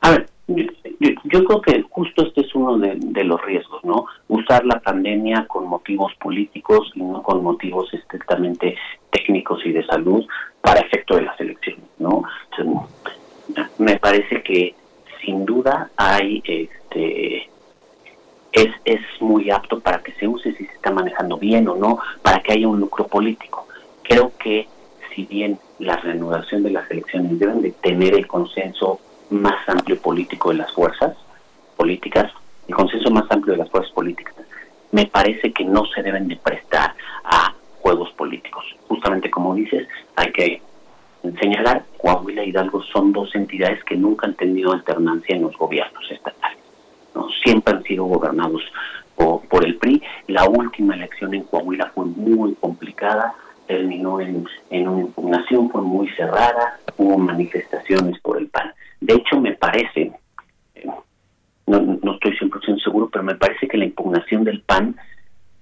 A 0.00 0.12
ver, 0.12 0.30
yo, 0.56 1.10
yo- 1.24 1.44
creo 1.44 1.60
que 1.60 1.82
justo 1.82 2.26
este 2.26 2.42
es 2.42 2.54
uno 2.54 2.78
de, 2.78 3.24
los 3.24 3.40
riesgos, 3.42 3.84
¿no? 3.84 4.06
Usar 4.28 4.64
la 4.64 4.80
pandemia 4.80 5.46
con 5.46 5.66
motivos 5.66 6.12
políticos 6.16 6.90
y 6.94 7.02
no 7.02 7.22
con 7.22 7.42
motivos 7.42 7.92
estrictamente 7.94 8.76
técnicos 9.10 9.64
y 9.64 9.72
de 9.72 9.84
salud 9.86 10.24
para 10.60 10.80
efecto 10.80 11.16
de 11.16 11.22
las 11.22 11.40
elecciones, 11.40 11.84
¿no? 11.98 12.24
Me 13.78 13.98
parece 13.98 14.42
que 14.42 14.74
sin 15.24 15.44
duda 15.44 15.90
hay 15.96 16.42
este 16.46 17.48
es, 18.52 18.70
es 18.84 19.00
muy 19.20 19.50
apto 19.50 19.80
para 19.80 20.02
que 20.02 20.12
se 20.12 20.26
use 20.26 20.52
si 20.54 20.66
se 20.66 20.72
está 20.72 20.90
manejando 20.90 21.36
bien 21.36 21.68
o 21.68 21.76
no, 21.76 21.98
para 22.22 22.40
que 22.40 22.52
haya 22.52 22.66
un 22.66 22.80
lucro 22.80 23.06
político. 23.06 23.66
Creo 24.02 24.32
que 24.38 24.66
si 25.14 25.24
bien 25.24 25.58
la 25.78 25.96
reanudación 25.96 26.62
de 26.62 26.70
las 26.70 26.90
elecciones 26.90 27.38
deben 27.38 27.62
de 27.62 27.70
tener 27.70 28.14
el 28.14 28.26
consenso 28.26 29.00
más 29.30 29.68
amplio 29.68 30.00
político 30.00 30.50
de 30.50 30.56
las 30.56 30.72
fuerzas 30.72 31.16
políticas, 31.76 32.32
el 32.68 32.74
consenso 32.74 33.10
más 33.10 33.24
amplio 33.30 33.52
de 33.52 33.58
las 33.58 33.70
fuerzas 33.70 33.92
políticas, 33.92 34.34
me 34.92 35.06
parece 35.06 35.52
que 35.52 35.64
no 35.64 35.84
se 35.86 36.02
deben 36.02 36.28
de 36.28 36.36
prestar 36.36 36.94
a 37.24 37.54
juegos 37.80 38.10
políticos. 38.12 38.64
Justamente 38.88 39.30
como 39.30 39.54
dices, 39.54 39.88
hay 40.16 40.32
que 40.32 40.62
señalar, 41.40 41.84
Coahuila 41.98 42.44
y 42.44 42.50
Hidalgo 42.50 42.82
son 42.82 43.12
dos 43.12 43.34
entidades 43.34 43.82
que 43.84 43.96
nunca 43.96 44.26
han 44.26 44.34
tenido 44.34 44.72
alternancia 44.72 45.36
en 45.36 45.42
los 45.42 45.56
gobiernos 45.56 46.10
estatales. 46.10 46.58
¿no? 47.14 47.28
Siempre 47.44 47.74
han 47.74 47.82
sido 47.84 48.04
gobernados 48.04 48.62
por, 49.16 49.64
el 49.64 49.76
PRI. 49.76 50.02
La 50.28 50.48
última 50.48 50.94
elección 50.94 51.34
en 51.34 51.42
Coahuila 51.44 51.90
fue 51.94 52.06
muy 52.06 52.54
complicada, 52.54 53.34
terminó 53.66 54.20
en 54.20 54.46
una 54.70 55.00
impugnación, 55.00 55.70
fue 55.70 55.82
muy 55.82 56.08
cerrada, 56.10 56.78
hubo 56.96 57.18
manifestaciones 57.18 58.18
por 58.20 58.38
el 58.38 58.48
PAN. 58.48 58.72
De 59.00 59.14
hecho, 59.14 59.40
me 59.40 59.52
parece, 59.54 60.12
no, 61.66 61.80
no 62.02 62.14
estoy 62.14 62.36
100% 62.36 62.82
seguro, 62.82 63.08
pero 63.10 63.24
me 63.24 63.34
parece 63.34 63.66
que 63.66 63.78
la 63.78 63.86
impugnación 63.86 64.44
del 64.44 64.60
PAN 64.62 64.96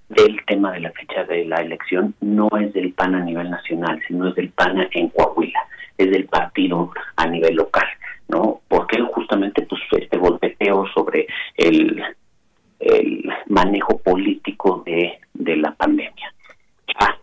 del 0.08 0.42
tema 0.46 0.72
de 0.72 0.80
la 0.80 0.90
fecha 0.92 1.24
de 1.24 1.44
la 1.44 1.56
elección 1.56 2.14
no 2.20 2.48
es 2.58 2.72
del 2.72 2.92
PAN 2.92 3.14
a 3.14 3.20
nivel 3.20 3.50
nacional, 3.50 4.00
sino 4.08 4.28
es 4.28 4.34
del 4.34 4.50
PAN 4.50 4.88
en 4.92 5.08
Coahuila, 5.10 5.60
es 5.98 6.10
del 6.10 6.24
partido 6.24 6.92
a 7.16 7.26
nivel 7.26 7.56
local, 7.56 7.86
¿no? 8.28 8.60
Porque 8.68 9.00
justamente 9.02 9.66
pues 9.66 9.82
este 9.92 10.16
golpeteo 10.16 10.86
sobre 10.94 11.26
el, 11.56 12.02
el 12.80 13.30
manejo 13.48 13.98
político 13.98 14.82
de, 14.86 15.20
de 15.34 15.56
la 15.56 15.74
pandemia. 15.74 16.32
Ah, 16.98 17.16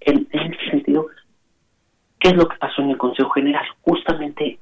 en, 0.00 0.28
en 0.32 0.52
ese 0.52 0.70
sentido, 0.70 1.06
¿qué 2.20 2.28
es 2.28 2.36
lo 2.36 2.46
que 2.46 2.58
pasó 2.58 2.82
en 2.82 2.90
el 2.90 2.98
Consejo 2.98 3.30
General? 3.30 3.64
Justamente 3.80 4.58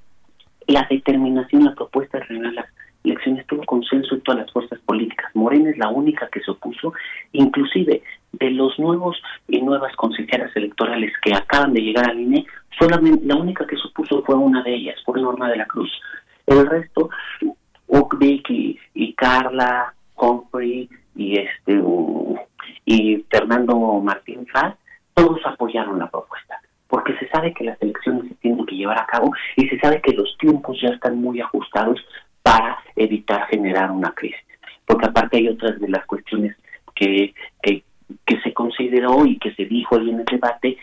la 0.67 0.87
determinación, 0.91 1.65
la 1.65 1.75
propuesta 1.75 2.19
de 2.19 2.25
reinar 2.25 2.53
las 2.55 2.67
elecciones 3.05 3.47
tuvo 3.47 3.65
consenso 3.65 4.15
en 4.15 4.21
todas 4.23 4.43
las 4.43 4.53
fuerzas 4.53 4.79
políticas. 4.81 5.31
Morena 5.35 5.71
es 5.71 5.79
la 5.79 5.89
única 5.89 6.29
que 6.29 6.41
se 6.41 6.51
opuso, 6.51 6.93
inclusive 7.33 8.03
de 8.33 8.51
los 8.51 8.79
nuevos 8.79 9.17
y 9.49 9.63
nuevas 9.63 9.95
consejeras 9.97 10.55
electorales 10.57 11.13
que 11.23 11.35
acaban 11.35 11.73
de 11.73 11.81
llegar 11.81 12.11
al 12.11 12.21
INE, 12.21 12.47
solamente 12.79 13.25
la 13.25 13.37
única 13.37 13.67
que 13.67 13.77
se 13.77 13.87
opuso 13.89 14.23
fue 14.25 14.35
una 14.35 14.63
de 14.63 14.75
ellas, 14.75 14.97
fue 15.05 15.21
Norma 15.21 15.49
de 15.49 15.57
la 15.57 15.67
Cruz. 15.67 15.91
El 16.47 16.67
resto, 16.67 17.11
Ukvik 17.87 18.51
y, 18.51 18.79
y 18.95 19.15
Carla, 19.15 19.95
Humphrey 20.17 20.89
y 21.15 21.39
este 21.39 21.83
y 22.85 23.25
Fernando 23.31 23.77
Martín 24.01 24.47
Faz, 24.47 24.75
todos 25.15 25.41
apoyaron 25.45 25.99
la 25.99 26.11
propuesta 26.11 26.61
porque 26.97 27.15
se 27.19 27.29
sabe 27.29 27.53
que 27.53 27.65
las 27.65 27.77
elecciones 27.83 28.27
se 28.27 28.35
tienen 28.37 28.65
que 28.65 28.75
llevar 28.75 28.99
a 28.99 29.05
cabo 29.05 29.31
y 29.55 29.69
se 29.69 29.79
sabe 29.81 30.01
que 30.01 30.15
los 30.15 30.35
tiempos 30.39 30.81
ya 30.81 30.89
están 30.89 31.21
muy 31.21 31.39
ajustados 31.43 32.01
para 32.43 32.79
evitar 32.97 33.47
generar 33.49 33.91
una 33.91 34.13
crisis. 34.13 34.41
Porque 34.87 35.05
aparte 35.05 35.37
hay 35.37 35.49
otras 35.49 35.79
de 35.79 35.91
las 35.91 36.07
cuestiones 36.07 36.57
que, 36.95 37.35
que, 37.61 37.83
se 38.43 38.55
consideró 38.55 39.27
y 39.27 39.39
que 39.39 39.53
se 39.57 39.67
dijo 39.67 39.97
ahí 39.97 40.09
en 40.09 40.21
el 40.21 40.25
debate, 40.25 40.79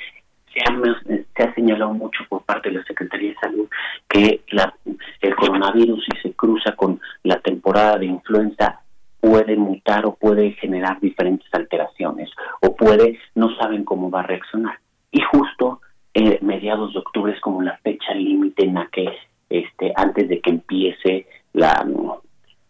se 0.54 0.60
ha, 0.60 1.26
se 1.36 1.44
ha 1.44 1.56
señalado 1.56 1.96
mucho 1.96 2.24
por 2.30 2.44
parte 2.44 2.70
de 2.70 2.78
la 2.78 2.84
Secretaría 2.84 3.30
de 3.30 3.38
Salud 3.38 3.68
que 4.08 4.42
la, 4.52 4.72
el 5.20 5.36
coronavirus, 5.36 6.06
si 6.06 6.22
se 6.22 6.36
cruza 6.36 6.76
con 6.76 7.02
la 7.24 7.40
temporada 7.40 7.98
de 7.98 8.06
influenza, 8.06 8.82
puede 9.20 9.56
mutar 9.56 10.06
o 10.06 10.14
puede 10.14 10.52
generar 10.52 11.00
diferentes 11.00 11.52
alteraciones 11.54 12.30
o 12.62 12.76
puede, 12.76 13.18
no 13.34 13.56
saben 13.56 13.84
cómo 13.84 14.12
va 14.12 14.20
a 14.20 14.28
reaccionar. 14.28 14.78
Y 15.12 15.20
justo 15.22 15.80
eh, 16.14 16.38
mediados 16.42 16.94
de 16.94 17.00
octubre 17.00 17.34
es 17.34 17.40
como 17.42 17.62
la 17.62 17.78
fecha 17.78 18.14
límite 18.14 18.66
en 18.66 18.76
la 18.76 18.88
que 18.92 19.10
este 19.50 19.94
antes 19.96 20.30
de 20.30 20.40
que 20.42 20.52
empiece 20.52 21.26
la 21.54 21.88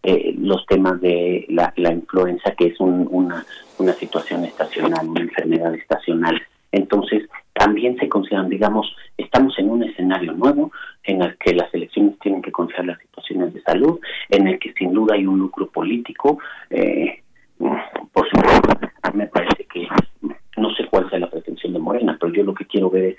eh, 0.03 0.33
los 0.37 0.65
temas 0.65 0.99
de 1.01 1.45
la, 1.49 1.73
la 1.77 1.93
influenza 1.93 2.51
que 2.51 2.67
es 2.67 2.79
un, 2.79 3.07
una 3.11 3.45
una 3.79 3.93
situación 3.93 4.45
estacional 4.45 5.07
una 5.07 5.21
enfermedad 5.21 5.73
estacional. 5.75 6.41
Entonces 6.71 7.29
también 7.53 7.97
se 7.97 8.07
consideran 8.07 8.49
digamos 8.49 8.95
estamos 9.17 9.57
en 9.59 9.69
un 9.69 9.83
escenario 9.83 10.33
nuevo 10.33 10.71
en 11.03 11.21
el 11.21 11.37
que 11.37 11.53
las 11.53 11.73
elecciones 11.73 12.17
tienen 12.19 12.41
que 12.41 12.51
considerar 12.51 12.85
las 12.85 12.99
situaciones 12.99 13.53
de 13.53 13.61
salud 13.61 13.99
en 14.29 14.47
el 14.47 14.57
que 14.59 14.73
sin 14.73 14.93
duda 14.93 15.15
hay 15.15 15.25
un 15.25 15.39
lucro 15.39 15.67
político 15.67 16.39
eh, 16.69 17.21
por 17.59 18.29
supuesto 18.29 18.69
a 19.01 19.11
mí 19.11 19.17
me 19.17 19.27
parece 19.27 19.65
que 19.65 19.87
no 20.57 20.73
sé 20.75 20.85
cuál 20.85 21.09
sea 21.09 21.19
la 21.19 21.29
pretensión 21.29 21.73
de 21.73 21.79
Morena, 21.79 22.17
pero 22.19 22.33
yo 22.33 22.43
lo 22.43 22.53
que 22.53 22.65
quiero 22.65 22.89
ver 22.89 23.03
es 23.05 23.17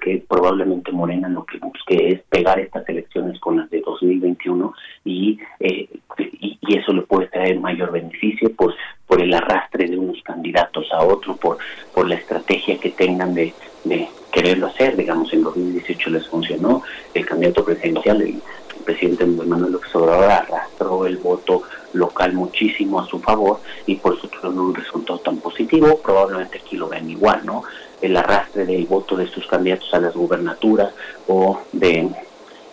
que 0.00 0.24
probablemente 0.26 0.90
Morena 0.92 1.28
lo 1.28 1.44
que 1.44 1.58
busque 1.58 2.08
es 2.08 2.20
pegar 2.28 2.58
estas 2.58 2.88
elecciones 2.88 3.38
con 3.38 3.58
las 3.58 3.70
de 3.70 3.80
2021 3.80 4.74
y, 5.04 5.38
eh, 5.60 5.88
y, 6.18 6.58
eso 6.68 6.92
le 6.92 7.02
puede 7.02 7.28
traer 7.28 7.58
mayor 7.58 7.92
beneficio 7.92 8.52
por, 8.54 8.74
por 9.06 9.22
el 9.22 9.32
arrastre 9.32 9.88
de 9.88 9.96
unos 9.96 10.22
candidatos 10.22 10.86
a 10.92 11.02
otro, 11.02 11.36
por, 11.36 11.58
por 11.94 12.08
la 12.08 12.16
estrategia 12.16 12.78
que 12.78 12.90
tengan 12.90 13.34
de, 13.34 13.54
de 13.84 14.08
quererlo 14.30 14.66
hacer. 14.66 14.96
Digamos, 14.96 15.32
en 15.32 15.44
2018 15.44 16.10
les 16.10 16.28
funcionó, 16.28 16.82
el 17.14 17.24
candidato 17.24 17.64
presidencial, 17.64 18.20
el 18.20 18.40
presidente 18.84 19.24
Manuel 19.24 19.72
López 19.72 19.94
Obrador 19.94 20.30
arrastró 20.30 21.06
el 21.06 21.16
voto 21.16 21.62
local 21.94 22.34
muchísimo 22.34 23.00
a 23.00 23.06
su 23.06 23.18
favor 23.18 23.60
y 23.86 23.94
por 23.96 24.14
eso 24.14 24.28
un 24.44 24.74
resultado 24.74 25.18
tan 25.20 25.38
positivo. 25.38 26.00
Probablemente 26.02 26.58
aquí 26.58 26.76
lo 26.76 26.88
ven 26.88 27.08
igual, 27.08 27.44
¿no? 27.44 27.64
El 28.00 28.16
arrastre 28.16 28.64
del 28.64 28.86
voto 28.86 29.16
de 29.16 29.26
sus 29.28 29.46
candidatos 29.46 29.92
a 29.92 30.00
las 30.00 30.14
gubernaturas 30.14 30.92
o 31.26 31.60
de 31.72 32.08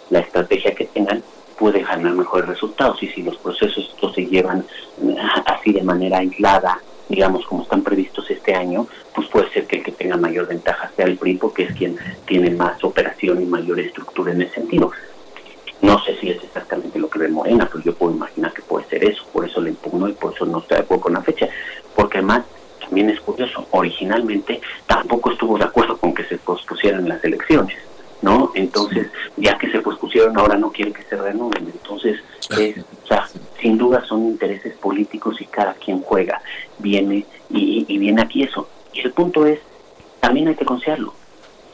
la 0.09 0.19
estrategia 0.19 0.75
que 0.75 0.85
tengan 0.85 1.23
puede 1.57 1.83
ganar 1.83 2.13
mejores 2.13 2.47
resultados. 2.47 3.01
Y 3.01 3.07
si 3.07 3.23
los 3.23 3.37
procesos 3.37 3.89
estos 3.93 4.13
se 4.13 4.25
llevan 4.25 4.65
así 5.45 5.71
de 5.71 5.83
manera 5.83 6.19
aislada 6.19 6.79
digamos 7.07 7.45
como 7.45 7.63
están 7.63 7.83
previstos 7.83 8.29
este 8.31 8.55
año 8.55 8.87
pues 9.13 9.27
puede 9.27 9.49
ser 9.51 9.67
que 9.67 9.77
el 9.77 9.83
que 9.83 9.91
tenga 9.91 10.17
mayor 10.17 10.47
ventaja 10.47 10.91
sea 10.95 11.05
el 11.05 11.17
PRI 11.17 11.35
porque 11.35 11.63
es 11.63 11.75
quien 11.75 11.97
tiene 12.25 12.49
más 12.51 12.83
operación 12.83 13.41
y 13.41 13.45
mayor 13.45 13.79
estructura 13.79 14.31
en 14.31 14.41
ese 14.41 14.55
sentido. 14.55 14.91
No 15.81 16.03
sé 16.03 16.17
si 16.19 16.29
es 16.29 16.43
exactamente 16.43 16.99
lo 16.99 17.09
que 17.09 17.19
ve 17.19 17.27
Morena, 17.27 17.69
pero 17.71 17.83
yo 17.83 17.95
puedo 17.95 18.13
imaginar 18.13 18.53
que 18.53 18.61
puede 18.61 18.87
ser 18.87 19.03
eso, 19.03 19.23
por 19.31 19.45
eso 19.45 19.61
le 19.61 19.69
impugnó 19.69 20.07
y 20.09 20.13
por 20.13 20.33
eso 20.33 20.45
no 20.45 20.59
está 20.59 20.75
de 20.75 20.81
acuerdo 20.81 21.03
con 21.03 21.13
la 21.13 21.21
fecha, 21.21 21.47
porque 21.95 22.17
además 22.17 22.43
también 22.85 23.09
es 23.09 23.19
curioso, 23.19 23.67
originalmente 23.71 24.61
tampoco 24.87 25.31
estuvo 25.31 25.57
de 25.57 25.65
acuerdo 25.65 25.97
con 25.97 26.13
que 26.13 26.23
se 26.25 26.37
pospusieran 26.37 27.07
las 27.07 27.23
elecciones, 27.23 27.77
¿no? 28.21 28.51
Entonces, 28.55 29.07
ya 29.37 29.57
que 29.57 29.71
se 29.71 29.81
pospusieron, 29.81 30.37
ahora 30.37 30.57
no 30.57 30.71
quiere 30.71 30.93
que 30.93 31.03
se 31.03 31.15
renueven. 31.15 31.67
Entonces, 31.67 32.19
es, 32.57 32.77
o 33.03 33.07
sea, 33.07 33.27
sin 33.59 33.77
duda 33.77 34.03
son 34.05 34.25
intereses 34.25 34.75
políticos 34.75 35.41
y 35.41 35.45
cada 35.45 35.73
quien 35.73 36.01
juega, 36.01 36.41
viene 36.79 37.25
y, 37.49 37.85
y 37.87 37.97
viene 37.97 38.21
aquí 38.21 38.43
eso. 38.43 38.67
Y 38.93 39.01
el 39.01 39.11
punto 39.11 39.45
es, 39.45 39.59
también 40.19 40.47
hay 40.47 40.55
que 40.55 40.65
considerarlo. 40.65 41.13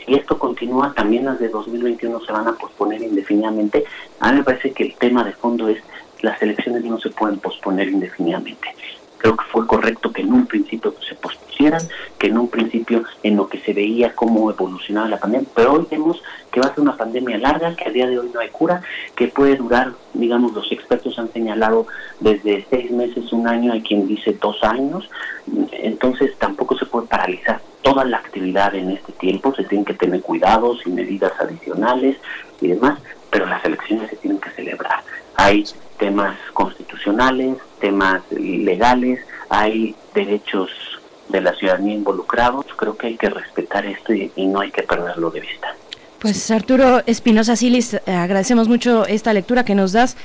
Si 0.05 0.15
esto 0.15 0.39
continúa, 0.39 0.93
también 0.95 1.25
las 1.25 1.39
de 1.39 1.49
2021 1.49 2.21
se 2.21 2.31
van 2.31 2.47
a 2.47 2.53
posponer 2.53 3.01
indefinidamente. 3.01 3.85
A 4.19 4.31
mí 4.31 4.39
me 4.39 4.43
parece 4.43 4.71
que 4.71 4.83
el 4.83 4.95
tema 4.95 5.23
de 5.23 5.33
fondo 5.33 5.69
es 5.69 5.77
las 6.21 6.41
elecciones 6.41 6.83
no 6.83 6.99
se 6.99 7.09
pueden 7.09 7.39
posponer 7.39 7.87
indefinidamente. 7.89 8.75
Creo 9.21 9.37
que 9.37 9.45
fue 9.51 9.67
correcto 9.67 10.11
que 10.11 10.21
en 10.21 10.33
un 10.33 10.47
principio 10.47 10.95
se 11.07 11.13
pospusieran, 11.13 11.81
que 12.17 12.27
en 12.27 12.39
un 12.39 12.47
principio 12.47 13.03
en 13.21 13.35
lo 13.35 13.47
que 13.47 13.59
se 13.59 13.71
veía 13.71 14.15
cómo 14.15 14.49
evolucionaba 14.49 15.07
la 15.07 15.19
pandemia, 15.19 15.47
pero 15.55 15.73
hoy 15.73 15.85
vemos 15.91 16.23
que 16.51 16.59
va 16.59 16.67
a 16.67 16.73
ser 16.73 16.79
una 16.79 16.97
pandemia 16.97 17.37
larga, 17.37 17.75
que 17.75 17.87
a 17.87 17.91
día 17.91 18.07
de 18.07 18.17
hoy 18.17 18.31
no 18.33 18.39
hay 18.39 18.49
cura, 18.49 18.81
que 19.15 19.27
puede 19.27 19.57
durar, 19.57 19.93
digamos, 20.15 20.53
los 20.53 20.71
expertos 20.71 21.19
han 21.19 21.31
señalado 21.31 21.85
desde 22.19 22.65
seis 22.71 22.89
meses, 22.89 23.31
un 23.31 23.47
año, 23.47 23.73
hay 23.73 23.81
quien 23.83 24.07
dice 24.07 24.35
dos 24.41 24.63
años, 24.63 25.07
entonces 25.71 26.35
tampoco 26.39 26.75
se 26.77 26.87
puede 26.87 27.05
paralizar 27.05 27.61
toda 27.83 28.03
la 28.05 28.17
actividad 28.17 28.73
en 28.73 28.89
este 28.89 29.11
tiempo, 29.13 29.53
se 29.53 29.63
tienen 29.65 29.85
que 29.85 29.93
tener 29.93 30.21
cuidados 30.21 30.81
y 30.87 30.89
medidas 30.89 31.33
adicionales 31.39 32.17
y 32.59 32.69
demás, 32.69 32.99
pero 33.29 33.45
las 33.45 33.63
elecciones 33.63 34.09
se 34.09 34.15
tienen 34.15 34.39
que 34.39 34.49
celebrar. 34.51 35.03
Hay 35.35 35.63
temas 35.97 36.35
constitucionales, 36.53 37.57
temas 37.81 38.21
legales, 38.31 39.19
hay 39.49 39.95
derechos 40.13 40.69
de 41.29 41.41
la 41.41 41.53
ciudadanía 41.55 41.95
involucrados, 41.95 42.65
creo 42.77 42.95
que 42.95 43.07
hay 43.07 43.17
que 43.17 43.29
respetar 43.29 43.85
esto 43.85 44.13
y, 44.13 44.31
no 44.47 44.61
hay 44.61 44.71
que 44.71 44.83
perderlo 44.83 45.31
de 45.31 45.41
vista. 45.41 45.75
Pues 46.19 46.51
Arturo 46.51 47.01
Espinosa 47.07 47.55
Silis, 47.55 47.95
agradecemos 48.05 48.67
mucho 48.67 49.05
esta 49.07 49.33
lectura 49.33 49.65
que 49.65 49.73
nos 49.73 49.91
das. 49.91 50.15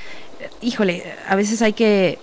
Híjole, 0.61 1.03
a 1.27 1.35
veces 1.35 1.61
hay 1.61 1.73
que 1.73 2.19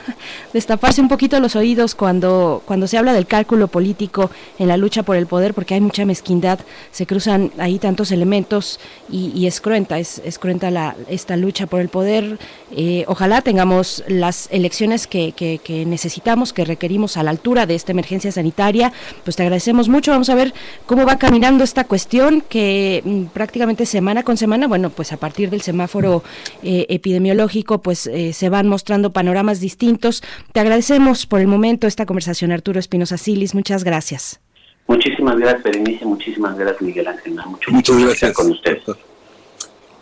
destaparse 0.52 1.00
un 1.00 1.08
poquito 1.08 1.38
los 1.40 1.56
oídos 1.56 1.94
cuando, 1.94 2.62
cuando 2.64 2.86
se 2.86 2.98
habla 2.98 3.12
del 3.12 3.26
cálculo 3.26 3.68
político 3.68 4.30
en 4.58 4.68
la 4.68 4.76
lucha 4.76 5.02
por 5.02 5.16
el 5.16 5.26
poder, 5.26 5.54
porque 5.54 5.74
hay 5.74 5.80
mucha 5.80 6.04
mezquindad, 6.04 6.60
se 6.90 7.06
cruzan 7.06 7.52
ahí 7.58 7.78
tantos 7.78 8.10
elementos 8.10 8.80
y, 9.10 9.46
es 9.46 9.60
cruenta, 9.60 9.98
es, 9.98 10.20
cruenta 10.38 10.96
esta 11.08 11.36
lucha 11.36 11.66
por 11.66 11.80
el 11.80 11.88
poder. 11.88 12.38
Eh, 12.74 13.04
ojalá 13.06 13.42
tengamos 13.42 14.04
las 14.08 14.48
elecciones 14.50 15.06
que 15.06 15.84
necesitamos, 15.86 16.52
que 16.52 16.64
requerimos 16.64 17.16
a 17.16 17.22
la 17.22 17.30
altura 17.30 17.66
de 17.66 17.74
esta 17.74 17.92
emergencia 17.92 18.32
sanitaria. 18.32 18.92
Pues 19.24 19.36
te 19.36 19.42
agradecemos 19.42 19.88
mucho, 19.88 20.10
vamos 20.12 20.30
a 20.30 20.34
ver 20.34 20.54
cómo 20.86 21.04
va 21.04 21.18
caminando 21.18 21.64
esta 21.64 21.84
cuestión 21.84 22.42
que 22.48 23.02
mm, 23.04 23.24
prácticamente 23.26 23.86
semana 23.86 24.22
con 24.22 24.36
semana, 24.36 24.66
bueno, 24.66 24.90
pues 24.90 25.12
a 25.12 25.16
partir 25.16 25.50
del 25.50 25.62
semáforo 25.62 26.22
eh, 26.62 26.86
epidemiológico, 26.88 27.57
pues 27.64 28.06
eh, 28.06 28.32
se 28.32 28.48
van 28.48 28.68
mostrando 28.68 29.12
panoramas 29.12 29.60
distintos. 29.60 30.22
Te 30.52 30.60
agradecemos 30.60 31.26
por 31.26 31.40
el 31.40 31.46
momento 31.46 31.86
esta 31.86 32.06
conversación, 32.06 32.52
Arturo 32.52 32.78
Espinosa 32.78 33.16
Silis. 33.16 33.54
Muchas 33.54 33.84
gracias. 33.84 34.40
Muchísimas 34.86 35.36
gracias, 35.36 35.62
Berenice, 35.62 36.04
muchísimas 36.06 36.56
gracias, 36.56 36.80
Miguel 36.80 37.06
Ángel. 37.08 37.34
Mucho 37.46 37.70
Muchas 37.70 37.98
gracias. 37.98 38.32
con 38.32 38.50
ustedes. 38.50 38.82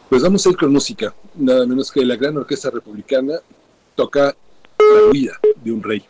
Pues 0.08 0.22
vamos 0.22 0.46
a 0.46 0.50
ir 0.50 0.56
con 0.56 0.72
música, 0.72 1.12
nada 1.34 1.66
menos 1.66 1.90
que 1.90 2.04
la 2.04 2.14
gran 2.14 2.36
orquesta 2.36 2.70
republicana 2.70 3.34
toca 3.96 4.36
La 4.78 5.10
huida 5.10 5.32
de 5.64 5.72
un 5.72 5.82
rey. 5.82 6.04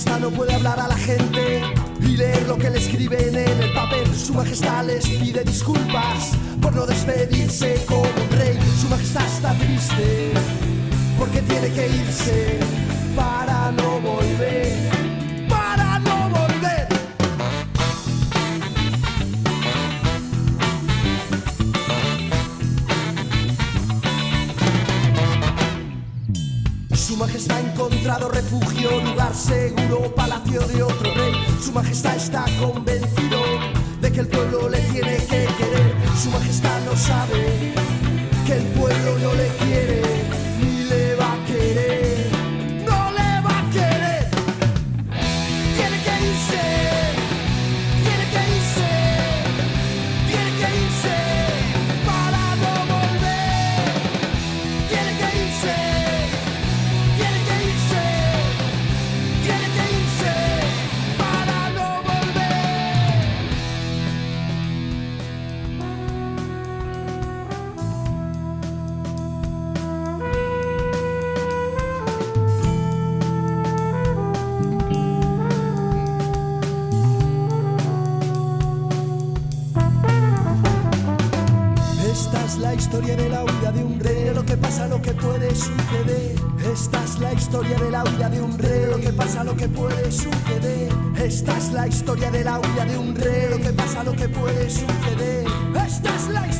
Majestad 0.00 0.20
no 0.20 0.30
puede 0.30 0.54
hablar 0.54 0.80
a 0.80 0.88
la 0.88 0.96
gente 0.96 1.60
y 2.00 2.16
leer 2.16 2.48
lo 2.48 2.56
que 2.56 2.70
le 2.70 2.78
escriben 2.78 3.36
en 3.36 3.62
el 3.62 3.72
papel. 3.74 4.06
Su 4.14 4.32
majestad 4.32 4.86
les 4.86 5.06
pide 5.06 5.44
disculpas 5.44 6.30
por 6.62 6.74
no 6.74 6.86
despedirse 6.86 7.84
como 7.86 8.00
un 8.00 8.38
rey. 8.38 8.58
Su 8.80 8.88
majestad 8.88 9.26
está 9.26 9.52
triste 9.58 10.32
porque 11.18 11.42
tiene 11.42 11.68
que 11.74 11.86
irse 11.88 12.58
para 13.14 13.72
no 13.72 14.00
volver. 14.00 14.99
Majestad 27.20 27.58
ha 27.58 27.60
encontrado 27.60 28.28
refugio, 28.30 28.98
lugar 29.02 29.34
seguro, 29.34 30.14
palacio 30.14 30.60
de 30.62 30.82
otro 30.82 31.14
rey. 31.14 31.34
Su 31.62 31.70
majestad 31.70 32.16
está 32.16 32.46
convencido 32.58 33.42
de 34.00 34.10
que 34.10 34.20
el 34.20 34.26
pueblo 34.26 34.70
le 34.70 34.80
tiene 34.80 35.16
que 35.16 35.46
querer. 35.58 35.94
Su 36.16 36.30
majestad 36.30 36.80
no 36.86 36.96
sabe 36.96 37.74
que 38.46 38.52
el 38.54 38.64
pueblo 38.68 39.18
no 39.18 39.34
le 39.34 39.48
quiere 39.58 40.69
Esta 86.80 87.04
es 87.04 87.18
la 87.18 87.34
historia 87.34 87.76
de 87.78 87.90
la 87.90 88.02
huida 88.04 88.30
de 88.30 88.40
un 88.40 88.56
rey, 88.56 88.86
lo 88.90 88.98
que 88.98 89.12
pasa, 89.12 89.44
lo 89.44 89.54
que 89.54 89.68
puede 89.68 90.10
suceder. 90.10 90.90
Esta 91.14 91.58
es 91.58 91.72
la 91.72 91.86
historia 91.86 92.30
de 92.30 92.42
la 92.42 92.58
huida 92.58 92.86
de 92.86 92.96
un 92.96 93.14
rey, 93.14 93.50
lo 93.50 93.58
que 93.58 93.70
pasa, 93.74 94.02
lo 94.02 94.12
que 94.12 94.30
puede 94.30 94.70
suceder. 94.70 95.44
Esta 95.74 96.16
es 96.16 96.28
la 96.28 96.46
historia 96.46 96.59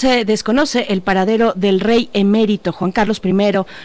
Se 0.00 0.24
desconoce 0.24 0.86
el 0.88 1.02
paradero 1.02 1.52
del 1.54 1.78
rey 1.78 2.08
emérito 2.14 2.72
Juan 2.72 2.90
Carlos 2.90 3.20
I, 3.22 3.34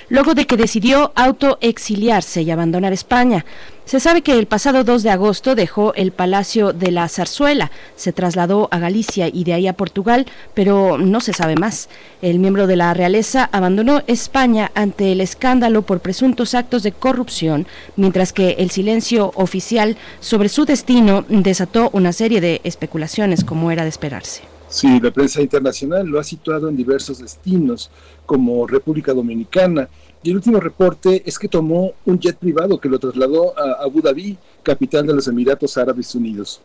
luego 0.07 0.33
de 0.33 0.47
que 0.47 0.55
decidió 0.55 1.11
autoexiliarse 1.13 2.41
y 2.41 2.51
abandonar 2.51 2.93
España. 2.93 3.43
Se 3.83 3.99
sabe 3.99 4.21
que 4.21 4.39
el 4.39 4.45
pasado 4.45 4.85
2 4.85 5.03
de 5.03 5.09
agosto 5.09 5.55
dejó 5.55 5.93
el 5.93 6.13
Palacio 6.13 6.71
de 6.71 6.91
la 6.91 7.09
Zarzuela, 7.09 7.69
se 7.97 8.13
trasladó 8.13 8.69
a 8.71 8.79
Galicia 8.79 9.27
y 9.27 9.43
de 9.43 9.55
ahí 9.55 9.67
a 9.67 9.73
Portugal, 9.73 10.25
pero 10.53 10.97
no 10.97 11.19
se 11.19 11.33
sabe 11.33 11.57
más. 11.57 11.89
El 12.21 12.39
miembro 12.39 12.65
de 12.65 12.77
la 12.77 12.93
realeza 12.93 13.49
abandonó 13.51 14.01
España 14.07 14.71
ante 14.73 15.11
el 15.11 15.19
escándalo 15.19 15.81
por 15.81 15.99
presuntos 15.99 16.55
actos 16.55 16.81
de 16.83 16.93
corrupción, 16.93 17.67
mientras 17.97 18.31
que 18.31 18.51
el 18.59 18.71
silencio 18.71 19.33
oficial 19.35 19.97
sobre 20.21 20.47
su 20.47 20.63
destino 20.63 21.25
desató 21.27 21.89
una 21.91 22.13
serie 22.13 22.39
de 22.39 22.61
especulaciones 22.63 23.43
como 23.43 23.69
era 23.69 23.83
de 23.83 23.89
esperarse. 23.89 24.55
Sí, 24.76 24.99
la 24.99 25.10
prensa 25.10 25.41
internacional 25.41 26.06
lo 26.06 26.19
ha 26.19 26.23
situado 26.26 26.68
en 26.68 26.76
diversos 26.76 27.19
destinos, 27.19 27.89
como 28.26 28.68
República 28.68 29.14
Dominicana, 29.14 29.88
y 30.22 30.31
el 30.31 30.35
último 30.35 30.60
reporte 30.60 31.23
es 31.26 31.39
que 31.39 31.47
tomó 31.47 31.93
un 32.03 32.19
jet 32.19 32.35
privado 32.35 32.77
que 32.77 32.89
lo 32.89 32.99
trasladó 32.99 33.57
a 33.57 33.81
Abu 33.85 34.02
Dhabi, 34.02 34.38
capital 34.64 35.07
de 35.07 35.14
los 35.14 35.30
Emiratos 35.30 35.77
Árabes 35.77 36.14
Unidos. 36.14 36.60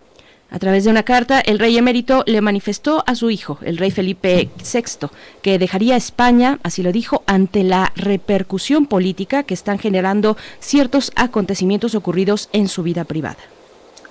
A 0.50 0.58
través 0.58 0.82
de 0.82 0.90
una 0.90 1.04
carta, 1.04 1.38
el 1.38 1.60
rey 1.60 1.78
emérito 1.78 2.24
le 2.26 2.40
manifestó 2.40 3.04
a 3.06 3.14
su 3.14 3.30
hijo, 3.30 3.60
el 3.62 3.78
rey 3.78 3.92
Felipe 3.92 4.50
VI, 4.58 5.06
que 5.40 5.60
dejaría 5.60 5.94
España, 5.94 6.58
así 6.64 6.82
lo 6.82 6.90
dijo, 6.90 7.22
ante 7.26 7.62
la 7.62 7.92
repercusión 7.94 8.86
política 8.86 9.44
que 9.44 9.54
están 9.54 9.78
generando 9.78 10.36
ciertos 10.58 11.12
acontecimientos 11.14 11.94
ocurridos 11.94 12.48
en 12.52 12.66
su 12.66 12.82
vida 12.82 13.04
privada. 13.04 13.38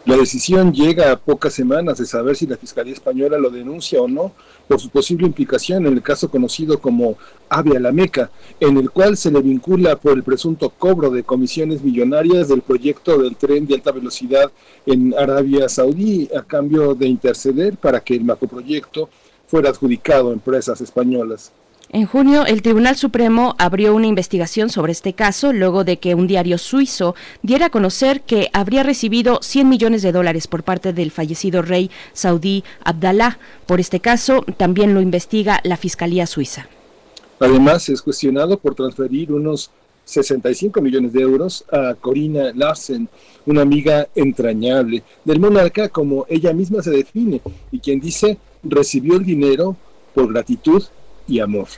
La 0.06 0.16
decisión 0.16 0.74
llega 0.74 1.12
a 1.12 1.20
pocas 1.20 1.54
semanas 1.54 1.98
de 1.98 2.06
saber 2.06 2.36
si 2.38 2.48
la 2.48 2.56
Fiscalía 2.56 2.94
Española 2.94 3.38
lo 3.38 3.50
denuncia 3.50 4.02
o 4.02 4.08
no 4.08 4.32
por 4.68 4.80
su 4.80 4.90
posible 4.90 5.28
implicación 5.28 5.86
en 5.86 5.94
el 5.94 6.02
caso 6.02 6.32
conocido 6.32 6.80
como 6.80 7.18
Ave 7.50 7.76
a 7.76 7.80
la 7.82 7.92
Meca, 7.92 8.32
en 8.62 8.78
el 8.78 8.92
cual 8.92 9.18
se 9.18 9.30
le 9.30 9.42
vincula 9.42 9.98
por 9.98 10.14
el 10.14 10.24
presunto 10.24 10.70
cobro 10.70 11.10
de 11.10 11.24
comisiones 11.24 11.84
millonarias 11.84 12.48
del 12.48 12.62
proyecto 12.62 13.18
del 13.18 13.36
tren 13.36 13.68
de 13.68 13.76
alta 13.76 13.92
velocidad 13.92 14.50
en 14.86 15.14
Arabia 15.18 15.68
Saudí 15.68 16.30
a 16.36 16.44
cambio 16.44 16.96
de 16.96 17.08
interceder 17.08 17.76
para 17.76 18.00
que 18.00 18.16
el 18.16 18.24
macroproyecto 18.24 19.10
fuera 19.48 19.70
adjudicado 19.70 20.30
a 20.30 20.34
empresas 20.34 20.80
españolas. 20.80 21.52
En 21.92 22.06
junio, 22.06 22.46
el 22.46 22.62
Tribunal 22.62 22.96
Supremo 22.98 23.56
abrió 23.58 23.96
una 23.96 24.06
investigación 24.06 24.70
sobre 24.70 24.92
este 24.92 25.14
caso 25.14 25.52
luego 25.54 25.84
de 25.84 25.98
que 25.98 26.14
un 26.14 26.28
diario 26.28 26.60
suizo 26.60 27.16
diera 27.42 27.68
a 27.68 27.70
conocer 27.72 28.22
que 28.22 28.52
habría 28.54 28.84
recibido 28.84 29.40
100 29.42 29.68
millones 29.68 30.04
de 30.04 30.12
dólares 30.12 30.46
por 30.46 30.62
parte 30.62 30.94
del 30.94 31.10
fallecido 31.10 31.64
rey 31.64 31.90
saudí 32.14 32.64
Abdallah. 32.84 33.40
Por 33.66 33.80
este 33.80 34.00
caso, 34.02 34.46
también 34.58 34.94
lo 34.94 35.02
investiga 35.02 35.62
la 35.64 35.78
Fiscalía 35.78 36.28
Suiza. 36.28 36.68
Además, 37.40 37.90
es 37.90 38.04
cuestionado 38.04 38.60
por 38.60 38.76
transferir 38.76 39.32
unos 39.32 39.72
65 40.06 40.82
millones 40.82 41.12
de 41.12 41.22
euros 41.22 41.66
a 41.72 41.96
Corina 41.96 42.52
Larsen, 42.54 43.10
una 43.48 43.64
amiga 43.64 44.08
entrañable 44.14 45.02
del 45.26 45.40
monarca 45.40 45.90
como 45.90 46.28
ella 46.30 46.54
misma 46.54 46.84
se 46.84 46.92
define 46.92 47.42
y 47.72 47.80
quien 47.80 48.00
dice 48.00 48.38
recibió 48.62 49.16
el 49.16 49.26
dinero 49.26 49.76
por 50.14 50.32
gratitud 50.32 50.84
y 51.30 51.40
amor. 51.40 51.70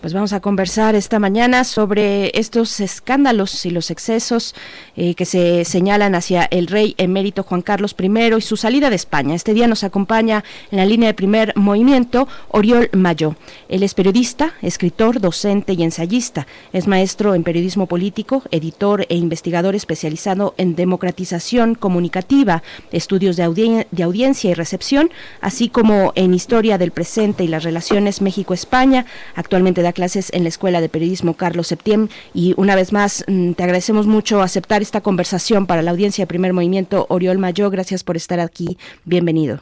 Pues 0.00 0.14
vamos 0.14 0.32
a 0.32 0.38
conversar 0.38 0.94
esta 0.94 1.18
mañana 1.18 1.64
sobre 1.64 2.30
estos 2.38 2.78
escándalos 2.78 3.66
y 3.66 3.70
los 3.70 3.90
excesos 3.90 4.54
eh, 4.96 5.16
que 5.16 5.24
se 5.24 5.64
señalan 5.64 6.14
hacia 6.14 6.44
el 6.44 6.68
rey 6.68 6.94
emérito 6.98 7.42
Juan 7.42 7.62
Carlos 7.62 7.96
I 7.98 8.36
y 8.36 8.40
su 8.40 8.56
salida 8.56 8.90
de 8.90 8.96
España. 8.96 9.34
Este 9.34 9.54
día 9.54 9.66
nos 9.66 9.82
acompaña 9.82 10.44
en 10.70 10.78
la 10.78 10.86
línea 10.86 11.08
de 11.08 11.14
primer 11.14 11.52
movimiento 11.56 12.28
Oriol 12.50 12.90
Mayo. 12.92 13.34
Él 13.68 13.82
es 13.82 13.94
periodista, 13.94 14.54
escritor, 14.62 15.20
docente 15.20 15.72
y 15.72 15.82
ensayista. 15.82 16.46
Es 16.72 16.86
maestro 16.86 17.34
en 17.34 17.42
periodismo 17.42 17.86
político, 17.86 18.44
editor 18.52 19.04
e 19.08 19.16
investigador 19.16 19.74
especializado 19.74 20.54
en 20.58 20.76
democratización 20.76 21.74
comunicativa, 21.74 22.62
estudios 22.92 23.36
de, 23.36 23.86
de 23.90 24.02
audiencia 24.04 24.48
y 24.48 24.54
recepción, 24.54 25.10
así 25.40 25.68
como 25.68 26.12
en 26.14 26.34
historia 26.34 26.78
del 26.78 26.92
presente 26.92 27.42
y 27.42 27.48
las 27.48 27.64
relaciones 27.64 28.22
México-España. 28.22 29.04
Actualmente 29.34 29.87
da 29.88 29.92
clases 29.92 30.30
en 30.34 30.42
la 30.42 30.50
Escuela 30.50 30.80
de 30.82 30.90
Periodismo 30.90 31.34
Carlos 31.34 31.68
Septién 31.68 32.10
y 32.34 32.52
una 32.58 32.76
vez 32.76 32.92
más 32.92 33.24
mm, 33.26 33.52
te 33.52 33.62
agradecemos 33.62 34.06
mucho 34.06 34.42
aceptar 34.42 34.82
esta 34.82 35.00
conversación 35.00 35.66
para 35.66 35.80
la 35.80 35.92
audiencia 35.92 36.22
de 36.22 36.26
Primer 36.26 36.52
Movimiento. 36.52 37.06
Oriol 37.08 37.38
Mayo, 37.38 37.70
gracias 37.70 38.04
por 38.04 38.16
estar 38.16 38.38
aquí. 38.38 38.76
Bienvenido. 39.04 39.60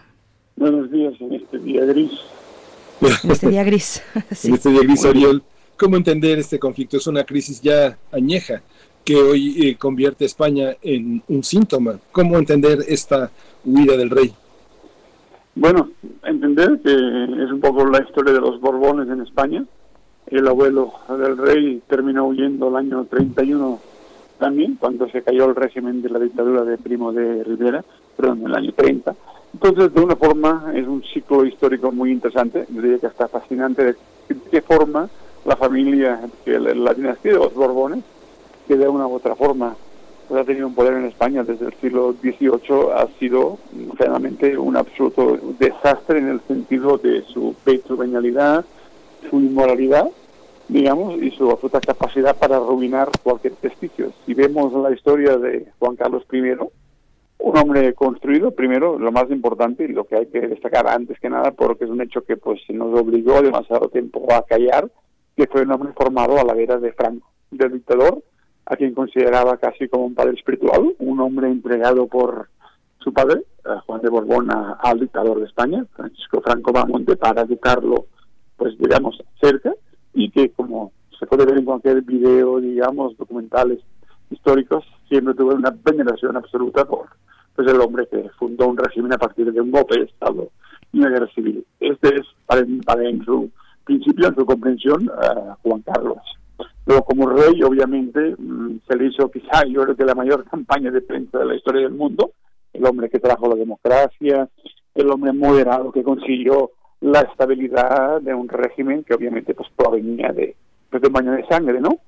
Buenos 0.57 0.91
días 0.91 1.15
en 1.21 1.35
este 1.35 1.59
día 1.59 1.85
gris. 1.85 2.11
En 3.23 3.31
este 3.31 3.49
día 3.49 3.63
gris. 3.63 4.03
sí. 4.33 4.49
En 4.49 4.55
este 4.55 4.71
día 4.71 4.81
gris, 4.81 5.05
Oriol. 5.05 5.43
¿Cómo 5.77 5.97
entender 5.97 6.39
este 6.39 6.59
conflicto? 6.59 6.97
Es 6.97 7.07
una 7.07 7.23
crisis 7.23 7.61
ya 7.61 7.97
añeja 8.11 8.63
que 9.05 9.15
hoy 9.15 9.69
eh, 9.69 9.77
convierte 9.77 10.25
a 10.25 10.27
España 10.27 10.77
en 10.83 11.23
un 11.29 11.45
síntoma. 11.45 12.01
¿Cómo 12.11 12.37
entender 12.39 12.81
esta 12.89 13.31
huida 13.65 13.97
del 13.97 14.11
rey? 14.11 14.33
Bueno, 15.55 15.91
entender 16.25 16.81
que 16.83 16.91
es 16.93 17.51
un 17.53 17.61
poco 17.61 17.87
la 17.87 18.03
historia 18.03 18.33
de 18.33 18.41
los 18.41 18.61
Borbones 18.61 19.09
en 19.09 19.23
España, 19.23 19.65
el 20.27 20.49
abuelo 20.49 20.93
del 21.09 21.37
rey 21.37 21.83
terminó 21.89 22.27
huyendo 22.27 22.69
el 22.69 22.77
año 22.77 23.05
31 23.05 23.79
también, 24.39 24.77
cuando 24.77 25.09
se 25.09 25.23
cayó 25.23 25.47
el 25.47 25.55
régimen 25.55 26.03
de 26.03 26.11
la 26.11 26.19
dictadura 26.19 26.63
de 26.65 26.79
Primo 26.79 27.13
de 27.13 27.43
Rivera, 27.45 27.85
perdón, 28.17 28.41
en 28.41 28.47
el 28.47 28.55
año 28.55 28.73
30. 28.73 29.15
Entonces, 29.55 29.95
de 29.95 30.01
una 30.01 30.17
forma, 30.17 30.73
es 30.75 30.87
un 30.87 31.03
ciclo 31.03 31.45
histórico 31.45 31.91
muy 31.91 32.11
interesante, 32.11 32.67
yo 32.69 32.83
diría 32.83 32.99
que 32.99 33.07
está 33.07 33.29
fascinante, 33.29 33.85
de 33.85 33.97
qué 34.51 34.61
forma 34.61 35.09
la 35.47 35.57
familia, 35.57 36.21
la, 36.45 36.93
dinastía 36.95 37.33
de 37.33 37.39
los 37.39 37.55
Borbones, 37.55 38.05
que 38.67 38.77
de 38.77 38.89
una 38.89 39.07
u 39.07 39.15
otra 39.15 39.37
forma 39.37 39.77
pues, 40.29 40.41
ha 40.41 40.45
tenido 40.45 40.67
un 40.67 40.75
poder 40.75 40.95
en 40.95 41.07
España 41.07 41.45
desde 41.45 41.67
el 41.67 41.75
siglo 41.75 42.15
XVIII, 42.21 42.91
ha 42.95 43.07
sido 43.19 43.59
realmente 43.95 44.59
un 44.59 44.77
absoluto 44.77 45.39
desastre 45.59 46.19
en 46.19 46.29
el 46.29 46.41
sentido 46.43 46.99
de 46.99 47.23
su 47.23 47.55
petrovenalidad, 47.65 48.65
su 49.31 49.41
inmoralidad, 49.41 50.09
digamos, 50.69 51.23
y 51.23 51.31
su 51.31 51.51
absoluta 51.51 51.81
capacidad 51.81 52.37
para 52.37 52.57
arruinar 52.57 53.09
cualquier 53.23 53.55
vestigio. 53.63 54.13
Si 54.25 54.35
vemos 54.35 54.73
la 54.73 54.93
historia 54.93 55.37
de 55.37 55.67
Juan 55.79 55.97
Carlos 55.97 56.25
I, 56.33 56.57
un 57.39 57.57
hombre 57.59 57.95
construido, 57.95 58.51
primero, 58.51 58.99
lo 58.99 59.13
más 59.13 59.31
importante 59.31 59.85
y 59.85 59.89
lo 59.89 60.05
que 60.05 60.17
hay 60.17 60.27
que 60.27 60.41
destacar 60.41 60.89
antes 60.89 61.21
que 61.21 61.31
nada, 61.31 61.53
porque 61.53 61.85
es 61.85 61.91
un 61.91 62.01
hecho 62.01 62.25
que 62.25 62.37
pues 62.37 62.61
nos 62.71 62.99
obligó 62.99 63.41
demasiado 63.43 63.89
tiempo 63.89 64.27
a 64.33 64.45
callar, 64.45 64.91
que 65.37 65.47
fue 65.47 65.63
un 65.63 65.71
hombre 65.71 65.93
formado 65.95 66.39
a 66.39 66.45
la 66.45 66.55
vera 66.55 66.79
de 66.79 66.93
Franco, 66.93 67.31
del 67.51 67.75
dictador, 67.75 68.23
a 68.65 68.77
quien 68.77 68.95
consideraba 68.95 69.59
casi 69.59 69.89
como 69.89 70.07
un 70.07 70.15
padre 70.15 70.33
espiritual, 70.33 70.97
un 70.99 71.21
hombre 71.21 71.49
entregado 71.49 72.07
por 72.07 72.49
su 72.99 73.13
padre, 73.13 73.43
Juan 73.87 74.01
de 74.01 74.09
Borbón, 74.09 74.49
al 74.51 74.99
dictador 74.99 75.39
de 75.39 75.47
España, 75.47 75.85
Francisco 75.95 76.41
Franco 76.41 76.73
Bamonte, 76.73 77.17
para 77.17 77.43
educarlo 77.43 78.07
pues 78.57 78.77
digamos, 78.79 79.23
cerca 79.41 79.75
y 80.15 80.31
que 80.31 80.51
como 80.51 80.93
se 81.19 81.27
puede 81.27 81.47
ver 81.47 81.59
en 81.59 81.65
cualquier 81.65 82.03
video, 82.03 82.61
digamos, 82.61 83.17
documentales 83.17 83.81
históricos, 84.31 84.85
siempre 85.09 85.35
tuve 85.35 85.55
una 85.55 85.75
veneración 85.85 86.37
absoluta 86.37 86.85
por 86.85 87.09
pues 87.55 87.69
el 87.69 87.81
hombre 87.81 88.07
que 88.11 88.29
fundó 88.39 88.69
un 88.69 88.77
régimen 88.77 89.15
a 89.15 89.19
partir 89.19 89.51
de 89.51 89.61
un 89.61 89.71
golpe 89.71 89.99
de 89.99 90.05
Estado 90.05 90.51
y 90.93 90.99
una 90.99 91.09
guerra 91.09 91.29
civil. 91.35 91.65
Este 91.81 92.17
es, 92.17 92.27
para, 92.45 92.63
para 92.85 93.09
en 93.09 93.25
su 93.25 93.51
principio, 93.85 94.29
en 94.29 94.35
su 94.35 94.45
comprensión, 94.45 95.11
Juan 95.63 95.83
Carlos. 95.83 96.19
Luego, 96.85 97.05
como 97.05 97.29
rey, 97.31 97.63
obviamente, 97.63 98.35
mm, 98.39 98.81
se 98.87 98.97
le 98.97 99.07
hizo 99.07 99.31
quizá, 99.31 99.65
yo 99.67 99.83
creo 99.83 99.97
que 99.97 100.05
la 100.05 100.15
mayor 100.15 100.45
campaña 100.45 100.91
de 100.91 101.01
prensa 101.01 101.39
de 101.39 101.47
la 101.47 101.57
historia 101.57 101.83
del 101.83 101.95
mundo, 101.95 102.33
el 102.73 102.85
hombre 102.87 103.09
que 103.09 103.19
trajo 103.19 103.49
la 103.49 103.57
democracia, 103.57 104.49
el 104.95 105.11
hombre 105.11 105.33
moderado 105.33 105.91
que 105.93 106.03
consiguió 106.03 106.71
la 107.07 107.21
estabilidad 107.21 108.21
de 108.21 108.35
un 108.35 108.49
régimen 108.49 109.05
que 109.05 109.15
obviamente 109.15 109.55
pues 109.55 109.69
provenía 109.77 110.33
de, 110.33 110.57
pues, 110.91 111.01
de 111.01 111.07
un 111.07 111.15
baño 111.15 111.33
de 111.33 111.47
sangre, 111.47 111.81
¿no? 111.81 112.01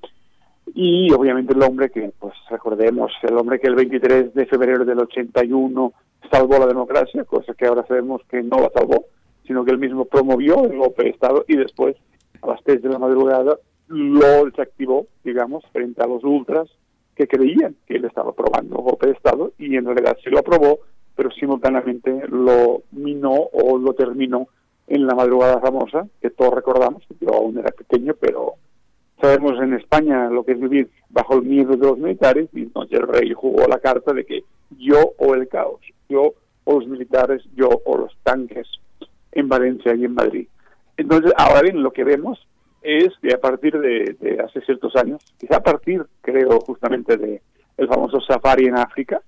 Y 0.74 1.12
obviamente 1.12 1.54
el 1.54 1.62
hombre 1.62 1.88
que, 1.90 2.10
pues 2.18 2.34
recordemos, 2.50 3.12
el 3.22 3.36
hombre 3.36 3.60
que 3.60 3.68
el 3.68 3.76
23 3.76 4.34
de 4.34 4.46
febrero 4.46 4.84
del 4.84 4.98
81 4.98 5.92
salvó 6.30 6.58
la 6.58 6.66
democracia, 6.66 7.24
cosa 7.24 7.54
que 7.54 7.66
ahora 7.66 7.86
sabemos 7.86 8.22
que 8.28 8.42
no 8.42 8.58
la 8.58 8.70
salvó, 8.70 9.04
sino 9.46 9.64
que 9.64 9.70
él 9.70 9.78
mismo 9.78 10.04
promovió 10.04 10.64
el 10.64 10.76
golpe 10.76 11.04
de 11.04 11.10
Estado 11.10 11.44
y 11.46 11.56
después, 11.56 11.96
a 12.42 12.48
las 12.48 12.62
3 12.64 12.82
de 12.82 12.88
la 12.88 12.98
madrugada, 12.98 13.56
lo 13.86 14.44
desactivó, 14.46 15.06
digamos, 15.22 15.64
frente 15.72 16.02
a 16.02 16.08
los 16.08 16.24
ultras 16.24 16.68
que 17.14 17.28
creían 17.28 17.76
que 17.86 17.96
él 17.96 18.04
estaba 18.04 18.30
aprobando 18.30 18.78
el 18.78 18.82
golpe 18.82 19.06
de 19.06 19.12
Estado 19.12 19.52
y 19.58 19.76
en 19.76 19.84
realidad 19.84 20.18
sí 20.22 20.28
lo 20.28 20.40
aprobó, 20.40 20.80
pero 21.14 21.30
simultáneamente 21.30 22.26
lo 22.28 22.82
minó 22.90 23.34
o 23.52 23.78
lo 23.78 23.94
terminó 23.94 24.48
en 24.88 25.06
la 25.06 25.14
madrugada 25.14 25.60
famosa, 25.60 26.06
que 26.20 26.30
todos 26.30 26.54
recordamos, 26.54 27.04
yo 27.20 27.34
aún 27.34 27.58
era 27.58 27.70
pequeño, 27.70 28.14
pero 28.18 28.54
sabemos 29.20 29.60
en 29.60 29.74
España 29.74 30.30
lo 30.30 30.44
que 30.44 30.52
es 30.52 30.60
vivir 30.60 30.90
bajo 31.10 31.34
el 31.34 31.42
miedo 31.42 31.76
de 31.76 31.86
los 31.86 31.98
militares, 31.98 32.48
y 32.52 32.62
entonces 32.62 32.98
el 32.98 33.06
rey 33.06 33.32
jugó 33.34 33.66
la 33.66 33.78
carta 33.78 34.12
de 34.12 34.24
que 34.24 34.44
yo 34.78 35.12
o 35.18 35.34
el 35.34 35.46
caos, 35.48 35.80
yo 36.08 36.32
o 36.64 36.80
los 36.80 36.88
militares, 36.88 37.42
yo 37.54 37.68
o 37.84 37.98
los 37.98 38.16
tanques 38.22 38.66
en 39.32 39.48
Valencia 39.48 39.94
y 39.94 40.04
en 40.04 40.14
Madrid. 40.14 40.48
Entonces, 40.96 41.32
ahora 41.36 41.62
bien, 41.62 41.82
lo 41.82 41.92
que 41.92 42.04
vemos 42.04 42.46
es 42.82 43.08
que 43.20 43.34
a 43.34 43.40
partir 43.40 43.78
de, 43.78 44.16
de 44.20 44.40
hace 44.40 44.60
ciertos 44.62 44.96
años, 44.96 45.22
quizá 45.38 45.56
a 45.56 45.62
partir, 45.62 46.04
creo, 46.22 46.60
justamente 46.60 47.16
de 47.16 47.42
el 47.76 47.88
famoso 47.88 48.20
safari 48.20 48.66
en 48.66 48.76
África, 48.76 49.22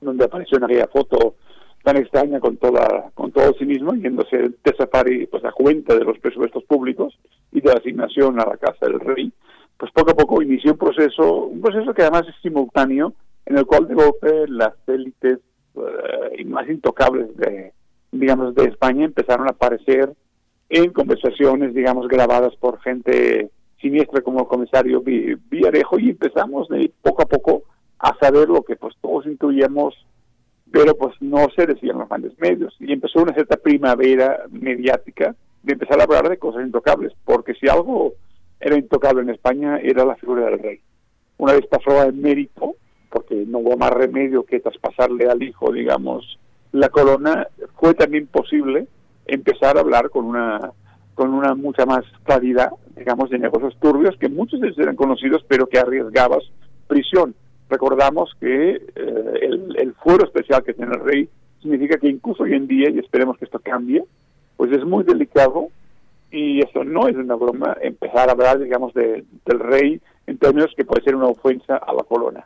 donde 0.00 0.24
apareció 0.24 0.58
en 0.58 0.64
aquella 0.64 0.86
foto 0.88 1.36
tan 1.82 1.96
extraña 1.96 2.40
con 2.40 2.56
toda 2.58 3.10
con 3.14 3.32
todo 3.32 3.52
sí 3.58 3.64
mismo, 3.64 3.94
yéndose 3.94 4.36
de 4.36 4.74
safari 4.76 5.26
pues 5.26 5.44
a 5.44 5.52
cuenta 5.52 5.94
de 5.94 6.04
los 6.04 6.18
presupuestos 6.18 6.64
públicos 6.64 7.18
y 7.52 7.60
de 7.60 7.68
la 7.68 7.78
asignación 7.78 8.38
a 8.40 8.46
la 8.46 8.56
casa 8.56 8.86
del 8.86 9.00
rey, 9.00 9.32
pues 9.78 9.90
poco 9.92 10.10
a 10.10 10.14
poco 10.14 10.42
inició 10.42 10.72
un 10.72 10.78
proceso, 10.78 11.44
un 11.46 11.60
proceso 11.60 11.94
que 11.94 12.02
además 12.02 12.26
es 12.28 12.34
simultáneo, 12.42 13.14
en 13.46 13.56
el 13.58 13.64
cual 13.66 13.88
de 13.88 13.94
golpe 13.94 14.46
las 14.48 14.74
élites 14.86 15.38
eh, 15.76 16.44
más 16.44 16.68
intocables 16.68 17.34
de, 17.36 17.72
digamos, 18.12 18.54
de 18.54 18.64
España 18.64 19.06
empezaron 19.06 19.46
a 19.46 19.52
aparecer 19.52 20.12
en 20.68 20.92
conversaciones, 20.92 21.74
digamos, 21.74 22.06
grabadas 22.08 22.54
por 22.56 22.78
gente 22.80 23.50
siniestra 23.80 24.20
como 24.20 24.40
el 24.40 24.46
comisario 24.46 25.00
Vi- 25.00 25.34
Villarejo 25.50 25.98
y 25.98 26.10
empezamos 26.10 26.68
poco 27.02 27.22
a 27.22 27.26
poco 27.26 27.62
a 27.98 28.14
saber 28.18 28.48
lo 28.48 28.62
que 28.62 28.76
pues 28.76 28.94
todos 29.00 29.24
intuíamos, 29.26 29.94
pero 30.70 30.96
pues 30.96 31.14
no 31.20 31.48
se 31.54 31.66
decían 31.66 31.98
los 31.98 32.08
grandes 32.08 32.38
medios. 32.38 32.74
Y 32.78 32.92
empezó 32.92 33.22
una 33.22 33.34
cierta 33.34 33.56
primavera 33.56 34.44
mediática 34.50 35.34
de 35.62 35.72
empezar 35.72 36.00
a 36.00 36.04
hablar 36.04 36.28
de 36.28 36.38
cosas 36.38 36.64
intocables, 36.64 37.12
porque 37.24 37.54
si 37.54 37.68
algo 37.68 38.14
era 38.60 38.76
intocable 38.76 39.22
en 39.22 39.30
España 39.30 39.78
era 39.78 40.04
la 40.04 40.16
figura 40.16 40.46
del 40.46 40.58
rey. 40.58 40.80
Una 41.38 41.54
vez 41.54 41.66
pasó 41.66 42.00
a 42.00 42.10
mérito, 42.12 42.76
porque 43.10 43.44
no 43.46 43.58
hubo 43.58 43.76
más 43.76 43.90
remedio 43.90 44.44
que 44.44 44.60
traspasarle 44.60 45.26
al 45.26 45.42
hijo, 45.42 45.72
digamos, 45.72 46.38
la 46.72 46.88
corona, 46.88 47.48
fue 47.78 47.94
también 47.94 48.26
posible 48.26 48.86
empezar 49.26 49.76
a 49.76 49.80
hablar 49.80 50.10
con 50.10 50.24
una 50.24 50.72
con 51.14 51.34
una 51.34 51.54
mucha 51.54 51.84
más 51.84 52.02
claridad, 52.22 52.70
digamos, 52.96 53.28
de 53.28 53.38
negocios 53.38 53.76
turbios 53.78 54.16
que 54.18 54.30
muchos 54.30 54.58
de 54.58 54.68
ellos 54.68 54.78
eran 54.78 54.96
conocidos, 54.96 55.44
pero 55.46 55.66
que 55.66 55.78
arriesgabas 55.78 56.44
prisión. 56.86 57.34
Recordamos 57.70 58.32
que 58.40 58.72
eh, 58.72 59.32
el, 59.42 59.76
el 59.78 59.94
fuero 59.94 60.24
especial 60.24 60.62
que 60.64 60.74
tiene 60.74 60.92
el 60.94 61.00
rey 61.00 61.28
significa 61.62 61.98
que 61.98 62.08
incluso 62.08 62.42
hoy 62.42 62.54
en 62.54 62.66
día, 62.66 62.90
y 62.90 62.98
esperemos 62.98 63.38
que 63.38 63.44
esto 63.44 63.60
cambie, 63.60 64.04
pues 64.56 64.72
es 64.72 64.84
muy 64.84 65.04
delicado 65.04 65.68
y 66.32 66.60
eso 66.62 66.84
no 66.84 67.08
es 67.08 67.16
una 67.16 67.34
broma, 67.36 67.76
empezar 67.80 68.28
a 68.28 68.32
hablar, 68.32 68.58
digamos, 68.58 68.92
de- 68.94 69.24
del 69.46 69.58
rey 69.60 70.00
en 70.26 70.38
términos 70.38 70.72
que 70.76 70.84
puede 70.84 71.02
ser 71.02 71.14
una 71.16 71.26
ofensa 71.26 71.76
a 71.76 71.92
la 71.92 72.02
corona. 72.02 72.44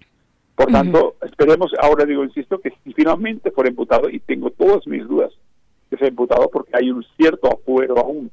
Por 0.56 0.70
tanto, 0.70 1.16
esperemos, 1.22 1.72
ahora 1.80 2.05
digo, 2.05 2.22
insisto, 2.24 2.59
que 2.60 2.70
si 2.84 2.92
finalmente 2.92 3.51
fuera 3.51 3.70
imputado, 3.70 4.09
y 4.09 4.20
tengo 4.20 4.51
todas 4.51 4.86
mis 4.86 5.06
dudas 5.06 5.32
que 5.90 5.96
sea 5.96 6.09
imputado 6.09 6.48
porque 6.52 6.70
hay 6.74 6.90
un 6.90 7.05
cierto 7.16 7.48
afuero 7.52 7.98
aún 7.98 8.30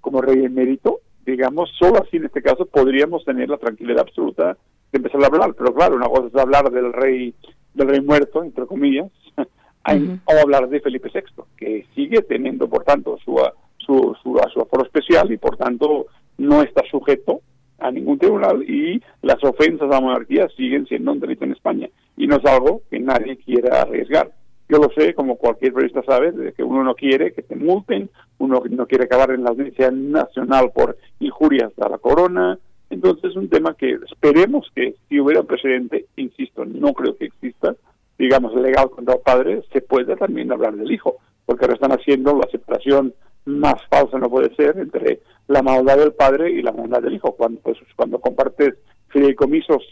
como 0.00 0.20
rey 0.20 0.44
emérito, 0.44 1.00
digamos, 1.24 1.70
solo 1.78 2.02
así 2.02 2.16
en 2.18 2.24
este 2.26 2.42
caso 2.42 2.66
podríamos 2.66 3.24
tener 3.24 3.48
la 3.48 3.58
tranquilidad 3.58 4.00
absoluta 4.00 4.56
empezar 4.92 5.22
a 5.22 5.26
hablar. 5.26 5.54
Pero 5.54 5.74
claro, 5.74 5.96
una 5.96 6.08
cosa 6.08 6.28
es 6.28 6.34
hablar 6.36 6.70
del 6.70 6.92
rey, 6.92 7.34
del 7.74 7.88
rey 7.88 8.00
muerto, 8.00 8.42
entre 8.42 8.66
comillas, 8.66 9.10
o 9.36 10.32
hablar 10.40 10.68
de 10.68 10.80
Felipe 10.80 11.10
VI, 11.12 11.42
que 11.56 11.86
sigue 11.94 12.22
teniendo, 12.22 12.68
por 12.68 12.84
tanto, 12.84 13.18
su, 13.24 13.36
su, 13.78 14.16
su, 14.22 14.38
a 14.38 14.48
su 14.50 14.60
aforo 14.60 14.84
especial 14.84 15.30
y, 15.32 15.38
por 15.38 15.56
tanto, 15.56 16.06
no 16.38 16.62
está 16.62 16.82
sujeto 16.90 17.40
a 17.78 17.90
ningún 17.90 18.18
tribunal 18.18 18.62
y 18.62 19.02
las 19.22 19.42
ofensas 19.42 19.82
a 19.82 19.94
la 19.94 20.00
monarquía 20.00 20.48
siguen 20.56 20.86
siendo 20.86 21.12
un 21.12 21.20
delito 21.20 21.44
en 21.44 21.52
España 21.52 21.88
y 22.16 22.26
no 22.26 22.36
es 22.36 22.44
algo 22.44 22.82
que 22.90 23.00
nadie 23.00 23.36
quiera 23.36 23.82
arriesgar. 23.82 24.30
Yo 24.68 24.78
lo 24.78 24.88
sé, 24.96 25.12
como 25.14 25.36
cualquier 25.36 25.72
periodista 25.74 26.02
sabe, 26.02 26.32
de 26.32 26.52
que 26.52 26.62
uno 26.62 26.82
no 26.82 26.94
quiere 26.94 27.32
que 27.32 27.42
te 27.42 27.56
multen, 27.56 28.08
uno 28.38 28.62
no 28.70 28.86
quiere 28.86 29.04
acabar 29.04 29.30
en 29.32 29.44
la 29.44 29.50
audiencia 29.50 29.90
nacional 29.90 30.70
por 30.74 30.96
injurias 31.20 31.72
a 31.78 31.88
la 31.88 31.98
corona. 31.98 32.58
Entonces 32.92 33.30
es 33.30 33.36
un 33.36 33.48
tema 33.48 33.74
que 33.74 33.98
esperemos 34.10 34.70
que 34.74 34.96
si 35.08 35.18
hubiera 35.18 35.40
un 35.40 35.46
presidente, 35.46 36.04
insisto, 36.16 36.66
no 36.66 36.92
creo 36.92 37.16
que 37.16 37.24
exista, 37.24 37.74
digamos, 38.18 38.54
legal 38.54 38.90
contra 38.90 39.14
el 39.14 39.20
padre, 39.22 39.62
se 39.72 39.80
pueda 39.80 40.14
también 40.14 40.52
hablar 40.52 40.76
del 40.76 40.92
hijo, 40.92 41.16
porque 41.46 41.64
ahora 41.64 41.74
están 41.74 41.92
haciendo 41.92 42.36
la 42.36 42.46
separación 42.50 43.14
más 43.46 43.82
falsa 43.88 44.18
no 44.18 44.30
puede 44.30 44.54
ser 44.54 44.78
entre 44.78 45.20
la 45.48 45.62
maldad 45.62 45.96
del 45.96 46.12
padre 46.12 46.52
y 46.52 46.62
la 46.62 46.72
maldad 46.72 47.00
del 47.00 47.14
hijo. 47.14 47.34
Cuando, 47.34 47.60
pues, 47.60 47.78
cuando 47.96 48.20
compartes 48.20 48.74
fideicomisos 49.08 49.82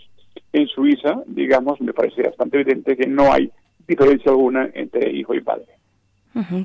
en 0.53 0.67
Suiza, 0.69 1.23
digamos, 1.27 1.81
me 1.81 1.95
parece 1.95 2.23
bastante 2.23 2.61
evidente 2.61 2.99
que 2.99 3.09
no 3.09 3.33
hay 3.33 3.51
diferencia 3.89 4.31
alguna 4.31 4.71
entre 4.75 5.11
hijo 5.11 5.35
y 5.35 5.41
padre. 5.41 5.80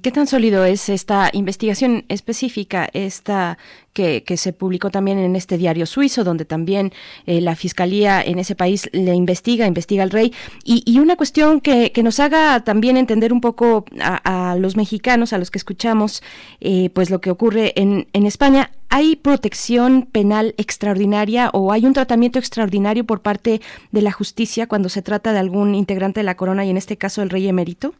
¿Qué 0.03 0.11
tan 0.11 0.27
sólido 0.27 0.63
es 0.63 0.89
esta 0.89 1.31
investigación 1.33 2.05
específica, 2.07 2.87
esta 2.93 3.57
que, 3.93 4.23
se 4.37 4.53
publicó 4.53 4.91
también 4.91 5.17
en 5.17 5.35
este 5.35 5.57
diario 5.57 5.87
suizo, 5.87 6.23
donde 6.23 6.45
también 6.45 6.93
eh, 7.25 7.41
la 7.41 7.55
fiscalía 7.55 8.21
en 8.21 8.37
ese 8.37 8.53
país 8.53 8.87
le 8.93 9.15
investiga, 9.15 9.65
investiga 9.65 10.03
al 10.03 10.11
rey? 10.11 10.33
Y, 10.63 10.83
y 10.85 10.99
una 10.99 11.15
cuestión 11.15 11.61
que, 11.61 11.91
que 11.91 12.03
nos 12.03 12.19
haga 12.19 12.59
también 12.63 12.95
entender 12.95 13.33
un 13.33 13.41
poco 13.41 13.85
a, 13.99 14.51
a 14.51 14.55
los 14.55 14.75
mexicanos, 14.77 15.33
a 15.33 15.39
los 15.39 15.49
que 15.49 15.57
escuchamos, 15.57 16.21
eh, 16.61 16.91
pues 16.91 17.09
lo 17.09 17.19
que 17.19 17.31
ocurre 17.31 17.73
en, 17.75 18.07
en 18.13 18.27
España. 18.27 18.69
¿Hay 18.89 19.15
protección 19.15 20.03
penal 20.03 20.53
extraordinaria 20.57 21.49
o 21.53 21.71
hay 21.71 21.87
un 21.87 21.93
tratamiento 21.93 22.37
extraordinario 22.37 23.03
por 23.03 23.21
parte 23.21 23.61
de 23.91 24.01
la 24.03 24.11
justicia 24.11 24.67
cuando 24.67 24.89
se 24.89 25.01
trata 25.01 25.33
de 25.33 25.39
algún 25.39 25.73
integrante 25.73 26.19
de 26.19 26.25
la 26.25 26.37
corona 26.37 26.65
y 26.65 26.69
en 26.69 26.77
este 26.77 26.97
caso 26.97 27.23
el 27.23 27.31
rey 27.31 27.47
emérito? 27.47 27.95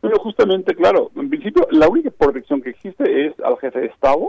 Bueno, 0.00 0.16
justamente, 0.20 0.74
claro, 0.74 1.10
en 1.16 1.28
principio 1.28 1.66
la 1.72 1.88
única 1.88 2.10
protección 2.10 2.62
que 2.62 2.70
existe 2.70 3.26
es 3.26 3.34
al 3.40 3.56
jefe 3.58 3.80
de 3.80 3.86
Estado, 3.86 4.28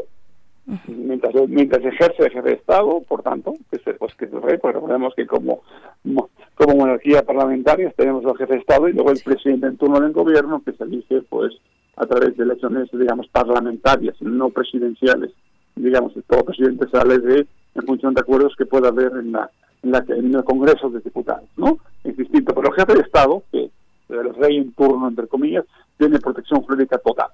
mientras, 0.87 1.33
mientras 1.47 1.83
ejerce 1.83 2.23
el 2.25 2.31
jefe 2.31 2.49
de 2.49 2.55
Estado, 2.55 3.01
por 3.07 3.21
tanto, 3.23 3.53
que 3.69 3.77
es, 3.77 3.97
pues, 3.97 4.13
que 4.15 4.25
es 4.25 4.33
el 4.33 4.41
rey, 4.41 4.57
porque 4.57 4.75
recordemos 4.75 5.13
que 5.15 5.25
como, 5.27 5.61
mo- 6.03 6.29
como 6.55 6.75
monarquía 6.75 7.23
parlamentaria 7.23 7.91
tenemos 7.95 8.25
al 8.25 8.37
jefe 8.37 8.53
de 8.53 8.59
Estado 8.59 8.87
y 8.87 8.93
luego 8.93 9.11
el 9.11 9.21
presidente 9.23 9.67
en 9.67 9.77
turno 9.77 9.99
del 9.99 10.11
gobierno 10.11 10.61
que 10.63 10.73
se 10.73 10.83
elige 10.83 11.21
pues 11.29 11.53
a 11.97 12.05
través 12.05 12.35
de 12.37 12.43
elecciones, 12.43 12.89
digamos, 12.91 13.27
parlamentarias, 13.29 14.15
no 14.21 14.49
presidenciales. 14.49 15.31
Digamos, 15.75 16.13
todo 16.27 16.45
presidente 16.45 16.87
sale 16.89 17.19
de 17.19 17.47
en 17.75 17.85
función 17.85 18.13
de 18.13 18.21
acuerdos 18.21 18.55
que 18.57 18.65
pueda 18.65 18.87
haber 18.89 19.11
en 19.13 19.31
la, 19.31 19.49
en, 19.83 19.91
la, 19.91 20.03
en 20.07 20.33
el 20.33 20.43
Congreso 20.43 20.89
de 20.89 20.99
Diputados, 20.99 21.47
¿no? 21.57 21.77
Es 22.03 22.15
distinto, 22.17 22.53
pero 22.55 22.69
el 22.69 22.73
jefe 22.75 22.93
de 22.95 23.01
Estado, 23.01 23.43
que 23.51 23.69
el 24.09 24.33
rey 24.35 24.57
en 24.57 24.71
turno, 24.73 25.07
entre 25.07 25.27
comillas, 25.27 25.65
tiene 25.97 26.19
protección 26.19 26.61
jurídica 26.61 26.97
total. 26.97 27.29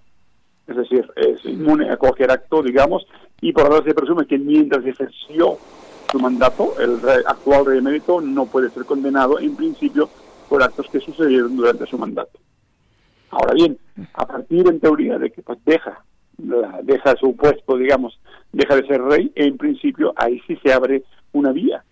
Es 0.67 0.75
decir, 0.75 1.07
es 1.15 1.43
inmune 1.45 1.89
a 1.91 1.97
cualquier 1.97 2.31
acto, 2.31 2.61
digamos, 2.63 3.05
y 3.41 3.53
por 3.53 3.63
ahora 3.63 3.83
se 3.85 3.93
presume 3.93 4.25
que 4.25 4.37
mientras 4.37 4.85
ejerció 4.85 5.57
su 6.11 6.19
mandato, 6.19 6.73
el 6.79 7.01
rey- 7.01 7.23
actual 7.25 7.65
rey 7.65 7.77
emérito 7.79 8.19
no 8.21 8.45
puede 8.45 8.69
ser 8.71 8.85
condenado, 8.85 9.39
en 9.39 9.55
principio, 9.55 10.09
por 10.49 10.63
actos 10.63 10.87
que 10.91 10.99
sucedieron 10.99 11.55
durante 11.55 11.85
su 11.85 11.97
mandato. 11.97 12.39
Ahora 13.29 13.53
bien, 13.53 13.77
a 14.13 14.25
partir 14.25 14.67
en 14.67 14.79
teoría 14.79 15.17
de 15.17 15.31
que 15.31 15.41
pues, 15.41 15.59
deja, 15.65 16.03
la- 16.37 16.79
deja 16.83 17.15
su 17.17 17.35
puesto, 17.35 17.77
digamos, 17.77 18.19
deja 18.51 18.75
de 18.75 18.87
ser 18.87 19.01
rey, 19.01 19.31
en 19.35 19.57
principio 19.57 20.13
ahí 20.15 20.41
sí 20.47 20.57
se 20.63 20.71
abre 20.73 21.03
una 21.33 21.51
vía 21.51 21.83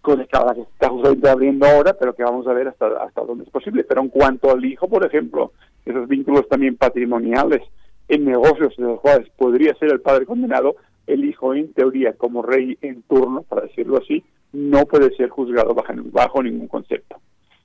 conectada 0.00 0.54
que 0.54 0.62
está 0.62 0.88
justamente 0.88 1.28
abriendo 1.28 1.66
ahora, 1.66 1.94
pero 1.94 2.14
que 2.14 2.22
vamos 2.22 2.46
a 2.46 2.52
ver 2.52 2.68
hasta, 2.68 2.86
hasta 3.02 3.22
dónde 3.22 3.44
es 3.44 3.50
posible. 3.50 3.84
Pero 3.84 4.02
en 4.02 4.08
cuanto 4.08 4.50
al 4.50 4.64
hijo, 4.64 4.88
por 4.88 5.04
ejemplo, 5.04 5.52
esos 5.84 6.08
vínculos 6.08 6.48
también 6.48 6.76
patrimoniales 6.76 7.62
en 8.08 8.24
negocios 8.24 8.74
de 8.76 8.84
los 8.84 9.00
cuales 9.00 9.28
podría 9.36 9.74
ser 9.74 9.92
el 9.92 10.00
padre 10.00 10.26
condenado, 10.26 10.76
el 11.06 11.24
hijo 11.24 11.54
en 11.54 11.72
teoría 11.72 12.12
como 12.14 12.42
rey 12.42 12.76
en 12.82 13.02
turno, 13.02 13.42
para 13.42 13.62
decirlo 13.62 13.98
así, 13.98 14.24
no 14.52 14.84
puede 14.86 15.14
ser 15.16 15.28
juzgado 15.28 15.74
bajo, 15.74 16.42
ningún 16.42 16.68
concepto. 16.68 17.16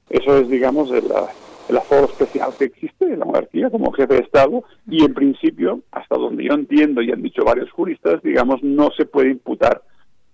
Eso 0.10 0.38
es, 0.38 0.48
digamos, 0.48 0.92
el, 0.92 1.06
el 1.68 1.78
aforo 1.78 2.06
especial 2.06 2.52
que 2.58 2.66
existe 2.66 3.06
en 3.06 3.20
la 3.20 3.26
monarquía 3.26 3.70
como 3.72 3.92
jefe 3.92 4.16
de 4.16 4.20
Estado 4.22 4.64
y 4.88 5.04
en 5.04 5.14
principio, 5.14 5.82
hasta 5.92 6.16
donde 6.16 6.44
yo 6.44 6.54
entiendo 6.54 7.02
y 7.02 7.12
han 7.12 7.24
dicho 7.24 7.44
varios 7.44 7.72
juristas, 7.72 8.22
digamos, 8.22 8.62
no 8.62 8.92
se 8.92 9.06
puede 9.06 9.32
imputar 9.32 9.82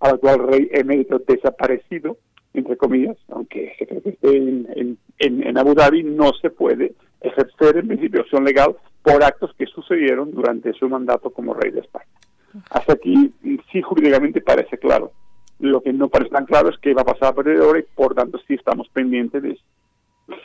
al 0.02 0.14
actual 0.14 0.38
rey 0.48 0.68
emérito 0.72 1.18
desaparecido, 1.20 2.16
entre 2.54 2.76
comillas, 2.76 3.16
aunque 3.30 3.74
se 3.78 3.86
cree 3.86 4.02
que 4.02 4.08
esté 4.10 4.36
en, 4.36 4.68
en, 4.74 4.98
en- 5.46 5.56
Abu 5.58 5.74
Dhabi, 5.74 6.02
no 6.02 6.32
se 6.40 6.50
puede 6.50 6.94
ejercer 7.20 7.76
en 7.78 7.88
principio 7.88 8.20
acción 8.20 8.44
legal 8.44 8.76
por 9.02 9.22
actos 9.22 9.54
que 9.56 9.66
sucedieron 9.66 10.32
durante 10.32 10.72
su 10.74 10.88
mandato 10.88 11.30
como 11.30 11.54
rey 11.54 11.70
de 11.70 11.80
España. 11.80 12.06
Hasta 12.70 12.92
aquí 12.94 13.32
sí 13.70 13.80
jurídicamente 13.80 14.40
parece 14.40 14.76
claro. 14.76 15.12
Lo 15.60 15.80
que 15.80 15.92
no 15.92 16.08
parece 16.08 16.30
tan 16.30 16.44
claro 16.46 16.68
es 16.68 16.76
qué 16.78 16.92
va 16.92 17.02
a 17.02 17.06
pasar 17.06 17.28
a 17.28 17.34
partir 17.34 17.58
de 17.58 17.64
ahora 17.64 17.78
y 17.78 17.84
por 17.94 18.14
tanto 18.14 18.38
sí 18.46 18.54
estamos 18.54 18.88
pendientes 18.88 19.42
de 19.42 19.58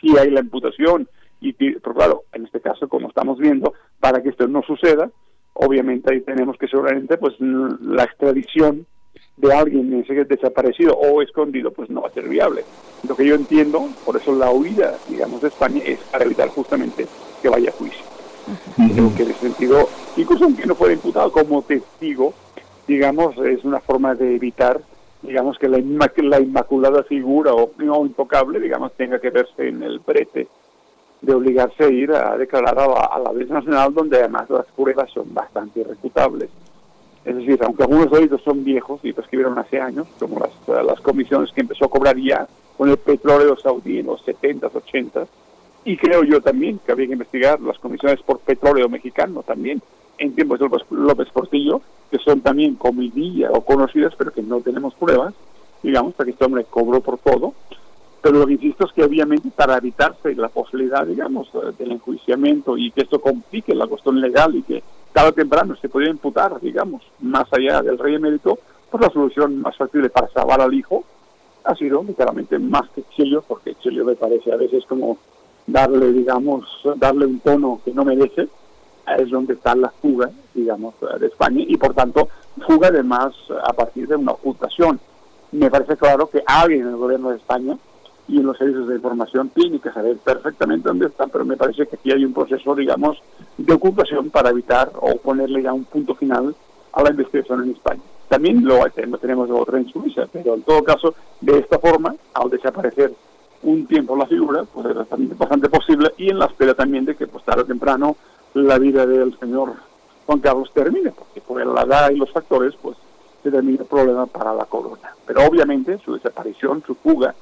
si 0.00 0.16
hay 0.16 0.30
la 0.30 0.40
imputación. 0.40 1.08
Y, 1.40 1.52
pero 1.52 1.94
claro, 1.94 2.22
en 2.32 2.46
este 2.46 2.60
caso, 2.60 2.88
como 2.88 3.08
estamos 3.08 3.38
viendo, 3.38 3.74
para 4.00 4.22
que 4.22 4.30
esto 4.30 4.46
no 4.48 4.62
suceda, 4.62 5.10
obviamente 5.54 6.12
ahí 6.12 6.20
tenemos 6.20 6.56
que 6.58 6.68
seguramente 6.68 7.18
pues 7.18 7.34
la 7.40 8.04
extradición 8.04 8.86
de 9.38 9.52
alguien 9.52 10.04
desaparecido 10.28 10.94
o 10.96 11.22
escondido 11.22 11.70
pues 11.70 11.88
no 11.90 12.02
va 12.02 12.08
a 12.08 12.12
ser 12.12 12.28
viable. 12.28 12.64
Lo 13.06 13.16
que 13.16 13.26
yo 13.26 13.34
entiendo, 13.34 13.88
por 14.04 14.20
eso 14.20 14.34
la 14.34 14.50
huida, 14.50 14.98
digamos, 15.06 15.40
de 15.40 15.48
España 15.48 15.80
es 15.84 16.00
para 16.10 16.24
evitar 16.24 16.48
justamente 16.48 17.06
que 17.40 17.48
vaya 17.48 17.70
a 17.70 17.78
juicio. 17.78 18.04
Creo 18.76 19.14
que 19.14 19.22
en 19.22 19.30
ese 19.30 19.40
sentido, 19.40 19.88
incluso 20.16 20.44
aunque 20.44 20.66
no 20.66 20.74
fuera 20.74 20.94
imputado 20.94 21.30
como 21.30 21.62
testigo, 21.62 22.32
digamos, 22.86 23.36
es 23.38 23.62
una 23.64 23.80
forma 23.80 24.14
de 24.14 24.34
evitar, 24.34 24.80
digamos, 25.22 25.58
que 25.58 25.68
la, 25.68 25.78
inma- 25.78 26.12
la 26.22 26.40
inmaculada 26.40 27.02
figura 27.04 27.52
o 27.54 27.70
intocable, 28.06 28.58
digamos, 28.58 28.92
tenga 28.94 29.20
que 29.20 29.30
verse 29.30 29.68
en 29.68 29.82
el 29.82 30.00
brete 30.00 30.48
de 31.20 31.34
obligarse 31.34 31.84
a 31.84 31.88
ir 31.88 32.12
a 32.12 32.36
declarar 32.36 32.78
a 32.78 32.86
la, 32.86 33.00
a 33.00 33.18
la 33.18 33.30
Audiencia 33.30 33.56
Nacional, 33.56 33.92
donde 33.92 34.18
además 34.18 34.48
las 34.50 34.66
pruebas 34.76 35.10
son 35.12 35.32
bastante 35.34 35.80
irrefutables. 35.80 36.50
Es 37.28 37.36
decir, 37.36 37.58
aunque 37.62 37.82
algunos 37.82 38.10
delitos 38.10 38.40
son 38.42 38.64
viejos 38.64 39.00
y 39.02 39.12
prescribieron 39.12 39.58
hace 39.58 39.78
años, 39.78 40.08
como 40.18 40.40
las, 40.40 40.84
las 40.86 40.98
comisiones 41.02 41.52
que 41.52 41.60
empezó 41.60 41.84
a 41.84 41.90
cobrar 41.90 42.16
ya 42.16 42.48
con 42.78 42.88
el 42.88 42.96
petróleo 42.96 43.54
saudí 43.58 43.98
en 43.98 44.06
los 44.06 44.24
70s, 44.24 44.72
80s, 44.72 45.26
y 45.84 45.98
creo 45.98 46.24
yo 46.24 46.40
también 46.40 46.78
que 46.78 46.90
había 46.90 47.06
que 47.06 47.12
investigar 47.12 47.60
las 47.60 47.78
comisiones 47.80 48.22
por 48.22 48.38
petróleo 48.38 48.88
mexicano 48.88 49.42
también, 49.42 49.82
en 50.16 50.34
tiempos 50.34 50.58
de 50.58 50.68
López, 50.68 50.86
López 50.90 51.28
Portillo, 51.30 51.82
que 52.10 52.16
son 52.16 52.40
también 52.40 52.76
comidilla 52.76 53.50
o 53.52 53.60
conocidas, 53.60 54.14
pero 54.16 54.32
que 54.32 54.42
no 54.42 54.62
tenemos 54.62 54.94
pruebas, 54.94 55.34
digamos, 55.82 56.14
porque 56.14 56.30
este 56.30 56.46
hombre 56.46 56.64
cobró 56.64 57.02
por 57.02 57.18
todo. 57.18 57.52
Pero 58.28 58.40
lo 58.40 58.46
que 58.46 58.52
insisto 58.52 58.84
es 58.84 58.92
que 58.92 59.02
obviamente 59.02 59.48
para 59.56 59.78
evitarse 59.78 60.34
la 60.34 60.50
posibilidad, 60.50 61.06
digamos, 61.06 61.48
del 61.78 61.92
enjuiciamiento 61.92 62.76
y 62.76 62.90
que 62.90 63.00
esto 63.00 63.22
complique 63.22 63.74
la 63.74 63.86
cuestión 63.86 64.20
legal 64.20 64.54
y 64.54 64.62
que 64.64 64.82
tarde 65.14 65.30
o 65.30 65.32
temprano 65.32 65.74
se 65.76 65.88
pudiera 65.88 66.12
imputar, 66.12 66.60
digamos, 66.60 67.02
más 67.20 67.50
allá 67.54 67.80
del 67.80 67.96
rey 67.96 68.16
emérito, 68.16 68.58
pues 68.90 69.02
la 69.02 69.08
solución 69.08 69.62
más 69.62 69.74
factible 69.78 70.10
para 70.10 70.28
salvar 70.28 70.60
al 70.60 70.74
hijo 70.74 71.04
ha 71.64 71.74
sido 71.74 72.04
literalmente 72.04 72.58
más 72.58 72.90
que 72.90 73.02
Chillo, 73.16 73.42
porque 73.48 73.74
Chillo 73.76 74.04
me 74.04 74.14
parece 74.14 74.52
a 74.52 74.56
veces 74.56 74.84
como 74.86 75.16
darle, 75.66 76.12
digamos, 76.12 76.66
darle 76.96 77.24
un 77.24 77.40
tono 77.40 77.80
que 77.82 77.94
no 77.94 78.04
merece, 78.04 78.46
es 79.16 79.30
donde 79.30 79.54
está 79.54 79.74
la 79.74 79.88
fuga, 79.88 80.30
digamos, 80.52 80.96
de 81.18 81.28
España, 81.28 81.64
y 81.66 81.78
por 81.78 81.94
tanto, 81.94 82.28
fuga 82.66 82.88
además 82.88 83.32
a 83.64 83.72
partir 83.72 84.06
de 84.06 84.16
una 84.16 84.32
ocultación. 84.32 85.00
Me 85.50 85.70
parece 85.70 85.96
claro 85.96 86.28
que 86.28 86.42
alguien 86.44 86.82
en 86.82 86.88
el 86.88 86.96
gobierno 86.96 87.30
de 87.30 87.38
España 87.38 87.78
y 88.28 88.38
en 88.38 88.46
los 88.46 88.58
servicios 88.58 88.88
de 88.88 88.96
información 88.96 89.48
tiene 89.48 89.80
que 89.80 89.90
saber 89.90 90.18
perfectamente 90.18 90.88
dónde 90.88 91.06
está, 91.06 91.26
pero 91.26 91.44
me 91.44 91.56
parece 91.56 91.86
que 91.86 91.96
aquí 91.96 92.12
hay 92.12 92.24
un 92.24 92.34
proceso, 92.34 92.74
digamos, 92.74 93.18
de 93.56 93.72
ocultación 93.72 94.30
para 94.30 94.50
evitar 94.50 94.92
o 95.00 95.16
ponerle 95.16 95.62
ya 95.62 95.72
un 95.72 95.84
punto 95.84 96.14
final 96.14 96.54
a 96.92 97.02
la 97.02 97.10
investigación 97.10 97.64
en 97.64 97.70
España. 97.70 98.02
También 98.28 98.64
lo 98.64 98.84
tenemos 98.90 99.50
otra 99.50 99.78
en 99.78 99.88
Suiza, 99.88 100.26
pero 100.30 100.54
en 100.54 100.62
todo 100.62 100.84
caso, 100.84 101.14
de 101.40 101.58
esta 101.58 101.78
forma, 101.78 102.14
al 102.34 102.50
desaparecer 102.50 103.12
un 103.62 103.86
tiempo 103.86 104.14
la 104.14 104.26
figura, 104.26 104.64
pues 104.72 104.86
es 104.86 104.94
bastante, 104.94 105.34
bastante 105.34 105.68
posible 105.70 106.12
y 106.18 106.30
en 106.30 106.38
la 106.38 106.46
espera 106.46 106.74
también 106.74 107.06
de 107.06 107.16
que 107.16 107.26
pues 107.26 107.44
tarde 107.44 107.62
o 107.62 107.66
temprano 107.66 108.16
la 108.54 108.78
vida 108.78 109.06
del 109.06 109.36
señor 109.38 109.74
Juan 110.26 110.40
Carlos 110.40 110.70
termine, 110.74 111.10
porque 111.10 111.40
por 111.40 111.64
la 111.64 111.82
edad 111.82 112.10
y 112.10 112.16
los 112.16 112.30
factores, 112.30 112.74
pues 112.82 112.96
se 113.42 113.50
termina 113.50 113.80
el 113.80 113.86
problema 113.86 114.26
para 114.26 114.52
la 114.52 114.66
corona. 114.66 115.14
Pero 115.26 115.46
obviamente 115.46 115.98
su 116.04 116.14
desaparición, 116.14 116.82
su 116.86 116.94
fuga 116.94 117.34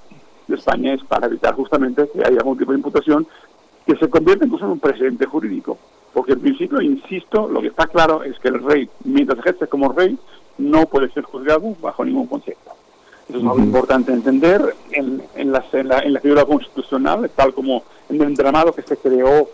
de 0.49 0.55
España 0.57 0.95
es 0.95 1.03
para 1.05 1.27
evitar 1.27 1.55
justamente 1.55 2.09
que 2.13 2.21
haya 2.21 2.39
algún 2.39 2.59
tipo 2.59 2.73
de 2.73 2.79
imputación 2.79 3.27
que 3.87 3.97
se 3.97 4.09
convierta 4.11 4.45
incluso 4.45 4.65
en 4.65 4.73
un 4.73 4.81
precedente 4.81 5.27
jurídico. 5.27 5.79
Porque 6.13 6.33
en 6.33 6.41
principio, 6.41 6.81
insisto, 6.81 7.47
lo 7.49 7.61
que 7.61 7.69
está 7.69 7.87
claro 7.87 8.23
es 8.23 8.39
que 8.39 8.49
el 8.49 8.63
rey, 8.63 8.89
mientras 9.05 9.39
ejerce 9.39 9.67
como 9.67 9.93
rey, 9.93 10.19
no 10.59 10.87
puede 10.87 11.11
ser 11.11 11.25
juzgado 11.25 11.75
bajo 11.83 12.05
ningún 12.05 12.27
concepto. 12.27 12.71
Eso 13.29 13.39
es 13.39 13.45
algo 13.45 13.59
importante 13.59 14.13
entender 14.13 14.75
en, 14.93 15.23
en, 15.35 15.53
la, 15.53 15.65
en, 15.73 15.89
la, 15.89 15.99
en 15.99 16.13
la 16.15 16.21
figura 16.21 16.45
constitucional, 16.45 17.29
tal 17.35 17.53
como 17.53 17.83
en 18.09 18.17
el 18.17 18.29
entramado 18.29 18.73
que 18.73 18.83
se 18.83 18.97
creó 18.97 19.49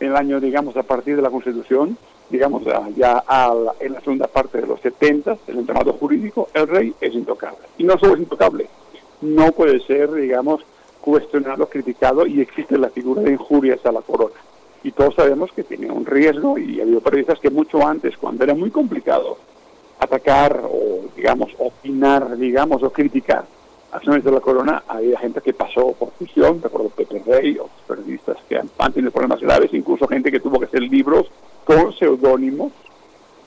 en 0.00 0.08
el 0.08 0.16
año, 0.16 0.40
digamos, 0.40 0.76
a 0.76 0.82
partir 0.84 1.16
de 1.16 1.22
la 1.22 1.30
Constitución, 1.30 1.98
digamos, 2.30 2.64
ya- 2.64 2.88
ya 2.96 3.18
a 3.26 3.52
la- 3.54 3.74
en 3.80 3.94
la 3.94 4.00
segunda 4.00 4.26
parte 4.28 4.60
de 4.60 4.66
los 4.66 4.80
70, 4.80 5.36
el 5.48 5.58
entramado 5.58 5.92
jurídico, 5.94 6.48
el 6.54 6.66
rey 6.68 6.94
es 7.00 7.14
intocable. 7.14 7.58
Y 7.78 7.84
no 7.84 7.98
solo 7.98 8.14
es 8.14 8.20
intocable, 8.20 8.68
no 9.20 9.52
puede 9.52 9.80
ser, 9.80 10.12
digamos, 10.12 10.62
cuestionado, 11.00 11.68
criticado 11.68 12.26
y 12.26 12.40
existe 12.40 12.78
la 12.78 12.90
figura 12.90 13.22
de 13.22 13.32
injurias 13.32 13.84
a 13.86 13.92
la 13.92 14.02
corona. 14.02 14.34
Y 14.82 14.92
todos 14.92 15.14
sabemos 15.14 15.50
que 15.52 15.64
tiene 15.64 15.90
un 15.90 16.06
riesgo 16.06 16.58
y 16.58 16.80
ha 16.80 16.82
habido 16.82 17.00
periodistas 17.00 17.40
que 17.40 17.50
mucho 17.50 17.86
antes, 17.86 18.16
cuando 18.16 18.44
era 18.44 18.54
muy 18.54 18.70
complicado 18.70 19.38
atacar 19.98 20.62
o, 20.64 21.06
digamos, 21.16 21.50
opinar, 21.58 22.36
digamos, 22.36 22.82
o 22.82 22.90
criticar 22.90 23.46
acciones 23.92 24.24
de 24.24 24.32
la 24.32 24.40
corona, 24.40 24.82
había 24.86 25.18
gente 25.18 25.40
que 25.40 25.54
pasó 25.54 25.92
por 25.92 26.10
prisión, 26.10 26.60
recuerdo 26.62 26.90
Pepe 26.90 27.22
Rey, 27.24 27.58
otros 27.58 27.80
periodistas 27.86 28.36
que 28.48 28.58
han, 28.58 28.68
han 28.78 28.92
tenido 28.92 29.10
problemas 29.10 29.40
graves, 29.40 29.72
incluso 29.72 30.06
gente 30.06 30.30
que 30.30 30.40
tuvo 30.40 30.58
que 30.58 30.66
hacer 30.66 30.82
libros 30.82 31.26
con 31.64 31.92
seudónimos 31.94 32.72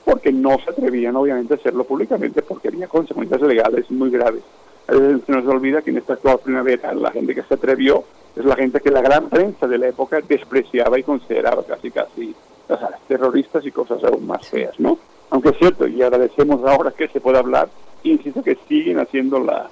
porque 0.04 0.32
no 0.32 0.58
se 0.64 0.70
atrevían 0.70 1.14
obviamente 1.14 1.54
a 1.54 1.56
hacerlo 1.56 1.84
públicamente 1.84 2.42
porque 2.42 2.68
había 2.68 2.88
consecuencias 2.88 3.40
legales 3.42 3.90
muy 3.90 4.10
graves. 4.10 4.42
Veces 4.90 5.20
se 5.24 5.32
nos 5.32 5.46
olvida 5.46 5.82
que 5.82 5.90
en 5.90 5.98
esta 5.98 6.14
actual 6.14 6.40
primavera 6.42 6.92
la 6.94 7.12
gente 7.12 7.34
que 7.34 7.42
se 7.42 7.54
atrevió 7.54 8.04
es 8.34 8.44
la 8.44 8.56
gente 8.56 8.80
que 8.80 8.90
la 8.90 9.00
gran 9.00 9.28
prensa 9.28 9.66
de 9.66 9.78
la 9.78 9.88
época 9.88 10.20
despreciaba 10.20 10.98
y 10.98 11.02
consideraba 11.02 11.62
casi 11.64 11.90
casi 11.90 12.34
o 12.68 12.76
sea, 12.76 12.90
terroristas 13.08 13.64
y 13.66 13.70
cosas 13.70 14.02
aún 14.04 14.26
más 14.26 14.48
feas, 14.48 14.78
¿no? 14.78 14.98
Aunque 15.30 15.50
es 15.50 15.58
cierto, 15.58 15.86
y 15.86 16.02
agradecemos 16.02 16.64
ahora 16.64 16.92
que 16.92 17.08
se 17.08 17.20
pueda 17.20 17.40
hablar, 17.40 17.68
insisto 18.02 18.42
que 18.42 18.58
siguen 18.68 18.98
haciendo 18.98 19.40
la, 19.40 19.70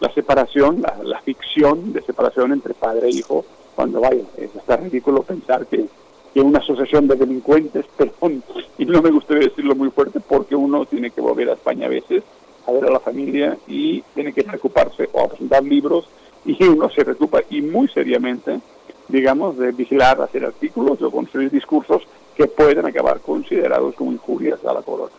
la 0.00 0.12
separación, 0.12 0.82
la, 0.82 0.98
la 1.02 1.20
ficción 1.20 1.92
de 1.92 2.02
separación 2.02 2.52
entre 2.52 2.74
padre 2.74 3.08
e 3.08 3.10
hijo, 3.10 3.44
cuando 3.74 4.00
vaya, 4.00 4.24
es 4.36 4.54
hasta 4.56 4.76
ridículo 4.76 5.22
pensar 5.22 5.66
que, 5.66 5.86
que 6.34 6.40
una 6.40 6.58
asociación 6.58 7.06
de 7.08 7.16
delincuentes, 7.16 7.86
perdón, 7.96 8.42
y 8.76 8.84
no 8.84 9.02
me 9.02 9.10
gustaría 9.10 9.48
decirlo 9.48 9.74
muy 9.74 9.90
fuerte, 9.90 10.20
porque 10.20 10.54
uno 10.54 10.84
tiene 10.86 11.10
que 11.10 11.20
volver 11.20 11.50
a 11.50 11.54
España 11.54 11.86
a 11.86 11.90
veces 11.90 12.22
a 12.68 12.72
ver 12.72 12.84
a 12.84 12.90
la 12.90 13.00
familia 13.00 13.56
y 13.66 14.02
tiene 14.14 14.32
que 14.32 14.44
preocuparse 14.44 15.08
o 15.12 15.20
a 15.22 15.28
presentar 15.28 15.64
libros 15.64 16.04
y 16.44 16.62
uno 16.64 16.90
se 16.90 17.04
preocupa 17.04 17.40
y 17.50 17.62
muy 17.62 17.88
seriamente, 17.88 18.60
digamos, 19.08 19.56
de 19.58 19.72
vigilar, 19.72 20.20
hacer 20.20 20.44
artículos 20.44 21.00
o 21.00 21.10
construir 21.10 21.50
discursos 21.50 22.02
que 22.36 22.46
pueden 22.46 22.84
acabar 22.84 23.20
considerados 23.20 23.94
como 23.94 24.12
injurias 24.12 24.62
a 24.64 24.74
la 24.74 24.82
corona. 24.82 25.12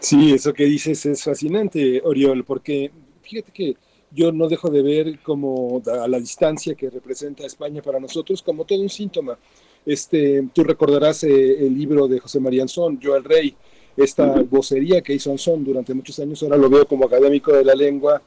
Sí, 0.00 0.34
eso 0.34 0.52
que 0.52 0.64
dices 0.64 1.06
es 1.06 1.22
fascinante, 1.22 2.02
Oriol, 2.04 2.44
porque 2.44 2.90
fíjate 3.22 3.52
que 3.52 3.76
yo 4.10 4.32
no 4.32 4.48
dejo 4.48 4.68
de 4.70 4.82
ver 4.82 5.18
como 5.20 5.82
a 5.86 6.06
la 6.08 6.18
distancia 6.18 6.74
que 6.74 6.90
representa 6.90 7.46
España 7.46 7.80
para 7.80 7.98
nosotros 7.98 8.42
como 8.42 8.64
todo 8.64 8.80
un 8.80 8.90
síntoma. 8.90 9.38
Este, 9.86 10.46
tú 10.52 10.64
recordarás 10.64 11.24
eh, 11.24 11.66
el 11.66 11.76
libro 11.76 12.06
de 12.08 12.18
José 12.18 12.40
María 12.40 12.62
Anzón, 12.62 12.98
Yo 13.00 13.16
el 13.16 13.24
Rey, 13.24 13.54
esta 13.96 14.26
vocería 14.50 15.00
que 15.02 15.14
hizo 15.14 15.30
Anzón 15.30 15.64
durante 15.64 15.94
muchos 15.94 16.18
años, 16.18 16.42
ahora 16.42 16.56
lo 16.56 16.68
veo 16.68 16.86
como 16.86 17.06
académico 17.06 17.52
de 17.52 17.64
la 17.64 17.74
lengua, 17.74 18.22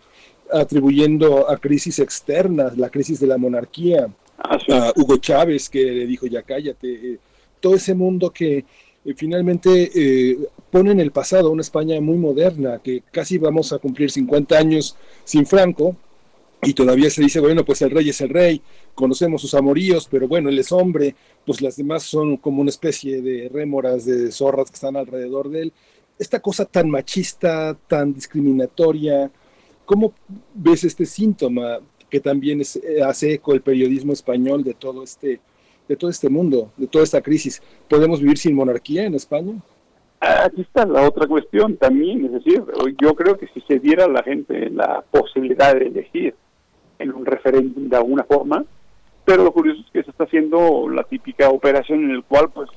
atribuyendo 0.52 1.50
a 1.50 1.58
crisis 1.58 2.00
externas, 2.00 2.78
la 2.78 2.90
crisis 2.90 3.20
de 3.20 3.28
la 3.28 3.38
monarquía, 3.38 4.08
a 4.38 4.94
Hugo 4.96 5.18
Chávez 5.18 5.70
que 5.70 5.84
le 5.84 6.06
dijo 6.06 6.28
ya 6.28 6.44
cállate, 6.44 6.94
eh, 6.94 7.20
todo 7.60 7.76
ese 7.76 7.94
mundo 7.96 8.30
que 8.30 8.58
eh, 8.58 9.14
finalmente 9.16 9.92
eh, 9.94 10.38
pone 10.70 10.92
en 10.92 11.00
el 11.00 11.12
pasado 11.12 11.50
una 11.50 11.62
España 11.62 12.00
muy 12.02 12.18
moderna, 12.18 12.80
que 12.84 13.04
casi 13.12 13.38
vamos 13.38 13.74
a 13.74 13.80
cumplir 13.80 14.12
50 14.12 14.58
años 14.58 14.96
sin 15.24 15.46
Franco, 15.46 15.96
y 16.64 16.74
todavía 16.74 17.10
se 17.10 17.22
dice, 17.22 17.40
bueno, 17.40 17.64
pues 17.64 17.82
el 17.82 17.92
rey 17.92 18.10
es 18.10 18.20
el 18.22 18.30
rey, 18.30 18.62
conocemos 18.96 19.42
sus 19.42 19.54
amoríos, 19.54 20.08
pero 20.10 20.28
bueno, 20.28 20.50
él 20.50 20.58
es 20.58 20.72
hombre, 20.72 21.16
pues 21.46 21.62
las 21.62 21.78
demás 21.78 22.04
son 22.04 22.38
como 22.38 22.62
una 22.62 22.70
especie 22.72 23.22
de 23.22 23.50
rémoras, 23.54 24.06
de 24.06 24.32
zorras 24.32 24.70
que 24.72 24.76
están 24.76 24.96
alrededor 24.98 25.50
de 25.50 25.62
él. 25.64 25.74
Esta 26.18 26.40
cosa 26.40 26.66
tan 26.66 26.90
machista, 26.90 27.78
tan 27.88 28.14
discriminatoria, 28.14 29.30
¿cómo 29.86 30.14
ves 30.56 30.84
este 30.84 31.06
síntoma 31.06 31.80
que 32.10 32.20
también 32.20 32.62
es- 32.62 32.78
eh, 32.78 33.04
hace 33.04 33.34
eco 33.34 33.54
el 33.54 33.62
periodismo 33.62 34.14
español 34.14 34.64
de 34.64 34.74
todo 34.74 35.04
este 35.04 35.40
de 35.88 35.96
todo 35.96 36.10
este 36.10 36.28
mundo, 36.28 36.74
de 36.76 36.88
toda 36.88 37.04
esta 37.06 37.22
crisis? 37.22 37.62
¿Podemos 37.88 38.20
vivir 38.20 38.38
sin 38.38 38.54
monarquía 38.56 39.06
en 39.06 39.14
España? 39.14 39.54
Aquí 40.20 40.62
está 40.62 40.86
la 40.86 41.08
otra 41.08 41.28
cuestión 41.28 41.78
también, 41.78 42.26
es 42.26 42.32
decir, 42.34 42.62
yo 43.02 43.16
creo 43.16 43.38
que 43.38 43.48
si 43.54 43.62
se 43.62 43.80
diera 43.80 44.06
a 44.06 44.10
la 44.10 44.24
gente 44.24 44.70
la 44.72 45.02
posibilidad 45.12 45.74
de 45.76 45.86
elegir 45.88 46.36
en 47.00 47.14
un 47.14 47.26
referéndum 47.26 47.90
de 47.90 47.98
alguna 47.98 48.24
forma, 48.24 48.64
pero 49.26 49.44
lo 49.44 49.52
curioso 49.52 49.82
es 49.82 49.92
que 49.92 50.04
se 50.04 50.12
está 50.12 50.24
haciendo 50.24 50.88
la 50.90 51.04
típica 51.04 51.50
operación 51.50 52.06
en 52.06 52.12
el 52.12 52.24
cual 52.24 52.50
pues 52.54 52.70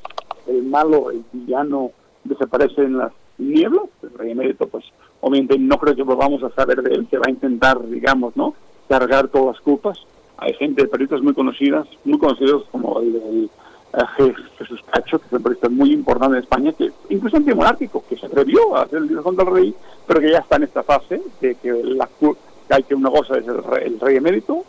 el 0.49 0.63
malo, 0.65 1.11
el 1.11 1.23
villano 1.33 1.93
desaparece 2.25 2.83
en 2.83 2.99
las 2.99 3.13
nieblas, 3.39 3.85
el 4.03 4.13
rey 4.19 4.33
emérito 4.33 4.67
pues 4.67 4.85
obviamente 5.21 5.59
no 5.59 5.79
creo 5.79 5.95
que 5.95 6.03
volvamos 6.03 6.43
a 6.43 6.51
saber 6.51 6.83
de 6.83 6.95
él, 6.95 7.07
se 7.11 7.19
va 7.19 7.25
a 7.27 7.31
intentar, 7.31 7.81
digamos, 7.89 8.37
¿no?, 8.37 8.55
cargar 8.89 9.29
todas 9.29 9.55
las 9.57 9.61
culpas. 9.61 9.99
Hay 10.39 10.55
gente, 10.55 10.87
periodistas 10.89 11.23
muy 11.23 11.35
conocidas, 11.35 11.87
muy 12.05 12.19
conocidos 12.19 12.65
como 12.73 12.99
el, 13.01 13.15
el, 13.17 13.51
eh, 13.93 13.99
Je- 14.17 14.35
Jesús 14.59 14.81
Cacho, 14.91 15.19
que 15.19 15.27
es 15.27 15.33
un 15.33 15.43
periodista 15.43 15.69
muy 15.69 15.93
importante 15.93 16.37
en 16.39 16.43
España, 16.43 16.73
que 16.73 16.91
incluso 17.11 17.37
antimonárquico, 17.37 18.03
que 18.09 18.17
se 18.17 18.27
atrevió 18.27 18.75
a 18.75 18.83
hacer 18.83 18.99
el 18.99 19.07
libro 19.09 19.23
contra 19.23 19.45
el 19.45 19.55
rey, 19.55 19.75
pero 20.07 20.21
que 20.21 20.31
ya 20.31 20.39
está 20.39 20.57
en 20.57 20.63
esta 20.65 20.83
fase 20.83 21.21
de 21.41 21.55
que 21.57 21.73
la 21.73 22.09
hay 22.71 22.83
que 22.83 22.95
una 22.95 23.11
cosa 23.11 23.39
es 23.39 23.47
el 23.47 23.63
rey, 23.63 23.87
el 23.87 24.01
rey 24.01 24.17
emérito, 24.17 24.65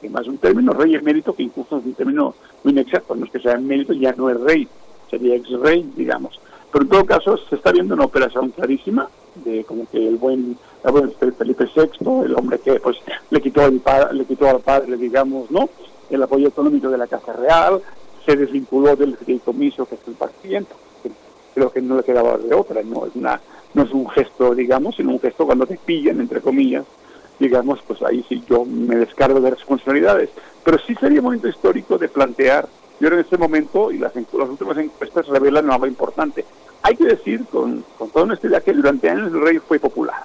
que 0.00 0.08
más 0.08 0.26
un 0.26 0.38
término 0.38 0.72
rey 0.72 0.94
emérito 0.94 1.34
que 1.34 1.42
incluso 1.42 1.78
es 1.78 1.84
un 1.84 1.94
término 1.94 2.34
muy 2.64 2.72
inexacto, 2.72 3.14
no 3.14 3.26
es 3.26 3.30
que 3.30 3.40
sea 3.40 3.52
emérito, 3.52 3.92
ya 3.92 4.12
no 4.12 4.30
es 4.30 4.40
rey, 4.40 4.68
sería 5.10 5.34
ex 5.36 5.50
rey, 5.60 5.90
digamos. 5.96 6.40
Pero 6.72 6.84
en 6.84 6.90
todo 6.90 7.04
caso 7.04 7.36
se 7.48 7.56
está 7.56 7.72
viendo 7.72 7.94
una 7.94 8.04
operación 8.04 8.50
clarísima 8.50 9.08
de 9.44 9.64
como 9.64 9.88
que 9.88 10.06
el 10.06 10.16
buen, 10.16 10.56
el 10.84 10.92
buen 10.92 11.12
Felipe 11.12 11.68
VI, 11.74 12.24
el 12.24 12.34
hombre 12.34 12.58
que 12.58 12.80
pues 12.80 12.96
le 13.30 13.40
quitó 13.40 13.64
el 13.66 13.80
le 14.12 14.24
quitó 14.24 14.48
al 14.48 14.60
padre, 14.60 14.96
digamos, 14.96 15.50
¿no? 15.50 15.68
El 16.10 16.22
apoyo 16.22 16.48
económico 16.48 16.88
de 16.88 16.98
la 16.98 17.06
Casa 17.06 17.32
Real, 17.32 17.80
se 18.24 18.36
desvinculó 18.36 18.96
del 18.96 19.16
fideicomiso 19.16 19.86
que 19.86 19.94
es 19.96 20.00
el 20.06 20.14
partido, 20.14 20.66
creo 21.54 21.72
que 21.72 21.80
no 21.80 21.96
le 21.96 22.02
quedaba 22.02 22.36
de 22.36 22.54
otra, 22.54 22.82
no 22.82 23.06
es 23.06 23.14
una 23.14 23.40
no 23.74 23.82
es 23.82 23.92
un 23.92 24.08
gesto, 24.08 24.54
digamos, 24.54 24.96
sino 24.96 25.10
un 25.10 25.20
gesto 25.20 25.44
cuando 25.44 25.66
te 25.66 25.76
pillan, 25.76 26.20
entre 26.20 26.40
comillas, 26.40 26.84
digamos, 27.38 27.80
pues 27.86 28.02
ahí 28.02 28.24
sí 28.28 28.42
yo 28.48 28.64
me 28.64 28.96
descargo 28.96 29.40
de 29.40 29.50
responsabilidades. 29.50 30.30
Pero 30.64 30.78
sí 30.78 30.94
sería 30.94 31.22
momento 31.22 31.48
histórico 31.48 31.98
de 31.98 32.08
plantear, 32.08 32.68
yo 32.98 33.08
en 33.08 33.18
este 33.18 33.36
momento, 33.36 33.92
y 33.92 33.98
las, 33.98 34.14
las 34.14 34.48
últimas 34.48 34.78
encuestas 34.78 35.26
revelan 35.28 35.70
algo 35.70 35.86
importante, 35.86 36.44
hay 36.82 36.96
que 36.96 37.04
decir 37.04 37.44
con, 37.46 37.84
con 37.98 38.10
toda 38.10 38.24
honestidad 38.24 38.62
que 38.62 38.72
durante 38.72 39.10
años 39.10 39.32
el 39.32 39.40
rey 39.40 39.58
fue 39.58 39.78
popular. 39.78 40.22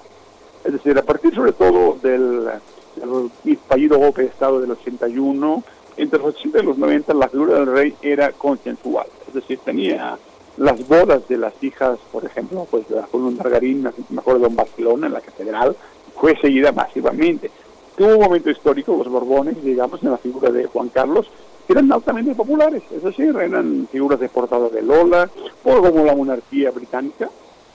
Es 0.63 0.73
decir, 0.73 0.97
a 0.97 1.01
partir 1.01 1.33
sobre 1.33 1.53
todo 1.53 1.97
del, 2.01 2.47
del 2.95 3.57
fallido 3.67 3.97
golpe 3.97 4.21
de 4.21 4.27
Estado 4.27 4.61
del 4.61 4.71
81, 4.71 5.63
entre 5.97 6.19
los 6.19 6.35
80 6.35 6.59
y 6.59 6.63
los 6.63 6.77
90 6.77 7.13
la 7.13 7.29
figura 7.29 7.55
del 7.55 7.67
rey 7.67 7.95
era 8.01 8.31
consensual. 8.31 9.07
Es 9.27 9.33
decir, 9.33 9.59
tenía 9.59 10.17
las 10.57 10.87
bodas 10.87 11.27
de 11.27 11.37
las 11.37 11.53
hijas, 11.61 11.97
por 12.11 12.25
ejemplo, 12.25 12.67
pues 12.69 12.87
de 12.89 12.95
la 12.97 13.07
Columna 13.07 13.43
Margarín, 13.43 13.87
me 14.09 14.19
acuerdo 14.19 14.47
en 14.47 14.55
Barcelona, 14.55 15.07
en 15.07 15.13
la 15.13 15.21
catedral, 15.21 15.75
fue 16.15 16.37
seguida 16.39 16.71
masivamente. 16.71 17.51
Tuvo 17.95 18.15
un 18.15 18.23
momento 18.23 18.49
histórico, 18.49 18.95
los 18.95 19.09
Borbones, 19.09 19.63
digamos, 19.63 20.01
en 20.03 20.11
la 20.11 20.17
figura 20.17 20.49
de 20.49 20.65
Juan 20.65 20.89
Carlos, 20.89 21.29
que 21.67 21.73
eran 21.73 21.91
altamente 21.91 22.33
populares, 22.35 22.83
es 22.91 23.03
decir, 23.03 23.35
eran 23.35 23.87
figuras 23.91 24.19
de 24.19 24.29
portada 24.29 24.69
de 24.69 24.81
Lola, 24.81 25.29
o 25.63 25.81
como 25.81 26.05
la 26.05 26.15
monarquía 26.15 26.71
británica, 26.71 27.29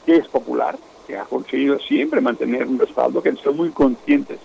que 0.05 0.17
es 0.17 0.29
popular, 0.29 0.77
que 1.07 1.17
ha 1.17 1.25
conseguido 1.25 1.79
siempre 1.79 2.21
mantener 2.21 2.67
un 2.67 2.79
respaldo, 2.79 3.23
que 3.23 3.35
son 3.37 3.57
muy 3.57 3.71
conscientes 3.71 4.39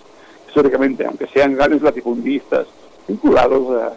históricamente, 0.47 1.05
aunque 1.05 1.27
sean 1.27 1.55
grandes 1.55 1.81
latifundistas, 1.81 2.67
vinculados 3.07 3.81
a, 3.81 3.93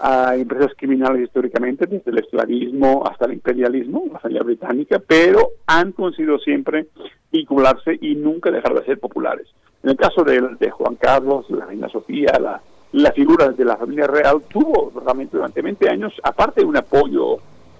a 0.00 0.34
empresas 0.34 0.72
criminales 0.76 1.24
históricamente, 1.24 1.86
desde 1.86 2.10
el 2.10 2.18
esclavismo 2.18 3.04
hasta 3.06 3.26
el 3.26 3.34
imperialismo, 3.34 4.04
la 4.10 4.18
familia 4.18 4.42
británica, 4.42 5.00
pero 5.06 5.50
han 5.66 5.92
conseguido 5.92 6.38
siempre 6.38 6.86
vincularse 7.30 7.98
y 8.00 8.14
nunca 8.14 8.50
dejar 8.50 8.74
de 8.74 8.84
ser 8.84 8.98
populares. 8.98 9.46
En 9.82 9.90
el 9.90 9.96
caso 9.96 10.24
de, 10.24 10.70
Juan 10.70 10.96
Carlos, 10.96 11.46
la 11.50 11.66
reina 11.66 11.88
Sofía, 11.88 12.38
la, 12.40 12.60
la 12.92 13.12
figura 13.12 13.50
de 13.50 13.64
la 13.64 13.76
familia 13.76 14.06
real 14.06 14.42
tuvo 14.48 14.90
realmente 15.04 15.36
durante 15.36 15.62
20 15.62 15.88
años, 15.88 16.12
aparte 16.22 16.62
de 16.62 16.66
un 16.66 16.76
apoyo 16.76 17.38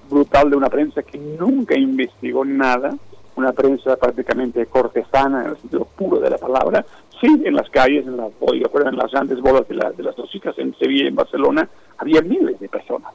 brutal 0.08 0.50
de 0.50 0.56
una 0.56 0.68
prensa 0.68 1.02
que 1.02 1.18
nunca 1.18 1.78
investigó 1.78 2.44
nada, 2.44 2.94
una 3.36 3.52
prensa 3.52 3.96
prácticamente 3.96 4.66
cortesana 4.66 5.44
en 5.44 5.50
el 5.50 5.56
sentido 5.56 5.86
puro 5.96 6.20
de 6.20 6.30
la 6.30 6.38
palabra, 6.38 6.84
sí, 7.20 7.42
en 7.44 7.54
las 7.54 7.68
calles, 7.70 8.06
en 8.06 8.16
las, 8.16 8.30
oiga, 8.40 8.68
pero 8.72 8.88
en 8.88 8.96
las 8.96 9.10
grandes 9.10 9.40
bodas 9.40 9.66
de, 9.68 9.74
la- 9.74 9.92
de 9.92 10.02
las 10.02 10.16
dos 10.16 10.30
chicas 10.30 10.54
en 10.58 10.74
Sevilla 10.78 11.04
y 11.04 11.08
en 11.08 11.14
Barcelona, 11.16 11.68
había 11.98 12.22
miles 12.22 12.58
de 12.60 12.68
personas. 12.68 13.12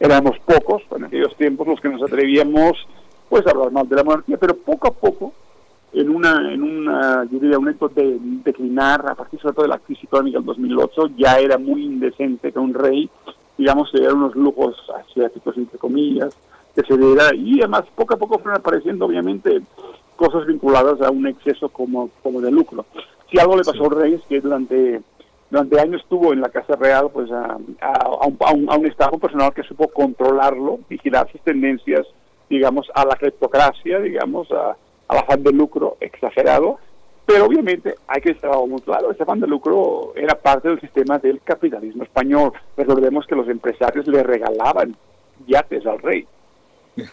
Éramos 0.00 0.36
pocos 0.40 0.82
en 0.96 1.04
aquellos 1.04 1.34
tiempos 1.36 1.66
los 1.66 1.80
que 1.80 1.88
nos 1.88 2.02
atrevíamos 2.02 2.72
pues 3.28 3.46
a 3.46 3.50
hablar 3.50 3.70
mal 3.72 3.88
de 3.88 3.96
la 3.96 4.04
monarquía, 4.04 4.36
pero 4.36 4.56
poco 4.56 4.88
a 4.88 4.92
poco, 4.92 5.32
en 5.94 6.10
una, 6.10 6.52
en 6.52 6.62
una 6.62 7.24
yo 7.30 7.38
diría, 7.38 7.58
un 7.58 7.68
hecho 7.70 7.88
de 7.88 8.18
declinar, 8.20 9.04
a 9.08 9.14
partir 9.14 9.40
sobre 9.40 9.54
todo 9.54 9.62
de 9.64 9.68
la 9.70 9.78
crisis 9.78 10.04
económica 10.04 10.38
del 10.38 10.46
2008, 10.46 11.10
ya 11.16 11.38
era 11.38 11.56
muy 11.58 11.84
indecente 11.84 12.50
que 12.52 12.58
un 12.58 12.74
rey, 12.74 13.08
digamos, 13.56 13.90
se 13.90 13.98
diera 13.98 14.14
unos 14.14 14.34
lujos 14.34 14.76
asiáticos, 14.96 15.56
entre 15.56 15.78
comillas, 15.78 16.34
que 16.74 16.82
se 16.82 16.96
diera, 16.96 17.34
y 17.34 17.60
además 17.60 17.84
poco 17.94 18.14
a 18.14 18.18
poco 18.18 18.38
fueron 18.38 18.58
apareciendo, 18.60 19.06
obviamente, 19.06 19.60
cosas 20.16 20.46
vinculadas 20.46 21.00
a 21.00 21.10
un 21.10 21.26
exceso 21.26 21.68
como, 21.68 22.10
como 22.22 22.40
de 22.40 22.50
lucro. 22.50 22.84
Si 23.32 23.38
algo 23.40 23.56
le 23.56 23.64
pasó 23.64 23.84
al 23.84 23.90
rey 23.90 24.14
es 24.14 24.22
que 24.28 24.40
durante 24.40 25.00
durante 25.50 25.80
años 25.80 26.04
tuvo 26.08 26.32
en 26.32 26.40
la 26.40 26.48
Casa 26.50 26.76
Real 26.76 27.10
pues 27.12 27.30
a, 27.32 27.56
a- 27.80 27.92
a 28.20 28.26
un, 28.26 28.36
a 28.40 28.52
un- 28.52 28.70
a 28.70 28.76
un 28.76 28.86
estado 28.86 29.18
personal 29.18 29.52
que 29.52 29.62
supo 29.64 29.88
controlarlo, 29.88 30.78
vigilar 30.88 31.30
sus 31.30 31.40
tendencias, 31.42 32.06
digamos, 32.48 32.90
a 32.94 33.04
la 33.04 33.16
cleptocracia, 33.16 33.98
digamos, 33.98 34.50
a, 34.52 34.76
al 35.08 35.18
afán 35.18 35.42
de 35.42 35.52
lucro 35.52 35.96
exagerado, 36.00 36.78
pero 37.26 37.44
obviamente 37.46 37.94
hay 38.08 38.20
que 38.22 38.30
estar 38.32 38.50
muy 38.66 38.80
claro, 38.80 39.10
ese 39.10 39.22
afán 39.24 39.40
de 39.40 39.46
lucro 39.46 40.12
era 40.16 40.34
parte 40.34 40.68
del 40.68 40.80
sistema 40.80 41.18
del 41.18 41.40
capitalismo 41.42 42.02
español. 42.04 42.52
Recordemos 42.76 43.26
que 43.26 43.34
los 43.36 43.48
empresarios 43.48 44.06
le 44.06 44.22
regalaban 44.22 44.96
yates 45.46 45.84
al 45.86 45.98
rey, 46.00 46.26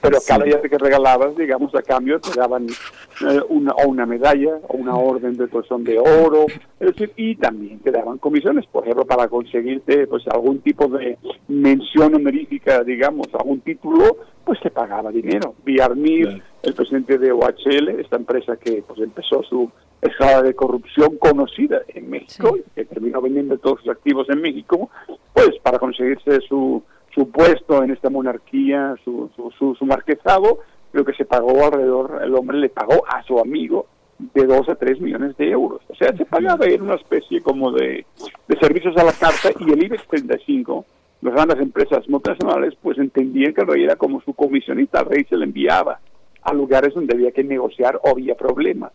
pero 0.02 0.18
cada 0.28 0.46
yate 0.46 0.70
que 0.70 0.78
regalabas, 0.78 1.36
digamos, 1.36 1.74
a 1.76 1.82
cambio 1.82 2.20
te 2.20 2.38
daban 2.38 2.68
eh, 2.68 3.42
una, 3.50 3.72
o 3.74 3.88
una 3.88 4.06
medalla 4.06 4.60
o 4.68 4.78
una 4.78 4.96
orden 4.96 5.38
de 5.38 5.48
colchón 5.48 5.84
de 5.84 5.98
oro, 6.00 6.46
es 6.80 6.88
decir, 6.88 7.14
y 7.16 7.36
también 7.36 7.80
te 7.80 7.92
daban 7.92 8.18
comisiones, 8.18 8.66
por 8.68 8.84
ejemplo, 8.84 9.06
para 9.06 9.28
conseguirte 9.28 10.08
pues 10.08 10.28
algún 10.28 10.60
tipo 10.60 10.88
de 10.88 11.18
mención 11.48 12.16
honorífica, 12.16 12.84
digamos, 12.84 13.28
algún 13.34 13.62
título, 13.62 14.18
pues 14.44 14.60
te 14.62 14.70
pagaba 14.70 15.12
dinero. 15.12 15.56
Villarmir, 15.64 16.42
el 16.62 16.74
presidente 16.74 17.18
de 17.18 17.32
OHL, 17.32 18.00
esta 18.00 18.18
empresa 18.18 18.58
que 18.58 18.84
pues 18.86 19.00
empezó 19.00 19.44
su 19.44 19.72
escala 20.02 20.42
de 20.42 20.56
corrupción 20.56 21.18
conocida 21.18 21.82
en 21.90 22.10
México, 22.10 22.58
que 22.76 22.86
terminó 22.86 23.22
vendiendo 23.22 23.58
todos 23.58 23.80
sus 23.82 23.90
activos 23.90 24.30
en 24.30 24.42
México, 24.42 24.90
pues 25.34 25.52
para 25.62 25.80
conseguirse 25.80 26.40
su, 26.48 26.84
su 27.14 27.30
puesto 27.30 27.84
en 27.84 27.92
esta 27.92 28.10
monarquía, 28.10 28.96
su, 29.04 29.30
su, 29.36 29.52
su, 29.52 29.76
su 29.76 29.86
marquesado, 29.86 30.60
lo 30.92 31.06
que 31.06 31.14
se 31.14 31.26
pagó 31.26 31.66
alrededor, 31.66 32.22
el 32.24 32.36
hombre 32.36 32.58
le 32.58 32.70
pagó 32.70 33.04
a 33.08 33.24
su 33.24 33.40
amigo 33.40 33.88
de 34.18 34.46
2 34.46 34.70
a 34.70 34.76
3 34.76 35.00
millones 35.02 35.38
de 35.38 35.50
euros. 35.50 35.82
O 35.88 35.96
sea, 35.96 36.16
se 36.16 36.26
pagaba 36.26 36.66
en 36.66 36.82
una 36.82 36.96
especie 36.96 37.42
como 37.42 37.72
de, 37.72 38.06
de 38.48 38.60
servicios 38.60 38.96
a 38.98 39.04
la 39.04 39.14
carta 39.14 39.50
y 39.60 39.72
el 39.72 39.84
IBEX 39.84 40.08
35, 40.08 40.86
las 41.22 41.34
grandes 41.34 41.60
empresas 41.60 42.08
multinacionales, 42.10 42.76
pues 42.82 42.98
entendían 42.98 43.54
que 43.54 43.62
el 43.62 43.68
rey 43.68 43.84
era 43.84 43.96
como 43.96 44.22
su 44.22 44.34
comisionista, 44.34 45.02
el 45.02 45.06
rey 45.06 45.24
se 45.26 45.38
le 45.38 45.46
enviaba 45.46 46.00
a 46.42 46.54
lugares 46.54 46.94
donde 46.94 47.14
había 47.14 47.32
que 47.32 47.44
negociar 47.44 48.00
o 48.04 48.10
había 48.10 48.36
problemas. 48.36 48.92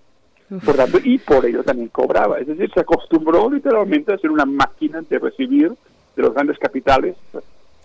Por 0.64 0.76
tanto, 0.76 0.98
y 1.02 1.18
por 1.18 1.44
ello 1.46 1.64
también 1.64 1.88
cobraba. 1.88 2.38
Es 2.38 2.46
decir, 2.46 2.70
se 2.72 2.80
acostumbró 2.80 3.50
literalmente 3.50 4.12
a 4.12 4.18
ser 4.18 4.30
una 4.30 4.44
máquina 4.44 5.00
de 5.00 5.18
recibir 5.18 5.72
de 6.14 6.22
los 6.22 6.34
grandes 6.34 6.58
capitales, 6.58 7.16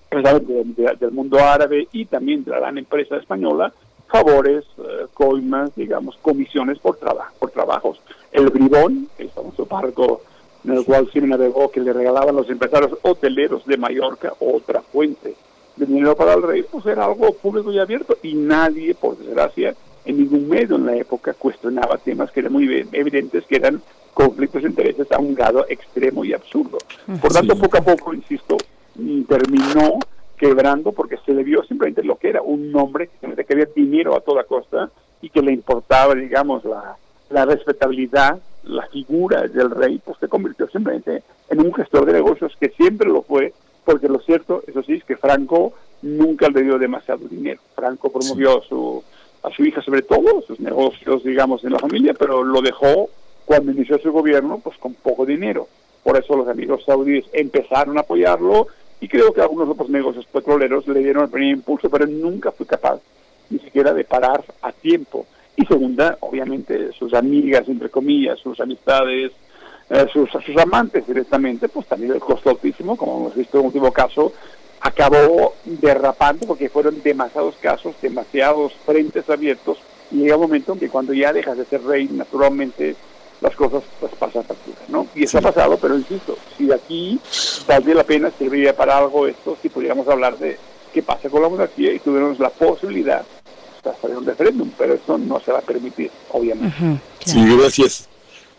precisamente 0.10 0.54
de- 0.54 0.64
de- 0.64 0.96
del 1.00 1.12
mundo 1.12 1.40
árabe 1.40 1.88
y 1.92 2.06
también 2.06 2.44
de 2.44 2.52
la 2.52 2.60
gran 2.60 2.78
empresa 2.78 3.18
española, 3.18 3.72
favores, 4.08 4.66
eh, 4.80 5.06
coimas, 5.14 5.76
digamos, 5.76 6.18
comisiones 6.22 6.80
por, 6.80 6.98
trabajo 6.98 7.32
por 7.40 7.52
trabajos. 7.52 8.02
El 8.32 8.50
bribón, 8.50 9.08
el 9.18 9.30
famoso 9.30 9.66
barco 9.66 10.22
en 10.66 10.72
el 10.74 10.84
cual 10.84 11.10
Cine 11.12 11.28
navegó, 11.28 11.72
que 11.72 11.80
le 11.80 11.94
regalaban 11.94 12.36
los 12.36 12.50
empresarios 12.50 12.98
hoteleros 13.04 13.66
de 13.66 13.78
Mallorca, 13.78 14.34
otra 14.40 14.82
fuente 14.82 15.36
de 15.78 15.86
dinero 15.86 16.16
para 16.16 16.34
el 16.34 16.42
rey, 16.44 16.64
pues 16.70 16.86
era 16.88 17.06
algo 17.06 17.32
público 17.34 17.72
y 17.72 17.80
abierto 17.80 18.18
y 18.24 18.34
nadie, 18.34 18.94
por 18.96 19.18
desgracia, 19.18 19.74
en 20.06 20.18
ningún 20.18 20.50
medio 20.50 20.76
en 20.76 20.86
la 20.88 20.96
época 20.98 21.34
cuestionaba 21.34 21.98
temas 21.98 22.32
que 22.32 22.40
eran 22.42 22.52
muy 22.52 22.66
evi- 22.68 22.90
evidentes, 22.92 23.46
que 23.46 23.56
eran 23.58 23.82
conflictos 24.14 24.64
de 24.64 24.70
intereses 24.70 25.10
a 25.12 25.20
un 25.20 25.34
grado 25.36 25.66
extremo 25.70 26.26
y 26.26 26.34
absurdo. 26.34 26.78
Por 27.22 27.32
tanto, 27.32 27.56
poco 27.58 27.78
a 27.78 27.82
poco, 27.82 28.14
insisto, 28.14 28.58
terminó 29.28 30.00
quebrando 30.38 30.92
porque 30.94 31.18
se 31.26 31.34
le 31.34 31.44
vio 31.44 31.64
simplemente 31.64 32.04
lo 32.04 32.18
que 32.18 32.30
era 32.30 32.42
un 32.42 32.74
hombre 32.76 33.10
que 33.20 33.46
quería 33.46 33.68
dinero 33.76 34.16
a 34.16 34.22
toda 34.22 34.46
costa 34.46 34.90
y 35.22 35.30
que 35.30 35.42
le 35.42 35.52
importaba, 35.52 36.16
digamos, 36.16 36.64
la, 36.64 36.98
la 37.30 37.46
respetabilidad, 37.46 38.40
la 38.64 38.88
figura 38.88 39.42
del 39.48 39.70
rey, 39.72 40.02
pues 40.04 40.18
se 40.20 40.28
convirtió 40.28 40.68
simplemente 40.70 41.24
en 41.50 41.60
un 41.60 41.74
gestor 41.74 42.06
de 42.06 42.14
negocios 42.14 42.56
que 42.60 42.70
siempre 42.70 43.10
lo 43.10 43.22
fue, 43.22 43.54
porque 43.84 44.08
lo 44.08 44.20
cierto, 44.20 44.64
eso 44.68 44.82
sí, 44.84 44.94
es 44.94 45.04
que 45.04 45.18
Franco 45.18 45.74
nunca 46.02 46.48
le 46.50 46.64
dio 46.64 46.78
demasiado 46.78 47.28
dinero. 47.28 47.60
Franco 47.76 48.12
promovió 48.12 48.60
a 48.60 48.66
su, 48.66 49.04
a 49.44 49.50
su 49.52 49.66
hija 49.66 49.82
sobre 49.82 50.04
todo, 50.04 50.42
sus 50.48 50.60
negocios, 50.60 51.24
digamos, 51.24 51.64
en 51.64 51.74
la 51.74 51.80
familia, 51.80 52.14
pero 52.18 52.44
lo 52.44 52.62
dejó 52.62 53.10
cuando 53.46 53.72
inició 53.72 53.98
su 54.00 54.12
gobierno, 54.12 54.60
pues 54.64 54.78
con 54.78 54.94
poco 54.94 55.26
dinero. 55.26 55.68
Por 56.04 56.18
eso 56.18 56.36
los 56.36 56.48
amigos 56.48 56.84
saudíes 56.86 57.26
empezaron 57.34 57.98
a 57.98 58.02
apoyarlo 58.02 58.68
y 59.02 59.08
creo 59.08 59.34
que 59.34 59.42
algunos 59.42 59.70
otros 59.70 59.90
negocios 59.90 60.26
petroleros 60.26 60.88
le 60.88 61.00
dieron 61.00 61.24
el 61.24 61.30
primer 61.30 61.52
impulso, 61.52 61.90
pero 61.90 62.06
nunca 62.06 62.52
fue 62.52 62.66
capaz 62.66 63.00
ni 63.50 63.60
siquiera 63.60 63.94
de 63.94 64.04
parar 64.04 64.44
a 64.62 64.72
tiempo. 64.72 65.26
Y 65.56 65.66
segunda, 65.66 66.18
obviamente, 66.22 66.92
sus 66.94 67.14
amigas, 67.14 67.68
entre 67.68 67.90
comillas, 67.90 68.40
sus 68.40 68.60
amistades, 68.60 69.32
eh, 69.90 70.06
sus, 70.12 70.30
sus 70.30 70.58
amantes 70.58 71.08
directamente, 71.08 71.68
pues 71.68 71.88
también 71.88 72.14
el 72.14 72.20
costo 72.20 72.50
altísimo, 72.50 72.96
como 72.96 73.18
hemos 73.18 73.36
visto 73.36 73.58
en 73.58 73.62
el 73.62 73.68
último 73.68 73.92
caso, 73.92 74.34
acabó 74.82 75.56
derrapando 75.66 76.48
porque 76.48 76.70
fueron 76.70 77.02
demasiados 77.02 77.56
casos, 77.56 77.96
demasiados 78.02 78.74
frentes 78.86 79.30
abiertos, 79.30 79.78
y 80.12 80.18
llega 80.18 80.36
un 80.36 80.44
momento 80.44 80.74
en 80.74 80.80
que 80.80 80.90
cuando 80.90 81.14
ya 81.14 81.34
dejas 81.34 81.58
de 81.58 81.66
ser 81.66 81.84
rey, 81.84 82.08
naturalmente 82.12 82.96
las 83.42 83.56
cosas 83.56 83.84
pues 84.00 84.12
pasan 84.16 84.44
factura, 84.44 84.78
¿no? 84.90 85.08
Y 85.16 85.24
eso 85.24 85.38
ha 85.38 85.42
pasado, 85.42 85.78
pero 85.78 85.98
insisto, 85.98 86.38
si 86.58 86.72
aquí 86.72 87.20
valdría 87.68 87.96
la 87.96 88.04
pena, 88.04 88.32
serviría 88.38 88.76
para 88.76 88.98
algo 88.98 89.28
esto, 89.28 89.58
si 89.62 89.70
pudiéramos 89.70 90.08
hablar 90.08 90.38
de 90.38 90.58
qué 90.94 91.02
pasa 91.04 91.30
con 91.30 91.42
la 91.42 91.50
monarquía 91.50 91.94
y 91.94 92.00
tuviéramos 92.00 92.40
la 92.40 92.50
posibilidad 92.50 93.24
de 93.84 93.90
hacer 93.90 94.18
un 94.18 94.26
referéndum, 94.26 94.70
pero 94.78 94.96
eso 94.96 95.18
no 95.18 95.40
se 95.40 95.52
va 95.52 95.60
a 95.60 95.62
permitir, 95.62 96.12
obviamente. 96.32 96.76
Sí, 97.26 97.40
gracias. 97.58 98.10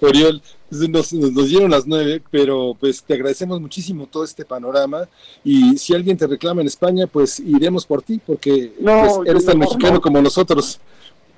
Oriol, 0.00 0.40
nos, 0.70 1.12
nos, 1.12 1.12
nos 1.12 1.48
dieron 1.48 1.70
las 1.70 1.86
nueve, 1.86 2.22
pero 2.30 2.74
pues 2.80 3.02
te 3.02 3.12
agradecemos 3.14 3.60
muchísimo 3.60 4.06
todo 4.06 4.24
este 4.24 4.46
panorama 4.46 5.06
y 5.44 5.76
si 5.76 5.94
alguien 5.94 6.16
te 6.16 6.26
reclama 6.26 6.62
en 6.62 6.68
España, 6.68 7.06
pues 7.06 7.38
iremos 7.40 7.84
por 7.84 8.00
ti 8.00 8.18
porque 8.24 8.72
No, 8.80 9.16
pues, 9.16 9.28
eres 9.28 9.44
tan 9.44 9.58
mejor 9.58 9.74
mexicano 9.74 9.96
no. 9.96 10.00
como 10.00 10.22
nosotros. 10.22 10.80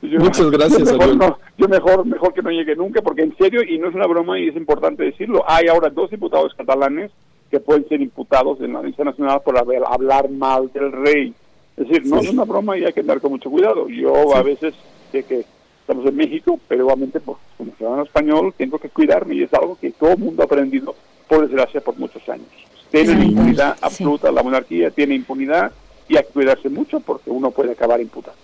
Yo- 0.03 0.19
Muchas 0.19 0.51
gracias, 0.51 0.79
yo 0.81 0.85
mejor, 0.99 1.03
Oriol. 1.03 1.19
no, 1.19 1.39
yo 1.59 1.69
mejor, 1.69 2.05
mejor 2.07 2.35
que 2.35 2.43
no 2.43 2.51
llegue 2.51 2.75
nunca, 2.77 3.01
porque 3.03 3.23
en 3.23 3.37
serio, 3.37 3.63
y 3.63 3.79
no 3.79 3.89
es 3.89 3.95
una 3.95 4.07
broma 4.07 4.39
y 4.39 4.49
es 4.49 4.57
importante 4.57 5.05
decirlo, 5.05 5.45
hay 5.47 5.69
ahora 5.69 5.91
dos 5.91 6.11
diputados 6.11 6.53
catalanes 6.55 7.11
que 7.51 7.61
pueden 7.61 7.87
ser 7.89 8.01
imputados 8.01 8.61
en 8.61 8.73
la 8.73 8.79
Audiencia 8.81 9.05
Nacional 9.05 9.41
por 9.45 9.57
haber, 9.59 9.83
hablar 9.87 10.29
mal 10.31 10.71
del 10.73 10.91
rey. 10.91 11.35
Es 11.77 11.87
decir, 11.89 12.07
no 12.07 12.21
Sí. 12.21 12.27
es 12.27 12.33
una 12.33 12.45
broma 12.45 12.77
y 12.77 12.85
hay 12.85 12.93
que 12.93 13.01
andar 13.01 13.21
con 13.21 13.31
mucho 13.33 13.51
cuidado. 13.51 13.89
Yo 13.89 14.35
a 14.35 14.43
veces 14.43 14.75
sé 15.13 15.23
que 15.25 15.45
estamos 15.81 16.05
en 16.07 16.17
México, 16.17 16.59
pero 16.69 16.87
obviamente 16.87 17.21
pues, 17.21 17.39
como 17.59 17.73
ciudadano 17.77 18.03
español 18.05 18.55
tengo 18.57 18.79
que 18.79 18.89
cuidarme 18.89 19.35
y 19.37 19.43
es 19.43 19.55
algo 19.55 19.77
que 19.81 19.91
todo 19.93 20.11
el 20.13 20.19
mundo 20.19 20.43
ha 20.43 20.47
aprendido, 20.47 20.95
por 21.29 21.43
desgracia, 21.47 21.81
por 21.81 21.97
muchos 21.99 22.27
años. 22.29 22.47
Tienen 22.91 23.21
Sí. 23.21 23.27
impunidad 23.29 23.75
Sí. 23.77 23.81
absoluta, 23.83 24.33
la 24.33 24.43
monarquía 24.43 24.91
tiene 24.91 25.15
impunidad 25.15 25.71
y 26.09 26.17
hay 26.17 26.25
que 26.25 26.31
cuidarse 26.31 26.69
mucho 26.69 27.01
porque 27.01 27.31
uno 27.31 27.51
puede 27.51 27.73
acabar 27.73 28.01
imputado. 28.01 28.37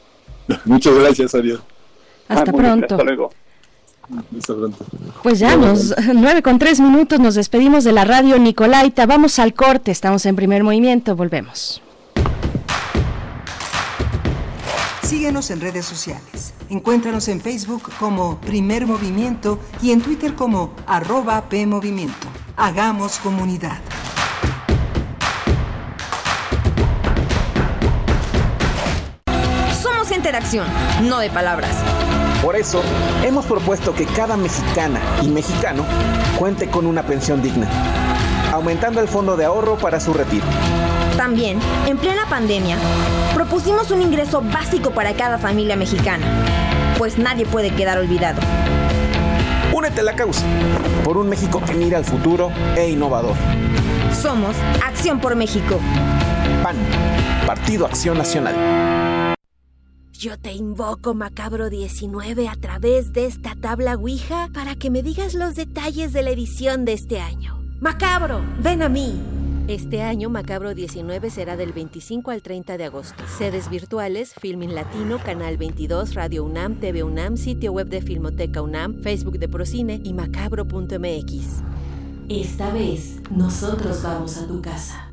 Muchas 0.64 0.94
gracias, 0.94 1.34
Oriol. 1.34 1.62
Hasta 2.28 2.50
Ah, 2.50 2.54
pronto. 2.54 2.86
hasta 2.94 3.04
luego. 3.04 3.30
Pues 5.22 5.38
ya, 5.38 5.56
nos, 5.56 5.94
nueve 6.14 6.42
con 6.42 6.58
tres 6.58 6.80
minutos, 6.80 7.20
nos 7.20 7.34
despedimos 7.34 7.84
de 7.84 7.92
la 7.92 8.04
radio 8.04 8.38
Nicolaita. 8.38 9.04
Vamos 9.06 9.38
al 9.38 9.52
corte, 9.54 9.90
estamos 9.90 10.24
en 10.26 10.34
primer 10.36 10.64
movimiento, 10.64 11.14
volvemos. 11.14 11.82
Síguenos 15.02 15.50
en 15.50 15.60
redes 15.60 15.86
sociales. 15.86 16.52
Encuéntranos 16.68 17.28
en 17.28 17.40
Facebook 17.40 17.90
como 17.98 18.38
Primer 18.42 18.86
Movimiento 18.86 19.58
y 19.80 19.92
en 19.92 20.02
Twitter 20.02 20.34
como 20.34 20.74
arroba 20.86 21.48
PMovimiento. 21.48 22.26
Hagamos 22.56 23.18
comunidad. 23.18 23.78
Somos 30.28 30.36
interacción, 30.36 30.66
no 31.08 31.20
de 31.20 31.30
palabras. 31.30 31.70
Por 32.42 32.54
eso, 32.54 32.82
hemos 33.24 33.46
propuesto 33.46 33.94
que 33.94 34.04
cada 34.04 34.36
mexicana 34.36 35.00
y 35.22 35.28
mexicano 35.28 35.86
cuente 36.38 36.68
con 36.68 36.86
una 36.86 37.02
pensión 37.02 37.40
digna, 37.40 37.66
aumentando 38.52 39.00
el 39.00 39.08
fondo 39.08 39.38
de 39.38 39.46
ahorro 39.46 39.78
para 39.78 40.00
su 40.00 40.12
retiro. 40.12 40.44
También, 41.16 41.58
en 41.86 41.96
plena 41.96 42.26
pandemia, 42.28 42.76
propusimos 43.32 43.90
un 43.90 44.02
ingreso 44.02 44.42
básico 44.42 44.90
para 44.90 45.14
cada 45.14 45.38
familia 45.38 45.76
mexicana, 45.76 46.26
pues 46.98 47.16
nadie 47.16 47.46
puede 47.46 47.70
quedar 47.70 47.96
olvidado. 47.96 48.42
Únete 49.72 50.02
a 50.02 50.04
la 50.04 50.14
causa, 50.14 50.44
por 51.04 51.16
un 51.16 51.30
México 51.30 51.62
que 51.64 51.72
mira 51.72 51.96
al 51.96 52.04
futuro 52.04 52.52
e 52.76 52.90
innovador. 52.90 53.34
Somos 54.12 54.56
Acción 54.86 55.20
por 55.20 55.36
México. 55.36 55.80
PAN, 56.62 56.76
Partido 57.46 57.86
Acción 57.86 58.18
Nacional. 58.18 59.17
Yo 60.18 60.36
te 60.36 60.52
invoco, 60.52 61.14
Macabro 61.14 61.70
19, 61.70 62.48
a 62.48 62.56
través 62.56 63.12
de 63.12 63.26
esta 63.26 63.54
tabla 63.54 63.94
Ouija 63.94 64.50
para 64.52 64.74
que 64.74 64.90
me 64.90 65.00
digas 65.00 65.34
los 65.34 65.54
detalles 65.54 66.12
de 66.12 66.24
la 66.24 66.30
edición 66.30 66.84
de 66.84 66.94
este 66.94 67.20
año. 67.20 67.56
Macabro, 67.78 68.40
ven 68.60 68.82
a 68.82 68.88
mí. 68.88 69.14
Este 69.68 70.02
año 70.02 70.28
Macabro 70.28 70.74
19 70.74 71.30
será 71.30 71.56
del 71.56 71.72
25 71.72 72.32
al 72.32 72.42
30 72.42 72.78
de 72.78 72.84
agosto. 72.86 73.22
Sedes 73.38 73.70
virtuales, 73.70 74.34
Filmin 74.34 74.74
Latino, 74.74 75.22
Canal 75.22 75.56
22, 75.56 76.14
Radio 76.14 76.42
UNAM, 76.42 76.80
TV 76.80 77.04
UNAM, 77.04 77.36
sitio 77.36 77.70
web 77.70 77.86
de 77.86 78.02
Filmoteca 78.02 78.60
UNAM, 78.60 79.00
Facebook 79.00 79.38
de 79.38 79.48
Procine 79.48 80.00
y 80.02 80.14
macabro.mx. 80.14 81.62
Esta 82.28 82.72
vez, 82.72 83.20
nosotros 83.30 84.02
vamos 84.02 84.36
a 84.36 84.48
tu 84.48 84.60
casa. 84.60 85.12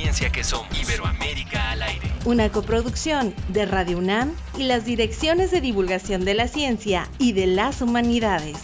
ciencia 0.00 0.32
que 0.32 0.42
somos. 0.42 0.66
Iberoamérica 0.80 1.72
al 1.72 1.82
aire. 1.82 2.10
Una 2.24 2.50
coproducción 2.50 3.34
de 3.48 3.66
Radio 3.66 3.98
UNAM 3.98 4.32
y 4.56 4.62
las 4.62 4.86
direcciones 4.86 5.50
de 5.50 5.60
divulgación 5.60 6.24
de 6.24 6.32
la 6.32 6.48
ciencia 6.48 7.06
y 7.18 7.32
de 7.32 7.46
las 7.46 7.82
humanidades. 7.82 8.56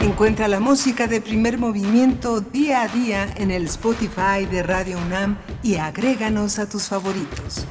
Encuentra 0.00 0.48
la 0.48 0.60
música 0.60 1.06
de 1.06 1.22
primer 1.22 1.56
movimiento 1.56 2.42
día 2.42 2.82
a 2.82 2.88
día 2.88 3.32
en 3.36 3.50
el 3.50 3.64
Spotify 3.64 4.44
de 4.50 4.62
Radio 4.62 4.98
UNAM 4.98 5.38
y 5.62 5.76
agréganos 5.76 6.58
a 6.58 6.68
tus 6.68 6.88
favoritos. 6.88 7.64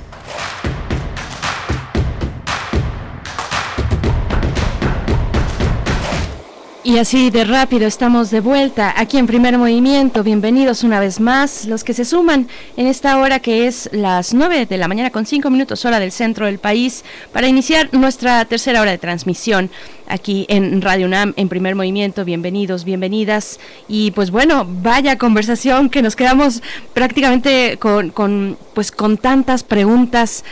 Y 6.85 6.97
así 6.97 7.29
de 7.29 7.45
rápido 7.45 7.87
estamos 7.87 8.29
de 8.29 8.41
vuelta 8.41 8.93
aquí 8.97 9.17
en 9.17 9.25
Primer 9.25 9.57
Movimiento. 9.57 10.21
Bienvenidos 10.21 10.83
una 10.83 10.99
vez 10.99 11.21
más 11.21 11.63
los 11.63 11.85
que 11.85 11.93
se 11.93 12.03
suman 12.03 12.49
en 12.75 12.87
esta 12.87 13.17
hora 13.19 13.39
que 13.39 13.67
es 13.67 13.89
las 13.93 14.33
9 14.33 14.65
de 14.65 14.77
la 14.77 14.89
mañana 14.89 15.09
con 15.09 15.25
5 15.25 15.49
minutos 15.49 15.85
hora 15.85 16.01
del 16.01 16.11
centro 16.11 16.45
del 16.45 16.59
país 16.59 17.05
para 17.31 17.47
iniciar 17.47 17.87
nuestra 17.93 18.43
tercera 18.43 18.81
hora 18.81 18.91
de 18.91 18.97
transmisión 18.97 19.69
aquí 20.09 20.45
en 20.49 20.81
Radio 20.81 21.05
UNAM 21.05 21.31
en 21.37 21.47
Primer 21.47 21.73
Movimiento. 21.73 22.25
Bienvenidos, 22.25 22.83
bienvenidas. 22.83 23.61
Y 23.87 24.11
pues 24.11 24.29
bueno, 24.29 24.67
vaya 24.67 25.17
conversación 25.17 25.89
que 25.89 26.01
nos 26.01 26.17
quedamos 26.17 26.61
prácticamente 26.93 27.77
con, 27.79 28.09
con 28.09 28.57
pues 28.73 28.91
con 28.91 29.17
tantas 29.17 29.63
preguntas 29.63 30.43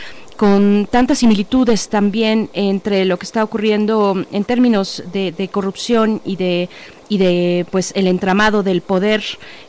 con 0.42 0.88
tantas 0.90 1.20
similitudes 1.20 1.88
también 1.88 2.50
entre 2.52 3.04
lo 3.04 3.16
que 3.16 3.26
está 3.26 3.44
ocurriendo 3.44 4.26
en 4.32 4.42
términos 4.42 5.04
de, 5.12 5.48
corrupción 5.52 6.20
y 6.24 6.34
de 6.34 6.68
y 7.08 7.18
de 7.18 7.64
pues 7.70 7.92
el 7.94 8.08
entramado 8.08 8.64
del 8.64 8.80
poder 8.80 9.22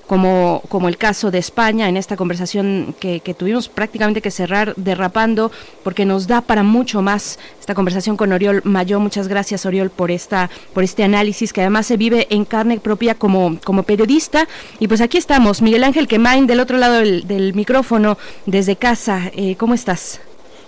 como, 0.07 0.63
como 0.69 0.87
el 0.89 0.97
caso 0.97 1.29
de 1.29 1.37
España 1.37 1.89
en 1.89 1.95
esta 1.95 2.17
conversación 2.17 2.95
que, 2.99 3.19
tuvimos 3.37 3.69
prácticamente 3.69 4.23
que 4.23 4.31
cerrar 4.31 4.73
derrapando 4.75 5.51
porque 5.83 6.05
nos 6.05 6.25
da 6.25 6.41
para 6.41 6.63
mucho 6.63 7.03
más 7.03 7.37
esta 7.59 7.75
conversación 7.75 8.17
con 8.17 8.31
Oriol 8.33 8.61
Mayo. 8.63 8.99
Muchas 8.99 9.27
gracias 9.27 9.67
Oriol 9.67 9.91
por 9.91 10.09
esta 10.09 10.49
por 10.73 10.83
este 10.83 11.03
análisis 11.03 11.53
que 11.53 11.61
además 11.61 11.85
se 11.85 11.97
vive 11.97 12.25
en 12.31 12.45
carne 12.45 12.79
propia 12.79 13.13
como, 13.13 13.59
como 13.63 13.83
periodista. 13.83 14.47
Y 14.79 14.87
pues 14.87 15.01
aquí 15.01 15.19
estamos, 15.19 15.61
Miguel 15.61 15.83
Ángel 15.83 16.07
Quemain 16.07 16.47
del 16.47 16.61
otro 16.61 16.79
lado 16.79 16.95
del, 16.95 17.27
del 17.27 17.53
micrófono 17.53 18.17
desde 18.47 18.75
casa. 18.75 19.29
Eh, 19.35 19.55
¿Cómo 19.55 19.75
estás? 19.75 20.19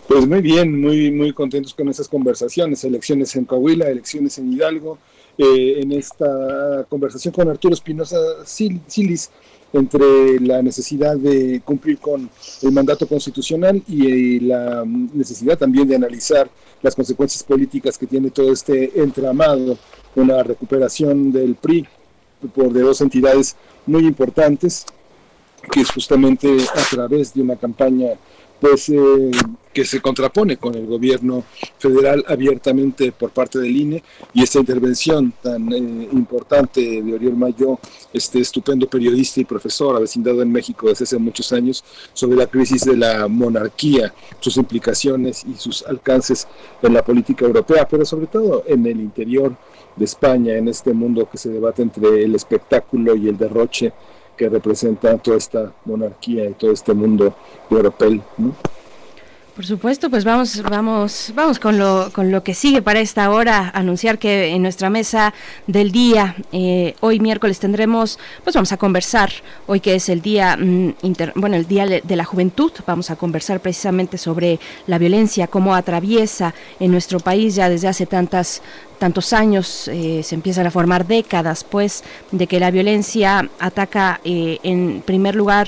Pues 0.08 0.28
muy 0.28 0.42
bien, 0.42 0.80
muy, 0.80 1.10
muy 1.12 1.34
contentos 1.34 1.74
con 1.74 1.90
estas 1.90 2.08
conversaciones, 2.08 2.84
elecciones 2.84 3.36
en 3.36 3.46
Coahuila, 3.46 3.88
elecciones 3.90 4.38
en 4.38 4.54
Hidalgo, 4.54 5.00
eh, 5.38 5.80
en 5.82 5.92
esta 5.92 6.86
conversación 6.88 7.34
con 7.34 7.50
Arturo 7.50 7.74
Espinosa 7.74 8.18
Sil- 8.46 8.82
Silis 8.88 9.32
entre 9.74 10.40
la 10.40 10.62
necesidad 10.62 11.18
de 11.18 11.62
cumplir 11.66 11.98
con 11.98 12.30
el 12.62 12.72
mandato 12.72 13.08
constitucional 13.08 13.82
y 13.88 14.38
eh, 14.38 14.42
la 14.42 14.86
necesidad 14.86 15.58
también 15.58 15.88
de 15.88 15.96
analizar 15.96 16.50
las 16.84 16.96
consecuencias 16.96 17.44
políticas 17.44 17.98
que 17.98 18.06
tiene 18.06 18.30
todo 18.30 18.54
este 18.54 19.02
entramado, 19.02 19.78
una 20.16 20.44
recuperación 20.44 21.32
del 21.32 21.56
PRI 21.56 21.86
por 22.54 22.72
de 22.72 22.82
dos 22.82 23.02
entidades 23.02 23.56
muy 23.88 24.06
importantes, 24.06 24.86
que 25.72 25.82
es 25.82 25.90
justamente 25.90 26.48
a 26.76 26.96
través 26.96 27.34
de 27.34 27.42
una 27.42 27.56
campaña 27.56 28.10
pues 28.60 28.90
eh, 28.90 29.32
que 29.74 29.84
se 29.84 30.00
contrapone 30.00 30.56
con 30.56 30.74
el 30.76 30.86
gobierno 30.86 31.44
federal 31.78 32.24
abiertamente 32.28 33.12
por 33.12 33.32
parte 33.32 33.60
del 33.60 33.76
INE 33.76 34.04
y 34.34 34.42
esta 34.42 34.60
intervención 34.60 35.34
tan 35.42 35.72
eh, 35.74 35.78
importante 36.14 37.02
de 37.02 37.14
Oriol 37.14 37.36
Mayo, 37.36 37.80
este 38.14 38.40
estupendo 38.40 38.88
periodista 38.88 39.42
y 39.42 39.46
profesor 39.46 39.96
avecindado 39.96 40.42
en 40.42 40.52
México 40.52 40.88
desde 40.88 41.04
hace 41.04 41.18
muchos 41.18 41.52
años 41.52 41.84
sobre 42.14 42.38
la 42.38 42.48
crisis 42.48 42.86
de 42.86 42.96
la 42.96 43.28
monarquía, 43.28 44.14
sus 44.40 44.56
implicaciones 44.56 45.44
y 45.46 45.56
sus 45.56 45.86
alcances 45.86 46.48
en 46.82 46.94
la 46.94 47.04
política 47.04 47.46
europea, 47.46 47.86
pero 47.86 48.06
sobre 48.06 48.28
todo 48.28 48.64
en 48.68 48.86
el 48.86 49.02
interior 49.02 49.56
de 49.96 50.06
España, 50.06 50.56
en 50.56 50.70
este 50.70 50.94
mundo 50.94 51.28
que 51.30 51.38
se 51.38 51.50
debate 51.50 51.82
entre 51.82 52.24
el 52.24 52.36
espectáculo 52.36 53.16
y 53.16 53.28
el 53.28 53.38
derroche 53.38 53.94
que 54.38 54.50
representa 54.50 55.18
toda 55.18 55.38
esta 55.38 55.72
monarquía 55.86 56.50
y 56.50 56.54
todo 56.54 56.72
este 56.72 56.94
mundo 56.94 57.36
europeo. 57.70 58.22
¿no? 58.38 58.54
Por 59.56 59.66
supuesto, 59.66 60.10
pues 60.10 60.26
vamos, 60.26 60.62
vamos, 60.64 61.32
vamos 61.34 61.60
con 61.60 61.80
lo, 61.80 62.10
con 62.12 62.30
lo 62.30 62.44
que 62.44 62.54
sigue 62.54 62.82
para 62.82 63.00
esta 63.00 63.30
hora. 63.32 63.72
Anunciar 63.74 64.20
que 64.20 64.48
en 64.48 64.62
nuestra 64.62 64.90
mesa 64.90 65.34
del 65.66 65.94
día, 65.94 66.36
eh, 66.52 66.94
hoy 67.00 67.22
miércoles 67.22 67.58
tendremos, 67.60 68.20
pues 68.44 68.54
vamos 68.54 68.74
a 68.74 68.78
conversar, 68.78 69.30
hoy 69.66 69.80
que 69.80 69.96
es 69.96 70.10
el 70.10 70.22
día, 70.22 70.58
mm, 70.58 70.96
inter- 71.04 71.32
bueno, 71.36 71.56
el 71.56 71.68
día 71.68 71.86
de 71.86 72.16
la 72.18 72.26
juventud, 72.26 72.70
vamos 72.86 73.10
a 73.12 73.16
conversar 73.16 73.62
precisamente 73.62 74.18
sobre 74.18 74.60
la 74.88 74.98
violencia, 74.98 75.48
cómo 75.48 75.74
atraviesa 75.74 76.54
en 76.82 76.92
nuestro 76.92 77.22
país 77.22 77.56
ya 77.56 77.70
desde 77.70 77.88
hace 77.88 78.06
tantas 78.06 78.62
tantos 78.98 79.34
años, 79.34 79.88
eh, 79.88 80.22
se 80.24 80.36
empiezan 80.36 80.66
a 80.66 80.72
formar 80.72 81.06
décadas, 81.06 81.64
pues, 81.64 82.04
de 82.32 82.48
que 82.48 82.60
la 82.60 82.72
violencia 82.72 83.50
ataca 83.60 84.20
eh, 84.24 84.60
en 84.64 85.04
primer 85.06 85.36
lugar 85.36 85.68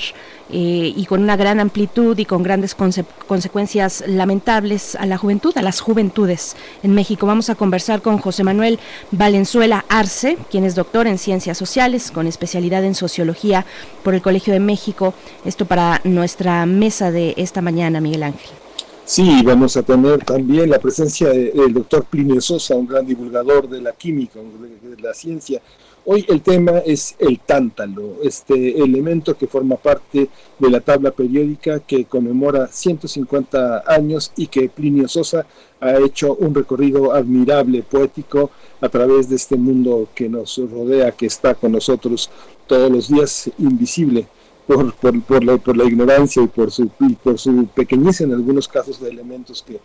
eh, 0.50 0.92
y 0.96 1.04
con 1.06 1.22
una 1.22 1.36
gran 1.36 1.60
amplitud 1.60 2.18
y 2.18 2.24
con 2.24 2.42
grandes 2.42 2.76
conse- 2.76 3.04
consecuencias 3.26 4.02
lamentables 4.06 4.94
a 4.96 5.04
la 5.06 5.18
juventud, 5.18 5.56
a 5.56 5.62
las 5.62 5.80
juventudes 5.80 6.56
en 6.82 6.94
México. 6.94 7.26
Vamos 7.26 7.50
a 7.50 7.54
conversar 7.54 8.00
con 8.00 8.18
José 8.18 8.44
Manuel 8.44 8.78
Valenzuela 9.10 9.84
Arce, 9.88 10.38
quien 10.50 10.64
es 10.64 10.74
doctor 10.74 11.06
en 11.06 11.18
ciencias 11.18 11.58
sociales 11.58 12.10
con 12.10 12.26
especialidad 12.26 12.84
en 12.84 12.94
sociología 12.94 13.66
por 14.02 14.14
el 14.14 14.22
Colegio 14.22 14.52
de 14.52 14.60
México. 14.60 15.12
Esto 15.44 15.66
para 15.66 16.00
nuestra 16.04 16.64
mesa 16.66 17.10
de 17.10 17.34
esta 17.36 17.60
mañana, 17.60 18.00
Miguel 18.00 18.22
Ángel. 18.22 18.67
Sí, 19.08 19.40
vamos 19.42 19.74
a 19.78 19.82
tener 19.82 20.22
también 20.22 20.68
la 20.68 20.78
presencia 20.78 21.30
de- 21.30 21.50
del 21.52 21.72
doctor 21.72 22.04
Plinio 22.04 22.42
Sosa, 22.42 22.74
un 22.76 22.86
gran 22.86 23.06
divulgador 23.06 23.66
de 23.66 23.80
la 23.80 23.92
química, 23.92 24.38
de 24.38 25.02
la 25.02 25.14
ciencia. 25.14 25.62
Hoy 26.04 26.26
el 26.28 26.42
tema 26.42 26.72
es 26.84 27.16
el 27.18 27.40
tántalo, 27.40 28.16
este 28.22 28.78
elemento 28.78 29.34
que 29.34 29.46
forma 29.46 29.76
parte 29.76 30.28
de 30.58 30.70
la 30.70 30.80
tabla 30.80 31.10
periódica 31.10 31.80
que 31.80 32.04
conmemora 32.04 32.68
150 32.68 33.82
años 33.86 34.30
y 34.36 34.46
que 34.48 34.68
Plinio 34.68 35.08
Sosa 35.08 35.46
ha 35.80 35.96
hecho 35.96 36.34
un 36.34 36.54
recorrido 36.54 37.14
admirable, 37.14 37.82
poético, 37.82 38.50
a 38.82 38.90
través 38.90 39.30
de 39.30 39.36
este 39.36 39.56
mundo 39.56 40.08
que 40.14 40.28
nos 40.28 40.58
rodea, 40.58 41.12
que 41.12 41.24
está 41.24 41.54
con 41.54 41.72
nosotros 41.72 42.28
todos 42.66 42.90
los 42.90 43.08
días, 43.08 43.50
invisible 43.58 44.28
por, 44.68 44.92
por, 44.94 45.22
por, 45.22 45.42
la, 45.42 45.56
por 45.56 45.76
la 45.76 45.84
ignorancia 45.84 46.42
y 46.42 46.46
por, 46.46 46.70
su, 46.70 46.90
y 47.00 47.14
por 47.14 47.38
su 47.38 47.66
pequeñez 47.74 48.20
en 48.20 48.34
algunos 48.34 48.68
casos 48.68 49.00
de 49.00 49.08
elementos 49.08 49.64
que 49.66 49.80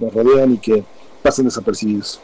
nos 0.00 0.12
rodean 0.12 0.54
y 0.54 0.58
que 0.58 0.82
pasan 1.22 1.44
desapercibidos. 1.44 2.20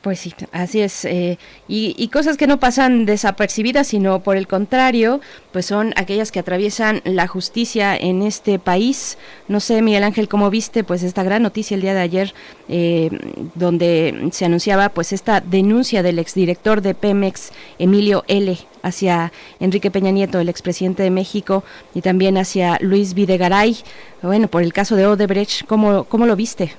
Pues 0.00 0.20
sí, 0.20 0.32
así 0.52 0.80
es. 0.80 1.04
eh, 1.04 1.38
y, 1.66 1.94
y 1.98 2.08
cosas 2.08 2.36
que 2.36 2.46
no 2.46 2.60
pasan 2.60 3.04
desapercibidas, 3.04 3.88
sino 3.88 4.20
por 4.20 4.36
el 4.36 4.46
contrario, 4.46 5.20
pues 5.52 5.66
son 5.66 5.92
aquellas 5.96 6.30
que 6.30 6.38
atraviesan 6.38 7.02
la 7.04 7.26
justicia 7.26 7.96
en 7.96 8.22
este 8.22 8.60
país. 8.60 9.18
No 9.48 9.58
sé, 9.58 9.82
Miguel 9.82 10.04
Ángel, 10.04 10.28
cómo 10.28 10.50
viste 10.50 10.84
pues 10.84 11.02
esta 11.02 11.24
gran 11.24 11.42
noticia 11.42 11.74
el 11.74 11.80
día 11.80 11.94
de 11.94 12.00
ayer, 12.00 12.32
eh, 12.68 13.10
donde 13.56 14.28
se 14.30 14.44
anunciaba 14.44 14.90
pues 14.90 15.12
esta 15.12 15.40
denuncia 15.40 16.04
del 16.04 16.20
exdirector 16.20 16.80
de 16.80 16.94
Pemex, 16.94 17.50
Emilio 17.80 18.24
L., 18.28 18.56
hacia 18.84 19.32
Enrique 19.58 19.90
Peña 19.90 20.12
Nieto, 20.12 20.38
el 20.38 20.48
expresidente 20.48 21.02
de 21.02 21.10
México, 21.10 21.64
y 21.92 22.02
también 22.02 22.38
hacia 22.38 22.78
Luis 22.80 23.14
Videgaray. 23.14 23.76
Bueno, 24.22 24.46
por 24.46 24.62
el 24.62 24.72
caso 24.72 24.94
de 24.94 25.08
Odebrecht, 25.08 25.66
¿cómo, 25.66 26.04
cómo 26.04 26.24
lo 26.24 26.36
viste? 26.36 26.72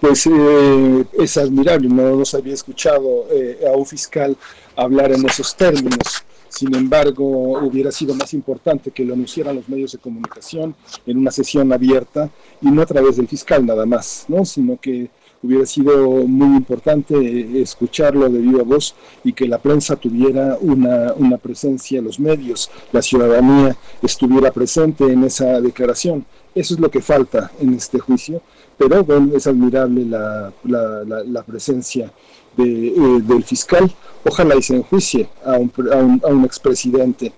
Pues 0.00 0.26
eh, 0.26 1.04
es 1.12 1.36
admirable, 1.36 1.88
no 1.88 2.16
nos 2.16 2.32
había 2.34 2.54
escuchado 2.54 3.26
eh, 3.32 3.64
a 3.66 3.76
un 3.76 3.84
fiscal 3.84 4.36
hablar 4.76 5.10
en 5.12 5.26
esos 5.26 5.56
términos. 5.56 6.24
Sin 6.48 6.74
embargo, 6.74 7.58
hubiera 7.58 7.90
sido 7.90 8.14
más 8.14 8.32
importante 8.32 8.90
que 8.90 9.04
lo 9.04 9.14
anunciaran 9.14 9.56
los 9.56 9.68
medios 9.68 9.92
de 9.92 9.98
comunicación 9.98 10.74
en 11.06 11.18
una 11.18 11.30
sesión 11.30 11.72
abierta 11.72 12.30
y 12.62 12.70
no 12.70 12.82
a 12.82 12.86
través 12.86 13.16
del 13.16 13.28
fiscal 13.28 13.66
nada 13.66 13.84
más, 13.86 14.24
¿no? 14.28 14.44
sino 14.44 14.78
que 14.80 15.10
hubiera 15.42 15.66
sido 15.66 16.08
muy 16.26 16.56
importante 16.56 17.14
eh, 17.14 17.62
escucharlo 17.62 18.28
de 18.28 18.38
viva 18.38 18.62
voz 18.62 18.94
y 19.24 19.32
que 19.32 19.46
la 19.46 19.58
prensa 19.58 19.96
tuviera 19.96 20.58
una, 20.60 21.12
una 21.14 21.38
presencia, 21.38 22.00
los 22.00 22.18
medios, 22.18 22.70
la 22.92 23.02
ciudadanía 23.02 23.76
estuviera 24.02 24.50
presente 24.50 25.04
en 25.04 25.24
esa 25.24 25.60
declaración. 25.60 26.24
Eso 26.54 26.74
es 26.74 26.80
lo 26.80 26.90
que 26.90 27.00
falta 27.00 27.52
en 27.60 27.74
este 27.74 27.98
juicio, 27.98 28.42
pero 28.78 29.02
bueno, 29.04 29.36
es 29.36 29.46
admirable 29.46 30.04
la, 30.04 30.52
la, 30.64 31.04
la, 31.04 31.24
la 31.24 31.42
presencia 31.42 32.12
de, 32.56 32.88
eh, 32.88 33.20
del 33.22 33.42
fiscal. 33.44 33.90
Ojalá 34.24 34.56
y 34.56 34.62
se 34.62 34.76
enjuicie 34.76 35.28
a 35.44 35.52
un, 35.58 35.72
a 35.92 35.96
un, 35.96 36.22
a 36.24 36.28
un 36.28 36.44
expresidente. 36.44 37.32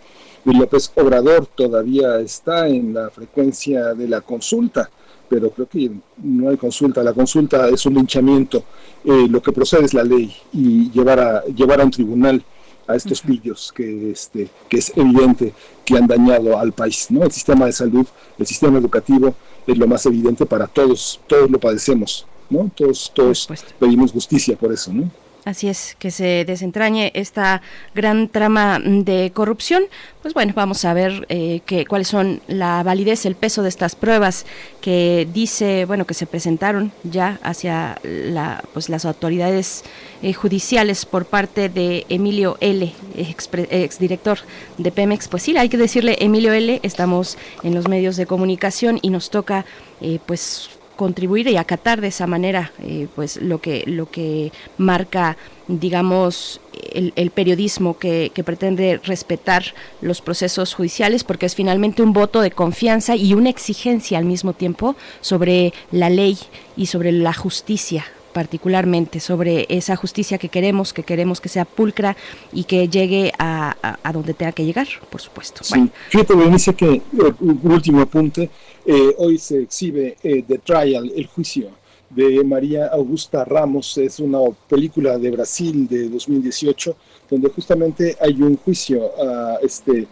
Y 0.44 0.56
López 0.56 0.92
Obrador 0.96 1.46
todavía 1.46 2.18
está 2.20 2.68
en 2.68 2.94
la 2.94 3.10
frecuencia 3.10 3.94
de 3.94 4.08
la 4.08 4.20
consulta, 4.22 4.90
pero 5.28 5.50
creo 5.50 5.68
que 5.68 5.90
no 6.22 6.48
hay 6.48 6.56
consulta. 6.56 7.02
La 7.02 7.12
consulta 7.12 7.68
es 7.68 7.84
un 7.86 7.94
linchamiento. 7.94 8.64
Eh, 9.04 9.26
lo 9.28 9.42
que 9.42 9.52
procede 9.52 9.84
es 9.84 9.94
la 9.94 10.04
ley 10.04 10.34
y 10.52 10.90
llevar 10.90 11.20
a, 11.20 11.44
llevar 11.44 11.80
a 11.80 11.84
un 11.84 11.90
tribunal 11.90 12.42
a 12.86 12.96
estos 12.96 13.20
pillos 13.20 13.72
que, 13.74 14.10
este, 14.10 14.48
que 14.68 14.78
es 14.78 14.92
evidente 14.96 15.52
que 15.84 15.96
han 15.96 16.06
dañado 16.06 16.58
al 16.58 16.72
país. 16.72 17.06
¿no? 17.10 17.22
El 17.22 17.30
sistema 17.30 17.66
de 17.66 17.72
salud, 17.72 18.06
el 18.38 18.46
sistema 18.46 18.78
educativo 18.78 19.34
es 19.66 19.78
lo 19.78 19.86
más 19.86 20.04
evidente 20.06 20.46
para 20.46 20.66
todos, 20.66 21.20
todos 21.26 21.50
lo 21.50 21.58
padecemos, 21.58 22.26
¿no? 22.48 22.70
todos, 22.74 23.10
todos 23.14 23.48
pedimos 23.78 24.12
justicia 24.12 24.56
por 24.56 24.72
eso. 24.72 24.92
¿no? 24.92 25.10
Así 25.50 25.68
es, 25.68 25.96
que 25.98 26.12
se 26.12 26.44
desentrañe 26.44 27.10
esta 27.12 27.60
gran 27.92 28.28
trama 28.28 28.78
de 28.80 29.32
corrupción. 29.34 29.82
Pues 30.22 30.32
bueno, 30.32 30.52
vamos 30.54 30.84
a 30.84 30.94
ver 30.94 31.26
eh, 31.28 31.60
cuáles 31.88 32.06
son 32.06 32.40
la 32.46 32.84
validez, 32.84 33.26
el 33.26 33.34
peso 33.34 33.64
de 33.64 33.68
estas 33.68 33.96
pruebas 33.96 34.46
que 34.80 35.26
dice, 35.32 35.86
bueno, 35.86 36.04
que 36.04 36.14
se 36.14 36.26
presentaron 36.26 36.92
ya 37.02 37.40
hacia 37.42 37.98
la, 38.04 38.62
pues 38.72 38.88
las 38.88 39.04
autoridades 39.04 39.82
eh, 40.22 40.34
judiciales 40.34 41.04
por 41.04 41.24
parte 41.24 41.68
de 41.68 42.06
Emilio 42.08 42.56
L., 42.60 42.92
exdirector 43.16 44.38
de 44.78 44.92
Pemex. 44.92 45.26
Pues 45.26 45.42
sí, 45.42 45.56
hay 45.56 45.68
que 45.68 45.78
decirle 45.78 46.16
Emilio 46.20 46.52
L., 46.52 46.78
estamos 46.84 47.36
en 47.64 47.74
los 47.74 47.88
medios 47.88 48.16
de 48.16 48.26
comunicación 48.26 49.00
y 49.02 49.10
nos 49.10 49.30
toca, 49.30 49.64
eh, 50.00 50.20
pues 50.26 50.70
contribuir 51.00 51.48
y 51.48 51.56
acatar 51.56 52.02
de 52.02 52.08
esa 52.08 52.26
manera 52.26 52.72
eh, 52.78 53.08
pues 53.14 53.40
lo 53.40 53.58
que 53.58 53.84
lo 53.86 54.10
que 54.10 54.52
marca 54.76 55.38
digamos 55.66 56.60
el, 56.92 57.30
periodismo 57.30 57.96
que, 57.98 58.30
pretende 58.44 59.00
respetar 59.02 59.64
los 60.02 60.20
procesos 60.20 60.74
judiciales 60.74 61.24
porque 61.24 61.46
es 61.46 61.54
finalmente 61.54 62.02
un 62.02 62.12
voto 62.12 62.42
de 62.42 62.50
confianza 62.50 63.16
y 63.16 63.32
una 63.32 63.48
exigencia 63.48 64.18
al 64.18 64.26
mismo 64.26 64.52
tiempo 64.52 64.94
sobre 65.22 65.72
la 65.90 66.10
ley 66.10 66.38
y 66.76 66.84
sobre 66.84 67.12
la 67.12 67.32
justicia 67.32 68.04
particularmente 68.32 69.20
sobre 69.20 69.66
esa 69.68 69.96
justicia 69.96 70.38
que 70.38 70.48
queremos, 70.48 70.92
que 70.92 71.02
queremos 71.02 71.40
que 71.40 71.48
sea 71.48 71.64
pulcra 71.64 72.16
y 72.52 72.64
que 72.64 72.88
llegue 72.88 73.32
a, 73.38 73.76
a, 73.82 73.98
a 74.02 74.12
donde 74.12 74.34
tenga 74.34 74.52
que 74.52 74.64
llegar, 74.64 74.86
por 75.10 75.20
supuesto. 75.20 75.64
Sí, 75.64 75.74
bueno. 75.74 75.90
fíjate, 76.08 76.34
Berenice, 76.34 76.74
que 76.74 76.94
eh, 76.94 77.02
un 77.40 77.60
último 77.64 78.02
apunte, 78.02 78.50
eh, 78.86 79.14
hoy 79.18 79.38
se 79.38 79.62
exhibe 79.62 80.16
eh, 80.22 80.44
The 80.46 80.58
Trial, 80.58 81.12
el 81.14 81.26
juicio 81.26 81.70
de 82.10 82.42
María 82.42 82.88
Augusta 82.88 83.44
Ramos, 83.44 83.96
es 83.98 84.18
una 84.18 84.40
película 84.68 85.16
de 85.16 85.30
Brasil 85.30 85.86
de 85.86 86.08
2018, 86.08 86.96
donde 87.30 87.48
justamente 87.50 88.16
hay 88.20 88.40
un 88.42 88.56
juicio 88.56 89.12
a 89.22 89.58
este 89.62 90.08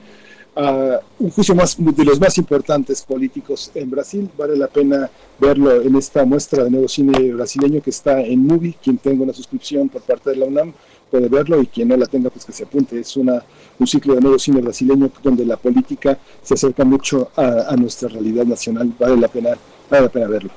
Uh, 0.61 0.99
un 1.21 1.31
juicio 1.31 1.55
más 1.55 1.77
de 1.79 2.05
los 2.05 2.19
más 2.19 2.37
importantes 2.37 3.03
políticos 3.03 3.71
en 3.77 3.89
Brasil. 3.89 4.29
Vale 4.37 4.57
la 4.57 4.67
pena 4.67 5.09
verlo 5.39 5.81
en 5.81 5.95
esta 5.95 6.25
muestra 6.25 6.65
de 6.65 6.71
nuevo 6.71 6.89
cine 6.89 7.33
brasileño 7.33 7.81
que 7.81 7.91
está 7.91 8.21
en 8.21 8.45
Movie. 8.45 8.75
Quien 8.83 8.99
tenga 8.99 9.23
una 9.23 9.33
suscripción 9.33 9.89
por 9.89 10.03
parte 10.03 10.31
de 10.31 10.37
la 10.37 10.47
UNAM 10.47 10.73
puede 11.13 11.29
verlo 11.29 11.63
y 11.63 11.69
quien 11.69 11.87
no 11.87 11.97
la 11.97 12.07
tenga, 12.07 12.29
pues 12.31 12.45
que 12.45 12.51
se 12.51 12.65
apunte. 12.65 12.99
Es 12.99 13.17
una, 13.17 13.41
un 13.79 13.87
ciclo 13.87 14.17
de 14.17 14.21
nuevo 14.21 14.37
cine 14.37 14.61
brasileño 14.61 15.13
donde 15.23 15.47
la 15.47 15.57
política 15.57 16.19
se 16.43 16.55
acerca 16.55 16.85
mucho 16.85 17.31
a, 17.37 17.73
a 17.73 17.77
nuestra 17.77 18.09
realidad 18.09 18.45
nacional. 18.45 18.93
Vale 18.99 19.17
la 19.17 19.29
pena, 19.29 19.51
vale 19.89 20.03
la 20.03 20.09
pena 20.09 20.27
verlo. 20.27 20.51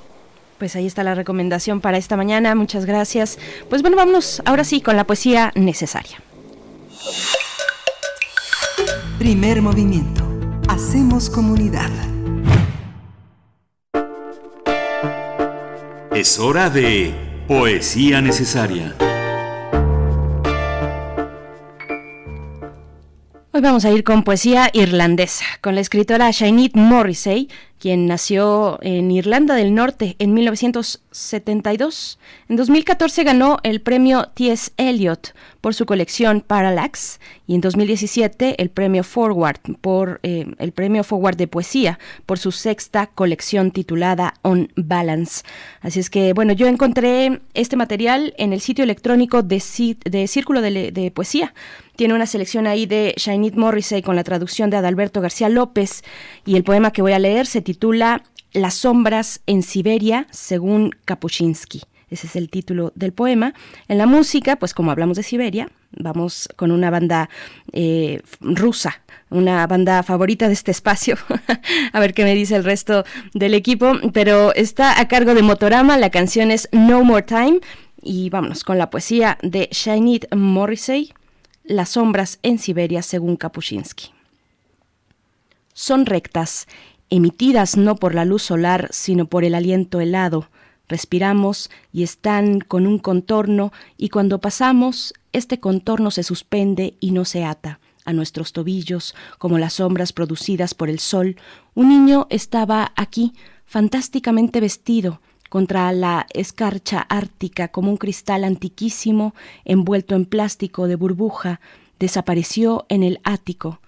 Pues 0.58 0.76
ahí 0.76 0.88
está 0.88 1.04
la 1.04 1.14
recomendación 1.14 1.80
para 1.80 2.00
esta 2.00 2.18
mañana. 2.18 2.56
Muchas 2.56 2.86
gracias. 2.86 3.38
Pues 3.70 3.84
bueno, 3.84 3.98
vámonos 3.98 4.42
ahora 4.46 4.64
sí 4.64 4.82
con 4.82 4.96
la 4.96 5.04
poesía 5.04 5.52
necesaria. 5.54 6.24
Primer 9.22 9.62
movimiento. 9.62 10.28
Hacemos 10.68 11.30
comunidad. 11.30 11.92
Es 16.12 16.40
hora 16.40 16.72
de 16.72 17.14
poesía 17.48 18.20
necesaria. 18.20 18.96
Hoy 23.52 23.62
vamos 23.62 23.86
a 23.86 23.92
ir 23.92 24.04
con 24.04 24.24
poesía 24.24 24.72
irlandesa, 24.74 25.46
con 25.62 25.76
la 25.76 25.82
escritora 25.82 26.32
Shainit 26.32 26.76
Morrissey, 26.76 27.48
quien 27.82 28.06
nació 28.06 28.78
en 28.84 29.10
Irlanda 29.10 29.56
del 29.56 29.74
Norte 29.74 30.16
en 30.20 30.36
1972. 30.36 32.20
En 32.48 32.56
2014 32.56 33.24
ganó 33.24 33.58
el 33.64 33.82
premio 33.82 34.30
T.S. 34.36 34.72
Eliot 34.78 35.34
por 35.62 35.74
su 35.74 35.88
colección 35.88 36.42
Parallax 36.42 37.20
y 37.48 37.56
en 37.56 37.62
2017 37.62 38.62
el 38.62 38.70
premio 38.70 39.04
Forward 39.04 39.58
por 39.82 40.20
eh, 40.22 40.46
el 40.60 40.72
premio 40.74 41.04
Forward 41.04 41.38
de 41.38 41.48
poesía 41.48 41.98
por 42.28 42.38
su 42.38 42.52
sexta 42.52 43.08
colección 43.08 43.72
titulada 43.72 44.36
On 44.44 44.72
Balance. 44.76 45.44
Así 45.82 46.00
es 46.00 46.12
que 46.12 46.34
bueno, 46.34 46.54
yo 46.54 46.68
encontré 46.68 47.42
este 47.56 47.78
material 47.78 48.36
en 48.38 48.54
el 48.54 48.62
sitio 48.62 48.84
electrónico 48.84 49.42
de, 49.42 49.62
de 50.06 50.28
Círculo 50.28 50.62
de, 50.62 50.92
de 50.92 51.10
Poesía 51.10 51.54
tiene 52.02 52.16
una 52.16 52.26
selección 52.26 52.66
ahí 52.66 52.88
de 52.88 53.14
Sinead 53.18 53.54
Morrissey 53.54 54.02
con 54.02 54.16
la 54.16 54.24
traducción 54.24 54.72
de 54.72 54.78
Adalberto 54.78 55.22
García 55.22 55.50
López 55.50 56.04
y 56.46 56.56
el 56.56 56.64
poema 56.64 56.92
que 56.92 57.04
voy 57.04 57.12
a 57.12 57.20
leer 57.20 57.46
se 57.46 57.62
titula 57.62 57.71
Las 58.54 58.74
sombras 58.74 59.42
en 59.46 59.64
Siberia, 59.64 60.28
según 60.32 60.92
Kapuscinski. 61.06 61.84
Ese 62.10 62.28
es 62.28 62.36
el 62.36 62.50
título 62.50 62.92
del 62.94 63.14
poema. 63.14 63.54
En 63.88 63.98
la 63.98 64.06
música, 64.06 64.58
pues 64.58 64.74
como 64.74 64.92
hablamos 64.92 65.16
de 65.16 65.24
Siberia, 65.24 65.70
vamos 65.92 66.50
con 66.58 66.72
una 66.72 66.90
banda 66.90 67.30
eh, 67.72 68.22
rusa, 68.42 69.02
una 69.30 69.66
banda 69.66 70.04
favorita 70.04 70.48
de 70.48 70.54
este 70.54 70.72
espacio. 70.72 71.18
a 71.94 72.00
ver 72.02 72.14
qué 72.14 72.26
me 72.26 72.36
dice 72.36 72.58
el 72.58 72.66
resto 72.66 73.06
del 73.34 73.54
equipo. 73.54 73.94
Pero 74.12 74.54
está 74.54 75.00
a 75.00 75.08
cargo 75.08 75.34
de 75.34 75.42
Motorama, 75.42 75.98
la 75.98 76.10
canción 76.10 76.52
es 76.52 76.68
No 76.74 77.06
More 77.06 77.24
Time. 77.24 77.62
Y 78.02 78.30
vámonos 78.30 78.66
con 78.66 78.78
la 78.78 78.90
poesía 78.90 79.38
de 79.42 79.70
Sinead 79.72 80.24
Morrissey, 80.36 81.14
las 81.64 81.90
sombras 81.90 82.40
en 82.44 82.60
Siberia 82.60 83.04
según 83.04 83.38
Kapuscinski. 83.38 84.12
Son 85.74 86.06
rectas, 86.06 86.68
emitidas 87.12 87.78
no 87.78 87.98
por 87.98 88.16
la 88.16 88.26
luz 88.26 88.42
solar, 88.42 88.88
sino 88.92 89.26
por 89.28 89.44
el 89.44 89.54
aliento 89.54 90.00
helado. 90.02 90.48
Respiramos 90.88 91.70
y 91.94 92.04
están 92.04 92.62
con 92.62 92.88
un 92.88 92.98
contorno 92.98 93.72
y 93.98 94.10
cuando 94.10 94.40
pasamos, 94.40 95.14
este 95.34 95.60
contorno 95.60 96.10
se 96.10 96.24
suspende 96.24 96.96
y 97.00 97.12
no 97.12 97.26
se 97.26 97.44
ata. 97.44 97.80
A 98.04 98.14
nuestros 98.14 98.52
tobillos, 98.52 99.14
como 99.38 99.60
las 99.60 99.74
sombras 99.74 100.12
producidas 100.12 100.74
por 100.74 100.90
el 100.90 100.98
sol, 100.98 101.36
un 101.76 101.90
niño 101.90 102.26
estaba 102.32 102.94
aquí, 102.96 103.34
fantásticamente 103.66 104.60
vestido, 104.60 105.22
contra 105.50 105.92
la 105.92 106.26
escarcha 106.34 107.02
ártica 107.02 107.68
como 107.68 107.92
un 107.92 107.98
cristal 107.98 108.46
antiquísimo 108.46 109.36
envuelto 109.66 110.16
en 110.16 110.26
plástico 110.26 110.88
de 110.88 110.96
burbuja, 110.96 111.60
desapareció 112.00 112.86
en 112.88 113.04
el 113.04 113.20
ático. 113.24 113.82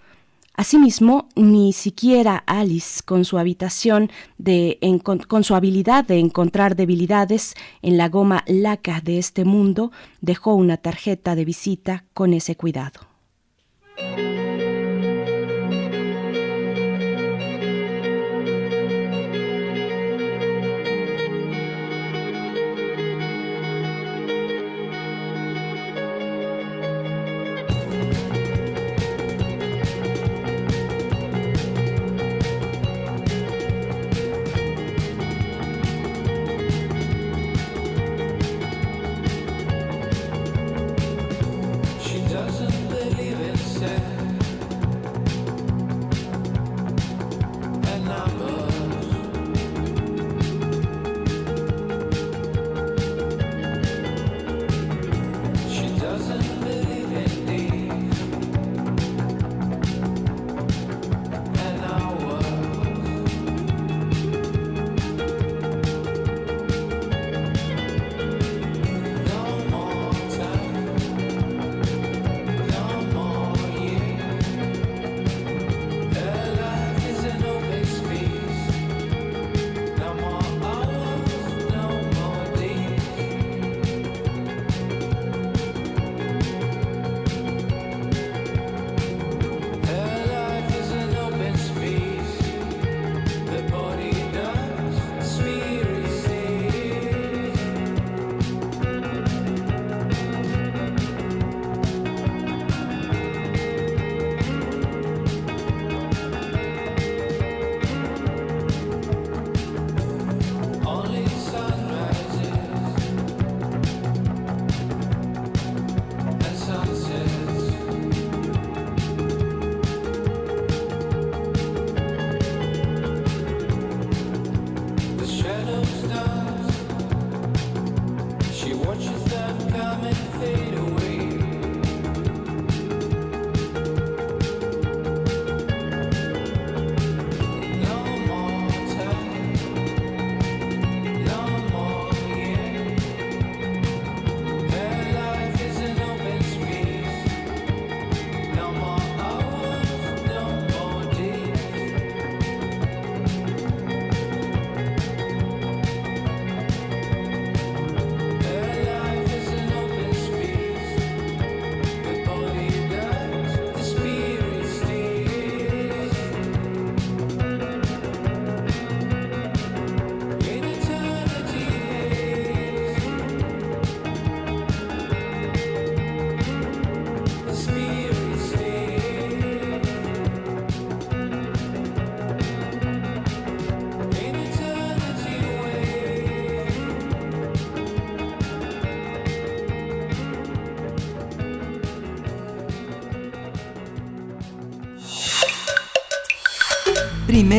Asimismo, 0.55 1.29
ni 1.35 1.73
siquiera 1.73 2.43
Alice, 2.45 3.01
con 3.03 3.25
su 3.25 3.39
habitación 3.39 4.11
de 4.37 4.77
con 5.27 5.43
su 5.43 5.55
habilidad 5.55 6.05
de 6.05 6.19
encontrar 6.19 6.75
debilidades 6.75 7.55
en 7.81 7.97
la 7.97 8.07
goma 8.07 8.43
laca 8.45 9.01
de 9.01 9.17
este 9.17 9.45
mundo, 9.45 9.91
dejó 10.21 10.53
una 10.53 10.77
tarjeta 10.77 11.33
de 11.35 11.45
visita 11.45 12.05
con 12.13 12.33
ese 12.33 12.55
cuidado. 12.55 13.12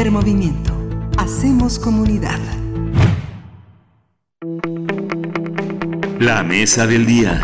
Primer 0.04 0.22
movimiento. 0.22 0.70
Hacemos 1.16 1.78
comunidad. 1.78 2.38
La 6.20 6.42
mesa 6.42 6.86
del 6.86 7.06
día. 7.06 7.40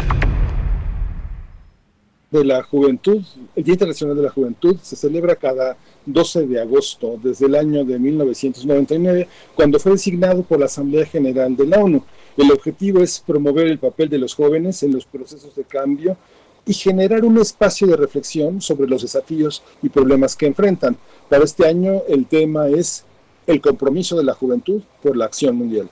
De 2.31 2.45
la 2.45 2.63
juventud, 2.63 3.25
el 3.57 3.65
Día 3.65 3.73
Internacional 3.73 4.15
de 4.15 4.25
la 4.25 4.29
Juventud 4.29 4.77
se 4.83 4.95
celebra 4.95 5.37
cada 5.37 5.79
12 6.05 6.49
de 6.49 6.61
agosto 6.61 7.19
desde 7.23 7.47
el 7.47 7.55
año 7.55 7.83
de 7.83 7.99
1999, 7.99 9.27
cuando 9.55 9.79
fue 9.79 9.93
designado 9.93 10.43
por 10.43 10.59
la 10.59 10.67
Asamblea 10.67 11.07
General 11.07 11.57
de 11.57 11.67
la 11.67 11.79
ONU. 11.79 12.05
El 12.37 12.53
objetivo 12.53 13.01
es 13.01 13.25
promover 13.27 13.69
el 13.69 13.79
papel 13.79 14.11
de 14.11 14.19
los 14.19 14.35
jóvenes 14.35 14.83
en 14.83 14.93
los 14.93 15.07
procesos 15.07 15.57
de 15.57 15.65
cambio 15.65 16.19
y 16.67 16.75
generar 16.75 17.25
un 17.25 17.39
espacio 17.39 17.87
de 17.87 17.97
reflexión 17.97 18.61
sobre 18.61 18.89
los 18.89 19.03
desafíos 19.03 19.63
y 19.83 19.89
problemas 19.89 20.37
que 20.37 20.47
enfrentan. 20.47 20.97
Para 21.29 21.45
este 21.45 21.67
año 21.67 22.03
el 22.09 22.27
tema 22.27 22.69
es 22.69 23.05
el 23.47 23.61
compromiso 23.61 24.17
de 24.17 24.25
la 24.25 24.35
juventud 24.35 24.83
por 25.03 25.17
la 25.17 25.25
acción 25.25 25.57
mundial. 25.57 25.89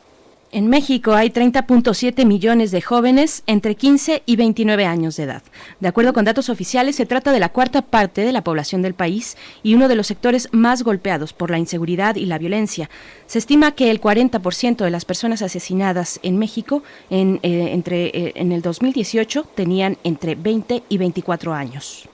En 0.50 0.68
México 0.68 1.12
hay 1.12 1.28
30.7 1.28 2.24
millones 2.24 2.70
de 2.70 2.80
jóvenes 2.80 3.42
entre 3.46 3.74
15 3.74 4.22
y 4.24 4.36
29 4.36 4.86
años 4.86 5.16
de 5.16 5.24
edad. 5.24 5.42
De 5.78 5.88
acuerdo 5.88 6.14
con 6.14 6.24
datos 6.24 6.48
oficiales, 6.48 6.96
se 6.96 7.04
trata 7.04 7.32
de 7.32 7.40
la 7.40 7.50
cuarta 7.50 7.82
parte 7.82 8.22
de 8.22 8.32
la 8.32 8.42
población 8.42 8.80
del 8.80 8.94
país 8.94 9.36
y 9.62 9.74
uno 9.74 9.88
de 9.88 9.94
los 9.94 10.06
sectores 10.06 10.48
más 10.52 10.84
golpeados 10.84 11.34
por 11.34 11.50
la 11.50 11.58
inseguridad 11.58 12.16
y 12.16 12.24
la 12.24 12.38
violencia. 12.38 12.88
Se 13.26 13.38
estima 13.38 13.72
que 13.72 13.90
el 13.90 14.00
40% 14.00 14.84
de 14.84 14.90
las 14.90 15.04
personas 15.04 15.42
asesinadas 15.42 16.18
en 16.22 16.38
México 16.38 16.82
en, 17.10 17.40
eh, 17.42 17.68
entre, 17.72 18.06
eh, 18.06 18.32
en 18.36 18.50
el 18.50 18.62
2018 18.62 19.44
tenían 19.54 19.98
entre 20.02 20.34
20 20.34 20.82
y 20.88 20.96
24 20.96 21.52
años. 21.52 22.08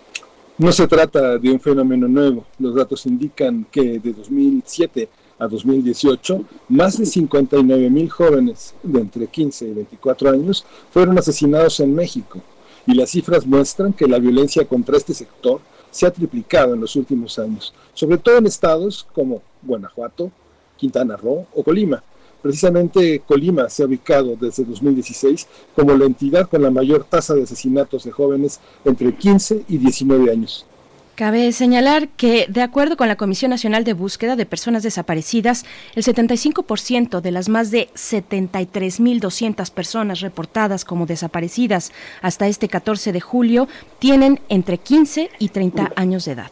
No 0.59 0.73
se 0.73 0.89
trata 0.89 1.39
de 1.39 1.52
un 1.52 1.61
fenómeno 1.61 2.09
nuevo. 2.09 2.47
Los 2.59 2.74
datos 2.74 3.06
indican 3.06 3.65
que 3.70 4.01
de 4.01 4.12
2007 4.12 5.09
a 5.45 5.49
2018, 5.49 6.45
más 6.69 6.99
de 6.99 7.07
59 7.07 7.91
mil 7.91 8.11
jóvenes 8.11 8.75
de 8.83 9.01
entre 9.01 9.27
15 9.27 9.69
y 9.69 9.73
24 9.73 10.31
años 10.31 10.65
fueron 10.91 11.19
asesinados 11.19 11.81
en 11.81 11.95
México. 11.95 12.41
Y 12.87 12.95
las 12.95 13.11
cifras 13.11 13.47
muestran 13.47 13.93
que 13.93 14.09
la 14.09 14.19
violencia 14.19 14.66
contra 14.66 14.97
este 14.97 15.15
sector 15.15 15.61
se 15.91 16.07
ha 16.07 16.11
triplicado 16.11 16.75
en 16.75 16.81
los 16.81 16.97
últimos 16.97 17.39
años, 17.39 17.73
sobre 17.95 18.19
todo 18.19 18.39
en 18.39 18.47
estados 18.47 19.07
como 19.15 19.43
Guanajuato, 19.62 20.31
Quintana 20.77 21.16
Roo 21.16 21.47
o 21.55 21.62
Colima. 21.62 22.03
Precisamente 22.43 23.21
Colima 23.21 23.71
se 23.71 23.83
ha 23.83 23.87
ubicado 23.87 24.37
desde 24.39 24.65
2016 24.65 25.47
como 25.75 25.95
la 25.97 26.05
entidad 26.05 26.49
con 26.49 26.62
la 26.62 26.71
mayor 26.71 27.05
tasa 27.05 27.35
de 27.35 27.45
asesinatos 27.45 28.05
de 28.05 28.11
jóvenes 28.11 28.61
entre 28.85 29.15
15 29.15 29.65
y 29.69 29.79
19 29.79 30.31
años. 30.31 30.66
Cabe 31.15 31.53
señalar 31.53 32.09
que, 32.09 32.47
de 32.49 32.61
acuerdo 32.61 32.97
con 32.97 33.07
la 33.07 33.15
Comisión 33.15 33.51
Nacional 33.51 33.85
de 33.85 33.93
Búsqueda 33.93 34.35
de 34.35 34.47
Personas 34.47 34.82
Desaparecidas, 34.82 35.65
el 35.95 36.03
75% 36.03 37.20
de 37.20 37.31
las 37.31 37.49
más 37.49 37.70
de 37.70 37.89
73.200 37.95 39.70
personas 39.70 40.20
reportadas 40.20 40.85
como 40.85 41.07
desaparecidas 41.07 41.93
hasta 42.20 42.49
este 42.49 42.69
14 42.69 43.12
de 43.12 43.20
julio 43.20 43.69
tienen 44.01 44.41
entre 44.49 44.78
15 44.78 45.31
y 45.39 45.51
30 45.51 45.93
años 45.95 46.24
de 46.24 46.32
edad. 46.32 46.51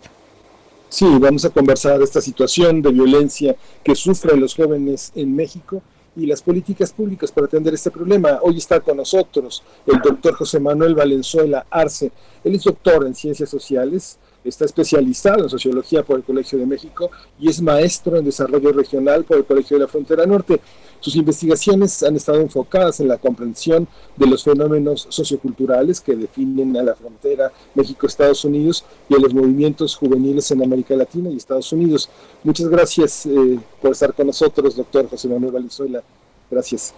Sí, 0.89 1.07
vamos 1.19 1.45
a 1.45 1.51
conversar 1.51 1.99
de 1.99 2.05
esta 2.05 2.21
situación 2.21 2.83
de 2.83 2.93
violencia 2.93 3.57
que 3.83 3.97
sufren 3.97 4.39
los 4.39 4.55
jóvenes 4.55 5.11
en 5.17 5.35
México 5.35 5.83
y 6.15 6.27
las 6.27 6.41
políticas 6.41 6.93
públicas 6.93 7.33
para 7.33 7.47
atender 7.47 7.75
este 7.75 7.91
problema. 7.91 8.39
Hoy 8.43 8.59
está 8.59 8.79
con 8.79 8.99
nosotros 8.99 9.65
el 9.87 10.01
doctor 10.01 10.35
José 10.35 10.61
Manuel 10.61 10.95
Valenzuela 10.95 11.67
Arce. 11.69 12.13
Él 12.45 12.55
es 12.55 12.63
doctor 12.63 13.05
en 13.07 13.15
ciencias 13.17 13.49
sociales, 13.49 14.19
está 14.45 14.65
especializado 14.65 15.45
en 15.45 15.51
sociología 15.51 16.03
por 16.03 16.17
el 16.17 16.25
Colegio 16.25 16.59
de 16.59 16.67
México 16.67 17.11
y 17.39 17.49
es 17.49 17.61
maestro 17.63 18.17
en 18.17 18.25
desarrollo 18.25 18.73
regional 18.73 19.25
por 19.25 19.39
el 19.39 19.45
Colegio 19.45 19.77
de 19.77 19.85
la 19.85 19.89
Frontera 19.89 20.27
Norte. 20.27 20.61
Sus 21.01 21.17
investigaciones 21.17 22.03
han 22.03 22.15
estado 22.15 22.41
enfocadas 22.41 23.01
en 23.01 23.09
la 23.09 23.19
comprensión 23.19 23.89
de 24.17 24.27
los 24.27 24.45
fenómenos 24.45 25.07
socioculturales 25.11 26.01
que 26.01 26.15
definen 26.15 26.77
a 26.77 26.83
la 26.83 26.95
frontera 26.95 27.51
México-Estados 27.75 28.45
Unidos 28.45 28.85
y 29.09 29.15
a 29.15 29.19
los 29.19 29.35
movimientos 29.35 29.97
juveniles 29.97 30.51
en 30.53 30.63
América 30.63 30.95
Latina 30.95 31.31
y 31.31 31.37
Estados 31.37 31.73
Unidos. 31.73 32.09
Muchas 32.45 32.69
gracias 32.69 33.27
eh, 33.27 33.59
por 33.81 33.93
estar 33.93 34.15
con 34.15 34.29
nosotros, 34.29 34.77
doctor 34.77 35.09
José 35.09 35.29
Manuel 35.29 35.53
Valenzuela. 35.53 36.03
Gracias. 36.51 36.95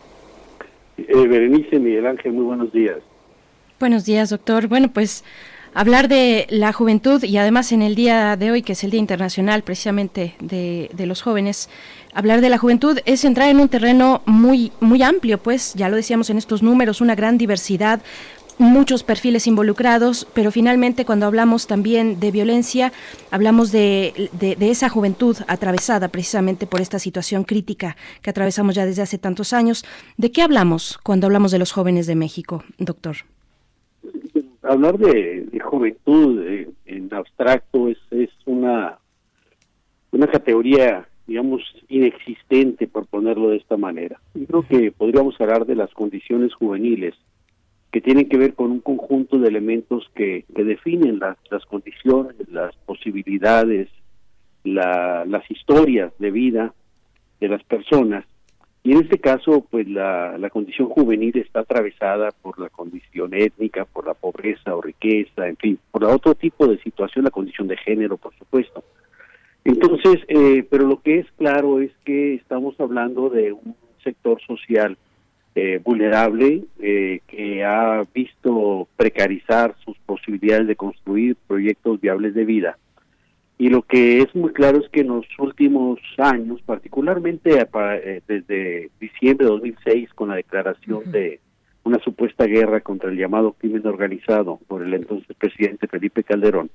Eh, 0.98 1.26
Berenice 1.26 1.78
Miguel 1.78 2.06
Ángel, 2.06 2.32
muy 2.32 2.44
buenos 2.44 2.72
días. 2.72 2.98
Buenos 3.80 4.04
días, 4.04 4.30
doctor. 4.30 4.68
Bueno, 4.68 4.90
pues 4.92 5.24
hablar 5.74 6.08
de 6.08 6.46
la 6.48 6.72
juventud 6.72 7.22
y 7.22 7.36
además 7.36 7.72
en 7.72 7.82
el 7.82 7.94
día 7.94 8.36
de 8.36 8.52
hoy, 8.52 8.62
que 8.62 8.72
es 8.72 8.84
el 8.84 8.92
Día 8.92 9.00
Internacional 9.00 9.62
precisamente 9.62 10.36
de, 10.40 10.88
los 11.06 11.20
jóvenes, 11.20 11.68
hablar 12.14 12.40
de 12.40 12.48
la 12.48 12.58
juventud 12.58 12.98
es 13.04 13.24
entrar 13.24 13.48
en 13.48 13.60
un 13.60 13.68
terreno 13.68 14.22
muy, 14.24 14.72
muy 14.80 15.02
amplio, 15.02 15.42
pues 15.42 15.74
ya 15.74 15.88
lo 15.88 15.96
decíamos 15.96 16.30
en 16.30 16.38
estos 16.38 16.62
números, 16.62 17.00
una 17.00 17.16
gran 17.16 17.36
diversidad, 17.36 18.00
muchos 18.56 19.02
perfiles 19.02 19.48
involucrados, 19.48 20.28
pero 20.32 20.52
finalmente 20.52 21.04
cuando 21.04 21.26
hablamos 21.26 21.66
también 21.66 22.20
de 22.20 22.30
violencia, 22.30 22.92
hablamos 23.32 23.72
de, 23.72 24.30
de, 24.32 24.70
esa 24.70 24.88
juventud 24.88 25.36
atravesada 25.48 26.06
precisamente 26.06 26.68
por 26.68 26.80
esta 26.80 27.00
situación 27.00 27.42
crítica 27.42 27.96
que 28.22 28.30
atravesamos 28.30 28.76
ya 28.76 28.86
desde 28.86 29.02
hace 29.02 29.18
tantos 29.18 29.52
años. 29.52 29.84
¿De 30.16 30.30
qué 30.30 30.42
hablamos 30.42 31.00
cuando 31.02 31.26
hablamos 31.26 31.50
de 31.50 31.58
los 31.58 31.72
jóvenes 31.72 32.06
de 32.06 32.14
México, 32.14 32.62
doctor? 32.78 33.16
Hablar 34.64 34.98
de, 34.98 35.42
de 35.42 35.60
juventud 35.60 36.40
en 36.86 37.14
abstracto 37.14 37.88
es, 37.88 37.98
es 38.10 38.30
una, 38.46 38.98
una 40.10 40.26
categoría, 40.26 41.06
digamos, 41.26 41.62
inexistente, 41.88 42.86
por 42.86 43.06
ponerlo 43.06 43.50
de 43.50 43.58
esta 43.58 43.76
manera. 43.76 44.20
Yo 44.34 44.46
creo 44.46 44.66
que 44.66 44.92
podríamos 44.92 45.40
hablar 45.40 45.66
de 45.66 45.76
las 45.76 45.92
condiciones 45.92 46.54
juveniles, 46.54 47.14
que 47.92 48.00
tienen 48.00 48.28
que 48.28 48.38
ver 48.38 48.54
con 48.54 48.72
un 48.72 48.80
conjunto 48.80 49.38
de 49.38 49.48
elementos 49.48 50.10
que, 50.14 50.44
que 50.54 50.64
definen 50.64 51.20
las, 51.20 51.36
las 51.50 51.64
condiciones, 51.66 52.34
las 52.50 52.74
posibilidades, 52.86 53.88
la, 54.64 55.24
las 55.26 55.48
historias 55.50 56.12
de 56.18 56.30
vida 56.30 56.74
de 57.40 57.48
las 57.48 57.62
personas 57.64 58.24
y 58.86 58.92
en 58.92 58.98
este 58.98 59.18
caso, 59.18 59.66
pues 59.70 59.88
la, 59.88 60.36
la 60.36 60.50
condición 60.50 60.90
juvenil 60.90 61.34
está 61.38 61.60
atravesada 61.60 62.32
por 62.42 62.58
la 62.60 62.68
condición 62.68 63.32
étnica, 63.32 63.86
por 63.86 64.06
la 64.06 64.12
pobreza 64.12 64.76
o 64.76 64.82
riqueza, 64.82 65.48
en 65.48 65.56
fin, 65.56 65.78
por 65.90 66.04
otro 66.04 66.34
tipo 66.34 66.66
de 66.66 66.78
situación, 66.80 67.24
la 67.24 67.30
condición 67.30 67.66
de 67.66 67.78
género, 67.78 68.18
por 68.18 68.34
supuesto. 68.36 68.84
Entonces, 69.64 70.20
eh, 70.28 70.66
pero 70.68 70.86
lo 70.86 71.00
que 71.00 71.20
es 71.20 71.26
claro 71.38 71.80
es 71.80 71.92
que 72.04 72.34
estamos 72.34 72.78
hablando 72.78 73.30
de 73.30 73.52
un 73.52 73.74
sector 74.02 74.38
social 74.42 74.98
eh, 75.54 75.80
vulnerable 75.82 76.64
eh, 76.78 77.20
que 77.26 77.64
ha 77.64 78.04
visto 78.14 78.86
precarizar 78.96 79.76
sus 79.82 79.96
posibilidades 80.00 80.66
de 80.66 80.76
construir 80.76 81.36
proyectos 81.46 82.02
viables 82.02 82.34
de 82.34 82.44
vida 82.44 82.76
y 83.56 83.68
lo 83.68 83.82
que 83.82 84.18
es 84.18 84.34
muy 84.34 84.52
claro 84.52 84.78
es 84.78 84.88
que 84.90 85.00
en 85.00 85.08
los 85.08 85.26
últimos 85.38 86.00
años, 86.18 86.60
particularmente 86.62 87.58
eh, 87.60 88.20
desde 88.26 88.90
diciembre 89.00 89.46
de 89.46 89.52
2006, 89.52 90.12
con 90.14 90.30
la 90.30 90.36
declaración 90.36 91.10
de 91.12 91.40
una 91.84 91.98
supuesta 92.00 92.46
guerra 92.46 92.80
contra 92.80 93.10
el 93.10 93.16
llamado 93.16 93.52
crimen 93.52 93.86
organizado 93.86 94.58
por 94.66 94.82
el 94.82 94.92
entonces 94.94 95.36
presidente 95.36 95.86
Felipe 95.86 96.24
Calderón, 96.24 96.70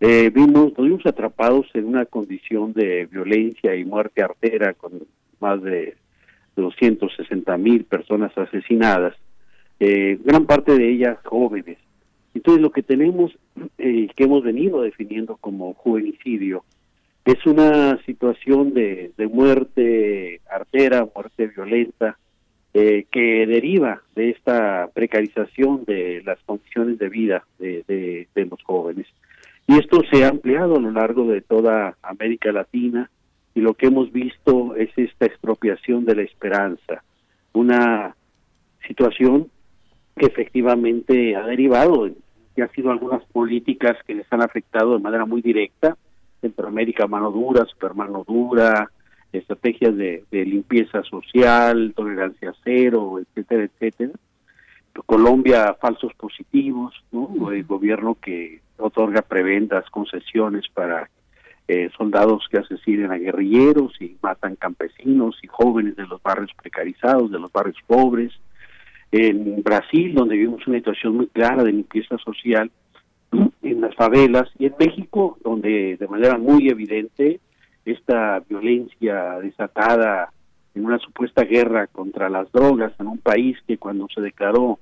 eh, 0.00 0.30
vimos, 0.30 0.72
nos 0.76 0.86
vimos 0.86 1.06
atrapados 1.06 1.66
en 1.74 1.84
una 1.84 2.06
condición 2.06 2.72
de 2.72 3.06
violencia 3.06 3.76
y 3.76 3.84
muerte 3.84 4.22
artera 4.22 4.72
con 4.74 4.92
más 5.40 5.62
de 5.62 5.96
260 6.56 7.56
mil 7.58 7.84
personas 7.84 8.36
asesinadas, 8.36 9.14
eh, 9.78 10.18
gran 10.24 10.46
parte 10.46 10.76
de 10.76 10.90
ellas 10.90 11.18
jóvenes. 11.24 11.78
Entonces 12.34 12.62
lo 12.62 12.70
que 12.70 12.82
tenemos, 12.82 13.32
eh, 13.78 14.08
que 14.14 14.24
hemos 14.24 14.42
venido 14.42 14.82
definiendo 14.82 15.36
como 15.36 15.74
juvenicidio, 15.74 16.64
es 17.24 17.44
una 17.46 18.02
situación 18.04 18.72
de, 18.72 19.12
de 19.16 19.26
muerte 19.26 20.40
artera, 20.50 21.06
muerte 21.14 21.48
violenta, 21.48 22.16
eh, 22.72 23.06
que 23.10 23.48
deriva 23.48 24.00
de 24.14 24.30
esta 24.30 24.88
precarización 24.94 25.84
de 25.86 26.22
las 26.24 26.38
condiciones 26.44 27.00
de 27.00 27.08
vida 27.08 27.44
de, 27.58 28.28
los 28.36 28.62
jóvenes. 28.62 29.08
Y 29.66 29.76
esto 29.76 30.02
se 30.08 30.24
ha 30.24 30.28
ampliado 30.28 30.76
a 30.76 30.80
lo 30.80 30.92
largo 30.92 31.26
de 31.26 31.40
toda 31.40 31.96
América 32.00 32.52
Latina 32.52 33.10
y 33.56 33.60
lo 33.60 33.74
que 33.74 33.86
hemos 33.86 34.12
visto 34.12 34.76
es 34.76 34.88
esta 34.96 35.26
expropiación 35.26 36.04
de 36.04 36.14
la 36.14 36.22
esperanza, 36.22 37.02
una 37.54 38.14
situación 38.86 39.50
que 40.16 40.26
efectivamente 40.26 41.36
ha 41.36 41.46
derivado, 41.46 42.10
que 42.54 42.62
ha 42.62 42.68
sido 42.68 42.90
algunas 42.90 43.24
políticas 43.26 43.96
que 44.06 44.14
les 44.14 44.32
han 44.32 44.42
afectado 44.42 44.92
de 44.92 45.02
manera 45.02 45.24
muy 45.24 45.42
directa, 45.42 45.96
Centroamérica 46.40 47.06
mano 47.06 47.30
dura, 47.30 47.64
supermano 47.66 48.24
dura, 48.26 48.90
estrategias 49.32 49.96
de, 49.96 50.24
de 50.30 50.44
limpieza 50.44 51.02
social, 51.02 51.92
tolerancia 51.94 52.54
cero, 52.64 53.18
etcétera, 53.20 53.64
etcétera. 53.64 54.12
Colombia, 55.06 55.76
falsos 55.80 56.12
positivos, 56.14 56.94
¿no? 57.12 57.52
El 57.52 57.64
gobierno 57.64 58.16
que 58.20 58.60
otorga 58.76 59.22
prebendas, 59.22 59.88
concesiones 59.90 60.68
para 60.72 61.08
eh, 61.68 61.90
soldados 61.96 62.46
que 62.50 62.58
asesinan 62.58 63.12
a 63.12 63.18
guerrilleros 63.18 63.92
y 64.00 64.16
matan 64.20 64.56
campesinos 64.56 65.38
y 65.42 65.46
jóvenes 65.46 65.96
de 65.96 66.06
los 66.06 66.20
barrios 66.22 66.50
precarizados, 66.60 67.30
de 67.30 67.38
los 67.38 67.52
barrios 67.52 67.76
pobres, 67.86 68.32
en 69.12 69.62
Brasil, 69.62 70.14
donde 70.14 70.36
vivimos 70.36 70.66
una 70.66 70.78
situación 70.78 71.16
muy 71.16 71.26
clara 71.28 71.64
de 71.64 71.72
limpieza 71.72 72.16
social, 72.18 72.70
en 73.62 73.80
las 73.80 73.94
favelas, 73.94 74.48
y 74.58 74.66
en 74.66 74.74
México, 74.78 75.38
donde 75.42 75.96
de 75.96 76.08
manera 76.08 76.38
muy 76.38 76.68
evidente 76.68 77.40
esta 77.84 78.40
violencia 78.48 79.40
desatada 79.40 80.32
en 80.74 80.84
una 80.84 80.98
supuesta 80.98 81.42
guerra 81.42 81.86
contra 81.88 82.28
las 82.28 82.50
drogas 82.52 82.92
en 83.00 83.08
un 83.08 83.18
país 83.18 83.56
que 83.66 83.78
cuando 83.78 84.06
se 84.14 84.20
declaró 84.20 84.78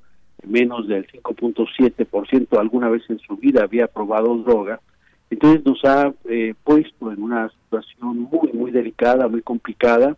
menos 0.47 0.87
del 0.87 1.07
5.7% 1.07 2.59
alguna 2.59 2.89
vez 2.89 3.03
en 3.09 3.19
su 3.19 3.37
vida 3.37 3.65
había 3.65 3.87
probado 3.87 4.37
droga, 4.39 4.81
entonces 5.31 5.65
nos 5.65 5.85
ha 5.85 6.13
eh, 6.29 6.55
puesto 6.65 7.13
en 7.13 7.23
una 7.23 7.51
situación 7.51 8.21
muy, 8.31 8.53
muy 8.53 8.71
delicada, 8.71 9.29
muy 9.29 9.43
complicada, 9.43 10.17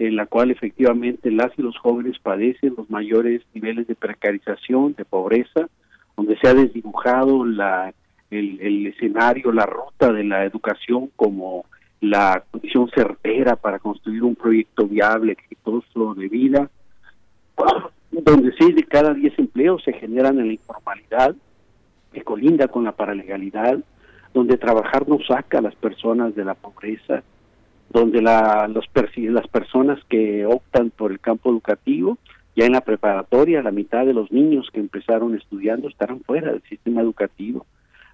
en 0.00 0.16
la 0.16 0.24
cual 0.24 0.50
efectivamente 0.50 1.30
las 1.30 1.52
y 1.58 1.62
los 1.62 1.76
jóvenes 1.76 2.18
padecen 2.18 2.74
los 2.76 2.88
mayores 2.88 3.42
niveles 3.52 3.86
de 3.86 3.94
precarización, 3.94 4.94
de 4.94 5.04
pobreza, 5.04 5.68
donde 6.16 6.38
se 6.38 6.48
ha 6.48 6.54
desdibujado 6.54 7.44
la, 7.44 7.92
el, 8.30 8.58
el 8.62 8.86
escenario, 8.86 9.52
la 9.52 9.66
ruta 9.66 10.10
de 10.10 10.24
la 10.24 10.44
educación 10.46 11.10
como 11.16 11.66
la 12.00 12.42
condición 12.50 12.90
certera 12.94 13.56
para 13.56 13.78
construir 13.78 14.22
un 14.22 14.34
proyecto 14.34 14.86
viable, 14.86 15.32
exitoso 15.32 16.14
de 16.14 16.28
vida, 16.28 16.70
donde 18.10 18.52
seis 18.58 18.74
de 18.74 18.84
cada 18.84 19.12
diez 19.12 19.38
empleos 19.38 19.82
se 19.84 19.92
generan 19.92 20.38
en 20.38 20.46
la 20.46 20.54
informalidad, 20.54 21.36
que 22.10 22.22
colinda 22.22 22.68
con 22.68 22.84
la 22.84 22.92
paralegalidad, 22.92 23.78
donde 24.32 24.56
trabajar 24.56 25.06
no 25.06 25.18
saca 25.28 25.58
a 25.58 25.62
las 25.62 25.74
personas 25.74 26.34
de 26.34 26.46
la 26.46 26.54
pobreza, 26.54 27.22
donde 27.90 28.22
la, 28.22 28.68
los 28.68 28.88
las 29.16 29.48
personas 29.48 29.98
que 30.08 30.46
optan 30.46 30.90
por 30.90 31.10
el 31.10 31.20
campo 31.20 31.50
educativo, 31.50 32.18
ya 32.56 32.66
en 32.66 32.72
la 32.72 32.80
preparatoria, 32.80 33.62
la 33.62 33.72
mitad 33.72 34.06
de 34.06 34.14
los 34.14 34.30
niños 34.30 34.68
que 34.72 34.80
empezaron 34.80 35.36
estudiando 35.36 35.88
estarán 35.88 36.20
fuera 36.20 36.52
del 36.52 36.62
sistema 36.62 37.00
educativo. 37.00 37.66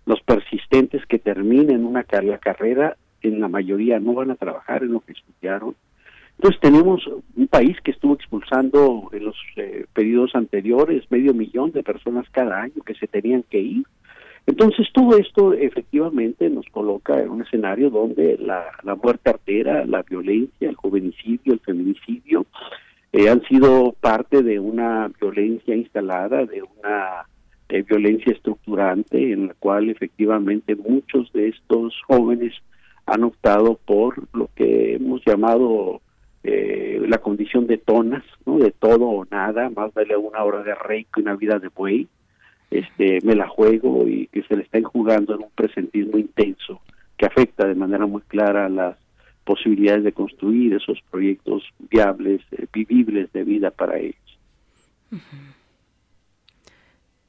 Los 0.06 0.20
persistentes 0.22 1.04
que 1.06 1.18
terminen 1.18 1.84
una 1.84 2.06
la 2.22 2.38
carrera, 2.38 2.96
en 3.22 3.40
la 3.40 3.48
mayoría 3.48 3.98
no 3.98 4.14
van 4.14 4.30
a 4.30 4.36
trabajar 4.36 4.82
en 4.82 4.92
lo 4.92 5.00
que 5.00 5.12
estudiaron. 5.12 5.74
Entonces 6.38 6.60
tenemos 6.60 7.06
un 7.34 7.48
país 7.48 7.76
que 7.82 7.90
estuvo 7.90 8.14
expulsando 8.14 9.08
en 9.12 9.24
los 9.24 9.36
eh, 9.56 9.86
periodos 9.92 10.34
anteriores 10.34 11.10
medio 11.10 11.32
millón 11.32 11.72
de 11.72 11.82
personas 11.82 12.26
cada 12.30 12.60
año 12.60 12.82
que 12.84 12.94
se 12.94 13.06
tenían 13.06 13.42
que 13.42 13.58
ir 13.58 13.86
entonces 14.46 14.86
todo 14.92 15.18
esto 15.18 15.52
efectivamente 15.54 16.48
nos 16.48 16.66
coloca 16.66 17.20
en 17.20 17.30
un 17.30 17.42
escenario 17.42 17.90
donde 17.90 18.38
la, 18.38 18.64
muerte 19.02 19.30
artera, 19.30 19.84
la 19.84 20.02
violencia, 20.02 20.68
el 20.68 20.76
jovenicidio, 20.76 21.54
el 21.54 21.60
feminicidio 21.60 22.46
eh, 23.12 23.28
han 23.28 23.42
sido 23.42 23.94
parte 24.00 24.42
de 24.42 24.60
una 24.60 25.10
violencia 25.20 25.74
instalada, 25.74 26.46
de 26.46 26.62
una 26.62 27.26
eh, 27.68 27.82
violencia 27.82 28.32
estructurante 28.32 29.32
en 29.32 29.48
la 29.48 29.54
cual 29.54 29.90
efectivamente 29.90 30.76
muchos 30.76 31.32
de 31.32 31.48
estos 31.48 32.00
jóvenes 32.06 32.54
han 33.06 33.24
optado 33.24 33.80
por 33.84 34.28
lo 34.32 34.48
que 34.54 34.94
hemos 34.94 35.22
llamado 35.26 36.00
eh, 36.44 37.02
la 37.08 37.18
condición 37.18 37.66
de 37.66 37.78
tonas, 37.78 38.22
¿no? 38.44 38.58
de 38.58 38.70
todo 38.70 39.06
o 39.06 39.24
nada, 39.24 39.70
más 39.70 39.92
vale 39.92 40.16
una 40.16 40.44
hora 40.44 40.62
de 40.62 40.76
rey 40.76 41.04
que 41.12 41.20
una 41.20 41.34
vida 41.34 41.58
de 41.58 41.68
buey 41.68 42.06
este, 42.70 43.20
me 43.22 43.34
la 43.34 43.48
juego 43.48 44.08
y 44.08 44.26
que 44.28 44.42
se 44.42 44.56
le 44.56 44.62
están 44.62 44.82
jugando 44.82 45.34
en 45.34 45.42
un 45.42 45.50
presentismo 45.54 46.18
intenso 46.18 46.80
que 47.16 47.26
afecta 47.26 47.66
de 47.66 47.74
manera 47.74 48.06
muy 48.06 48.22
clara 48.22 48.68
las 48.68 48.96
posibilidades 49.44 50.04
de 50.04 50.12
construir 50.12 50.74
esos 50.74 50.98
proyectos 51.10 51.62
viables, 51.90 52.42
eh, 52.52 52.66
vivibles 52.72 53.32
de 53.32 53.44
vida 53.44 53.70
para 53.70 53.98
ellos. 53.98 54.16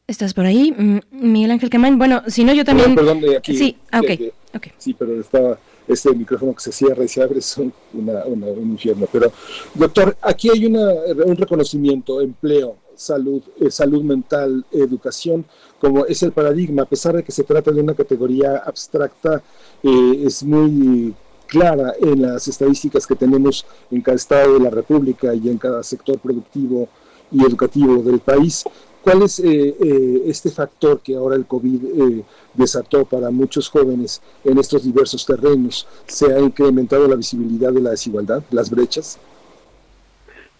¿Estás 0.07 0.33
por 0.33 0.45
ahí, 0.45 0.74
Miguel 1.11 1.51
Ángel 1.51 1.69
Quemain? 1.69 1.98
Bueno, 1.98 2.24
si 2.27 2.43
no, 2.43 2.53
yo 2.53 2.66
también... 2.66 2.95
Perdón, 2.95 3.22
de 3.22 3.38
aquí, 3.38 3.56
sí, 3.56 3.77
ah, 3.91 3.99
ok. 3.99 4.11
okay. 4.56 4.72
Sí, 4.77 4.95
pero 4.98 5.19
está 5.19 5.59
este 5.88 6.14
micrófono 6.14 6.53
que 6.56 6.61
se 6.61 6.72
cierra 6.72 7.03
y 7.03 7.07
se 7.07 7.22
abre 7.22 7.40
es 7.40 7.57
un, 7.57 7.74
una, 7.93 8.25
un 8.25 8.72
infierno. 8.72 9.07
Pero, 9.11 9.32
doctor, 9.75 10.17
aquí 10.22 10.49
hay 10.49 10.66
una, 10.66 10.91
un 11.25 11.35
reconocimiento, 11.35 12.22
empleo, 12.22 12.77
salud, 12.98 13.42
eh, 13.59 13.72
salud 13.72 14.03
mental, 14.03 14.66
educación, 14.72 15.45
como 15.80 16.06
es 16.06 16.24
el 16.24 16.32
paradigma, 16.32 16.82
a 16.82 16.85
pesar 16.85 17.16
de 17.16 17.24
que 17.24 17.32
se 17.32 17.43
trata 17.43 17.72
de 17.72 17.82
una 17.82 17.93
categoría 17.93 18.58
abstracta, 18.58 19.42
eh, 19.84 20.24
es 20.26 20.43
muy 20.43 21.14
clara 21.45 21.93
en 22.00 22.24
las 22.24 22.48
estadísticas 22.48 23.08
que 23.08 23.16
tenemos 23.16 23.66
en 23.90 24.01
cada 24.01 24.16
estado 24.17 24.56
de 24.56 24.59
la 24.59 24.69
República 24.69 25.34
y 25.34 25.48
en 25.50 25.58
cada 25.58 25.82
sector 25.84 26.19
productivo 26.19 26.90
y 27.32 27.45
educativo 27.45 28.01
del 28.01 28.19
país. 28.19 28.66
¿Cuál 29.01 29.22
es 29.22 29.40
eh, 29.40 30.24
este 30.26 30.50
factor 30.50 31.00
que 31.00 31.16
ahora 31.16 31.38
el 31.38 31.45
COVID 31.45 32.24
desató 32.56 33.06
para 33.06 33.30
muchos 33.30 33.69
jóvenes 33.69 34.22
en 34.43 34.58
estos 34.58 34.84
diversos 34.84 35.26
terrenos? 35.26 35.88
¿Se 36.08 36.34
ha 36.34 36.40
incrementado 36.40 37.08
la 37.08 37.16
visibilidad 37.16 37.72
de 37.72 37.80
la 37.80 37.92
desigualdad, 37.92 38.43
las 38.51 38.69
brechas? 38.69 39.17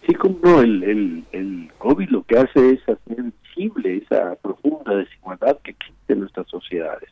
Sí, 0.08 0.14
como 0.14 0.62
el, 0.62 0.82
el, 0.84 1.24
el 1.32 1.70
COVID 1.76 2.08
lo 2.08 2.22
que 2.22 2.38
hace 2.38 2.70
es 2.70 2.80
hacer 2.88 3.24
visible 3.42 3.98
esa 3.98 4.36
profunda 4.36 4.96
desigualdad 4.96 5.58
que 5.62 5.72
existe 5.72 6.14
en 6.14 6.20
nuestras 6.20 6.46
sociedades. 6.46 7.10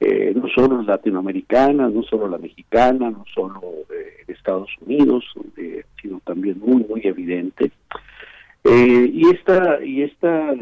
Eh, 0.00 0.32
no 0.34 0.48
solo 0.48 0.82
latinoamericanas, 0.82 1.92
no 1.92 2.02
solo 2.02 2.26
la 2.26 2.38
mexicana, 2.38 3.10
no 3.10 3.24
solo 3.32 3.60
eh, 3.94 4.24
Estados 4.26 4.68
Unidos, 4.84 5.24
sido 6.02 6.20
también 6.24 6.58
muy, 6.58 6.82
muy 6.82 7.00
evidente. 7.04 7.70
Eh, 8.64 9.08
y 9.12 9.28
esta, 9.30 9.84
y 9.84 10.02
esta, 10.02 10.52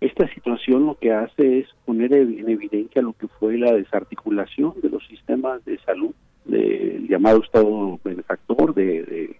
esta 0.00 0.28
situación 0.34 0.86
lo 0.86 0.96
que 1.00 1.12
hace 1.12 1.58
es 1.58 1.68
poner 1.84 2.12
en 2.14 2.48
evidencia 2.48 3.02
lo 3.02 3.14
que 3.14 3.26
fue 3.26 3.58
la 3.58 3.72
desarticulación 3.72 4.74
de 4.80 4.88
los 4.88 5.04
sistemas 5.08 5.64
de 5.64 5.80
salud, 5.80 6.14
del 6.44 7.08
llamado 7.08 7.42
Estado 7.42 7.98
benefactor, 8.04 8.72
de 8.72 9.02
de 9.02 9.36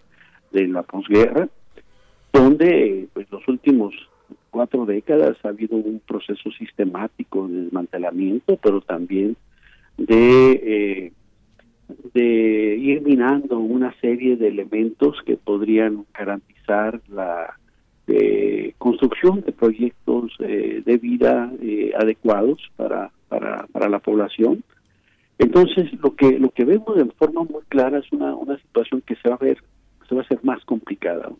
la 0.54 0.82
posguerra, 0.82 1.48
donde 2.32 3.08
pues 3.12 3.30
los 3.30 3.46
últimos 3.48 3.94
cuatro 4.50 4.86
décadas 4.86 5.36
ha 5.42 5.48
habido 5.48 5.76
un 5.76 6.00
proceso 6.06 6.50
sistemático 6.52 7.48
de 7.48 7.62
desmantelamiento, 7.62 8.56
pero 8.62 8.80
también 8.80 9.36
de, 9.96 10.52
eh, 10.52 11.12
de 12.14 12.76
ir 12.78 13.02
minando 13.02 13.58
una 13.58 13.92
serie 14.00 14.36
de 14.36 14.48
elementos 14.48 15.16
que 15.26 15.36
podrían 15.36 16.06
garantizar 16.16 17.00
la 17.08 17.58
eh, 18.06 18.74
construcción 18.78 19.40
de 19.40 19.52
proyectos 19.52 20.32
eh, 20.38 20.82
de 20.84 20.96
vida 20.98 21.52
adecuados 21.98 22.60
para, 22.76 23.10
para, 23.28 23.66
para 23.72 23.88
la 23.88 23.98
población. 23.98 24.62
Entonces, 25.38 25.92
lo 26.00 26.14
que 26.14 26.38
lo 26.38 26.50
que 26.50 26.64
vemos 26.64 26.96
de 26.96 27.06
forma 27.06 27.42
muy 27.42 27.62
clara 27.68 27.98
es 27.98 28.12
una, 28.12 28.36
una 28.36 28.56
situación 28.58 29.02
que 29.04 29.16
se 29.16 29.28
va 29.28 29.34
a 29.34 29.44
ver 29.44 29.58
se 30.08 30.14
va 30.14 30.22
a 30.22 30.24
hacer 30.24 30.40
más 30.42 30.64
complicada. 30.64 31.30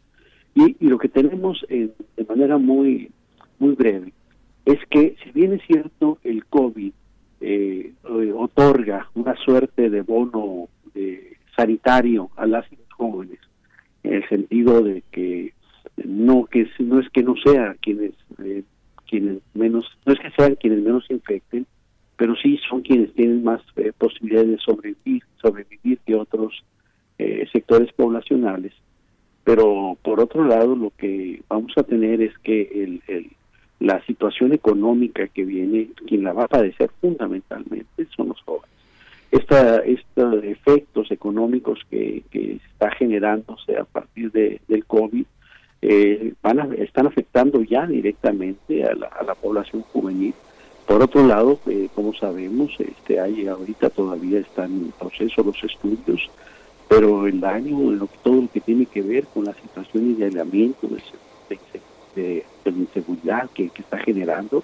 Y, 0.54 0.76
lo 0.86 0.98
que 0.98 1.08
tenemos 1.08 1.64
de 1.68 2.24
manera 2.28 2.58
muy, 2.58 3.10
muy 3.58 3.74
breve 3.74 4.12
es 4.64 4.78
que, 4.90 5.16
si 5.22 5.30
bien 5.32 5.52
es 5.52 5.62
cierto, 5.66 6.18
el 6.24 6.44
COVID 6.46 6.92
eh, 7.40 7.92
eh, 8.02 8.32
otorga 8.34 9.10
una 9.14 9.36
suerte 9.36 9.90
de 9.90 10.00
bono 10.02 10.68
sanitario 11.56 12.30
a 12.36 12.46
las 12.46 12.64
jóvenes, 12.96 13.38
en 14.02 14.14
el 14.14 14.28
sentido 14.28 14.80
de 14.82 15.02
que 15.10 15.52
no 16.04 16.46
que 16.46 16.68
no 16.78 17.00
es 17.00 17.08
que 17.10 17.22
no 17.22 17.34
sea 17.36 17.76
quienes 17.80 18.12
eh, 18.38 18.62
quienes 19.08 19.38
menos 19.54 19.86
no 20.06 20.12
es 20.12 20.18
que 20.20 20.30
sean 20.30 20.56
quienes 20.56 20.82
menos 20.82 21.04
infecten 21.10 21.66
pero 22.16 22.34
sí 22.36 22.58
son 22.68 22.82
quienes 22.82 23.12
tienen 23.14 23.44
más 23.44 23.60
posibilidades 23.98 24.48
de 24.48 24.58
sobrevivir 24.58 25.22
sobrevivir 25.40 25.98
que 26.06 26.16
otros 26.16 26.64
eh, 27.18 27.46
sectores 27.52 27.92
poblacionales, 27.92 28.72
pero 29.44 29.96
por 30.02 30.20
otro 30.20 30.44
lado 30.44 30.74
lo 30.74 30.90
que 30.96 31.42
vamos 31.48 31.72
a 31.76 31.82
tener 31.82 32.20
es 32.22 32.36
que 32.38 32.62
el, 33.06 33.30
la 33.80 34.04
situación 34.06 34.52
económica 34.52 35.28
que 35.28 35.44
viene, 35.44 35.88
quien 36.06 36.24
la 36.24 36.32
va 36.32 36.44
a 36.44 36.48
padecer 36.48 36.90
fundamentalmente 37.00 38.06
son 38.16 38.28
los 38.28 38.40
jóvenes. 38.42 38.70
Esta, 39.30 39.78
estos 39.78 40.44
efectos 40.44 41.10
económicos 41.10 41.80
que, 41.90 42.22
que 42.30 42.60
está 42.70 42.90
generándose 42.92 43.76
a 43.76 43.84
partir 43.84 44.30
de, 44.30 44.60
del 44.68 44.84
COVID 44.84 45.24
eh, 45.82 46.32
van 46.40 46.72
están 46.74 47.06
afectando 47.08 47.62
ya 47.62 47.86
directamente 47.86 48.84
a 48.84 48.94
la, 48.94 49.08
a 49.08 49.24
la 49.24 49.34
población 49.34 49.82
juvenil. 49.82 50.32
Por 50.86 51.02
otro 51.02 51.26
lado, 51.26 51.58
eh, 51.66 51.88
como 51.94 52.14
sabemos, 52.14 52.74
este, 52.78 53.18
hay 53.18 53.46
ahorita 53.46 53.90
todavía 53.90 54.38
están 54.38 54.70
en 54.70 54.92
proceso 54.92 55.42
los 55.42 55.62
estudios 55.64 56.30
pero 56.88 57.26
el 57.26 57.40
daño, 57.40 57.90
lo, 57.92 58.06
todo 58.22 58.42
lo 58.42 58.48
que 58.52 58.60
tiene 58.60 58.86
que 58.86 59.02
ver 59.02 59.24
con 59.26 59.44
las 59.44 59.56
situaciones 59.56 60.18
de 60.18 60.26
aislamiento, 60.26 60.88
de, 62.14 62.44
inseguridad 62.66 63.50
que, 63.50 63.70
está 63.76 63.98
generando, 63.98 64.62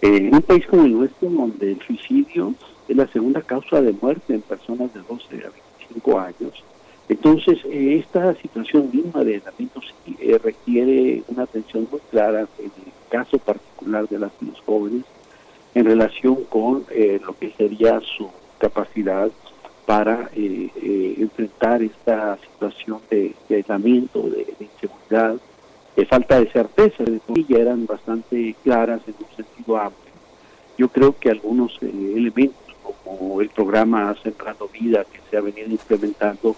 eh, 0.00 0.16
en 0.16 0.34
un 0.34 0.42
país 0.42 0.66
como 0.66 0.84
el 0.84 0.92
nuestro, 0.92 1.28
donde 1.28 1.72
el 1.72 1.80
suicidio 1.80 2.54
es 2.88 2.96
la 2.96 3.06
segunda 3.08 3.42
causa 3.42 3.80
de 3.80 3.92
muerte 3.92 4.34
en 4.34 4.40
personas 4.40 4.92
de 4.94 5.00
12 5.00 5.46
a 5.46 5.50
25 5.88 6.18
años, 6.18 6.64
Entonces, 7.08 7.58
eh, 7.64 7.98
esta 7.98 8.34
situación 8.36 8.88
misma 8.92 9.24
de 9.24 9.34
aislamiento 9.34 9.80
sí, 9.82 10.16
eh, 10.20 10.38
requiere 10.42 11.22
una 11.28 11.42
atención 11.42 11.86
muy 11.90 12.00
clara 12.10 12.46
en 12.58 12.64
el 12.64 12.92
caso 13.08 13.38
particular 13.38 14.08
de 14.08 14.18
las 14.18 14.30
y 14.40 14.46
los 14.46 14.60
jóvenes 14.60 15.04
en 15.74 15.84
relación 15.84 16.44
con 16.48 16.84
lo 17.24 17.32
que 17.38 17.52
sería 17.56 18.00
su 18.00 18.28
capacidad 18.58 19.30
para 19.90 20.30
eh, 20.34 20.70
eh, 20.76 21.14
enfrentar 21.18 21.82
esta 21.82 22.38
situación 22.46 23.02
de, 23.10 23.34
de 23.48 23.56
aislamiento, 23.56 24.30
de, 24.30 24.54
de 24.56 24.66
inseguridad, 24.66 25.40
de 25.96 26.06
falta 26.06 26.38
de 26.38 26.48
certeza, 26.52 27.02
de 27.02 27.20
ya 27.48 27.58
eran 27.58 27.86
bastante 27.86 28.56
claras 28.62 29.02
en 29.08 29.16
un 29.18 29.34
sentido 29.34 29.76
amplio. 29.76 30.14
Yo 30.78 30.90
creo 30.90 31.18
que 31.18 31.28
algunos 31.28 31.76
eh, 31.80 31.90
elementos 32.14 32.68
como 32.80 33.40
el 33.40 33.50
programa 33.50 34.14
Sembrando 34.22 34.68
Vida 34.68 35.04
que 35.10 35.18
se 35.28 35.36
ha 35.36 35.40
venido 35.40 35.68
implementando 35.68 36.56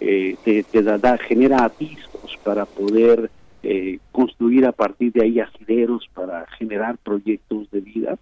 eh, 0.00 0.38
te, 0.42 0.64
te 0.64 0.82
da, 0.82 0.98
da- 0.98 1.18
genera 1.18 1.64
atisbos 1.64 2.36
para 2.42 2.66
poder 2.66 3.30
eh, 3.62 4.00
construir 4.10 4.66
a 4.66 4.72
partir 4.72 5.12
de 5.12 5.22
ahí 5.22 5.38
asideros 5.38 6.08
para 6.12 6.48
generar 6.58 6.98
proyectos 6.98 7.70
de 7.70 7.80
vida, 7.80 8.18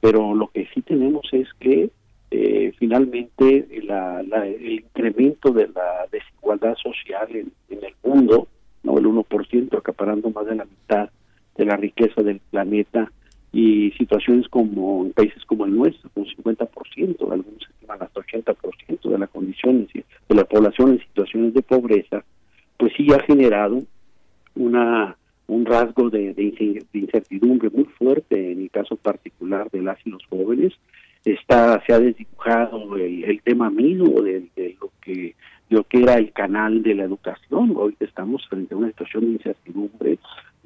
pero 0.00 0.34
lo 0.34 0.48
que 0.48 0.66
sí 0.74 0.82
tenemos 0.82 1.28
es 1.30 1.46
que 1.60 1.90
eh, 2.30 2.72
finalmente 2.78 3.66
la- 3.82 4.46
el 4.46 4.72
incremento 4.72 5.50
de 5.52 5.68
la 5.68 6.06
desigualdad 6.10 6.76
social 6.76 7.28
en, 7.34 7.52
el 7.70 7.94
mundo, 8.04 8.48
no 8.82 8.98
el 8.98 9.06
1% 9.06 9.76
acaparando 9.76 10.30
más 10.30 10.46
de 10.46 10.54
la 10.54 10.64
mitad 10.64 11.10
de 11.56 11.64
la 11.64 11.76
riqueza 11.76 12.22
del 12.22 12.40
planeta 12.50 13.10
y 13.52 13.90
situaciones 13.92 14.48
como 14.48 15.04
en 15.04 15.12
países 15.12 15.44
como 15.44 15.64
el 15.66 15.74
nuestro, 15.74 16.08
con 16.10 16.24
50%, 16.24 17.32
algunos 17.32 17.68
estiman 17.68 18.00
hasta 18.00 18.20
80% 18.20 19.10
de 19.10 19.18
la 19.18 19.26
condición 19.26 19.88
de 19.92 20.34
la 20.34 20.44
población 20.44 20.92
en 20.92 21.00
situaciones 21.00 21.54
de 21.54 21.62
pobreza, 21.62 22.24
pues 22.76 22.92
sí 22.96 23.12
ha 23.12 23.20
generado 23.20 23.82
una 24.54 25.16
un 25.48 25.66
rasgo 25.66 26.10
de, 26.10 26.32
de 26.32 26.84
incertidumbre 26.92 27.70
muy 27.70 27.84
fuerte 27.84 28.52
en 28.52 28.62
el 28.62 28.70
caso 28.70 28.94
particular 28.94 29.68
de 29.72 29.82
las 29.82 29.98
y 30.06 30.10
los 30.10 30.24
jóvenes 30.26 30.72
está 31.24 31.82
se 31.86 31.92
ha 31.92 31.98
desdibujado 31.98 32.96
el, 32.96 33.40
tema 33.42 33.70
mismo 33.70 34.22
de, 34.22 34.48
lo 34.80 34.90
que 35.00 35.34
lo 35.68 35.84
que 35.84 36.02
era 36.02 36.14
el 36.14 36.32
canal 36.32 36.82
de 36.82 36.94
la 36.94 37.04
educación. 37.04 37.72
Hoy 37.76 37.94
estamos 38.00 38.46
frente 38.48 38.74
a 38.74 38.78
una 38.78 38.88
situación 38.88 39.26
de 39.26 39.32
incertidumbre 39.32 40.18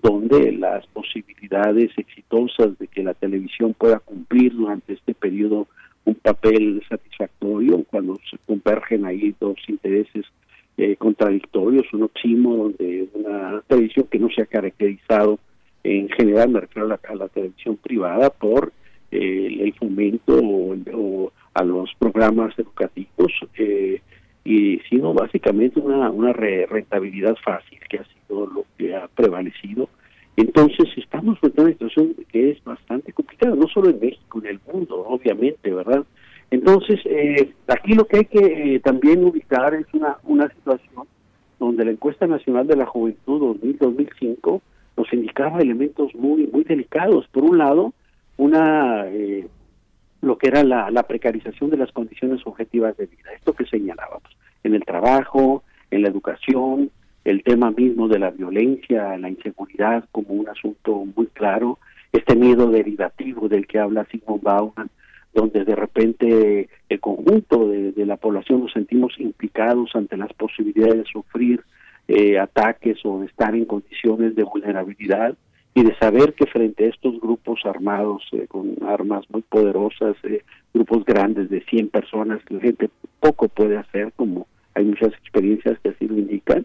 donde 0.03 0.53
las 0.53 0.87
posibilidades 0.89 1.91
exitosas 1.97 2.79
de 2.79 2.87
que 2.87 3.03
la 3.03 3.15
televisión 3.15 3.75
pueda 3.75 3.99
cumplir 3.99 4.55
durante 4.55 4.95
este 4.95 5.15
periodo 5.15 5.67
un 6.05 6.15
papel 6.15 6.83
satisfactorio 6.89 7.83
cuando 7.85 8.19
se 8.31 8.39
convergen 8.47 9.05
ahí 9.05 9.35
dos 9.41 9.57
intereses 9.69 10.25
eh, 10.77 10.97
contradictorios, 10.97 11.93
un 11.93 12.05
oxímoron 12.05 12.75
de 12.79 13.09
una 13.15 13.63
televisión 13.67 14.07
que 14.11 14.19
no 14.19 14.29
se 14.29 14.43
ha 14.43 14.47
caracterizado 14.47 15.39
en 15.83 16.09
general, 16.09 16.49
me 16.49 16.61
refiero 16.61 16.91
a 16.91 16.99
a 17.09 17.15
la 17.15 17.29
televisión 17.29 17.77
privada, 17.77 18.31
por 18.31 18.73
eh, 19.15 19.59
el 19.65 19.73
fomento 19.75 20.39
o, 20.39 20.75
o 20.93 21.33
a 21.55 21.65
los 21.65 21.91
programas 21.99 22.59
educativos 22.59 23.33
eh, 23.57 24.01
y 24.45 24.79
sino 24.91 25.15
básicamente 25.15 25.81
una, 25.81 26.11
una 26.11 26.33
re- 26.33 26.67
rentabilidad 26.67 27.37
fácil 27.43 27.79
que 27.89 27.99
ha 27.99 28.05
sido 28.05 28.47
lo 28.47 28.65
que 28.77 28.95
ha 28.95 29.09
prevalecido. 29.09 29.89
Entonces 30.37 30.89
estamos 30.97 31.39
a 31.43 31.61
una 31.63 31.71
situación 31.71 32.15
que 32.31 32.51
es 32.51 32.65
bastante 32.65 33.13
complicada, 33.13 33.55
no 33.55 33.69
solo 33.69 33.91
en 33.91 34.01
México, 34.01 34.41
en 34.41 34.47
el 34.47 34.61
mundo, 34.71 35.05
obviamente, 35.07 35.73
¿verdad? 35.73 36.05
Entonces, 36.51 37.01
eh, 37.05 37.53
aquí 37.69 37.95
lo 37.95 38.05
que 38.07 38.17
hay 38.19 38.25
que 38.27 38.75
eh, 38.75 38.81
también 38.81 39.25
ubicar 39.25 39.75
es 39.75 39.87
una, 39.93 40.19
una 40.25 40.49
situación 40.51 41.07
donde 41.59 41.85
la 41.85 41.93
encuesta 41.93 42.27
nacional 42.27 42.67
de 42.67 42.77
la 42.77 42.87
juventud 42.87 43.57
2000-2005 43.63 44.61
nos 44.97 45.13
indicaba 45.13 45.61
elementos 45.61 46.15
muy 46.15 46.47
muy 46.49 46.65
delicados. 46.65 47.27
Por 47.29 47.45
un 47.45 47.59
lado, 47.59 47.93
una 48.37 49.07
eh, 49.07 49.47
lo 50.21 50.39
que 50.39 50.49
era 50.49 50.63
la, 50.65 51.03
precarización 51.03 51.71
de 51.71 51.77
las 51.77 51.93
condiciones 51.93 52.41
objetivas 52.47 52.97
de 52.97 53.07
vida, 53.07 53.33
esto 53.35 53.53
que 53.53 53.67
señalábamos, 53.67 54.37
en 54.63 54.75
el 54.75 54.85
trabajo, 54.85 55.63
en 55.91 56.03
la 56.03 56.09
educación, 56.09 56.91
el 57.25 57.43
tema 57.43 57.71
mismo 57.71 58.09
de 58.09 58.19
la 58.19 58.31
violencia, 58.31 59.17
la 59.19 59.29
inseguridad 59.29 60.05
como 60.13 60.29
un 60.35 60.49
asunto 60.49 61.05
muy 61.17 61.27
claro, 61.27 61.79
este 62.13 62.37
miedo 62.37 62.71
derivativo 62.71 63.49
del 63.49 63.67
que 63.67 63.79
habla 63.79 64.07
Sigmund 64.11 64.43
Bauman, 64.43 64.91
donde 65.35 65.65
de 65.65 65.75
repente 65.75 66.69
el 66.89 67.01
conjunto 67.01 67.69
de, 67.69 67.93
de 67.93 68.07
la 68.07 68.17
población 68.17 68.61
nos 68.61 68.73
sentimos 68.73 69.19
implicados 69.19 69.91
ante 69.95 70.17
las 70.17 70.33
posibilidades 70.33 70.99
de 70.99 71.05
sufrir 71.05 71.63
eh, 72.07 72.39
ataques 72.39 72.99
o 73.05 73.21
de 73.21 73.27
estar 73.27 73.55
en 73.55 73.65
condiciones 73.65 74.37
de 74.37 74.45
vulnerabilidad 74.45 75.37
y 75.75 75.83
de 75.83 75.95
saber 75.97 76.35
que 76.35 76.47
frente 76.47 76.85
a 76.85 76.89
estos 76.89 77.21
grupos 77.21 77.61
armados 77.65 78.23
eh, 78.33 78.47
con 78.47 78.77
armas 78.87 79.25
muy 79.31 79.43
poderosas, 79.43 80.17
eh, 80.23 80.43
grupos 80.73 81.05
grandes 81.05 81.51
de 81.51 81.63
100 81.63 81.89
personas, 81.89 82.41
la 82.49 82.61
gente 82.61 82.89
poco 83.19 83.49
puede 83.49 83.77
hacer, 83.77 84.13
como 84.15 84.47
hay 84.75 84.85
muchas 84.85 85.13
experiencias 85.15 85.79
que 85.81 85.89
así 85.89 86.07
lo 86.07 86.17
indican. 86.17 86.65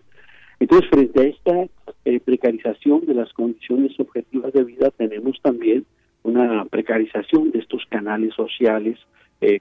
Entonces, 0.60 0.90
frente 0.92 1.22
a 1.22 1.24
esta 1.24 1.68
eh, 2.06 2.20
precarización 2.20 3.06
de 3.08 3.16
las 3.16 3.34
condiciones 3.34 4.00
objetivas 4.00 4.54
de 4.54 4.64
vida, 4.64 4.92
tenemos 4.92 5.40
también 5.42 5.86
una 6.22 6.66
precarización 6.66 7.52
de 7.52 7.60
estos 7.60 7.86
canales 7.90 8.34
sociales, 8.36 9.00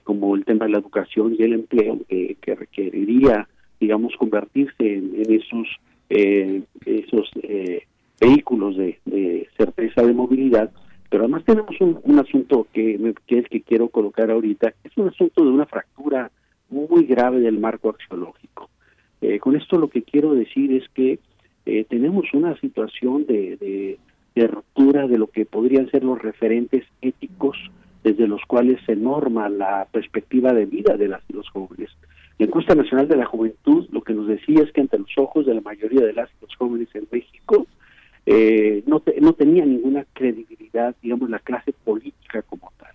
como 0.03 0.35
el 0.35 0.45
tema 0.45 0.65
de 0.65 0.73
la 0.73 0.79
educación 0.79 1.37
y 1.39 1.43
el 1.45 1.53
empleo, 1.53 2.01
que, 2.09 2.37
que 2.41 2.57
requeriría, 2.57 3.49
digamos, 3.79 4.13
convertirse 4.17 4.75
en, 4.81 5.15
en 5.15 5.35
esos, 5.35 5.69
esos 6.85 7.31
vehículos 8.21 8.77
de, 8.77 8.99
certeza 9.57 10.03
de 10.03 10.13
movilidad. 10.13 10.71
Pero 11.11 11.25
además 11.25 11.45
tenemos 11.45 11.75
un, 11.81 11.99
un 12.03 12.19
asunto 12.19 12.67
que, 12.73 12.99
me- 12.99 13.15
que 13.27 13.39
es 13.39 13.49
que 13.49 13.63
quiero 13.63 13.89
colocar 13.89 14.31
ahorita, 14.31 14.75
es 14.85 14.97
un 14.97 15.09
asunto 15.09 15.45
de 15.45 15.51
una 15.51 15.67
fractura 15.67 16.31
muy 16.71 17.05
grave 17.05 17.41
del 17.41 17.59
marco 17.59 17.89
axiológico. 17.91 18.69
Eh, 19.21 19.39
con 19.39 19.57
esto 19.57 19.79
lo 19.79 19.89
que 19.89 20.03
quiero 20.03 20.35
decir 20.35 20.73
es 20.73 20.89
que 20.91 21.19
eh, 21.67 21.85
tenemos 21.89 22.27
una 22.35 22.57
situación 22.61 23.27
de, 23.27 23.99
de 24.35 24.47
ruptura 24.47 25.07
de 25.09 25.19
lo 25.19 25.27
que 25.29 25.45
podrían 25.47 25.91
ser 25.91 26.05
los 26.05 26.21
referentes 26.21 26.85
éticos 27.01 27.57
desde 28.05 28.29
los 28.29 28.41
cuales 28.47 28.79
se 28.87 28.95
norma 28.95 29.49
la 29.49 29.87
perspectiva 29.91 30.53
de 30.53 30.67
vida 30.67 30.97
de 30.97 31.09
las 31.09 31.23
y 31.29 31.33
los 31.33 31.49
jóvenes. 31.51 31.91
La 32.39 32.47
encuesta 32.47 32.75
nacional 32.77 33.09
de 33.09 33.17
la 33.17 33.25
juventud 33.27 33.89
lo 33.91 34.03
que 34.03 34.15
nos 34.15 34.29
decía 34.29 34.63
es 34.63 34.71
que 34.73 34.81
ante 34.83 34.99
los 34.99 35.11
ojos 35.17 35.45
de 35.47 35.55
la 35.55 35.61
mayoría 35.61 36.03
de 36.07 36.13
las 36.13 36.31
y 36.31 36.45
los 36.45 36.55
jóvenes 36.55 36.89
en 36.95 37.09
México 37.11 37.67
eh, 38.31 38.83
no, 38.85 39.03
no 39.23 39.33
tenía 39.33 39.65
ninguna 39.65 40.05
credibilidad, 40.13 40.95
digamos, 41.01 41.31
la 41.31 41.39
clase 41.39 41.73
política 41.73 42.43
como 42.43 42.71
tal. 42.79 42.93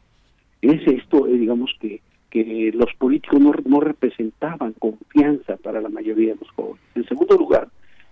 Es 0.62 0.86
esto, 0.86 1.26
eh, 1.26 1.34
digamos, 1.34 1.76
que, 1.80 2.02
que 2.30 2.72
los 2.72 2.94
políticos 3.00 3.42
no, 3.42 3.52
no 3.66 3.80
representaban 3.80 4.74
confianza 4.74 5.58
para 5.58 5.82
la 5.82 5.90
mayoría 5.90 6.34
de 6.34 6.40
los 6.40 6.52
jóvenes. 6.52 6.84
En 6.94 7.08
segundo 7.08 7.36
lugar, 7.36 7.68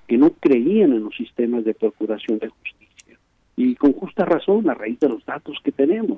que 0.08 0.18
no 0.18 0.32
creían 0.32 0.94
en 0.94 1.04
los 1.04 1.16
sistemas 1.16 1.64
de 1.64 1.76
procuración 1.76 2.40
de 2.40 2.48
justicia. 2.48 3.20
Y 3.56 3.76
con 3.76 3.94
justa 3.94 4.26
razón, 4.26 4.68
a 4.68 4.74
raíz 4.74 5.00
de 5.00 5.10
los 5.10 5.24
datos 5.24 5.60
que 5.64 5.72
tenemos, 5.72 6.18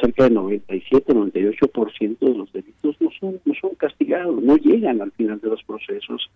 cerca 0.00 0.24
del 0.24 0.36
97-98% 0.36 2.18
de 2.18 2.34
los 2.34 2.50
delitos 2.50 2.98
no 2.98 3.10
son, 3.20 3.38
no 3.44 3.52
son 3.60 3.74
castigados, 3.74 4.42
no 4.42 4.56
llegan 4.56 5.02
al 5.02 5.12
final 5.12 5.38
de 5.38 5.50
los 5.50 5.62
procesos. 5.64 6.30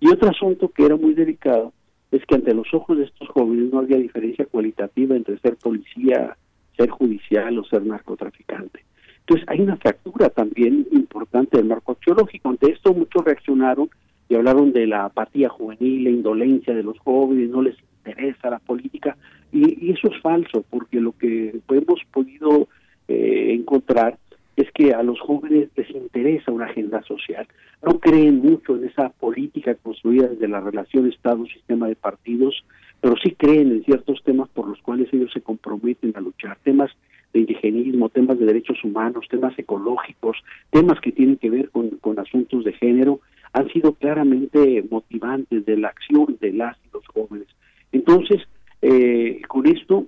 Y 0.00 0.08
otro 0.08 0.30
asunto 0.30 0.70
que 0.70 0.86
era 0.86 0.96
muy 0.96 1.14
delicado 1.14 1.72
es 2.12 2.24
que 2.26 2.34
ante 2.34 2.54
los 2.54 2.72
ojos 2.74 2.98
de 2.98 3.04
estos 3.04 3.28
jóvenes 3.28 3.72
no 3.72 3.80
había 3.80 3.96
diferencia 3.96 4.44
cualitativa 4.44 5.16
entre 5.16 5.38
ser 5.38 5.56
policía, 5.56 6.36
ser 6.76 6.90
judicial 6.90 7.58
o 7.58 7.64
ser 7.64 7.84
narcotraficante. 7.84 8.84
Entonces 9.20 9.48
hay 9.48 9.60
una 9.60 9.76
fractura 9.76 10.28
también 10.28 10.86
importante 10.92 11.56
del 11.56 11.66
marco 11.66 11.92
axiológico. 11.92 12.50
Ante 12.50 12.70
esto 12.70 12.92
muchos 12.92 13.24
reaccionaron 13.24 13.88
y 14.28 14.34
hablaron 14.34 14.72
de 14.72 14.86
la 14.86 15.06
apatía 15.06 15.48
juvenil, 15.48 16.04
la 16.04 16.10
indolencia 16.10 16.74
de 16.74 16.82
los 16.82 16.98
jóvenes, 16.98 17.48
no 17.48 17.62
les 17.62 17.76
interesa 17.98 18.50
la 18.50 18.58
política. 18.58 19.16
Y, 19.50 19.86
y 19.86 19.92
eso 19.92 20.08
es 20.08 20.20
falso, 20.20 20.64
porque 20.68 21.00
lo 21.00 21.12
que 21.12 21.60
hemos 21.68 22.00
podido 22.12 22.68
eh, 23.08 23.54
encontrar 23.54 24.18
es 24.56 24.70
que 24.72 24.92
a 24.92 25.02
los 25.02 25.20
jóvenes 25.20 25.70
les 25.76 25.90
interesa 25.90 26.52
una 26.52 26.66
agenda 26.66 27.02
social. 27.02 27.46
No 27.82 27.98
creen 27.98 28.40
mucho 28.40 28.76
en 28.76 28.84
esa 28.84 29.08
política 29.08 29.74
construida 29.74 30.28
desde 30.28 30.48
la 30.48 30.60
relación 30.60 31.08
Estado-sistema 31.08 31.88
de 31.88 31.96
partidos, 31.96 32.64
pero 33.00 33.14
sí 33.22 33.32
creen 33.32 33.72
en 33.72 33.84
ciertos 33.84 34.22
temas 34.24 34.48
por 34.50 34.68
los 34.68 34.80
cuales 34.82 35.12
ellos 35.12 35.30
se 35.32 35.40
comprometen 35.40 36.12
a 36.16 36.20
luchar, 36.20 36.58
temas 36.62 36.90
de 37.32 37.40
indigenismo, 37.40 38.10
temas 38.10 38.38
de 38.38 38.46
derechos 38.46 38.84
humanos, 38.84 39.26
temas 39.30 39.58
ecológicos, 39.58 40.36
temas 40.70 41.00
que 41.00 41.12
tienen 41.12 41.36
que 41.36 41.50
ver 41.50 41.70
con, 41.70 41.88
con 42.00 42.18
asuntos 42.18 42.64
de 42.64 42.74
género, 42.74 43.20
han 43.54 43.68
sido 43.70 43.94
claramente 43.94 44.84
motivantes 44.90 45.64
de 45.64 45.76
la 45.76 45.88
acción 45.88 46.36
de 46.40 46.52
las 46.52 46.76
y 46.84 46.88
los 46.92 47.06
jóvenes. 47.06 47.48
Entonces, 47.90 48.42
eh, 48.82 49.40
con 49.48 49.66
esto, 49.66 50.06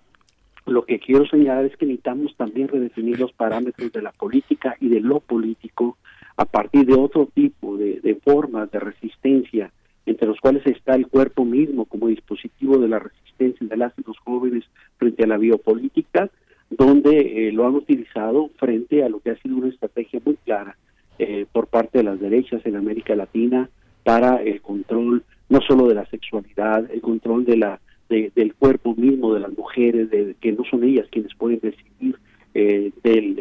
lo 0.66 0.84
que 0.84 0.98
quiero 0.98 1.26
señalar 1.26 1.66
es 1.66 1.76
que 1.76 1.86
necesitamos 1.86 2.34
también 2.36 2.68
redefinir 2.68 3.18
los 3.18 3.32
parámetros 3.32 3.92
de 3.92 4.02
la 4.02 4.12
política 4.12 4.76
y 4.80 4.88
de 4.88 5.00
lo 5.00 5.20
político 5.20 5.98
a 6.36 6.44
partir 6.46 6.86
de 6.86 6.94
otro 6.94 7.28
tipo 7.32 7.76
de, 7.76 8.18
formas 8.24 8.70
de 8.70 8.80
resistencia, 8.80 9.70
entre 10.06 10.26
los 10.26 10.40
cuales 10.40 10.66
está 10.66 10.94
el 10.94 11.06
cuerpo 11.06 11.44
mismo 11.44 11.84
como 11.84 12.08
dispositivo 12.08 12.78
de 12.78 12.88
la 12.88 12.98
resistencia 12.98 13.66
de 13.66 13.76
las 13.76 13.92
y 13.98 14.02
los 14.06 14.18
jóvenes 14.18 14.64
frente 14.96 15.24
a 15.24 15.26
la 15.26 15.36
biopolítica, 15.36 16.30
donde 16.70 17.48
eh, 17.48 17.52
lo 17.52 17.66
han 17.66 17.74
utilizado 17.74 18.50
frente 18.56 19.04
a 19.04 19.08
lo 19.08 19.20
que 19.20 19.30
ha 19.30 19.36
sido 19.36 19.56
una 19.56 19.68
estrategia 19.68 20.20
muy 20.24 20.36
clara 20.44 20.76
eh, 21.18 21.46
por 21.52 21.68
parte 21.68 21.98
de 21.98 22.04
las 22.04 22.18
derechas 22.18 22.64
en 22.64 22.76
América 22.76 23.14
Latina 23.14 23.68
para 24.02 24.42
el 24.42 24.60
control 24.60 25.22
no 25.48 25.60
solo 25.60 25.86
de 25.86 25.94
la 25.94 26.06
sexualidad, 26.06 26.90
el 26.90 27.00
control 27.00 27.44
de 27.44 27.56
la 27.58 27.80
de- 28.08 28.32
del 28.34 28.54
cuerpo 28.54 28.94
mismo 28.94 29.34
de 29.34 29.40
las 29.40 29.56
mujeres, 29.56 30.10
de 30.10 30.34
que 30.40 30.52
no 30.52 30.64
son 30.64 30.84
ellas 30.84 31.06
quienes 31.10 31.34
pueden 31.34 31.60
decidir 31.60 32.16
eh, 32.54 32.92
del, 33.02 33.38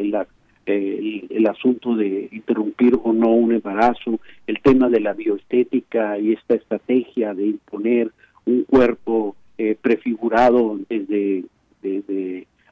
el, 0.66 1.46
asunto 1.46 1.94
de 1.94 2.28
interrumpir 2.32 2.98
o 3.02 3.12
no 3.12 3.30
un 3.30 3.52
embarazo, 3.52 4.18
el 4.46 4.60
tema 4.60 4.88
de 4.88 5.00
la 5.00 5.12
bioestética 5.12 6.18
y 6.18 6.32
esta 6.32 6.54
estrategia 6.54 7.34
de 7.34 7.46
imponer 7.46 8.10
un 8.46 8.64
cuerpo 8.64 9.36
eh, 9.58 9.76
prefigurado 9.80 10.78
desde, 10.88 11.44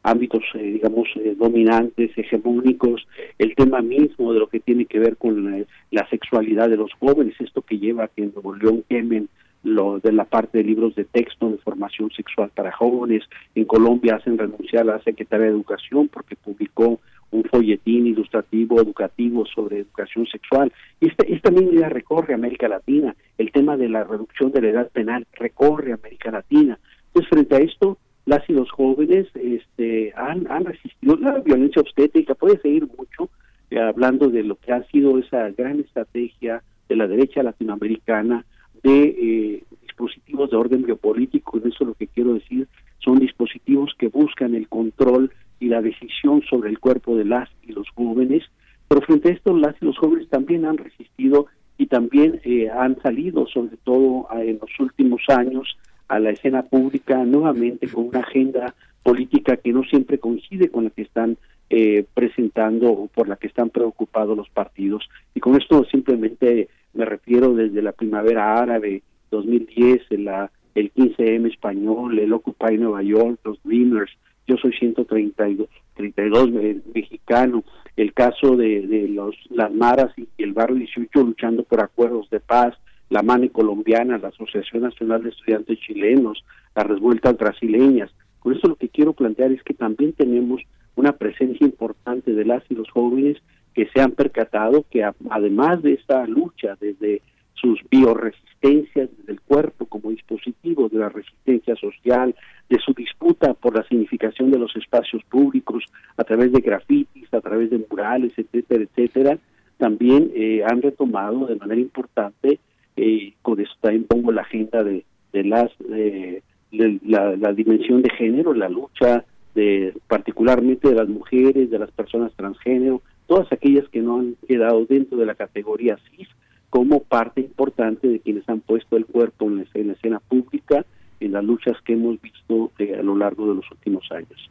ámbitos, 0.03 0.43
eh, 0.55 0.63
digamos, 0.63 1.09
eh, 1.17 1.37
dominantes, 1.39 2.11
hegemónicos, 2.17 3.07
el 3.39 3.55
tema 3.55 3.83
mismo 3.83 4.33
de 4.33 4.41
lo 4.41 4.49
que 4.49 4.59
tiene 4.59 4.87
que 4.87 4.99
ver 4.99 5.17
con 5.17 5.65
la, 5.91 6.09
sexualidad 6.09 6.69
de 6.69 6.77
los 6.77 6.93
jóvenes, 6.95 7.35
esto 7.39 7.63
que 7.63 7.79
lleva 7.79 8.05
a 8.05 8.09
que 8.09 8.25
en 8.25 8.33
Nuevo 8.35 8.83
quemen 8.89 9.29
lo 9.63 10.01
de 10.01 10.13
la 10.13 10.25
parte 10.25 10.59
de 10.59 10.65
libros 10.65 10.95
de 10.95 11.05
texto 11.05 11.51
de 11.51 11.59
formación 11.59 12.11
sexual 12.11 12.51
para 12.55 12.73
jóvenes. 12.73 13.23
En 13.55 13.65
Colombia 13.65 14.17
hacen 14.17 14.39
renunciar 14.39 14.83
a 14.83 14.97
la 14.97 15.03
Secretaría 15.03 15.47
de 15.47 15.53
Educación 15.53 16.09
porque 16.09 16.37
publicó 16.37 17.01
un 17.31 17.45
folletín 17.45 18.07
ilustrativo 18.07 18.81
educativo 18.81 19.47
sobre 19.47 19.79
educación 19.79 20.27
sexual. 20.27 20.73
Y 21.01 21.09
esta, 21.09 21.25
esta 21.27 21.51
misma 21.51 21.73
idea 21.73 21.89
recorre 21.89 22.35
América 22.35 22.69
Latina. 22.69 23.15
El 23.39 23.51
tema 23.53 23.77
de 23.77 23.89
la 23.89 24.05
reducción 24.05 24.53
de 24.53 24.63
la 24.63 24.69
edad 24.69 24.91
penal 24.91 25.27
recorre 25.33 25.93
América 25.93 26.31
Latina. 26.31 26.79
Entonces, 27.07 27.31
frente 27.31 27.57
a 27.57 27.59
esto, 27.59 27.99
las 28.27 28.49
y 28.49 28.53
los 28.53 28.71
jóvenes 28.71 29.29
este, 29.35 30.13
han, 30.15 30.51
han 30.51 30.65
resistido 30.65 31.17
la 31.17 31.39
violencia 31.39 31.81
obstétrica, 31.83 32.35
puede 32.35 32.61
seguir 32.61 32.87
mucho, 32.87 33.31
eh, 33.71 33.81
hablando 33.81 34.29
de 34.29 34.43
lo 34.43 34.57
que 34.57 34.73
ha 34.73 34.83
sido 34.85 35.19
esa 35.19 35.51
gran 35.51 35.81
estrategia 35.81 36.63
de 36.89 36.97
la 36.97 37.09
derecha 37.09 37.43
latinoamericana 37.43 38.45
de 38.83 39.05
eh, 39.05 39.63
dispositivos 39.83 40.51
de 40.51 40.57
orden 40.57 40.83
biopolítico, 40.83 41.59
en 41.59 41.69
eso 41.69 41.85
lo 41.85 41.95
que 41.95 42.07
quiero 42.07 42.35
decir 42.35 42.69
son 42.99 43.19
dispositivos 43.19 43.93
que 43.99 44.09
buscan 44.09 44.55
el 44.55 44.69
control 44.69 45.33
y 45.61 45.67
la 45.67 45.83
decisión 45.83 46.43
sobre 46.49 46.71
el 46.71 46.79
cuerpo 46.79 47.17
de 47.17 47.25
las 47.25 47.49
y 47.63 47.73
los 47.73 47.89
jóvenes, 47.91 48.45
pero 48.89 49.01
frente 49.03 49.29
a 49.29 49.33
esto 49.33 49.57
las 49.57 49.75
y 49.81 49.85
los 49.85 49.99
jóvenes 49.99 50.29
también 50.29 50.65
han 50.65 50.77
resistido 50.77 51.47
y 51.79 51.87
también 51.87 52.41
eh, 52.45 52.69
han 52.71 53.01
salido, 53.03 53.47
sobre 53.47 53.77
todo 53.85 54.29
en 54.37 54.59
los 54.61 54.71
últimos 54.79 55.23
años, 55.29 55.77
a 56.09 56.19
la 56.19 56.31
escena 56.31 56.63
pública 56.63 57.25
nuevamente 57.25 57.89
con 57.89 58.09
una 58.09 58.21
agenda 58.21 58.75
política 59.03 59.57
que 59.57 59.73
no 59.73 59.83
siempre 59.85 60.19
coincide 60.19 60.69
con 60.69 60.85
la 60.85 60.91
que 60.91 61.03
están 61.03 61.39
eh, 61.71 62.05
presentando 62.13 62.91
o 62.91 63.07
por 63.09 63.29
la 63.29 63.37
que 63.37 63.47
están 63.47 63.71
preocupados 63.71 64.37
los 64.37 64.51
partidos. 64.51 65.09
Y 65.35 65.41
con 65.41 65.57
esto 65.57 65.85
simplemente 65.91 66.69
me 66.95 67.05
refiero 67.05 67.55
desde 67.55 67.83
la 67.83 67.93
primavera 67.93 68.61
árabe 68.61 69.03
2010, 69.31 70.03
el, 70.11 70.29
el 70.75 70.93
15M 70.93 71.51
español, 71.51 72.19
el 72.19 72.33
Occupy 72.33 72.77
Nueva 72.79 73.03
York, 73.03 73.41
los 73.45 73.63
Dreamers, 73.63 74.13
yo 74.47 74.57
soy 74.57 74.73
132 74.73 75.69
32 75.95 76.51
eh, 76.55 76.81
mexicano, 76.95 77.65
el 77.97 78.13
caso 78.13 78.57
de, 78.57 79.09
los 79.09 79.37
las 79.51 79.73
maras 79.73 80.13
y 80.17 80.27
el 80.39 80.53
barrio 80.53 80.77
18 80.77 81.23
luchando 81.23 81.65
por 81.65 81.81
acuerdos 81.81 82.29
de 82.31 82.41
paz, 82.41 82.75
la 83.11 83.23
MANE 83.23 83.51
colombiana, 83.51 84.19
la 84.19 84.29
Asociación 84.29 84.83
Nacional 84.83 85.23
de 85.23 85.31
Estudiantes 85.31 85.79
Chilenos, 85.81 86.45
las 86.75 86.87
revueltas 86.87 87.37
brasileñas. 87.37 88.11
Con 88.39 88.55
esto 88.55 88.69
lo 88.69 88.77
que 88.77 88.89
quiero 88.89 89.13
plantear 89.13 89.53
es 89.53 89.63
que 89.63 89.75
también 89.75 90.15
tenemos 90.15 90.63
una 90.97 91.13
presencia 91.13 91.65
importante 91.65 92.33
de 92.33 92.45
las 92.45 92.63
y 92.71 92.75
los 92.75 92.91
jóvenes 92.91 93.37
que 93.75 93.87
se 93.87 94.01
han 94.01 94.13
percatado 94.13 94.85
que 94.91 95.05
además 95.31 95.83
de 95.83 95.95
esta 95.95 96.27
lucha 96.27 96.77
desde 96.81 97.23
sus 97.55 97.81
bioresistencias, 97.91 99.09
desde 99.17 99.33
el 99.33 99.41
cuerpo 99.41 99.87
como 99.87 100.11
dispositivo 100.11 100.89
de 100.89 100.99
la 100.99 101.09
resistencia 101.09 101.77
social, 101.77 102.35
de 102.69 102.79
su 102.79 102.93
disputa 102.93 103.55
por 103.55 103.77
la 103.77 103.85
significación 103.85 104.51
de 104.51 104.59
los 104.59 104.75
espacios 104.77 105.23
públicos 105.25 105.85
a 106.17 106.25
través 106.25 106.53
de 106.53 106.61
grafitis, 106.61 107.33
a 107.33 107.41
través 107.41 107.71
de 107.71 107.85
murales, 107.89 108.33
etcétera, 108.37 108.85
etcétera, 108.85 109.39
también 109.79 110.31
eh, 110.35 110.63
han 110.67 110.83
retomado 110.83 111.47
de 111.47 111.57
manera 111.57 111.81
importante, 111.81 112.59
eh, 112.97 113.33
con 113.43 113.61
esto 113.61 113.75
también 113.81 114.05
pongo 114.05 114.33
la 114.33 114.43
agenda 114.43 114.83
de, 114.83 115.05
las 115.33 115.71
de, 115.79 116.43
de 116.73 117.01
la, 117.05 117.37
la 117.37 117.53
dimensión 117.53 118.03
de 118.03 118.11
género, 118.11 118.55
la 118.55 118.69
lucha 118.69 119.25
de 119.55 119.95
particularmente 120.09 120.89
de 120.89 120.95
las 120.95 121.09
mujeres, 121.09 121.71
de 121.71 121.79
las 121.79 121.91
personas 121.91 122.33
transgénero, 122.35 123.03
todas 123.33 123.51
aquellas 123.51 123.89
que 123.89 124.03
no 124.03 124.21
han 124.21 124.37
quedado 124.47 124.85
dentro 124.85 125.17
de 125.17 125.25
la 125.25 125.35
categoría 125.35 125.97
cis 126.11 126.29
como 126.69 127.03
parte 127.03 127.41
importante 127.41 128.07
de 128.07 128.21
quienes 128.21 128.47
han 128.47 128.61
puesto 128.61 128.95
el 128.99 129.07
cuerpo 129.07 129.47
en 129.47 129.57
la, 129.57 129.65
en 129.73 129.87
la 129.87 129.93
escena 129.95 130.21
pública 130.21 130.85
en 131.19 131.33
las 131.33 131.43
luchas 131.43 131.81
que 131.83 131.95
hemos 131.95 132.21
visto 132.21 132.73
eh, 132.79 132.95
a 132.95 133.03
lo 133.03 133.17
largo 133.17 133.49
de 133.49 133.55
los 133.55 133.71
últimos 133.71 134.05
años. 134.13 134.51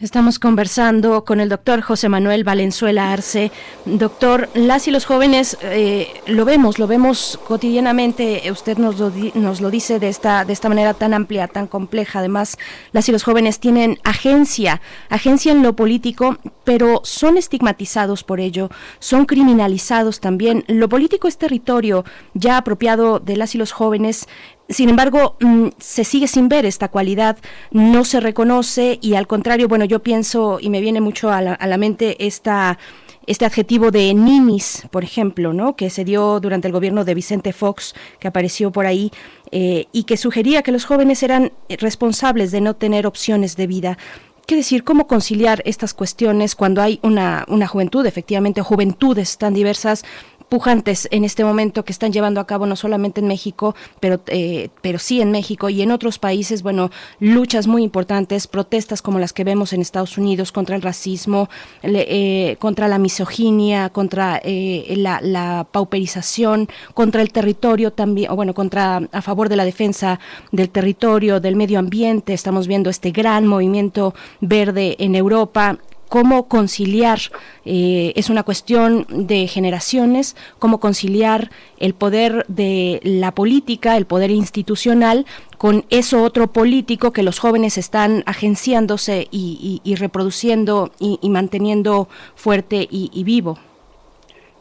Estamos 0.00 0.40
conversando 0.40 1.24
con 1.24 1.38
el 1.38 1.48
doctor 1.48 1.80
José 1.80 2.08
Manuel 2.08 2.42
Valenzuela 2.42 3.12
Arce. 3.12 3.52
Doctor, 3.84 4.48
las 4.52 4.88
y 4.88 4.90
los 4.90 5.04
jóvenes 5.04 5.56
eh, 5.62 6.08
lo 6.26 6.44
vemos, 6.44 6.80
lo 6.80 6.88
vemos 6.88 7.38
cotidianamente. 7.46 8.42
Usted 8.50 8.76
nos 8.76 8.98
lo, 8.98 9.12
nos 9.34 9.60
lo 9.60 9.70
dice 9.70 10.00
de 10.00 10.08
esta, 10.08 10.44
de 10.44 10.52
esta 10.52 10.68
manera 10.68 10.94
tan 10.94 11.14
amplia, 11.14 11.46
tan 11.46 11.68
compleja. 11.68 12.18
Además, 12.18 12.58
las 12.90 13.08
y 13.08 13.12
los 13.12 13.22
jóvenes 13.22 13.60
tienen 13.60 14.00
agencia, 14.02 14.80
agencia 15.10 15.52
en 15.52 15.62
lo 15.62 15.76
político, 15.76 16.38
pero 16.64 17.00
son 17.04 17.36
estigmatizados 17.36 18.24
por 18.24 18.40
ello, 18.40 18.70
son 18.98 19.26
criminalizados 19.26 20.18
también. 20.18 20.64
Lo 20.66 20.88
político 20.88 21.28
es 21.28 21.38
territorio 21.38 22.04
ya 22.34 22.56
apropiado 22.56 23.20
de 23.20 23.36
las 23.36 23.54
y 23.54 23.58
los 23.58 23.70
jóvenes. 23.70 24.26
Sin 24.68 24.88
embargo, 24.88 25.36
mm, 25.40 25.68
se 25.78 26.04
sigue 26.04 26.26
sin 26.26 26.48
ver 26.48 26.64
esta 26.64 26.88
cualidad, 26.88 27.36
no 27.70 28.04
se 28.04 28.20
reconoce 28.20 28.98
y 29.02 29.14
al 29.14 29.26
contrario, 29.26 29.68
bueno, 29.68 29.84
yo 29.84 30.02
pienso 30.02 30.58
y 30.60 30.70
me 30.70 30.80
viene 30.80 31.00
mucho 31.00 31.30
a 31.30 31.42
la, 31.42 31.52
a 31.52 31.66
la 31.66 31.76
mente 31.76 32.16
esta 32.26 32.78
este 33.26 33.44
adjetivo 33.44 33.90
de 33.90 34.12
ninis, 34.14 34.86
por 34.90 35.04
ejemplo, 35.04 35.52
¿no? 35.52 35.76
que 35.76 35.90
se 35.90 36.04
dio 36.04 36.40
durante 36.40 36.68
el 36.68 36.72
gobierno 36.72 37.04
de 37.04 37.14
Vicente 37.14 37.52
Fox, 37.52 37.94
que 38.18 38.28
apareció 38.28 38.70
por 38.70 38.86
ahí, 38.86 39.10
eh, 39.50 39.86
y 39.92 40.04
que 40.04 40.16
sugería 40.16 40.62
que 40.62 40.72
los 40.72 40.84
jóvenes 40.84 41.22
eran 41.22 41.52
responsables 41.68 42.50
de 42.50 42.60
no 42.60 42.74
tener 42.74 43.06
opciones 43.06 43.56
de 43.56 43.66
vida. 43.66 43.98
¿Qué 44.46 44.56
decir? 44.56 44.84
¿Cómo 44.84 45.06
conciliar 45.06 45.62
estas 45.64 45.94
cuestiones 45.94 46.54
cuando 46.54 46.82
hay 46.82 47.00
una, 47.02 47.46
una 47.48 47.66
juventud, 47.66 48.04
efectivamente, 48.04 48.60
juventudes 48.60 49.38
tan 49.38 49.54
diversas, 49.54 50.04
pujantes 50.48 51.08
en 51.10 51.24
este 51.24 51.44
momento 51.44 51.84
que 51.84 51.92
están 51.92 52.12
llevando 52.12 52.40
a 52.40 52.46
cabo 52.46 52.66
no 52.66 52.76
solamente 52.76 53.20
en 53.20 53.26
México, 53.28 53.74
pero, 54.00 54.20
eh, 54.26 54.68
pero 54.82 54.98
sí 54.98 55.20
en 55.20 55.30
México 55.30 55.68
y 55.68 55.82
en 55.82 55.90
otros 55.90 56.18
países, 56.18 56.62
bueno, 56.62 56.90
luchas 57.20 57.66
muy 57.66 57.82
importantes, 57.82 58.46
protestas 58.46 59.02
como 59.02 59.18
las 59.18 59.32
que 59.32 59.44
vemos 59.44 59.72
en 59.72 59.80
Estados 59.80 60.16
Unidos 60.18 60.52
contra 60.52 60.76
el 60.76 60.82
racismo, 60.82 61.48
le- 61.82 62.06
eh, 62.08 62.56
contra 62.56 62.88
la 62.88 62.98
misoginia, 62.98 63.88
contra 63.90 64.40
eh, 64.44 64.94
la, 64.96 65.20
la 65.22 65.66
pauperización, 65.70 66.68
contra 66.94 67.22
el 67.22 67.32
territorio 67.32 67.92
también, 67.92 68.30
o 68.30 68.36
bueno, 68.36 68.54
contra 68.54 68.96
a 69.12 69.22
favor 69.22 69.48
de 69.48 69.56
la 69.56 69.64
defensa 69.64 70.20
del 70.52 70.70
territorio, 70.70 71.40
del 71.40 71.56
medio 71.56 71.78
ambiente. 71.78 72.32
Estamos 72.32 72.66
viendo 72.68 72.90
este 72.90 73.10
gran 73.10 73.46
movimiento 73.46 74.14
verde 74.40 74.96
en 74.98 75.14
Europa 75.14 75.78
cómo 76.08 76.48
conciliar, 76.48 77.18
eh, 77.64 78.12
es 78.16 78.30
una 78.30 78.42
cuestión 78.42 79.06
de 79.08 79.46
generaciones, 79.48 80.36
cómo 80.58 80.78
conciliar 80.80 81.50
el 81.78 81.94
poder 81.94 82.44
de 82.48 83.00
la 83.02 83.32
política, 83.32 83.96
el 83.96 84.06
poder 84.06 84.30
institucional, 84.30 85.26
con 85.58 85.84
eso 85.90 86.22
otro 86.22 86.48
político 86.48 87.12
que 87.12 87.22
los 87.22 87.38
jóvenes 87.38 87.78
están 87.78 88.22
agenciándose 88.26 89.28
y, 89.30 89.80
reproduciendo 89.96 90.90
y, 90.98 91.18
manteniendo 91.30 92.08
fuerte 92.34 92.86
y, 92.90 93.24
vivo. 93.24 93.58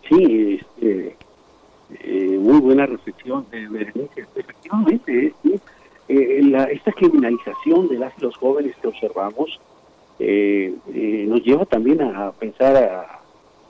Sí, 0.09 0.59
este, 0.61 1.15
eh, 2.03 2.37
muy 2.39 2.59
buena 2.59 2.85
reflexión, 2.85 3.45
eh, 3.51 3.67
Berenice. 3.69 4.25
Efectivamente, 4.35 5.33
eh, 6.09 6.39
la- 6.43 6.65
esta 6.65 6.91
criminalización 6.91 7.87
de 7.87 7.97
las 7.99 8.13
los 8.21 8.35
jóvenes 8.37 8.75
que 8.81 8.87
observamos 8.87 9.59
eh, 10.25 10.73
eh, 10.93 11.25
nos 11.27 11.43
lleva 11.43 11.65
también 11.65 12.01
a 12.01 12.31
pensar 12.31 12.75
a- 12.77 13.19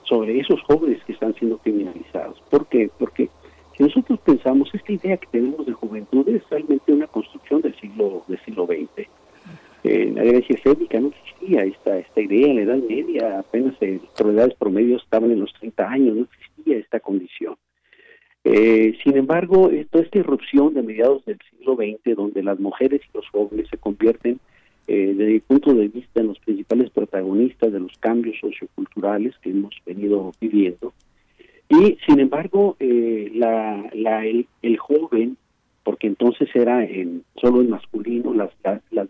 sobre 0.03 0.37
esos 0.39 0.61
jóvenes 0.63 1.03
que 1.05 1.13
están 1.13 1.33
siendo 1.35 1.57
criminalizados. 1.57 2.39
¿Por 2.49 2.67
qué? 2.67 2.89
Porque 2.99 3.29
si 3.75 3.83
nosotros 3.83 4.19
pensamos, 4.19 4.69
esta 4.73 4.91
idea 4.91 5.17
que 5.17 5.27
tenemos 5.31 5.65
de 5.65 5.71
juventud 5.73 6.27
es 6.29 6.47
realmente 6.49 6.91
una 6.93 7.07
construcción 7.07 7.61
del 7.61 7.73
siglo, 7.79 8.23
del 8.27 8.39
siglo 8.45 8.65
XX. 8.67 9.07
en 9.85 10.15
la 10.15 10.23
Grecia 10.23 10.55
escénica 10.55 10.99
no 10.99 11.09
existía 11.09 11.63
esta, 11.63 11.97
esta 11.97 12.21
idea, 12.21 12.47
en 12.47 12.55
la 12.55 12.61
Edad 12.61 12.77
Media 12.87 13.39
apenas 13.39 13.73
las 13.81 14.21
edades 14.21 14.53
promedios 14.55 15.03
estaban 15.03 15.31
en 15.31 15.41
los 15.41 15.51
30 15.59 15.89
años, 15.89 16.15
no 16.15 16.23
existía 16.23 16.77
esta 16.77 16.99
condición. 17.01 17.55
Eh, 18.45 18.97
sin 19.03 19.17
embargo, 19.17 19.69
eh, 19.71 19.85
toda 19.89 20.03
esta 20.03 20.19
irrupción 20.19 20.73
de 20.73 20.83
mediados 20.83 21.23
del 21.25 21.37
siglo 21.49 21.75
XX, 21.75 22.15
donde 22.15 22.43
las 22.43 22.59
mujeres 22.59 23.01
y 23.03 23.17
los 23.17 23.27
jóvenes 23.29 23.67
se 23.69 23.77
convierten, 23.77 24.39
eh, 24.87 25.13
desde 25.15 25.33
mi 25.33 25.39
punto 25.39 25.73
de 25.73 25.87
vista, 25.87 26.21
en 26.21 26.27
los 26.27 26.39
principales 26.39 26.89
protagonistas 26.89 27.71
de 27.71 27.79
los 27.79 27.97
cambios 27.99 28.37
socioculturales 28.39 29.35
que 29.39 29.51
hemos 29.51 29.75
venido 29.85 30.31
viviendo, 30.39 30.93
y 31.69 31.97
sin 32.05 32.19
embargo, 32.19 32.75
eh, 32.79 33.31
la, 33.33 33.89
el, 34.25 34.47
el 34.61 34.77
joven, 34.77 35.37
porque 35.83 36.07
entonces 36.07 36.49
era 36.53 36.87
solo 37.35 37.61
en 37.61 37.69
masculino, 37.69 38.33
las, 38.33 38.51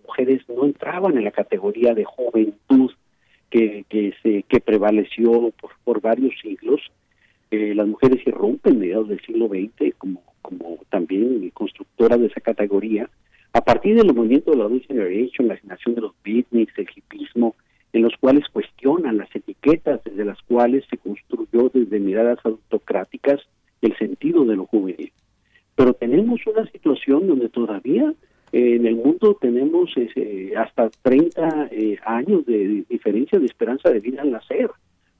mujeres 0.05 0.41
no 0.47 0.65
entraban 0.65 1.17
en 1.17 1.23
la 1.23 1.31
categoría 1.31 1.93
de 1.93 2.03
juventud 2.03 2.91
que, 3.49 3.85
que, 3.89 4.13
se, 4.23 4.43
que 4.43 4.59
prevaleció 4.59 5.51
por, 5.59 5.71
por 5.83 6.01
varios 6.01 6.33
siglos, 6.41 6.81
eh, 7.51 7.75
las 7.75 7.87
mujeres 7.87 8.25
irrumpen 8.25 8.79
mediados 8.79 9.09
del 9.09 9.21
siglo 9.21 9.47
XX 9.47 9.93
como, 9.99 10.23
como 10.41 10.79
también 10.89 11.51
constructoras 11.51 12.19
de 12.19 12.25
esa 12.25 12.41
categoría. 12.41 13.07
A 13.53 13.61
partir 13.61 13.95
del 13.95 14.13
movimiento 14.13 14.51
de 14.51 14.57
la 14.57 14.67
New 14.67 14.81
Generation, 14.87 15.47
la 15.47 15.57
generación 15.57 15.95
de 15.95 16.01
los 16.01 16.13
beatniks, 16.23 16.77
el 16.77 16.87
hipismo, 16.95 17.55
en 17.93 18.01
los 18.01 18.13
cuales 18.17 18.45
cuestionan 18.51 19.17
las 19.17 19.33
etiquetas 19.35 20.03
desde 20.03 20.25
las 20.25 20.41
cuales 20.41 20.83
se 20.89 20.97
construyó 20.97 21.69
desde 21.73 21.99
miradas 21.99 22.39
autocráticas 22.43 23.41
el 23.81 23.95
sentido 23.97 24.43
de 24.45 24.55
lo 24.55 24.65
juvenil. 24.65 25.11
Pero 25.75 25.93
tenemos 25.93 26.39
una 26.47 26.65
situación 26.71 27.27
donde 27.27 27.49
todavía 27.49 28.13
eh, 28.51 28.75
en 28.75 28.85
el 28.85 28.95
mundo 28.95 29.37
tenemos 29.39 29.91
eh, 29.97 30.53
hasta 30.57 30.89
30 30.89 31.69
eh, 31.71 31.97
años 32.05 32.45
de 32.45 32.83
diferencia 32.89 33.39
de 33.39 33.45
esperanza 33.45 33.89
de 33.89 33.99
vida 33.99 34.21
al 34.21 34.31
nacer 34.31 34.69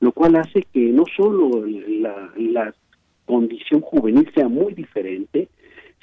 lo 0.03 0.11
cual 0.11 0.35
hace 0.35 0.63
que 0.73 0.81
no 0.89 1.05
solo 1.15 1.65
la, 1.65 2.33
la 2.35 2.75
condición 3.25 3.79
juvenil 3.79 4.29
sea 4.35 4.49
muy 4.49 4.73
diferente, 4.73 5.47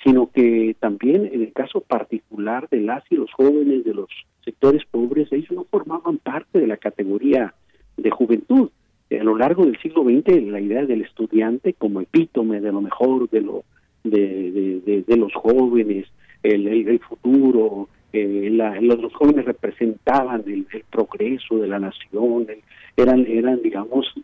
sino 0.03 0.31
que 0.31 0.75
también 0.81 1.27
en 1.27 1.43
el 1.43 1.53
caso 1.53 1.81
particular 1.81 2.69
de 2.71 2.81
las 2.81 3.05
y 3.11 3.17
los 3.17 3.33
jóvenes 3.33 3.85
de 3.85 3.95
los 3.95 4.09
sectores 4.45 4.83
pobres, 4.91 5.31
ellos 5.33 5.53
no 5.53 5.65
formaban 5.65 6.19
parte 6.19 6.59
de 6.59 6.67
la 6.67 6.77
categoría 6.77 7.55
de 7.97 8.11
juventud. 8.11 8.71
A 9.11 9.25
lo 9.25 9.37
largo 9.37 9.67
del 9.67 9.79
siglo 9.81 10.05
XX, 10.05 10.43
la 10.45 10.61
idea 10.61 10.87
del 10.87 11.03
estudiante 11.03 11.75
como 11.75 12.01
epítome 12.01 12.61
de 12.61 12.73
lo 12.73 12.81
mejor 12.81 13.29
de 13.29 13.41
lo 13.41 13.65
de, 14.05 15.05
de, 15.07 15.17
los 15.17 15.35
jóvenes, 15.35 16.07
el, 16.43 16.67
el, 16.67 16.89
el 16.89 17.01
futuro, 17.01 17.89
eh, 18.13 18.49
la, 18.51 18.81
los, 18.81 19.13
jóvenes 19.13 19.45
representaban 19.45 20.43
el, 20.47 20.67
el, 20.73 20.85
progreso 20.91 21.59
de 21.59 21.69
la 21.69 21.79
nación, 21.79 22.47
eran, 22.97 23.27
eran 23.27 23.61
digamos, 23.63 24.15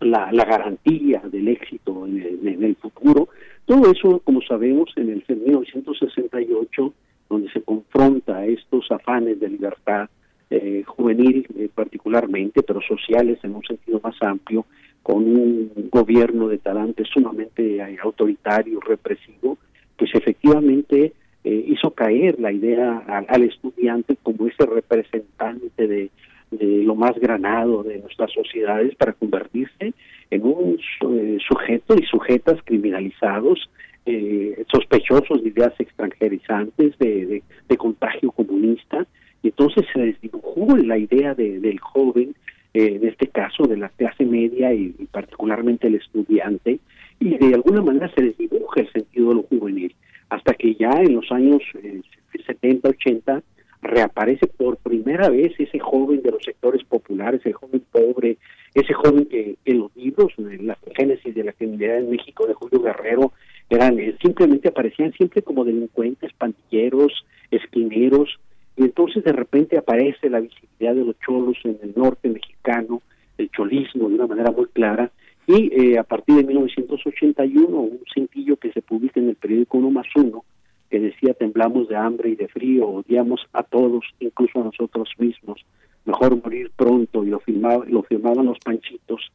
la, 0.00 0.30
la 0.32 0.44
garantía 0.44 1.20
del 1.20 1.48
éxito 1.48 2.06
en 2.06 2.64
el, 2.64 2.76
futuro. 2.76 3.28
Todo 3.66 3.90
eso, 3.90 4.20
como 4.24 4.40
sabemos, 4.42 4.90
en 4.96 5.10
el 5.10 5.24
1968, 5.28 6.92
donde 7.28 7.50
se 7.50 7.62
confronta 7.62 8.46
estos 8.46 8.90
afanes 8.90 9.40
de 9.40 9.48
libertad 9.48 10.08
eh, 10.50 10.82
juvenil 10.86 11.46
eh, 11.56 11.68
particularmente, 11.74 12.62
pero 12.62 12.80
sociales 12.80 13.38
en 13.42 13.54
un 13.54 13.62
sentido 13.64 14.00
más 14.02 14.16
amplio, 14.22 14.64
con 15.02 15.24
un 15.24 15.88
gobierno 15.90 16.48
de 16.48 16.58
talante 16.58 17.04
sumamente 17.04 17.76
eh, 17.76 17.98
autoritario, 18.02 18.80
represivo, 18.80 19.58
pues 19.96 20.10
efectivamente 20.14 21.12
eh, 21.44 21.64
hizo 21.68 21.92
caer 21.92 22.38
la 22.38 22.52
idea 22.52 22.98
al, 23.28 23.42
estudiante 23.42 24.16
como 24.22 24.46
ese 24.48 24.66
representante 24.66 25.86
de, 25.86 26.10
de, 26.50 26.82
lo 26.84 26.94
más 26.94 27.18
granado 27.18 27.82
de 27.82 27.98
nuestras 27.98 28.32
sociedades 28.32 28.94
para 28.96 29.12
convertirse 29.12 29.92
en 30.30 30.42
un 30.44 30.78
eh, 31.10 31.38
sujeto 31.46 31.94
y 32.00 32.04
sujetas 32.06 32.58
criminalizados, 32.64 33.70
eh, 34.06 34.64
sospechosos 34.72 35.42
de 35.42 35.50
ideas 35.50 35.74
extranjerizantes, 35.78 36.98
de, 36.98 37.26
de, 37.26 37.42
de, 37.68 37.76
contagio 37.76 38.30
comunista. 38.32 39.06
Y 39.42 39.48
entonces 39.48 39.84
se 39.92 40.00
desdibujó 40.00 40.76
la 40.76 40.98
idea 40.98 41.34
de, 41.34 41.60
del 41.60 41.78
joven, 41.78 42.34
eh, 42.74 42.98
en 43.00 43.08
este 43.08 43.28
caso 43.28 43.64
de 43.64 43.76
la 43.76 43.88
clase 43.90 44.24
media 44.24 44.72
y, 44.74 44.90
particularmente 45.10 45.86
el 45.86 45.96
estudiante, 45.96 46.78
y 47.20 47.36
de 47.36 47.54
alguna 47.54 47.82
manera 47.82 48.10
se 48.14 48.22
desdibuja 48.22 48.80
el 48.80 48.92
sentido 48.92 49.30
de 49.30 49.34
lo 49.36 49.42
juvenil 49.42 49.94
hasta 50.30 50.54
que 50.54 50.74
ya 50.74 50.90
en 50.90 51.14
los 51.14 51.30
años 51.32 51.62
eh, 51.82 52.02
70, 52.46 52.88
80 52.90 53.42
reaparece 53.88 54.46
por 54.46 54.76
primera 54.76 55.28
vez 55.28 55.52
ese 55.58 55.78
joven 55.78 56.22
de 56.22 56.30
los 56.30 56.42
sectores 56.44 56.84
populares, 56.84 57.40
el 57.44 57.54
joven 57.54 57.82
pobre, 57.90 58.36
ese 58.74 58.92
joven 58.94 59.26
que 59.26 59.56
en 59.64 59.78
los 59.78 59.96
libros, 59.96 60.32
en 60.38 60.66
la 60.66 60.78
génesis 60.96 61.34
de 61.34 61.44
la 61.44 61.52
criminalidad 61.52 61.98
en 61.98 62.10
México 62.10 62.46
de 62.46 62.54
Julio 62.54 62.82
Guerrero, 62.82 63.32
eran 63.70 63.98
eh, 63.98 64.16
simplemente 64.22 64.68
aparecían 64.68 65.12
siempre 65.12 65.42
como 65.42 65.64
delincuentes, 65.64 66.32
pandilleros, 66.34 67.24
esquineros, 67.50 68.38
y 68.76 68.84
entonces 68.84 69.24
de 69.24 69.32
repente 69.32 69.76
aparece 69.76 70.30
la 70.30 70.40
visibilidad 70.40 70.94
de 70.94 71.04
los 71.04 71.18
cholos 71.20 71.56
en 71.64 71.78
el 71.82 71.92
norte 71.96 72.28
mexicano, 72.28 73.02
el 73.36 73.50
cholismo 73.50 74.08
de 74.08 74.14
una 74.14 74.26
manera 74.26 74.52
muy 74.52 74.66
clara, 74.66 75.10
y 75.46 75.72
eh, 75.72 75.98
a 75.98 76.04
partir 76.04 76.36
de 76.36 76.44
1981, 76.44 77.66
un 77.66 78.00
cintillo 78.12 78.56
que 78.56 78.70
se 78.70 78.82
publica 78.82 79.18
en 79.18 79.30
el 79.30 79.36
periódico 79.36 79.78
Uno 79.78 79.90
más 79.90 80.06
Uno, 80.14 80.44
que 80.90 81.00
decía 81.00 81.34
temblamos 81.34 81.88
de 81.88 81.96
hambre 81.96 82.30
y 82.30 82.36
de 82.36 82.48
frío, 82.48 82.88
odiamos 82.88 83.46
a 83.52 83.62
todos, 83.62 84.04
incluso 84.20 84.60
a 84.60 84.64
nosotros 84.64 85.08
mismos, 85.18 85.64
mejor 86.04 86.42
morir 86.42 86.70
pronto, 86.74 87.24
y 87.24 87.28
lo, 87.28 87.40
firmaba, 87.40 87.84
lo 87.86 88.02
firmaban 88.02 88.46
los 88.46 88.58
panchitos. 88.58 89.30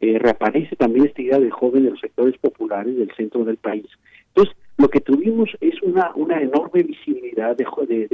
Eh, 0.00 0.18
reaparece 0.18 0.76
también 0.76 1.06
esta 1.06 1.22
idea 1.22 1.38
de 1.38 1.50
joven 1.50 1.84
de 1.84 1.90
los 1.90 2.00
sectores 2.00 2.36
populares 2.38 2.96
del 2.96 3.14
centro 3.14 3.44
del 3.44 3.56
país. 3.56 3.86
Entonces, 4.28 4.54
lo 4.76 4.88
que 4.88 5.00
tuvimos 5.00 5.50
es 5.60 5.80
una, 5.82 6.12
una 6.14 6.40
enorme 6.40 6.82
visibilidad 6.82 7.56
de, 7.56 7.64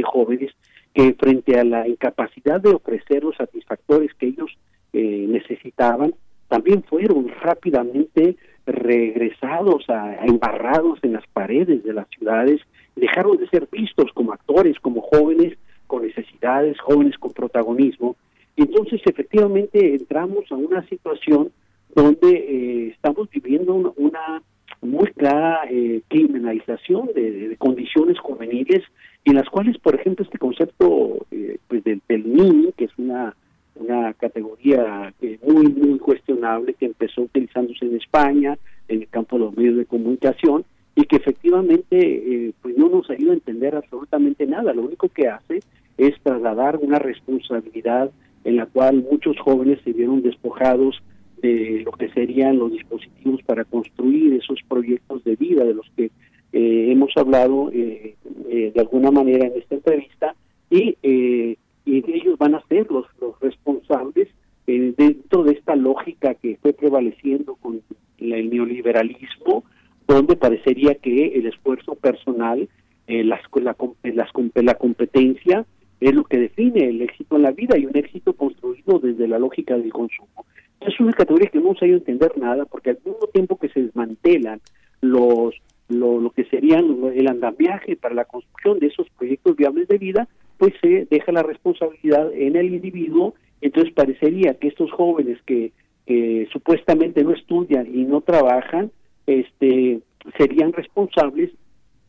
jóvenes 0.03 0.53
que 0.93 1.15
frente 1.15 1.59
a 1.59 1.65
la 1.65 1.89
incapacidad 1.89 2.61
de 2.61 2.71
ofrecer 2.71 3.25
los 3.25 3.37
satisfactores 3.37 4.13
que 4.15 4.27
ellos 4.27 4.51
eh, 4.93 5.27
necesitaban, 5.29 6.15
también 6.49 6.83
fueron 6.83 7.29
rápidamente 7.29 8.37
regresados 8.67 9.89
a, 9.89 10.25
embarrados 10.27 10.99
en 11.03 11.15
las 11.15 11.27
paredes 11.29 11.83
de 11.83 11.93
las 11.93 12.09
ciudades, 12.09 12.61
dejaron 13.01 13.37
de 13.37 13.49
ser 13.49 13.69
vistos 13.71 14.11
como 14.15 14.33
actores, 14.33 14.79
como 14.81 15.01
jóvenes 15.01 15.59
con 15.87 16.03
necesidades, 16.03 16.79
jóvenes 16.81 17.19
con 17.19 17.33
protagonismo. 17.33 18.17
Y 18.57 18.63
entonces 18.63 19.01
efectivamente 19.05 19.95
entramos 19.95 20.45
a 20.51 20.55
una 20.55 20.87
situación 20.89 21.51
donde 21.95 22.31
eh, 22.31 22.89
estamos 22.95 23.29
viviendo 23.31 23.75
una, 23.97 24.43
muy 24.83 25.09
clara 25.09 25.63
eh, 25.69 26.03
criminalización 26.09 27.11
de, 27.15 27.57
condiciones 27.59 28.19
juveniles 28.19 28.83
en 29.25 29.35
las 29.35 29.49
cuales, 29.49 29.77
por 29.79 29.95
ejemplo, 29.95 30.25
este 30.25 30.39
concepto 30.39 31.27
eh, 31.31 31.59
pues 31.69 31.85
del, 31.85 32.01
del 32.09 32.73
que 32.77 32.85
es 32.85 32.93
una 32.97 33.35
una 33.81 34.13
categoría 34.15 35.13
eh, 35.21 35.39
muy, 35.43 35.69
muy 35.69 35.99
cuestionable 35.99 36.75
que 36.75 36.87
empezó 36.87 37.23
utilizándose 37.23 37.87
en 37.87 37.97
España, 37.97 38.59
en 38.89 39.03
el 39.03 39.09
campo 39.09 39.37
de 39.37 39.45
los 39.45 39.57
medios 39.57 39.77
de 39.77 39.87
comunicación, 39.87 40.65
y 40.95 41.05
que 41.05 41.17
efectivamente 41.17 41.99
eh, 41.99 42.53
pues 42.61 42.77
no 42.77 42.89
nos 42.89 43.09
ayuda 43.11 43.33
a 43.33 43.35
entender 43.35 43.75
absolutamente 43.75 44.47
nada. 44.47 44.73
Lo 44.73 44.83
único 44.83 45.09
que 45.09 45.29
hace 45.29 45.61
es 45.97 46.15
trasladar 46.23 46.77
una 46.77 46.99
responsabilidad 46.99 48.11
en 48.45 48.57
la 48.57 48.67
cual 48.67 49.07
muchos 49.11 49.39
jóvenes 49.39 49.79
se 49.85 49.93
vieron 49.93 50.23
despojados 50.23 51.03
de 51.43 51.83
lo 51.85 51.93
que 51.93 52.11
serían 52.11 52.59
los 52.59 52.73
dispositivos 52.73 53.43
para 53.45 53.65
construir 53.65 54.35
esos 54.35 54.59
proyectos 54.69 55.25
de 55.25 55.37
vida 55.37 55.65
de 55.65 55.75
los 55.75 55.87
que 55.97 56.11
eh, 56.53 56.91
hemos 56.91 57.13
hablado 57.17 57.71
eh, 57.73 58.17
eh, 58.49 58.73
de 58.75 58.81
alguna 58.81 59.11
manera 59.11 59.47
en 59.47 59.59
esta 59.59 59.77
entrevista 59.77 60.35
y 60.69 60.97
eh, 61.03 61.57
y 61.85 61.99
ellos 62.13 62.39
van 62.39 62.55
a 62.55 62.63
ser 62.69 62.91
los, 62.91 63.07
los 63.21 63.39
responsables 63.41 64.29
eh, 64.67 64.95
dentro 64.97 65.43
de 65.43 65.53
esta 65.53 65.75
lógica 65.75 66.35
que 66.35 66.57
fue 66.63 66.73
prevaleciendo 66.73 67.57
con 67.57 67.81
el 68.19 68.51
neoliberalismo, 68.51 69.65
donde 70.15 70.37
parecería 70.37 70.95
que 70.95 71.39
el 71.39 71.47
esfuerzo 71.47 71.95
personal, 71.95 72.69
eh, 73.07 73.25
las, 73.25 73.41
la, 73.55 73.77
las, 74.03 74.29
la 74.55 74.75
competencia, 74.75 75.67
es 76.01 76.15
lo 76.15 76.25
que 76.25 76.39
define 76.39 76.89
el 76.89 77.03
éxito 77.03 77.37
en 77.37 77.43
la 77.43 77.53
vida 77.53 77.77
y 77.77 77.87
un 77.87 77.97
éxito 77.97 78.33
construido 78.33 78.99
desde 78.99 79.29
la 79.29 79.39
lógica 79.39 79.77
del 79.77 79.93
consumo. 79.93 80.47
Es 80.81 80.99
una 80.99 81.13
categoría 81.13 81.51
que 81.51 81.61
no 81.61 81.75
se 81.75 81.85
ha 81.85 81.89
ido 81.89 81.97
a 81.97 81.99
entender 81.99 82.39
nada 82.39 82.65
porque 82.65 82.91
al 82.91 82.99
mismo 83.05 83.27
tiempo 83.33 83.59
que 83.59 83.69
se 83.69 83.83
desmantelan 83.83 84.61
los 85.03 85.55
lo, 85.89 86.21
lo 86.21 86.31
que 86.31 86.45
serían 86.45 86.85
el 87.15 87.27
andamiaje 87.27 87.97
para 87.97 88.15
la 88.15 88.25
construcción 88.25 88.79
de 88.79 88.87
esos 88.87 89.09
proyectos 89.11 89.57
viables 89.57 89.89
de 89.89 89.99
vida, 89.99 90.29
pues 90.57 90.73
se 90.81 91.07
deja 91.11 91.33
la 91.33 91.43
responsabilidad 91.43 92.33
en 92.33 92.55
el 92.55 92.73
individuo, 92.73 93.35
entonces 93.61 93.93
parecería 93.93 94.55
que 94.55 94.69
estos 94.69 94.91
jóvenes 94.93 95.39
que 95.45 95.73
supuestamente 96.53 97.23
no 97.23 97.33
estudian 97.33 97.87
y 97.93 98.05
no 98.05 98.21
trabajan, 98.21 98.91
este 99.39 100.01
serían 100.37 100.73
responsables 100.73 101.51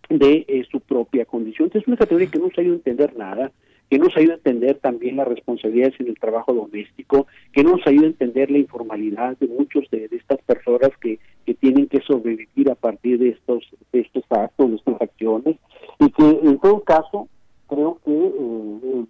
de 0.09 0.45
eh, 0.48 0.66
su 0.69 0.80
propia 0.82 1.25
condición. 1.25 1.67
Entonces 1.67 1.83
es 1.83 1.88
una 1.88 1.98
categoría 1.98 2.30
que 2.30 2.40
no 2.40 2.50
se 2.50 2.61
ha 2.61 2.64
ido 2.64 2.74
a 2.74 2.77
entender 2.77 3.16
nada, 3.16 3.51
que 3.90 4.00
nos 4.00 4.16
ayuda 4.16 4.33
a 4.33 4.38
entender 4.38 4.80
también 4.80 5.17
las 5.17 5.27
responsabilidades 5.27 6.00
en 6.00 6.08
el 6.08 6.19
trabajo 6.19 6.53
doméstico, 6.53 7.27
que 7.51 7.64
nos 7.64 7.85
ayuda 7.85 8.06
a 8.06 8.09
entender 8.09 8.50
la 8.50 8.58
informalidad 8.58 9.38
de 9.38 9.48
muchos 9.48 9.90
de, 9.91 10.08
de 10.08 10.17
estas 10.17 10.41
personas 10.43 10.91
que, 11.01 11.19
que 11.45 11.53
tienen 11.53 11.88
que 11.88 12.00
sobrevivir 12.01 12.69
a 12.69 12.75
partir 12.75 13.19
de 13.19 13.30
estos, 13.30 13.64
de 13.91 14.00
estos 14.00 14.24
actos, 14.30 14.69
de 14.69 14.75
estas 14.77 15.01
acciones, 15.01 15.58
y 16.00 16.09
que 16.09 16.24
en 16.24 16.58
todo 16.59 16.80
caso 16.82 17.27
creo 17.67 18.00
que 18.06 18.11
eh, 18.11 18.82
eh, 18.83 19.06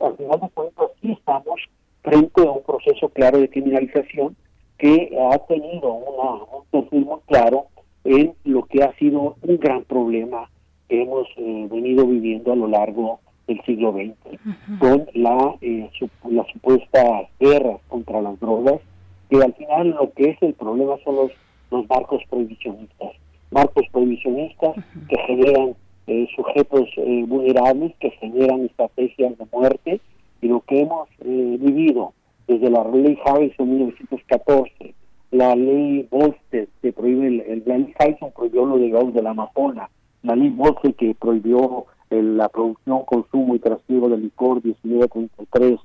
al 0.00 0.16
final 0.16 0.40
de 0.40 0.48
cuentas 0.50 0.86
sí 1.00 1.12
estamos 1.12 1.60
frente 2.02 2.42
a 2.42 2.50
un 2.50 2.62
proceso 2.62 3.08
claro 3.10 3.38
de 3.38 3.48
criminalización 3.48 4.36
que 4.80 5.16
ha 5.30 5.38
tenido 5.46 5.92
una, 5.92 6.42
un 6.56 6.64
perfil 6.70 7.04
muy 7.04 7.18
claro 7.26 7.66
en 8.04 8.32
lo 8.44 8.62
que 8.64 8.82
ha 8.82 8.92
sido 8.96 9.36
un 9.42 9.56
gran 9.58 9.84
problema 9.84 10.48
que 10.88 11.02
hemos 11.02 11.28
eh, 11.36 11.68
venido 11.70 12.06
viviendo 12.06 12.52
a 12.52 12.56
lo 12.56 12.66
largo 12.66 13.20
del 13.46 13.60
siglo 13.64 13.92
XX, 13.92 14.38
con 14.78 15.06
la, 15.14 15.54
eh, 15.60 15.90
su- 15.98 16.08
la 16.28 16.44
supuesta 16.52 17.28
guerra 17.38 17.76
contra 17.88 18.22
las 18.22 18.38
drogas, 18.40 18.80
que 19.28 19.36
al 19.36 19.52
final 19.54 19.90
lo 19.90 20.12
que 20.12 20.30
es 20.30 20.42
el 20.42 20.54
problema 20.54 20.96
son 21.04 21.16
los, 21.16 21.32
los 21.70 21.88
marcos 21.88 22.22
prohibicionistas, 22.30 23.12
marcos 23.50 23.84
prohibicionistas 23.92 24.74
que 25.08 25.16
generan 25.26 25.74
eh, 26.06 26.26
sujetos 26.34 26.88
eh, 26.96 27.24
vulnerables, 27.28 27.94
que 28.00 28.10
generan 28.12 28.64
estrategias 28.64 29.36
de 29.36 29.44
muerte, 29.52 30.00
y 30.42 30.48
lo 30.48 30.60
que 30.62 30.80
hemos 30.80 31.08
eh, 31.20 31.56
vivido 31.60 32.12
desde 32.50 32.68
la 32.70 32.82
ley 32.84 33.16
Harris 33.24 33.52
en 33.58 33.70
1914, 33.70 34.94
la 35.30 35.54
ley 35.54 36.06
Volstead 36.10 36.66
que 36.82 36.92
prohíbe, 36.92 37.28
el, 37.28 37.40
el- 37.42 37.62
la 37.66 37.78
ley 37.78 37.94
Harrison 37.98 38.32
prohibió 38.36 38.66
los 38.66 38.80
derivados 38.80 39.14
de 39.14 39.22
la 39.22 39.30
amapola, 39.30 39.88
la 40.22 40.34
ley 40.34 40.48
Volstead 40.50 40.94
que 40.94 41.14
prohibió 41.14 41.86
el- 42.10 42.36
la 42.36 42.48
producción, 42.48 43.04
consumo 43.04 43.54
y 43.54 43.60
trasiego 43.60 44.08
de 44.08 44.18
licor 44.18 44.60
1933, 44.64 45.78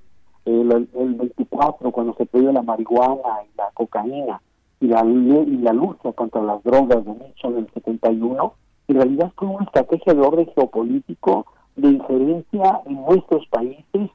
el, 0.46 0.72
el 0.96 1.14
24 1.16 1.92
cuando 1.92 2.14
se 2.16 2.26
prohibió 2.26 2.52
la 2.52 2.62
marihuana 2.64 3.44
y 3.52 3.58
la 3.58 3.70
cocaína, 3.74 4.42
y 4.80 4.88
la, 4.88 5.04
y 5.06 5.58
la 5.58 5.74
lucha 5.74 6.12
contra 6.14 6.42
las 6.42 6.64
drogas 6.64 7.06
de 7.06 7.12
Nixon 7.14 7.54
en 7.54 7.60
el 7.60 7.70
71, 7.74 8.54
en 8.88 8.96
realidad 8.96 9.32
fue 9.38 9.48
una 9.50 9.66
estrategia 9.66 10.14
de 10.14 10.22
orden 10.22 10.48
geopolítico 10.56 11.46
de 11.76 11.90
injerencia 11.90 12.82
en 12.86 12.96
nuestros 12.96 13.46
países 13.48 14.10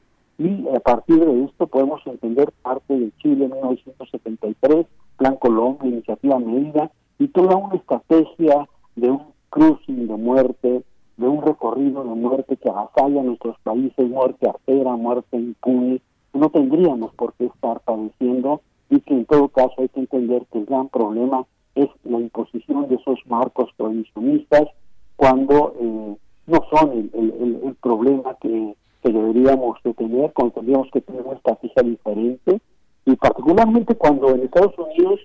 y 0.45 0.67
a 0.75 0.79
partir 0.79 1.19
de 1.23 1.43
esto 1.45 1.67
podemos 1.67 2.01
entender 2.05 2.51
parte 2.63 2.97
de 2.97 3.11
Chile 3.17 3.45
en 3.45 3.51
1973, 3.51 4.85
Plan 5.17 5.35
Colombia, 5.35 5.87
Iniciativa 5.89 6.39
Mérida 6.39 6.91
y 7.19 7.27
toda 7.27 7.55
una 7.55 7.75
estrategia 7.75 8.67
de 8.95 9.11
un 9.11 9.21
cruising 9.49 10.07
de 10.07 10.15
muerte, 10.17 10.83
de 11.17 11.27
un 11.27 11.41
recorrido 11.41 12.03
de 12.03 12.15
muerte 12.15 12.57
que 12.57 12.69
avasalla 12.69 13.21
a 13.21 13.23
nuestros 13.23 13.57
países, 13.59 14.09
muerte 14.09 14.49
artera, 14.49 14.95
muerte 14.95 15.37
impune, 15.37 16.01
no 16.33 16.49
tendríamos 16.49 17.13
por 17.15 17.33
qué 17.33 17.45
estar 17.45 17.81
padeciendo 17.81 18.61
y 18.89 18.99
que 19.01 19.13
en 19.13 19.25
todo 19.25 19.49
caso 19.49 19.73
hay 19.77 19.89
que 19.89 19.99
entender 20.01 20.45
que 20.51 20.59
el 20.59 20.65
gran 20.65 20.89
problema 20.89 21.45
es 21.75 21.87
la 22.03 22.19
imposición 22.19 22.87
de 22.89 22.95
esos 22.95 23.19
marcos 23.27 23.69
prohibicionistas 23.77 24.67
cuando 25.15 25.73
eh, 25.79 26.15
no 26.47 26.59
son 26.71 26.91
el- 26.93 27.11
el- 27.13 27.61
el 27.63 27.75
problema 27.75 28.35
que, 28.41 28.75
que 29.01 29.11
deberíamos 29.11 29.77
de 29.83 29.93
tener, 29.93 30.31
cuando 30.33 30.53
tendríamos 30.53 30.89
que 30.91 31.01
tener 31.01 31.21
una 31.21 31.35
estrategia 31.35 31.83
diferente. 31.83 32.61
Y 33.05 33.15
particularmente 33.15 33.95
cuando 33.95 34.29
en 34.29 34.43
Estados 34.43 34.77
Unidos 34.77 35.19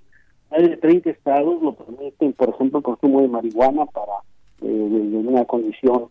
más 0.50 0.62
de 0.62 0.76
30 0.76 1.10
estados 1.10 1.62
lo 1.62 1.72
permiten, 1.74 2.32
por 2.32 2.50
ejemplo, 2.50 2.78
el 2.78 2.84
consumo 2.84 3.20
de 3.20 3.28
marihuana 3.28 3.86
para 3.86 4.20
eh, 4.62 4.66
de 4.66 5.16
una 5.18 5.44
condición 5.44 6.06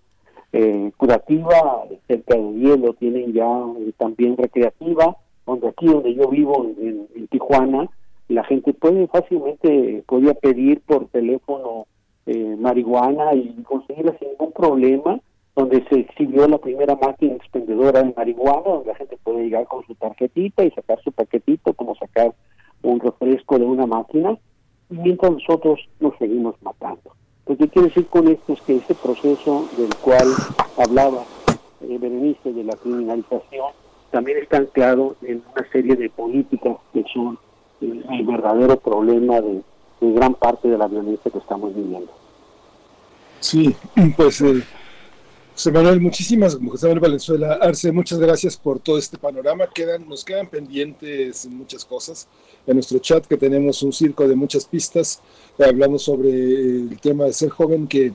eh, 0.53 0.91
curativa, 0.97 1.83
cerca 2.07 2.35
de 2.35 2.53
10 2.53 2.79
lo 2.79 2.93
tienen 2.93 3.33
ya 3.33 3.47
eh, 3.79 3.91
también 3.97 4.37
recreativa, 4.37 5.17
donde 5.45 5.67
aquí 5.67 5.87
donde 5.87 6.13
yo 6.13 6.29
vivo 6.29 6.65
en, 6.79 7.07
en 7.15 7.27
Tijuana, 7.27 7.89
la 8.27 8.43
gente 8.43 8.73
puede 8.73 9.07
fácilmente, 9.07 10.03
podía 10.07 10.33
pedir 10.33 10.81
por 10.81 11.07
teléfono 11.07 11.85
eh, 12.25 12.55
marihuana 12.57 13.35
y 13.35 13.53
conseguirla 13.63 14.17
sin 14.17 14.29
ningún 14.29 14.51
problema, 14.51 15.19
donde 15.55 15.85
se 15.89 15.99
exhibió 15.99 16.47
la 16.47 16.57
primera 16.57 16.95
máquina 16.95 17.35
expendedora 17.35 18.03
de 18.03 18.13
marihuana, 18.15 18.61
donde 18.65 18.87
la 18.87 18.95
gente 18.95 19.17
puede 19.23 19.45
llegar 19.45 19.65
con 19.67 19.85
su 19.85 19.95
tarjetita 19.95 20.63
y 20.63 20.71
sacar 20.71 21.01
su 21.01 21.11
paquetito, 21.11 21.73
como 21.73 21.95
sacar 21.95 22.33
un 22.81 22.99
refresco 22.99 23.57
de 23.57 23.65
una 23.65 23.85
máquina, 23.85 24.37
mientras 24.89 25.31
nosotros 25.31 25.79
nos 25.99 26.17
seguimos 26.17 26.55
matando. 26.61 27.15
Lo 27.47 27.55
que 27.57 27.69
quiero 27.69 27.87
decir 27.87 28.07
con 28.07 28.27
esto 28.27 28.53
es 28.53 28.61
que 28.61 28.77
ese 28.77 28.95
proceso 28.95 29.67
del 29.77 29.95
cual 29.95 30.27
hablaba 30.77 31.23
eh, 31.81 31.97
Berenice 31.99 32.51
de 32.51 32.63
la 32.63 32.75
criminalización 32.75 33.71
también 34.11 34.39
está 34.39 34.57
anclado 34.57 35.15
en 35.21 35.43
una 35.53 35.71
serie 35.71 35.95
de 35.95 36.09
políticas 36.09 36.77
que 36.93 37.03
son 37.13 37.37
el 37.81 38.25
verdadero 38.25 38.77
problema 38.79 39.41
de, 39.41 39.61
de 40.01 40.11
gran 40.13 40.33
parte 40.33 40.67
de 40.67 40.77
la 40.77 40.87
violencia 40.87 41.31
que 41.31 41.37
estamos 41.37 41.75
viviendo. 41.75 42.11
Sí, 43.39 43.75
pues 44.17 44.41
eh, 44.41 44.63
José 45.55 45.71
Manuel, 45.71 46.01
muchísimas, 46.01 46.57
José 46.57 46.87
Manuel 46.87 46.99
Valenzuela, 46.99 47.53
Arce, 47.61 47.89
muchas 47.93 48.19
gracias 48.19 48.57
por 48.57 48.77
todo 48.81 48.97
este 48.97 49.17
panorama. 49.17 49.69
Quedan, 49.73 50.07
nos 50.09 50.25
quedan 50.25 50.49
pendientes 50.49 51.45
muchas 51.45 51.85
cosas. 51.85 52.27
En 52.67 52.73
nuestro 52.73 52.99
chat 52.99 53.25
que 53.25 53.37
tenemos 53.37 53.81
un 53.81 53.93
circo 53.93 54.27
de 54.27 54.35
muchas 54.35 54.65
pistas, 54.65 55.21
hablamos 55.57 56.03
sobre 56.03 56.29
el 56.29 56.99
tema 57.01 57.23
de 57.23 57.31
ser 57.31 57.51
joven, 57.51 57.87
que 57.87 58.11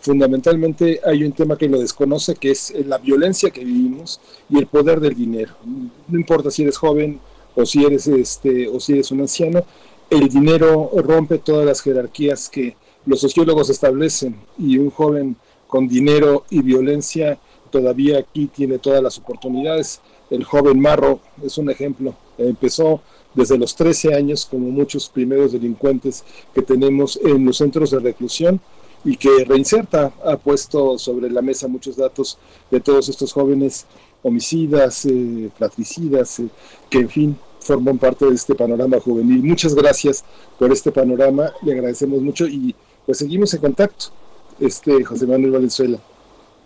fundamentalmente 0.00 1.00
hay 1.02 1.24
un 1.24 1.32
tema 1.32 1.56
que 1.56 1.66
lo 1.66 1.80
desconoce, 1.80 2.34
que 2.34 2.50
es 2.50 2.74
la 2.84 2.98
violencia 2.98 3.48
que 3.48 3.64
vivimos 3.64 4.20
y 4.50 4.58
el 4.58 4.66
poder 4.66 5.00
del 5.00 5.14
dinero. 5.14 5.54
No 5.64 6.18
importa 6.18 6.50
si 6.50 6.60
eres 6.60 6.76
joven 6.76 7.20
o 7.54 7.64
si 7.64 7.86
eres 7.86 8.06
este 8.06 8.68
o 8.68 8.78
si 8.78 8.92
eres 8.92 9.10
un 9.10 9.22
anciano, 9.22 9.64
el 10.10 10.28
dinero 10.28 10.90
rompe 10.96 11.38
todas 11.38 11.64
las 11.64 11.80
jerarquías 11.80 12.50
que 12.50 12.76
los 13.06 13.18
sociólogos 13.18 13.70
establecen 13.70 14.36
y 14.58 14.76
un 14.76 14.90
joven 14.90 15.36
con 15.72 15.88
dinero 15.88 16.44
y 16.50 16.60
violencia 16.60 17.38
todavía 17.70 18.18
aquí 18.18 18.46
tiene 18.46 18.78
todas 18.78 19.02
las 19.02 19.16
oportunidades. 19.16 20.02
El 20.28 20.44
joven 20.44 20.78
Marro 20.78 21.20
es 21.42 21.56
un 21.56 21.70
ejemplo. 21.70 22.14
Empezó 22.36 23.00
desde 23.32 23.56
los 23.56 23.74
13 23.74 24.14
años 24.14 24.44
como 24.44 24.68
muchos 24.68 25.08
primeros 25.08 25.52
delincuentes 25.52 26.24
que 26.54 26.60
tenemos 26.60 27.18
en 27.24 27.46
los 27.46 27.56
centros 27.56 27.90
de 27.90 28.00
reclusión 28.00 28.60
y 29.02 29.16
que 29.16 29.46
Reinserta 29.46 30.12
ha 30.22 30.36
puesto 30.36 30.98
sobre 30.98 31.30
la 31.30 31.40
mesa 31.40 31.68
muchos 31.68 31.96
datos 31.96 32.36
de 32.70 32.78
todos 32.78 33.08
estos 33.08 33.32
jóvenes 33.32 33.86
homicidas, 34.22 35.06
eh, 35.06 35.48
fratricidas, 35.56 36.40
eh, 36.40 36.48
que 36.90 36.98
en 36.98 37.08
fin 37.08 37.38
forman 37.60 37.96
parte 37.96 38.26
de 38.26 38.34
este 38.34 38.54
panorama 38.54 39.00
juvenil. 39.00 39.42
Muchas 39.42 39.74
gracias 39.74 40.22
por 40.58 40.70
este 40.70 40.92
panorama, 40.92 41.50
le 41.62 41.72
agradecemos 41.72 42.20
mucho 42.20 42.46
y 42.46 42.74
pues 43.06 43.16
seguimos 43.16 43.54
en 43.54 43.60
contacto. 43.62 44.21
Este 44.60 45.04
José 45.04 45.26
Manuel 45.26 45.50
Valenzuela. 45.52 45.98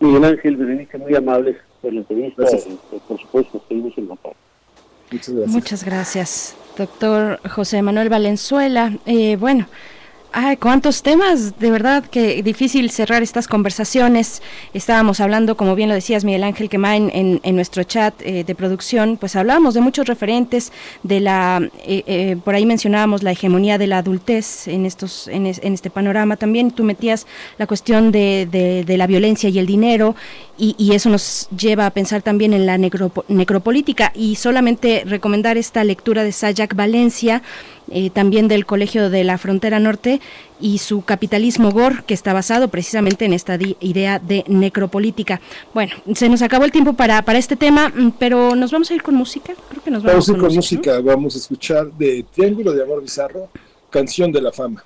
Miguel 0.00 0.24
Ángel, 0.24 0.56
Berenice, 0.56 0.98
muy 0.98 1.14
amables 1.14 1.56
por 1.80 1.92
la 1.92 2.00
entrevista. 2.00 2.42
Gracias. 2.42 2.66
y, 2.66 2.98
por 3.08 3.20
supuesto, 3.20 3.62
seguimos 3.68 3.96
en 3.96 4.06
contacto. 4.06 4.36
Muchas 5.10 5.34
gracias. 5.34 5.54
Muchas 5.54 5.84
gracias, 5.84 6.56
doctor 6.76 7.40
José 7.48 7.80
Manuel 7.80 8.08
Valenzuela. 8.08 8.92
Eh, 9.06 9.36
bueno, 9.36 9.66
ay, 10.38 10.58
cuántos 10.58 11.02
temas, 11.02 11.58
de 11.58 11.70
verdad 11.70 12.04
que 12.04 12.42
difícil 12.42 12.90
cerrar 12.90 13.22
estas 13.22 13.48
conversaciones. 13.48 14.42
Estábamos 14.74 15.20
hablando, 15.20 15.56
como 15.56 15.74
bien 15.74 15.88
lo 15.88 15.94
decías, 15.94 16.26
Miguel 16.26 16.44
Ángel 16.44 16.68
Quemain, 16.68 17.10
en, 17.14 17.40
en 17.42 17.56
nuestro 17.56 17.84
chat 17.84 18.12
eh, 18.20 18.44
de 18.44 18.54
producción, 18.54 19.16
pues 19.16 19.34
hablábamos 19.34 19.72
de 19.72 19.80
muchos 19.80 20.06
referentes 20.06 20.72
de 21.02 21.20
la, 21.20 21.66
eh, 21.86 22.02
eh, 22.06 22.36
por 22.44 22.54
ahí 22.54 22.66
mencionábamos 22.66 23.22
la 23.22 23.32
hegemonía 23.32 23.78
de 23.78 23.86
la 23.86 23.96
adultez 23.98 24.68
en 24.68 24.84
estos, 24.84 25.26
en, 25.28 25.46
es- 25.46 25.60
en 25.64 25.72
este 25.72 25.88
panorama. 25.88 26.36
También 26.36 26.70
tú 26.70 26.84
metías 26.84 27.26
la 27.56 27.66
cuestión 27.66 28.12
de 28.12 28.84
la 28.86 29.06
violencia 29.06 29.48
y 29.48 29.58
el 29.58 29.66
dinero. 29.66 30.14
Y, 30.58 30.74
y 30.78 30.94
eso 30.94 31.10
nos 31.10 31.48
lleva 31.56 31.84
a 31.84 31.90
pensar 31.90 32.22
también 32.22 32.54
en 32.54 32.64
la 32.64 32.78
necropo- 32.78 33.24
necropolítica 33.28 34.10
y 34.14 34.36
solamente 34.36 35.02
recomendar 35.06 35.58
esta 35.58 35.84
lectura 35.84 36.24
de 36.24 36.32
Sayak 36.32 36.74
Valencia, 36.74 37.42
eh, 37.90 38.10
también 38.10 38.48
del 38.48 38.66
Colegio 38.66 39.10
de 39.10 39.24
la 39.24 39.38
Frontera 39.38 39.78
Norte 39.78 40.20
y 40.60 40.78
su 40.78 41.02
capitalismo 41.04 41.70
GOR, 41.70 42.04
que 42.04 42.14
está 42.14 42.32
basado 42.32 42.68
precisamente 42.68 43.24
en 43.24 43.32
esta 43.32 43.58
idea 43.80 44.18
de 44.18 44.44
necropolítica. 44.48 45.40
Bueno, 45.74 45.92
se 46.14 46.28
nos 46.28 46.42
acabó 46.42 46.64
el 46.64 46.72
tiempo 46.72 46.94
para, 46.94 47.22
para 47.22 47.38
este 47.38 47.56
tema, 47.56 47.88
mm, 47.88 48.12
pero 48.18 48.54
nos 48.56 48.72
vamos 48.72 48.90
a 48.90 48.94
ir 48.94 49.02
con 49.02 49.14
música. 49.14 49.54
Creo 49.70 49.82
que 49.82 49.90
nos 49.90 50.02
vamos, 50.02 50.26
Vamos 50.26 50.28
a 50.28 50.32
ir 50.32 50.38
con 50.38 50.54
música. 50.54 50.92
música, 50.92 51.12
vamos 51.12 51.34
a 51.34 51.38
escuchar 51.38 51.92
de 51.92 52.24
Triángulo 52.34 52.72
de 52.72 52.82
Amor 52.82 53.02
Bizarro, 53.02 53.48
Canción 53.90 54.32
de 54.32 54.42
la 54.42 54.52
Fama. 54.52 54.82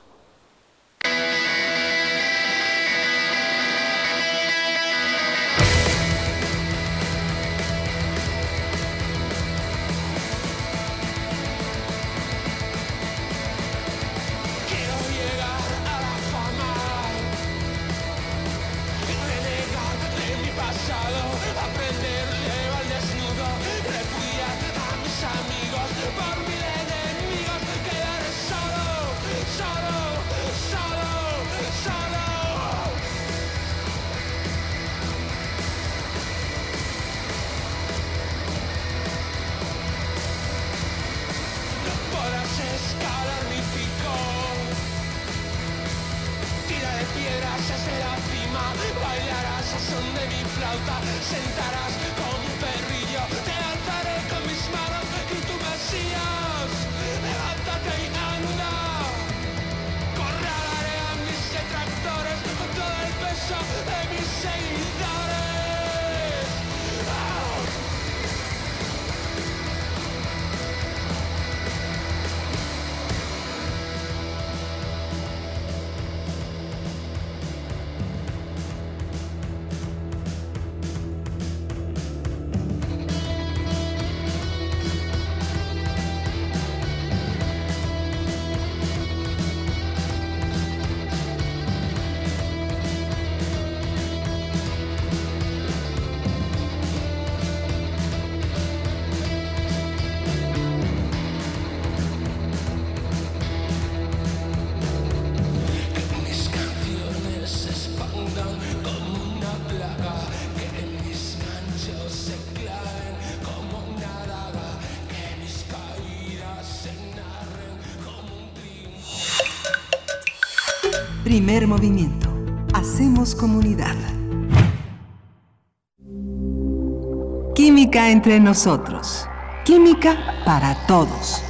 Nosotros. 128.39 129.27
Química 129.65 130.17
para 130.45 130.75
todos. 130.87 131.50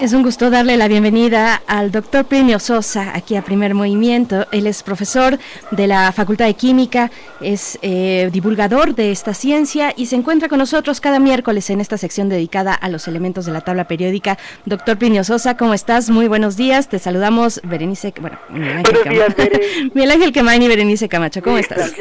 Es 0.00 0.12
un 0.12 0.22
gusto 0.22 0.48
darle 0.48 0.76
la 0.76 0.86
bienvenida 0.86 1.60
al 1.66 1.90
doctor 1.90 2.24
Plinio 2.24 2.60
Sosa 2.60 3.16
aquí 3.16 3.34
a 3.34 3.42
Primer 3.42 3.74
Movimiento. 3.74 4.46
Él 4.52 4.68
es 4.68 4.84
profesor 4.84 5.38
de 5.72 5.88
la 5.88 6.12
Facultad 6.12 6.46
de 6.46 6.54
Química, 6.54 7.10
es 7.40 7.80
eh, 7.82 8.30
divulgador 8.32 8.94
de 8.94 9.10
esta 9.10 9.34
ciencia 9.34 9.92
y 9.96 10.06
se 10.06 10.14
encuentra 10.14 10.48
con 10.48 10.60
nosotros 10.60 11.00
cada 11.00 11.18
miércoles 11.18 11.68
en 11.70 11.80
esta 11.80 11.98
sección 11.98 12.28
dedicada 12.28 12.74
a 12.74 12.88
los 12.88 13.08
elementos 13.08 13.44
de 13.44 13.50
la 13.50 13.62
tabla 13.62 13.88
periódica. 13.88 14.38
Doctor 14.66 14.98
Plinio 14.98 15.24
Sosa, 15.24 15.56
¿cómo 15.56 15.74
estás? 15.74 16.10
Muy 16.10 16.28
buenos 16.28 16.56
días. 16.56 16.88
Te 16.88 17.00
saludamos 17.00 17.60
Berenice, 17.64 18.14
bueno, 18.20 18.38
Miguel 18.50 18.76
Ángel, 18.76 18.98
días. 19.10 19.34
Miguel 19.94 20.10
Ángel 20.12 20.32
Quemain 20.32 20.62
y 20.62 20.68
Berenice 20.68 21.08
Camacho. 21.08 21.42
¿Cómo 21.42 21.58
estás? 21.58 21.92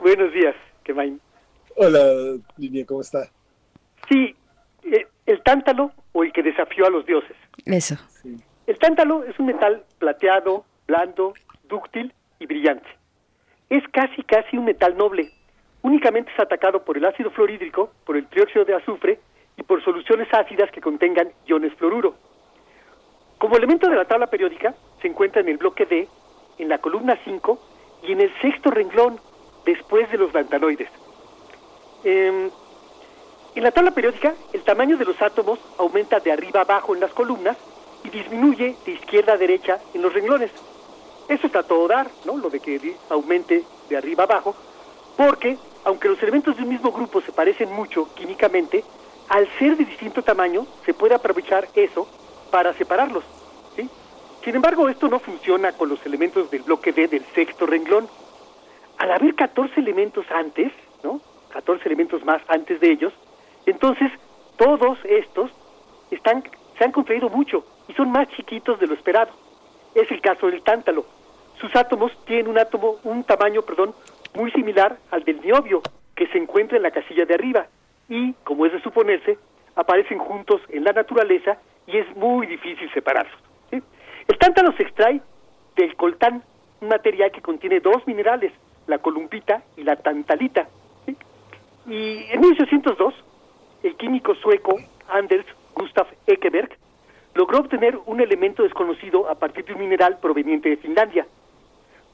Buenos 0.00 0.32
días, 0.32 0.56
Camain. 0.82 1.20
Hola, 1.76 2.40
Lidia, 2.56 2.84
¿cómo 2.84 3.02
está? 3.02 3.30
Sí, 4.08 4.34
el 5.28 5.42
tántalo 5.42 5.92
o 6.12 6.24
el 6.24 6.32
que 6.32 6.42
desafió 6.42 6.86
a 6.86 6.90
los 6.90 7.04
dioses. 7.04 7.36
Eso. 7.66 7.96
El 8.66 8.78
tántalo 8.78 9.24
es 9.24 9.38
un 9.38 9.46
metal 9.46 9.84
plateado, 9.98 10.64
blando, 10.86 11.34
dúctil 11.68 12.14
y 12.38 12.46
brillante. 12.46 12.88
Es 13.68 13.84
casi, 13.92 14.22
casi 14.22 14.56
un 14.56 14.64
metal 14.64 14.96
noble. 14.96 15.30
Únicamente 15.82 16.32
es 16.32 16.40
atacado 16.40 16.82
por 16.82 16.96
el 16.96 17.04
ácido 17.04 17.30
fluorhídrico, 17.30 17.92
por 18.06 18.16
el 18.16 18.26
trióxido 18.26 18.64
de 18.64 18.74
azufre 18.74 19.20
y 19.58 19.62
por 19.64 19.84
soluciones 19.84 20.28
ácidas 20.32 20.70
que 20.70 20.80
contengan 20.80 21.30
iones 21.46 21.74
fluoruro. 21.74 22.14
Como 23.36 23.58
elemento 23.58 23.88
de 23.90 23.96
la 23.96 24.06
tabla 24.06 24.28
periódica, 24.28 24.74
se 25.02 25.08
encuentra 25.08 25.42
en 25.42 25.48
el 25.50 25.58
bloque 25.58 25.84
D, 25.84 26.08
en 26.58 26.68
la 26.70 26.78
columna 26.78 27.18
5 27.22 28.00
y 28.04 28.12
en 28.12 28.22
el 28.22 28.32
sexto 28.40 28.70
renglón, 28.70 29.20
después 29.66 30.10
de 30.10 30.16
los 30.16 30.32
lantanoides. 30.32 30.88
Em, 32.02 32.50
en 33.54 33.64
la 33.64 33.70
tabla 33.70 33.90
periódica, 33.90 34.34
el 34.52 34.62
tamaño 34.62 34.96
de 34.96 35.04
los 35.04 35.20
átomos 35.20 35.58
aumenta 35.78 36.20
de 36.20 36.32
arriba 36.32 36.60
abajo 36.60 36.94
en 36.94 37.00
las 37.00 37.12
columnas 37.12 37.56
y 38.04 38.10
disminuye 38.10 38.76
de 38.84 38.92
izquierda 38.92 39.32
a 39.32 39.36
derecha 39.36 39.78
en 39.94 40.02
los 40.02 40.12
renglones. 40.12 40.50
Eso 41.28 41.46
está 41.46 41.60
a 41.60 41.62
todo 41.64 41.88
dar, 41.88 42.08
¿no? 42.24 42.36
Lo 42.36 42.50
de 42.50 42.60
que 42.60 42.96
aumente 43.10 43.64
de 43.88 43.96
arriba 43.96 44.24
abajo, 44.24 44.54
porque 45.16 45.58
aunque 45.84 46.08
los 46.08 46.22
elementos 46.22 46.56
de 46.56 46.62
un 46.62 46.68
mismo 46.68 46.92
grupo 46.92 47.20
se 47.20 47.32
parecen 47.32 47.72
mucho 47.72 48.08
químicamente, 48.14 48.84
al 49.28 49.48
ser 49.58 49.76
de 49.76 49.84
distinto 49.84 50.22
tamaño 50.22 50.66
se 50.86 50.94
puede 50.94 51.14
aprovechar 51.14 51.68
eso 51.74 52.08
para 52.50 52.72
separarlos. 52.74 53.24
Sin 54.44 54.54
embargo, 54.54 54.88
esto 54.88 55.08
no 55.08 55.18
funciona 55.18 55.72
con 55.72 55.88
los 55.88 56.04
elementos 56.06 56.50
del 56.50 56.62
bloque 56.62 56.92
D 56.92 57.08
del 57.08 57.24
sexto 57.34 57.66
renglón. 57.66 58.08
Al 58.96 59.12
haber 59.12 59.34
14 59.34 59.80
elementos 59.80 60.24
antes, 60.30 60.72
¿no? 61.02 61.20
14 61.50 61.84
elementos 61.86 62.24
más 62.24 62.40
antes 62.48 62.80
de 62.80 62.90
ellos, 62.92 63.12
entonces 63.70 64.10
todos 64.56 64.98
estos 65.04 65.50
están, 66.10 66.42
se 66.76 66.84
han 66.84 66.92
contraído 66.92 67.28
mucho 67.28 67.64
y 67.88 67.94
son 67.94 68.10
más 68.10 68.28
chiquitos 68.28 68.78
de 68.80 68.86
lo 68.86 68.94
esperado. 68.94 69.32
Es 69.94 70.10
el 70.10 70.20
caso 70.20 70.46
del 70.46 70.62
tántalo. 70.62 71.06
Sus 71.60 71.74
átomos 71.74 72.12
tienen 72.24 72.48
un 72.48 72.58
átomo, 72.58 72.96
un 73.04 73.24
tamaño, 73.24 73.62
perdón, 73.62 73.94
muy 74.34 74.50
similar 74.52 74.98
al 75.10 75.24
del 75.24 75.40
niobio, 75.40 75.82
que 76.14 76.26
se 76.28 76.38
encuentra 76.38 76.76
en 76.76 76.82
la 76.82 76.90
casilla 76.90 77.24
de 77.24 77.34
arriba, 77.34 77.66
y, 78.08 78.32
como 78.44 78.66
es 78.66 78.72
de 78.72 78.80
suponerse, 78.82 79.38
aparecen 79.74 80.18
juntos 80.18 80.60
en 80.70 80.84
la 80.84 80.92
naturaleza 80.92 81.58
y 81.86 81.96
es 81.96 82.16
muy 82.16 82.46
difícil 82.46 82.90
separarlos. 82.92 83.38
El 83.70 84.38
tántalo 84.38 84.72
se 84.72 84.82
extrae 84.82 85.20
del 85.76 85.96
coltán, 85.96 86.42
un 86.80 86.88
material 86.88 87.30
que 87.32 87.40
contiene 87.40 87.80
dos 87.80 88.06
minerales, 88.06 88.52
la 88.86 88.98
columpita 88.98 89.62
y 89.76 89.84
la 89.84 89.96
tantalita. 89.96 90.68
Y 91.86 92.24
en 92.30 92.40
1802, 92.40 93.14
el 93.82 93.96
químico 93.96 94.34
sueco 94.36 94.76
Anders 95.08 95.46
Gustav 95.74 96.06
Ekeberg 96.26 96.70
logró 97.34 97.60
obtener 97.60 97.98
un 98.06 98.20
elemento 98.20 98.62
desconocido 98.62 99.28
a 99.30 99.36
partir 99.36 99.64
de 99.64 99.74
un 99.74 99.80
mineral 99.80 100.18
proveniente 100.20 100.68
de 100.68 100.76
Finlandia. 100.76 101.26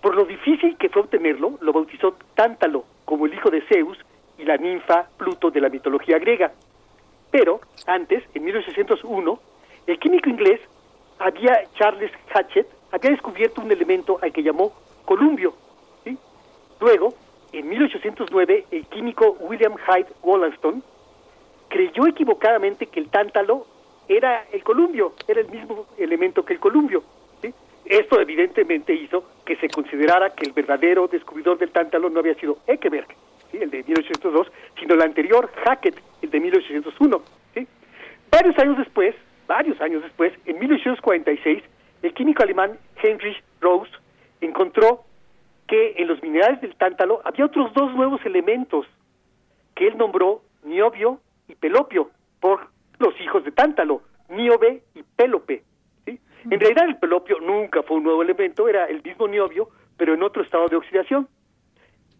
Por 0.02 0.14
lo 0.14 0.24
difícil 0.24 0.76
que 0.76 0.90
fue 0.90 1.02
obtenerlo, 1.02 1.58
lo 1.62 1.72
bautizó 1.72 2.16
Tántalo, 2.34 2.84
como 3.06 3.26
el 3.26 3.32
hijo 3.32 3.50
de 3.50 3.62
Zeus 3.62 3.98
y 4.38 4.44
la 4.44 4.58
ninfa 4.58 5.08
Pluto 5.16 5.50
de 5.50 5.60
la 5.60 5.70
mitología 5.70 6.18
griega. 6.18 6.52
Pero 7.30 7.60
antes, 7.86 8.22
en 8.34 8.44
1801, 8.44 9.40
el 9.86 9.98
químico 9.98 10.28
inglés 10.28 10.60
había 11.18 11.62
Charles 11.74 12.12
Hatchett 12.34 12.66
había 12.92 13.10
descubierto 13.10 13.60
un 13.60 13.72
elemento 13.72 14.18
al 14.22 14.32
que 14.32 14.42
llamó 14.42 14.72
columbio. 15.04 15.54
¿sí? 16.04 16.16
Luego, 16.80 17.14
en 17.52 17.68
1809, 17.68 18.66
el 18.70 18.86
químico 18.86 19.36
William 19.40 19.74
Hyde 19.76 20.12
Wollaston 20.22 20.82
creyó 21.74 22.06
equivocadamente 22.06 22.86
que 22.86 23.00
el 23.00 23.08
tántalo 23.08 23.66
era 24.06 24.46
el 24.52 24.62
columbio, 24.62 25.14
era 25.26 25.40
el 25.40 25.48
mismo 25.48 25.86
elemento 25.98 26.44
que 26.44 26.52
el 26.52 26.60
columbio. 26.60 27.02
Esto 27.84 28.20
evidentemente 28.20 28.94
hizo 28.94 29.24
que 29.44 29.56
se 29.56 29.68
considerara 29.68 30.30
que 30.30 30.46
el 30.46 30.52
verdadero 30.52 31.08
descubridor 31.08 31.58
del 31.58 31.70
tántalo 31.70 32.08
no 32.08 32.20
había 32.20 32.36
sido 32.36 32.58
Ekeberg, 32.68 33.08
el 33.52 33.70
de 33.70 33.82
1802, 33.82 34.52
sino 34.78 34.94
el 34.94 35.02
anterior 35.02 35.50
Hackett, 35.64 36.00
el 36.22 36.30
de 36.30 36.40
1801. 36.40 37.22
¿sí? 37.54 37.66
Varios 38.30 38.56
años 38.56 38.78
después, 38.78 39.16
varios 39.48 39.80
años 39.80 40.04
después, 40.04 40.32
en 40.46 40.60
1846, 40.60 41.60
el 42.02 42.14
químico 42.14 42.44
alemán 42.44 42.78
Heinrich 43.02 43.42
Rose 43.60 43.90
encontró 44.40 45.02
que 45.66 45.94
en 45.98 46.06
los 46.06 46.22
minerales 46.22 46.60
del 46.60 46.76
tántalo 46.76 47.20
había 47.24 47.46
otros 47.46 47.74
dos 47.74 47.92
nuevos 47.96 48.24
elementos 48.24 48.86
que 49.74 49.88
él 49.88 49.98
nombró 49.98 50.40
niobio 50.62 51.18
y 51.48 51.54
pelopio 51.54 52.10
por 52.40 52.68
los 52.98 53.18
hijos 53.20 53.44
de 53.44 53.52
tántalo, 53.52 54.02
níobe 54.28 54.82
y 54.94 55.02
pélope. 55.02 55.62
¿sí? 56.04 56.18
En 56.50 56.60
realidad 56.60 56.86
el 56.88 56.96
pelopio 56.96 57.38
nunca 57.40 57.82
fue 57.82 57.98
un 57.98 58.04
nuevo 58.04 58.22
elemento, 58.22 58.68
era 58.68 58.86
el 58.86 59.02
mismo 59.02 59.28
niobio, 59.28 59.68
pero 59.96 60.14
en 60.14 60.22
otro 60.22 60.42
estado 60.42 60.68
de 60.68 60.76
oxidación. 60.76 61.28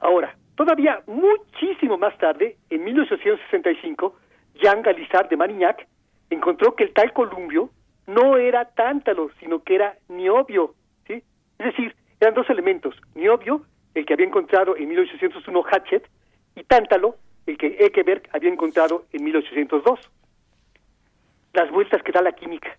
Ahora, 0.01 0.37
todavía 0.57 1.03
muchísimo 1.07 1.97
más 1.99 2.17
tarde, 2.19 2.57
en 2.71 2.85
1865, 2.85 4.17
Jean 4.61 4.83
Galisard 4.83 5.29
de 5.29 5.37
Marignac 5.37 5.87
encontró 6.31 6.75
que 6.75 6.85
el 6.85 6.93
tal 6.93 7.13
columbio 7.13 7.71
no 8.07 8.37
era 8.37 8.65
tántalo, 8.67 9.31
sino 9.41 9.63
que 9.63 9.77
era 9.77 9.97
niobio. 10.09 10.75
¿sí? 11.07 11.23
Es 11.59 11.67
decir, 11.67 11.95
eran 12.21 12.35
dos 12.35 12.49
elementos, 12.51 12.95
niobio, 13.15 13.63
el 13.95 14.05
que 14.05 14.15
había 14.15 14.27
encontrado 14.27 14.77
en 14.77 14.89
1801 14.89 15.65
Hatchett, 15.71 16.09
y 16.57 16.65
tántalo, 16.65 17.17
el 17.47 17.59
que 17.59 17.77
Ekeberg 17.81 18.23
había 18.33 18.51
encontrado 18.51 19.05
en 19.13 19.25
1802. 19.25 20.11
Las 21.53 21.71
vueltas 21.71 22.03
que 22.03 22.13
da 22.13 22.23
la 22.23 22.33
química. 22.33 22.77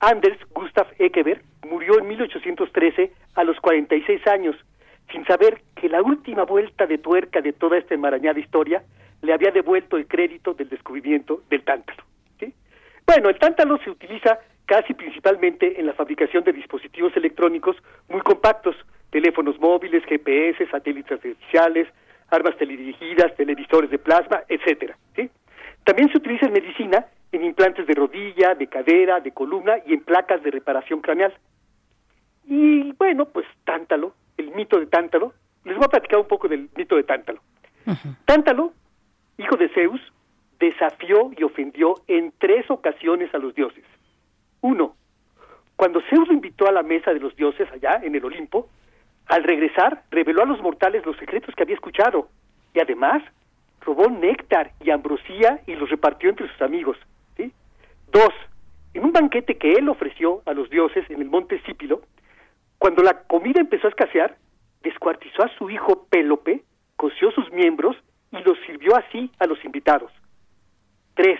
Anders 0.00 0.38
Gustav 0.54 0.86
Ekeberg 0.98 1.42
murió 1.68 1.98
en 1.98 2.08
1813 2.08 3.12
a 3.34 3.44
los 3.44 3.58
46 3.60 4.26
años, 4.26 4.56
sin 5.10 5.24
saber 5.26 5.62
que 5.74 5.88
la 5.88 6.02
última 6.02 6.44
vuelta 6.44 6.86
de 6.86 6.98
tuerca 6.98 7.40
de 7.40 7.52
toda 7.52 7.78
esta 7.78 7.94
enmarañada 7.94 8.38
historia 8.38 8.82
le 9.22 9.32
había 9.32 9.50
devuelto 9.50 9.96
el 9.96 10.06
crédito 10.06 10.54
del 10.54 10.68
descubrimiento 10.68 11.42
del 11.50 11.62
tántalo. 11.64 12.02
¿sí? 12.38 12.54
Bueno, 13.06 13.28
el 13.28 13.38
tántalo 13.38 13.78
se 13.78 13.90
utiliza 13.90 14.38
casi 14.66 14.94
principalmente 14.94 15.80
en 15.80 15.86
la 15.86 15.94
fabricación 15.94 16.44
de 16.44 16.52
dispositivos 16.52 17.16
electrónicos 17.16 17.76
muy 18.08 18.20
compactos, 18.20 18.76
teléfonos 19.10 19.58
móviles, 19.58 20.04
GPS, 20.04 20.66
satélites 20.70 21.12
artificiales, 21.12 21.88
armas 22.30 22.56
teledirigidas, 22.56 23.34
televisores 23.36 23.90
de 23.90 23.98
plasma, 23.98 24.42
etcétera. 24.48 24.96
¿sí? 25.16 25.30
También 25.84 26.10
se 26.10 26.18
utiliza 26.18 26.46
en 26.46 26.52
medicina 26.52 27.06
en 27.32 27.44
implantes 27.44 27.86
de 27.86 27.94
rodilla, 27.94 28.54
de 28.54 28.66
cadera, 28.66 29.20
de 29.20 29.32
columna 29.32 29.76
y 29.86 29.94
en 29.94 30.00
placas 30.00 30.42
de 30.42 30.50
reparación 30.50 31.00
craneal. 31.00 31.34
Y 32.46 32.92
bueno, 32.92 33.26
pues 33.26 33.46
Tántalo, 33.64 34.14
el 34.36 34.50
mito 34.52 34.78
de 34.78 34.86
Tántalo, 34.86 35.34
les 35.64 35.76
voy 35.76 35.84
a 35.84 35.90
platicar 35.90 36.20
un 36.20 36.28
poco 36.28 36.48
del 36.48 36.70
mito 36.74 36.96
de 36.96 37.02
Tántalo. 37.02 37.40
Tántalo, 38.24 38.72
hijo 39.36 39.56
de 39.56 39.68
Zeus, 39.70 40.00
desafió 40.58 41.30
y 41.36 41.42
ofendió 41.42 41.94
en 42.06 42.32
tres 42.38 42.70
ocasiones 42.70 43.32
a 43.34 43.38
los 43.38 43.54
dioses. 43.54 43.84
Uno, 44.60 44.96
cuando 45.76 46.00
Zeus 46.10 46.26
lo 46.28 46.34
invitó 46.34 46.66
a 46.66 46.72
la 46.72 46.82
mesa 46.82 47.12
de 47.12 47.20
los 47.20 47.36
dioses 47.36 47.70
allá 47.72 48.00
en 48.02 48.14
el 48.14 48.24
Olimpo, 48.24 48.68
al 49.28 49.44
regresar 49.44 50.02
reveló 50.10 50.42
a 50.42 50.46
los 50.46 50.60
mortales 50.60 51.04
los 51.04 51.16
secretos 51.18 51.54
que 51.54 51.62
había 51.62 51.74
escuchado 51.74 52.28
y 52.74 52.80
además 52.80 53.22
robó 53.80 54.08
néctar 54.08 54.72
y 54.80 54.90
ambrosía 54.90 55.60
y 55.66 55.74
los 55.74 55.88
repartió 55.90 56.30
entre 56.30 56.48
sus 56.48 56.62
amigos. 56.62 56.96
Dos, 58.10 58.32
en 58.94 59.04
un 59.04 59.12
banquete 59.12 59.58
que 59.58 59.72
él 59.74 59.88
ofreció 59.90 60.40
a 60.46 60.54
los 60.54 60.70
dioses 60.70 61.04
en 61.10 61.20
el 61.20 61.28
monte 61.28 61.60
Sípilo, 61.66 62.00
cuando 62.78 63.02
la 63.02 63.22
comida 63.24 63.60
empezó 63.60 63.86
a 63.86 63.90
escasear, 63.90 64.36
descuartizó 64.82 65.42
a 65.42 65.54
su 65.58 65.68
hijo 65.68 66.06
Pélope, 66.08 66.62
coció 66.96 67.30
sus 67.32 67.52
miembros 67.52 67.96
y 68.32 68.38
los 68.38 68.58
sirvió 68.66 68.96
así 68.96 69.30
a 69.38 69.46
los 69.46 69.62
invitados. 69.62 70.10
Tres, 71.14 71.38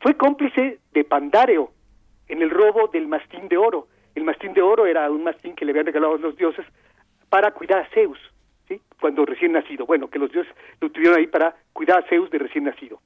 fue 0.00 0.16
cómplice 0.16 0.80
de 0.92 1.04
Pandáreo 1.04 1.70
en 2.26 2.42
el 2.42 2.50
robo 2.50 2.88
del 2.88 3.06
mastín 3.06 3.46
de 3.48 3.56
oro. 3.56 3.86
El 4.16 4.24
mastín 4.24 4.54
de 4.54 4.62
oro 4.62 4.86
era 4.86 5.08
un 5.08 5.22
mastín 5.22 5.54
que 5.54 5.64
le 5.64 5.70
habían 5.70 5.86
regalado 5.86 6.16
los 6.16 6.36
dioses 6.36 6.66
para 7.28 7.50
cuidar 7.52 7.80
a 7.80 7.88
Zeus, 7.90 8.18
¿sí? 8.68 8.80
cuando 9.00 9.24
recién 9.24 9.52
nacido. 9.52 9.86
Bueno, 9.86 10.08
que 10.08 10.18
los 10.18 10.30
dioses 10.30 10.52
lo 10.80 10.90
tuvieron 10.90 11.18
ahí 11.18 11.26
para 11.26 11.54
cuidar 11.72 11.98
a 11.98 12.08
Zeus 12.08 12.30
de 12.30 12.38
recién 12.38 12.64
nacido. 12.64 13.00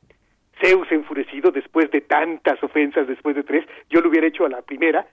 Zeus 0.63 0.91
enfurecido 0.93 1.51
después 1.51 1.91
de 1.91 2.03
tantas 2.03 2.63
ofensas, 2.63 3.07
después 3.07 3.35
de 3.35 3.43
tres, 3.43 3.65
yo 3.89 4.01
lo 4.01 4.11
hubiera 4.11 4.27
hecho 4.27 4.45
a 4.45 4.51
la 4.51 4.63
primera, 4.63 5.07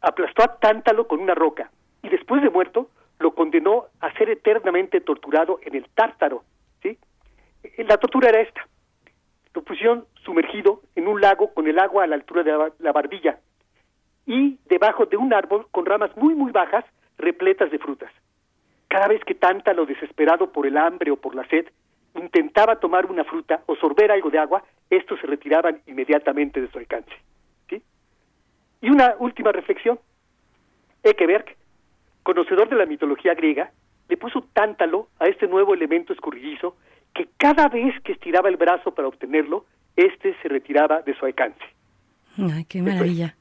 aplastó 0.00 0.42
a 0.42 0.58
Tántalo 0.58 1.06
con 1.06 1.20
una 1.20 1.34
roca 1.34 1.70
y 2.02 2.08
después 2.08 2.42
de 2.42 2.50
muerto 2.50 2.90
lo 3.18 3.34
condenó 3.34 3.86
a 4.00 4.12
ser 4.14 4.28
eternamente 4.28 5.00
torturado 5.00 5.60
en 5.62 5.76
el 5.76 5.86
Tártaro. 5.94 6.42
¿sí? 6.82 6.98
La 7.78 7.96
tortura 7.96 8.28
era 8.28 8.40
esta. 8.40 8.66
Lo 9.54 9.62
pusieron 9.62 10.06
sumergido 10.24 10.82
en 10.96 11.06
un 11.06 11.20
lago 11.20 11.54
con 11.54 11.66
el 11.66 11.78
agua 11.78 12.04
a 12.04 12.06
la 12.06 12.16
altura 12.16 12.42
de 12.42 12.72
la 12.78 12.92
barbilla 12.92 13.38
y 14.26 14.58
debajo 14.66 15.06
de 15.06 15.16
un 15.16 15.32
árbol 15.32 15.66
con 15.70 15.86
ramas 15.86 16.16
muy 16.16 16.34
muy 16.34 16.52
bajas 16.52 16.84
repletas 17.18 17.70
de 17.70 17.78
frutas. 17.78 18.12
Cada 18.92 19.08
vez 19.08 19.24
que 19.24 19.34
Tántalo, 19.34 19.86
desesperado 19.86 20.52
por 20.52 20.66
el 20.66 20.76
hambre 20.76 21.10
o 21.10 21.16
por 21.16 21.34
la 21.34 21.48
sed, 21.48 21.64
intentaba 22.14 22.76
tomar 22.76 23.06
una 23.06 23.24
fruta 23.24 23.62
o 23.64 23.74
sorber 23.74 24.12
algo 24.12 24.28
de 24.28 24.38
agua, 24.38 24.62
estos 24.90 25.18
se 25.18 25.26
retiraban 25.26 25.80
inmediatamente 25.86 26.60
de 26.60 26.70
su 26.70 26.76
alcance. 26.76 27.10
¿sí? 27.70 27.82
Y 28.82 28.90
una 28.90 29.14
última 29.18 29.50
reflexión. 29.50 29.98
Ekeberg, 31.02 31.56
conocedor 32.22 32.68
de 32.68 32.76
la 32.76 32.84
mitología 32.84 33.32
griega, 33.32 33.70
le 34.10 34.18
puso 34.18 34.46
Tántalo 34.52 35.08
a 35.18 35.26
este 35.26 35.48
nuevo 35.48 35.72
elemento 35.72 36.12
escurridizo 36.12 36.76
que 37.14 37.30
cada 37.38 37.68
vez 37.68 37.98
que 38.02 38.12
estiraba 38.12 38.50
el 38.50 38.58
brazo 38.58 38.92
para 38.92 39.08
obtenerlo, 39.08 39.64
éste 39.96 40.36
se 40.42 40.48
retiraba 40.48 41.00
de 41.00 41.14
su 41.14 41.24
alcance. 41.24 41.64
Ay, 42.36 42.66
qué 42.66 42.82
maravilla. 42.82 43.36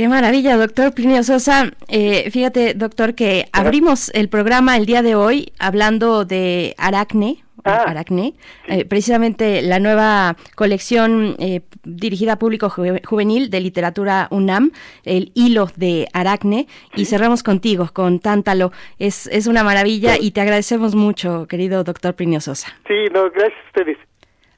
Qué 0.00 0.08
maravilla, 0.08 0.56
doctor 0.56 0.94
Plinio 0.94 1.22
Sosa. 1.22 1.72
Eh, 1.88 2.30
fíjate, 2.30 2.72
doctor, 2.72 3.14
que 3.14 3.44
abrimos 3.52 4.08
el 4.14 4.30
programa 4.30 4.78
el 4.78 4.86
día 4.86 5.02
de 5.02 5.14
hoy 5.14 5.52
hablando 5.58 6.24
de 6.24 6.74
Aracne, 6.78 7.44
Ah, 7.64 7.84
Aracne, 7.86 8.32
eh, 8.68 8.86
precisamente 8.86 9.60
la 9.60 9.78
nueva 9.78 10.36
colección 10.54 11.36
eh, 11.38 11.60
dirigida 11.84 12.32
a 12.32 12.38
público 12.38 12.70
ju- 12.70 13.04
juvenil 13.04 13.50
de 13.50 13.60
literatura 13.60 14.26
UNAM, 14.30 14.70
el 15.04 15.32
hilo 15.34 15.68
de 15.76 16.08
Aracne, 16.14 16.66
y 16.96 17.04
cerramos 17.04 17.42
contigo, 17.42 17.90
con 17.92 18.20
Tántalo. 18.20 18.72
Es, 18.98 19.26
es 19.26 19.46
una 19.48 19.62
maravilla 19.64 20.16
y 20.18 20.30
te 20.30 20.40
agradecemos 20.40 20.94
mucho, 20.94 21.46
querido 21.46 21.84
doctor 21.84 22.14
Plinio 22.14 22.40
Sosa. 22.40 22.68
Sí, 22.88 22.94
no, 23.12 23.24
gracias 23.30 23.52
a 23.52 23.66
ustedes. 23.66 23.98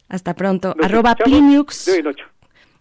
Hasta 0.08 0.34
pronto. 0.34 0.72
Nos 0.76 0.86
Arroba 0.86 1.16
Pliniux. 1.16 1.86
de 1.86 1.92
hoy 1.94 1.98
en 1.98 2.06
ocho. 2.06 2.24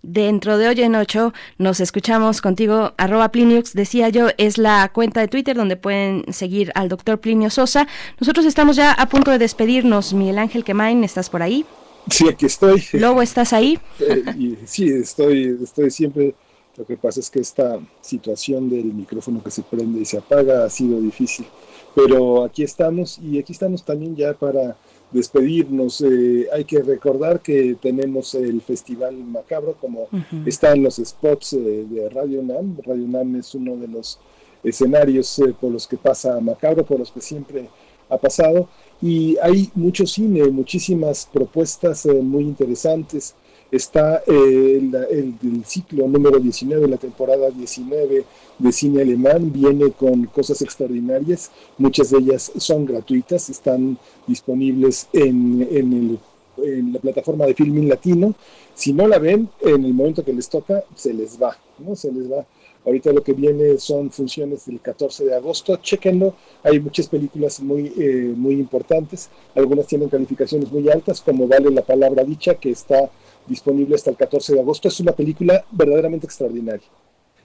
Dentro 0.03 0.57
de 0.57 0.67
hoy 0.67 0.81
en 0.81 0.95
ocho 0.95 1.31
nos 1.59 1.79
escuchamos 1.79 2.41
contigo, 2.41 2.93
arroba 2.97 3.29
Pliniux, 3.29 3.73
decía 3.73 4.09
yo, 4.09 4.29
es 4.37 4.57
la 4.57 4.89
cuenta 4.91 5.21
de 5.21 5.27
Twitter 5.27 5.55
donde 5.55 5.77
pueden 5.77 6.25
seguir 6.33 6.71
al 6.73 6.89
doctor 6.89 7.19
Plinio 7.19 7.51
Sosa. 7.51 7.87
Nosotros 8.19 8.47
estamos 8.47 8.75
ya 8.75 8.93
a 8.93 9.07
punto 9.09 9.29
de 9.29 9.37
despedirnos. 9.37 10.13
Miguel 10.13 10.39
Ángel 10.39 10.63
Quemain, 10.63 11.03
¿estás 11.03 11.29
por 11.29 11.43
ahí? 11.43 11.65
Sí, 12.09 12.27
aquí 12.27 12.47
estoy. 12.47 12.83
Lobo, 12.93 13.21
¿estás 13.21 13.53
ahí? 13.53 13.79
Eh, 13.99 14.23
y 14.37 14.57
sí, 14.65 14.89
estoy, 14.89 15.59
estoy 15.61 15.91
siempre. 15.91 16.33
Lo 16.77 16.85
que 16.85 16.97
pasa 16.97 17.19
es 17.19 17.29
que 17.29 17.39
esta 17.39 17.79
situación 18.01 18.69
del 18.69 18.85
micrófono 18.85 19.43
que 19.43 19.51
se 19.51 19.61
prende 19.61 19.99
y 19.99 20.05
se 20.05 20.17
apaga 20.17 20.65
ha 20.65 20.69
sido 20.69 20.99
difícil. 20.99 21.45
Pero 21.93 22.43
aquí 22.43 22.63
estamos 22.63 23.19
y 23.19 23.37
aquí 23.37 23.53
estamos 23.53 23.83
también 23.83 24.15
ya 24.15 24.33
para 24.33 24.75
despedirnos. 25.11 26.01
Eh, 26.01 26.47
hay 26.53 26.63
que 26.65 26.81
recordar 26.81 27.41
que 27.41 27.75
tenemos 27.81 28.33
el 28.35 28.61
Festival 28.61 29.15
Macabro, 29.15 29.75
como 29.79 30.03
Ujú. 30.03 30.43
está 30.45 30.73
en 30.73 30.83
los 30.83 30.95
spots 30.97 31.53
eh, 31.53 31.85
de 31.89 32.09
Radio 32.09 32.39
UNAM. 32.41 32.77
Radio 32.85 33.03
UNAM 33.03 33.35
es 33.35 33.53
uno 33.55 33.75
de 33.77 33.87
los 33.87 34.19
escenarios 34.63 35.39
eh, 35.39 35.53
por 35.59 35.71
los 35.71 35.87
que 35.87 35.97
pasa 35.97 36.39
Macabro, 36.39 36.85
por 36.85 36.99
los 36.99 37.11
que 37.11 37.21
siempre 37.21 37.69
ha 38.09 38.17
pasado. 38.17 38.69
Y 39.01 39.37
hay 39.41 39.69
mucho 39.75 40.05
cine, 40.05 40.43
muchísimas 40.49 41.27
propuestas 41.31 42.05
eh, 42.05 42.13
muy 42.13 42.43
interesantes. 42.43 43.35
Está 43.71 44.21
eh, 44.27 44.79
el, 44.81 44.93
el- 45.41 45.65
ciclo 45.65 46.05
número 46.07 46.39
19, 46.39 46.87
la 46.89 46.97
temporada 46.97 47.49
19 47.49 48.25
de 48.59 48.71
cine 48.73 49.01
alemán, 49.01 49.51
viene 49.53 49.91
con 49.91 50.25
cosas 50.25 50.61
extraordinarias. 50.61 51.51
Muchas 51.77 52.09
de 52.09 52.17
ellas 52.19 52.51
son 52.57 52.85
gratuitas, 52.85 53.49
están 53.49 53.97
disponibles 54.27 55.07
en, 55.13 55.67
en 55.71 55.93
el- 55.93 56.19
en 56.65 56.93
la 56.93 56.99
plataforma 56.99 57.45
de 57.45 57.53
Filmin 57.55 57.87
Latino. 57.87 58.35
Si 58.73 58.91
no 58.93 59.07
la 59.07 59.19
ven, 59.19 59.49
en 59.61 59.85
el 59.85 59.93
momento 59.93 60.23
que 60.25 60.33
les 60.33 60.49
toca, 60.49 60.83
se 60.95 61.13
les 61.13 61.41
va, 61.41 61.57
¿no? 61.79 61.95
Se 61.95 62.11
les 62.11 62.29
va. 62.29 62.45
Ahorita 62.85 63.13
lo 63.13 63.23
que 63.23 63.33
viene 63.33 63.77
son 63.77 64.09
funciones 64.11 64.65
del 64.65 64.81
14 64.81 65.23
de 65.23 65.35
agosto, 65.35 65.75
chequenlo, 65.77 66.33
hay 66.63 66.79
muchas 66.79 67.07
películas 67.07 67.59
muy, 67.61 67.93
eh, 67.95 68.33
muy 68.35 68.55
importantes, 68.55 69.29
algunas 69.55 69.85
tienen 69.85 70.09
calificaciones 70.09 70.71
muy 70.71 70.89
altas, 70.89 71.21
como 71.21 71.47
Vale 71.47 71.69
la 71.69 71.83
Palabra 71.83 72.23
Dicha, 72.23 72.55
que 72.55 72.71
está 72.71 73.09
disponible 73.47 73.95
hasta 73.95 74.09
el 74.09 74.17
14 74.17 74.53
de 74.53 74.59
agosto, 74.59 74.87
es 74.87 74.99
una 74.99 75.11
película 75.11 75.65
verdaderamente 75.71 76.25
extraordinaria. 76.25 76.87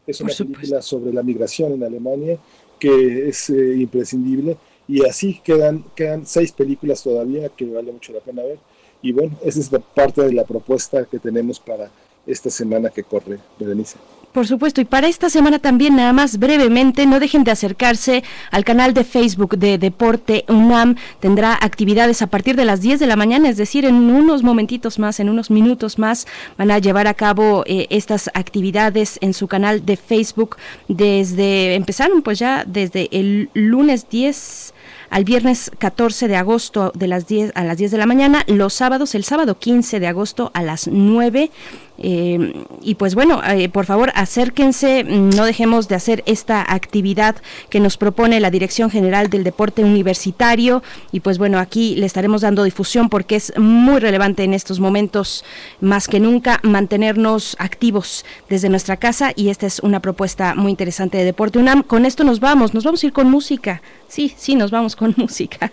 Es 0.07 0.21
una 0.21 0.33
película 0.33 0.83
sobre 0.83 1.13
la 1.13 1.23
migración 1.23 1.73
en 1.73 1.85
Alemania 1.85 2.39
que 2.79 3.29
es 3.29 3.51
eh, 3.51 3.77
imprescindible 3.77 4.57
y 4.87 5.05
así 5.05 5.41
quedan, 5.43 5.85
quedan 5.95 6.27
seis 6.27 6.53
películas 6.53 7.03
todavía 7.03 7.49
que 7.49 7.65
vale 7.65 7.91
mucho 7.91 8.13
la 8.13 8.21
pena 8.21 8.43
ver. 8.43 8.59
Y 9.03 9.13
bueno, 9.13 9.37
esa 9.45 9.61
es 9.61 9.73
la 9.73 9.81
parte 9.81 10.23
de 10.23 10.33
la 10.33 10.45
propuesta 10.45 11.05
que 11.05 11.19
tenemos 11.19 11.59
para 11.59 11.91
esta 12.27 12.51
semana 12.51 12.91
que 12.91 13.03
corre, 13.03 13.39
Berenice. 13.59 13.97
Por 14.33 14.47
supuesto, 14.47 14.83
y 14.83 14.85
para 14.85 15.09
esta 15.09 15.31
semana 15.31 15.59
también, 15.59 15.97
nada 15.97 16.13
más 16.13 16.39
brevemente, 16.39 17.07
no 17.07 17.21
dejen 17.21 17.43
de 17.43 17.51
acercarse 17.53 18.23
al 18.51 18.65
canal 18.65 18.93
de 18.93 19.03
Facebook 19.03 19.57
de 19.57 19.79
Deporte 19.79 20.45
UNAM. 20.49 20.97
Tendrá 21.21 21.55
actividades 21.55 22.21
a 22.21 22.27
partir 22.27 22.55
de 22.55 22.67
las 22.67 22.83
10 22.83 23.01
de 23.01 23.07
la 23.07 23.17
mañana, 23.17 23.49
es 23.49 23.57
decir, 23.57 23.87
en 23.87 23.95
unos 23.95 24.43
momentitos 24.43 24.99
más, 24.99 25.21
en 25.21 25.31
unos 25.31 25.51
minutos 25.51 25.99
más, 25.99 26.27
van 26.59 26.71
a 26.71 26.79
llevar 26.79 27.07
a 27.07 27.15
cabo 27.15 27.65
eh, 27.67 27.87
estas 27.89 28.31
actividades 28.35 29.19
en 29.23 29.33
su 29.33 29.49
canal 29.49 29.87
de 29.87 29.97
Facebook. 29.97 30.57
Desde, 30.89 31.75
empezaron 31.75 32.21
pues 32.21 32.39
ya 32.39 32.65
desde 32.67 33.09
el 33.13 33.49
lunes 33.55 34.09
10 34.11 34.75
al 35.11 35.25
viernes 35.25 35.71
14 35.79 36.29
de 36.29 36.37
agosto 36.37 36.93
de 36.95 37.07
las 37.07 37.27
10 37.27 37.53
a 37.55 37.65
las 37.65 37.79
10 37.79 37.91
de 37.91 37.99
la 37.99 38.07
mañana, 38.07 38.45
los 38.49 38.75
sábados, 38.75 39.15
el 39.15 39.25
sábado 39.25 39.59
15 39.59 40.01
de 40.01 40.07
agosto 40.07 40.51
a 40.55 40.63
las 40.63 40.89
9 40.89 41.51
eh, 41.99 42.65
y 42.83 42.97
pues 42.97 43.15
bueno, 43.15 43.41
eh, 43.45 43.69
por 43.69 43.87
favor 43.87 44.13
acérquense, 44.15 45.05
no 45.05 45.45
dejemos 45.45 45.89
de 45.89 45.95
hacer 45.95 46.23
esta 46.27 46.65
actividad 46.73 47.37
que 47.71 47.81
nos 47.81 47.97
propone 47.97 48.41
la 48.41 48.51
Dirección 48.51 48.91
General 48.91 49.31
del 49.31 49.45
Deporte 49.45 49.83
Universitario 49.83 50.83
y 51.13 51.21
pues 51.21 51.39
bueno, 51.39 51.59
aquí 51.59 51.97
le 51.97 52.07
estaremos 52.07 52.43
dando 52.43 52.65
difusión 52.65 53.09
porque 53.09 53.37
es 53.37 53.53
muy 53.59 54.01
relevante 54.01 54.45
en 54.45 54.55
estos 54.55 54.81
momentos 54.81 55.45
más 55.81 56.09
que 56.09 56.21
nunca 56.21 56.61
mantenernos 56.63 57.57
activos 57.59 58.25
desde 58.49 58.69
nuestra 58.69 58.97
casa 58.97 59.33
y 59.35 59.49
esta 59.49 59.67
es 59.67 59.81
una 59.81 60.01
propuesta 60.01 60.55
muy 60.55 60.71
interesante 60.71 61.19
de 61.19 61.25
Deporte 61.25 61.59
UNAM. 61.59 61.83
Con 61.83 62.05
esto 62.07 62.25
nos 62.25 62.41
vamos, 62.41 62.75
nos 62.75 62.85
vamos 62.85 63.03
a 63.03 63.07
ir 63.07 63.13
con 63.13 63.31
música. 63.31 63.83
Sí, 64.09 64.33
sí, 64.37 64.55
nos 64.55 64.71
vamos 64.71 64.97
con 64.97 65.15
música. 65.17 65.73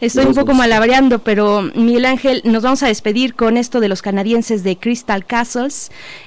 Estoy 0.00 0.26
un 0.26 0.34
poco 0.34 0.54
malabreando, 0.54 1.18
pero 1.20 1.62
Miguel 1.74 2.04
Ángel, 2.04 2.42
nos 2.44 2.62
vamos 2.62 2.82
a 2.82 2.88
despedir 2.88 3.34
con 3.34 3.56
esto 3.56 3.80
de 3.80 3.88
los 3.88 4.02
canadienses 4.02 4.62
de 4.62 4.76
Crystal 4.76 5.24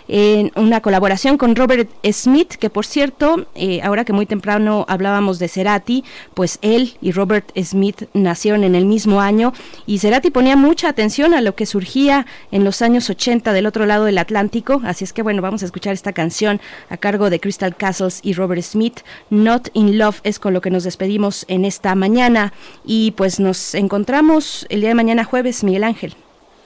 En 0.08 0.52
una 0.56 0.82
colaboración 0.82 1.38
con 1.38 1.56
Robert 1.56 1.90
Smith, 2.12 2.54
que 2.54 2.70
por 2.70 2.86
cierto, 2.86 3.48
eh, 3.56 3.82
ahora 3.84 4.06
que 4.06 4.14
muy 4.14 4.26
temprano 4.26 4.86
hablábamos 4.88 5.40
de 5.40 5.48
Cerati, 5.48 6.04
pues 6.34 6.60
él 6.62 6.98
y 7.02 7.12
Robert 7.12 7.52
Smith 7.58 8.04
nacieron 8.14 8.64
en 8.64 8.76
el 8.76 8.86
mismo 8.86 9.22
año 9.22 9.54
y 9.86 10.00
Cerati 10.00 10.30
ponía 10.30 10.56
mucha 10.56 10.90
atención 10.90 11.34
a 11.34 11.42
lo 11.42 11.56
que 11.56 11.66
surgía 11.66 12.26
en 12.52 12.64
los 12.64 12.82
años 12.82 13.10
80 13.10 13.54
del 13.54 13.66
otro 13.66 13.86
lado 13.86 14.06
del 14.06 14.18
Atlántico, 14.18 14.82
así 14.86 15.04
es 15.04 15.14
que 15.14 15.24
bueno, 15.24 15.42
vamos 15.42 15.64
a 15.64 15.66
escuchar 15.66 15.94
esta 15.94 16.14
canción 16.14 16.62
a 16.90 16.98
cargo 16.98 17.30
de 17.30 17.40
Crystal 17.40 17.76
Castles 17.76 18.20
y 18.24 18.34
Robert 18.34 18.62
Smith, 18.62 19.00
Not 19.30 19.70
in 19.74 19.98
Love 19.98 20.22
es 20.24 20.40
con 20.40 20.54
lo 20.54 20.62
que 20.62 20.70
nos 20.70 20.84
despedimos 20.84 21.46
en 21.48 21.66
esta 21.66 21.96
mañana 21.96 22.54
y 22.86 23.12
pues 23.12 23.40
nos 23.40 23.76
encontramos 23.76 24.66
el 24.70 24.82
día 24.82 24.90
de 24.90 24.96
mañana 24.96 25.24
jueves, 25.24 25.64
Miguel 25.64 25.84
Ángel. 25.84 26.16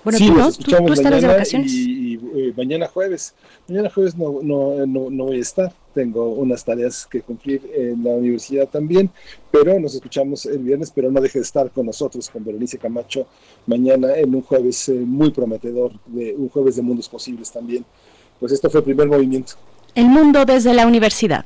Bueno, 0.04 0.18
Sí, 0.18 0.28
tú 0.28 0.34
no, 0.34 0.52
tú, 0.52 0.94
estarás 0.94 1.22
de 1.22 1.28
vacaciones. 1.28 1.74
Y, 1.74 2.09
eh, 2.36 2.54
mañana 2.56 2.88
jueves. 2.88 3.34
Mañana 3.68 3.90
jueves 3.90 4.16
no, 4.16 4.40
no, 4.42 4.86
no, 4.86 5.10
no 5.10 5.24
voy 5.26 5.38
a 5.38 5.42
estar. 5.42 5.74
Tengo 5.94 6.30
unas 6.30 6.64
tareas 6.64 7.06
que 7.06 7.22
cumplir 7.22 7.62
en 7.74 8.04
la 8.04 8.12
universidad 8.12 8.68
también, 8.68 9.10
pero 9.52 9.80
nos 9.80 9.96
escuchamos 9.96 10.46
el 10.46 10.60
viernes, 10.60 10.92
pero 10.92 11.12
no 11.12 11.20
deje 11.20 11.40
de 11.40 11.44
estar 11.44 11.72
con 11.72 11.86
nosotros, 11.86 12.30
con 12.30 12.46
Berenice 12.46 12.78
Camacho, 12.78 13.28
mañana 13.66 14.16
en 14.16 14.34
un 14.34 14.42
jueves 14.42 14.90
eh, 14.90 14.94
muy 14.94 15.32
prometedor, 15.32 15.92
de 16.06 16.36
un 16.36 16.50
jueves 16.50 16.76
de 16.76 16.82
mundos 16.82 17.10
posibles 17.10 17.52
también. 17.52 17.86
Pues 18.40 18.52
esto 18.52 18.70
fue 18.70 18.80
el 18.80 18.86
primer 18.86 19.08
movimiento. 19.08 19.54
El 19.96 20.06
mundo 20.06 20.46
desde 20.46 20.74
la 20.74 20.86
universidad. 20.86 21.46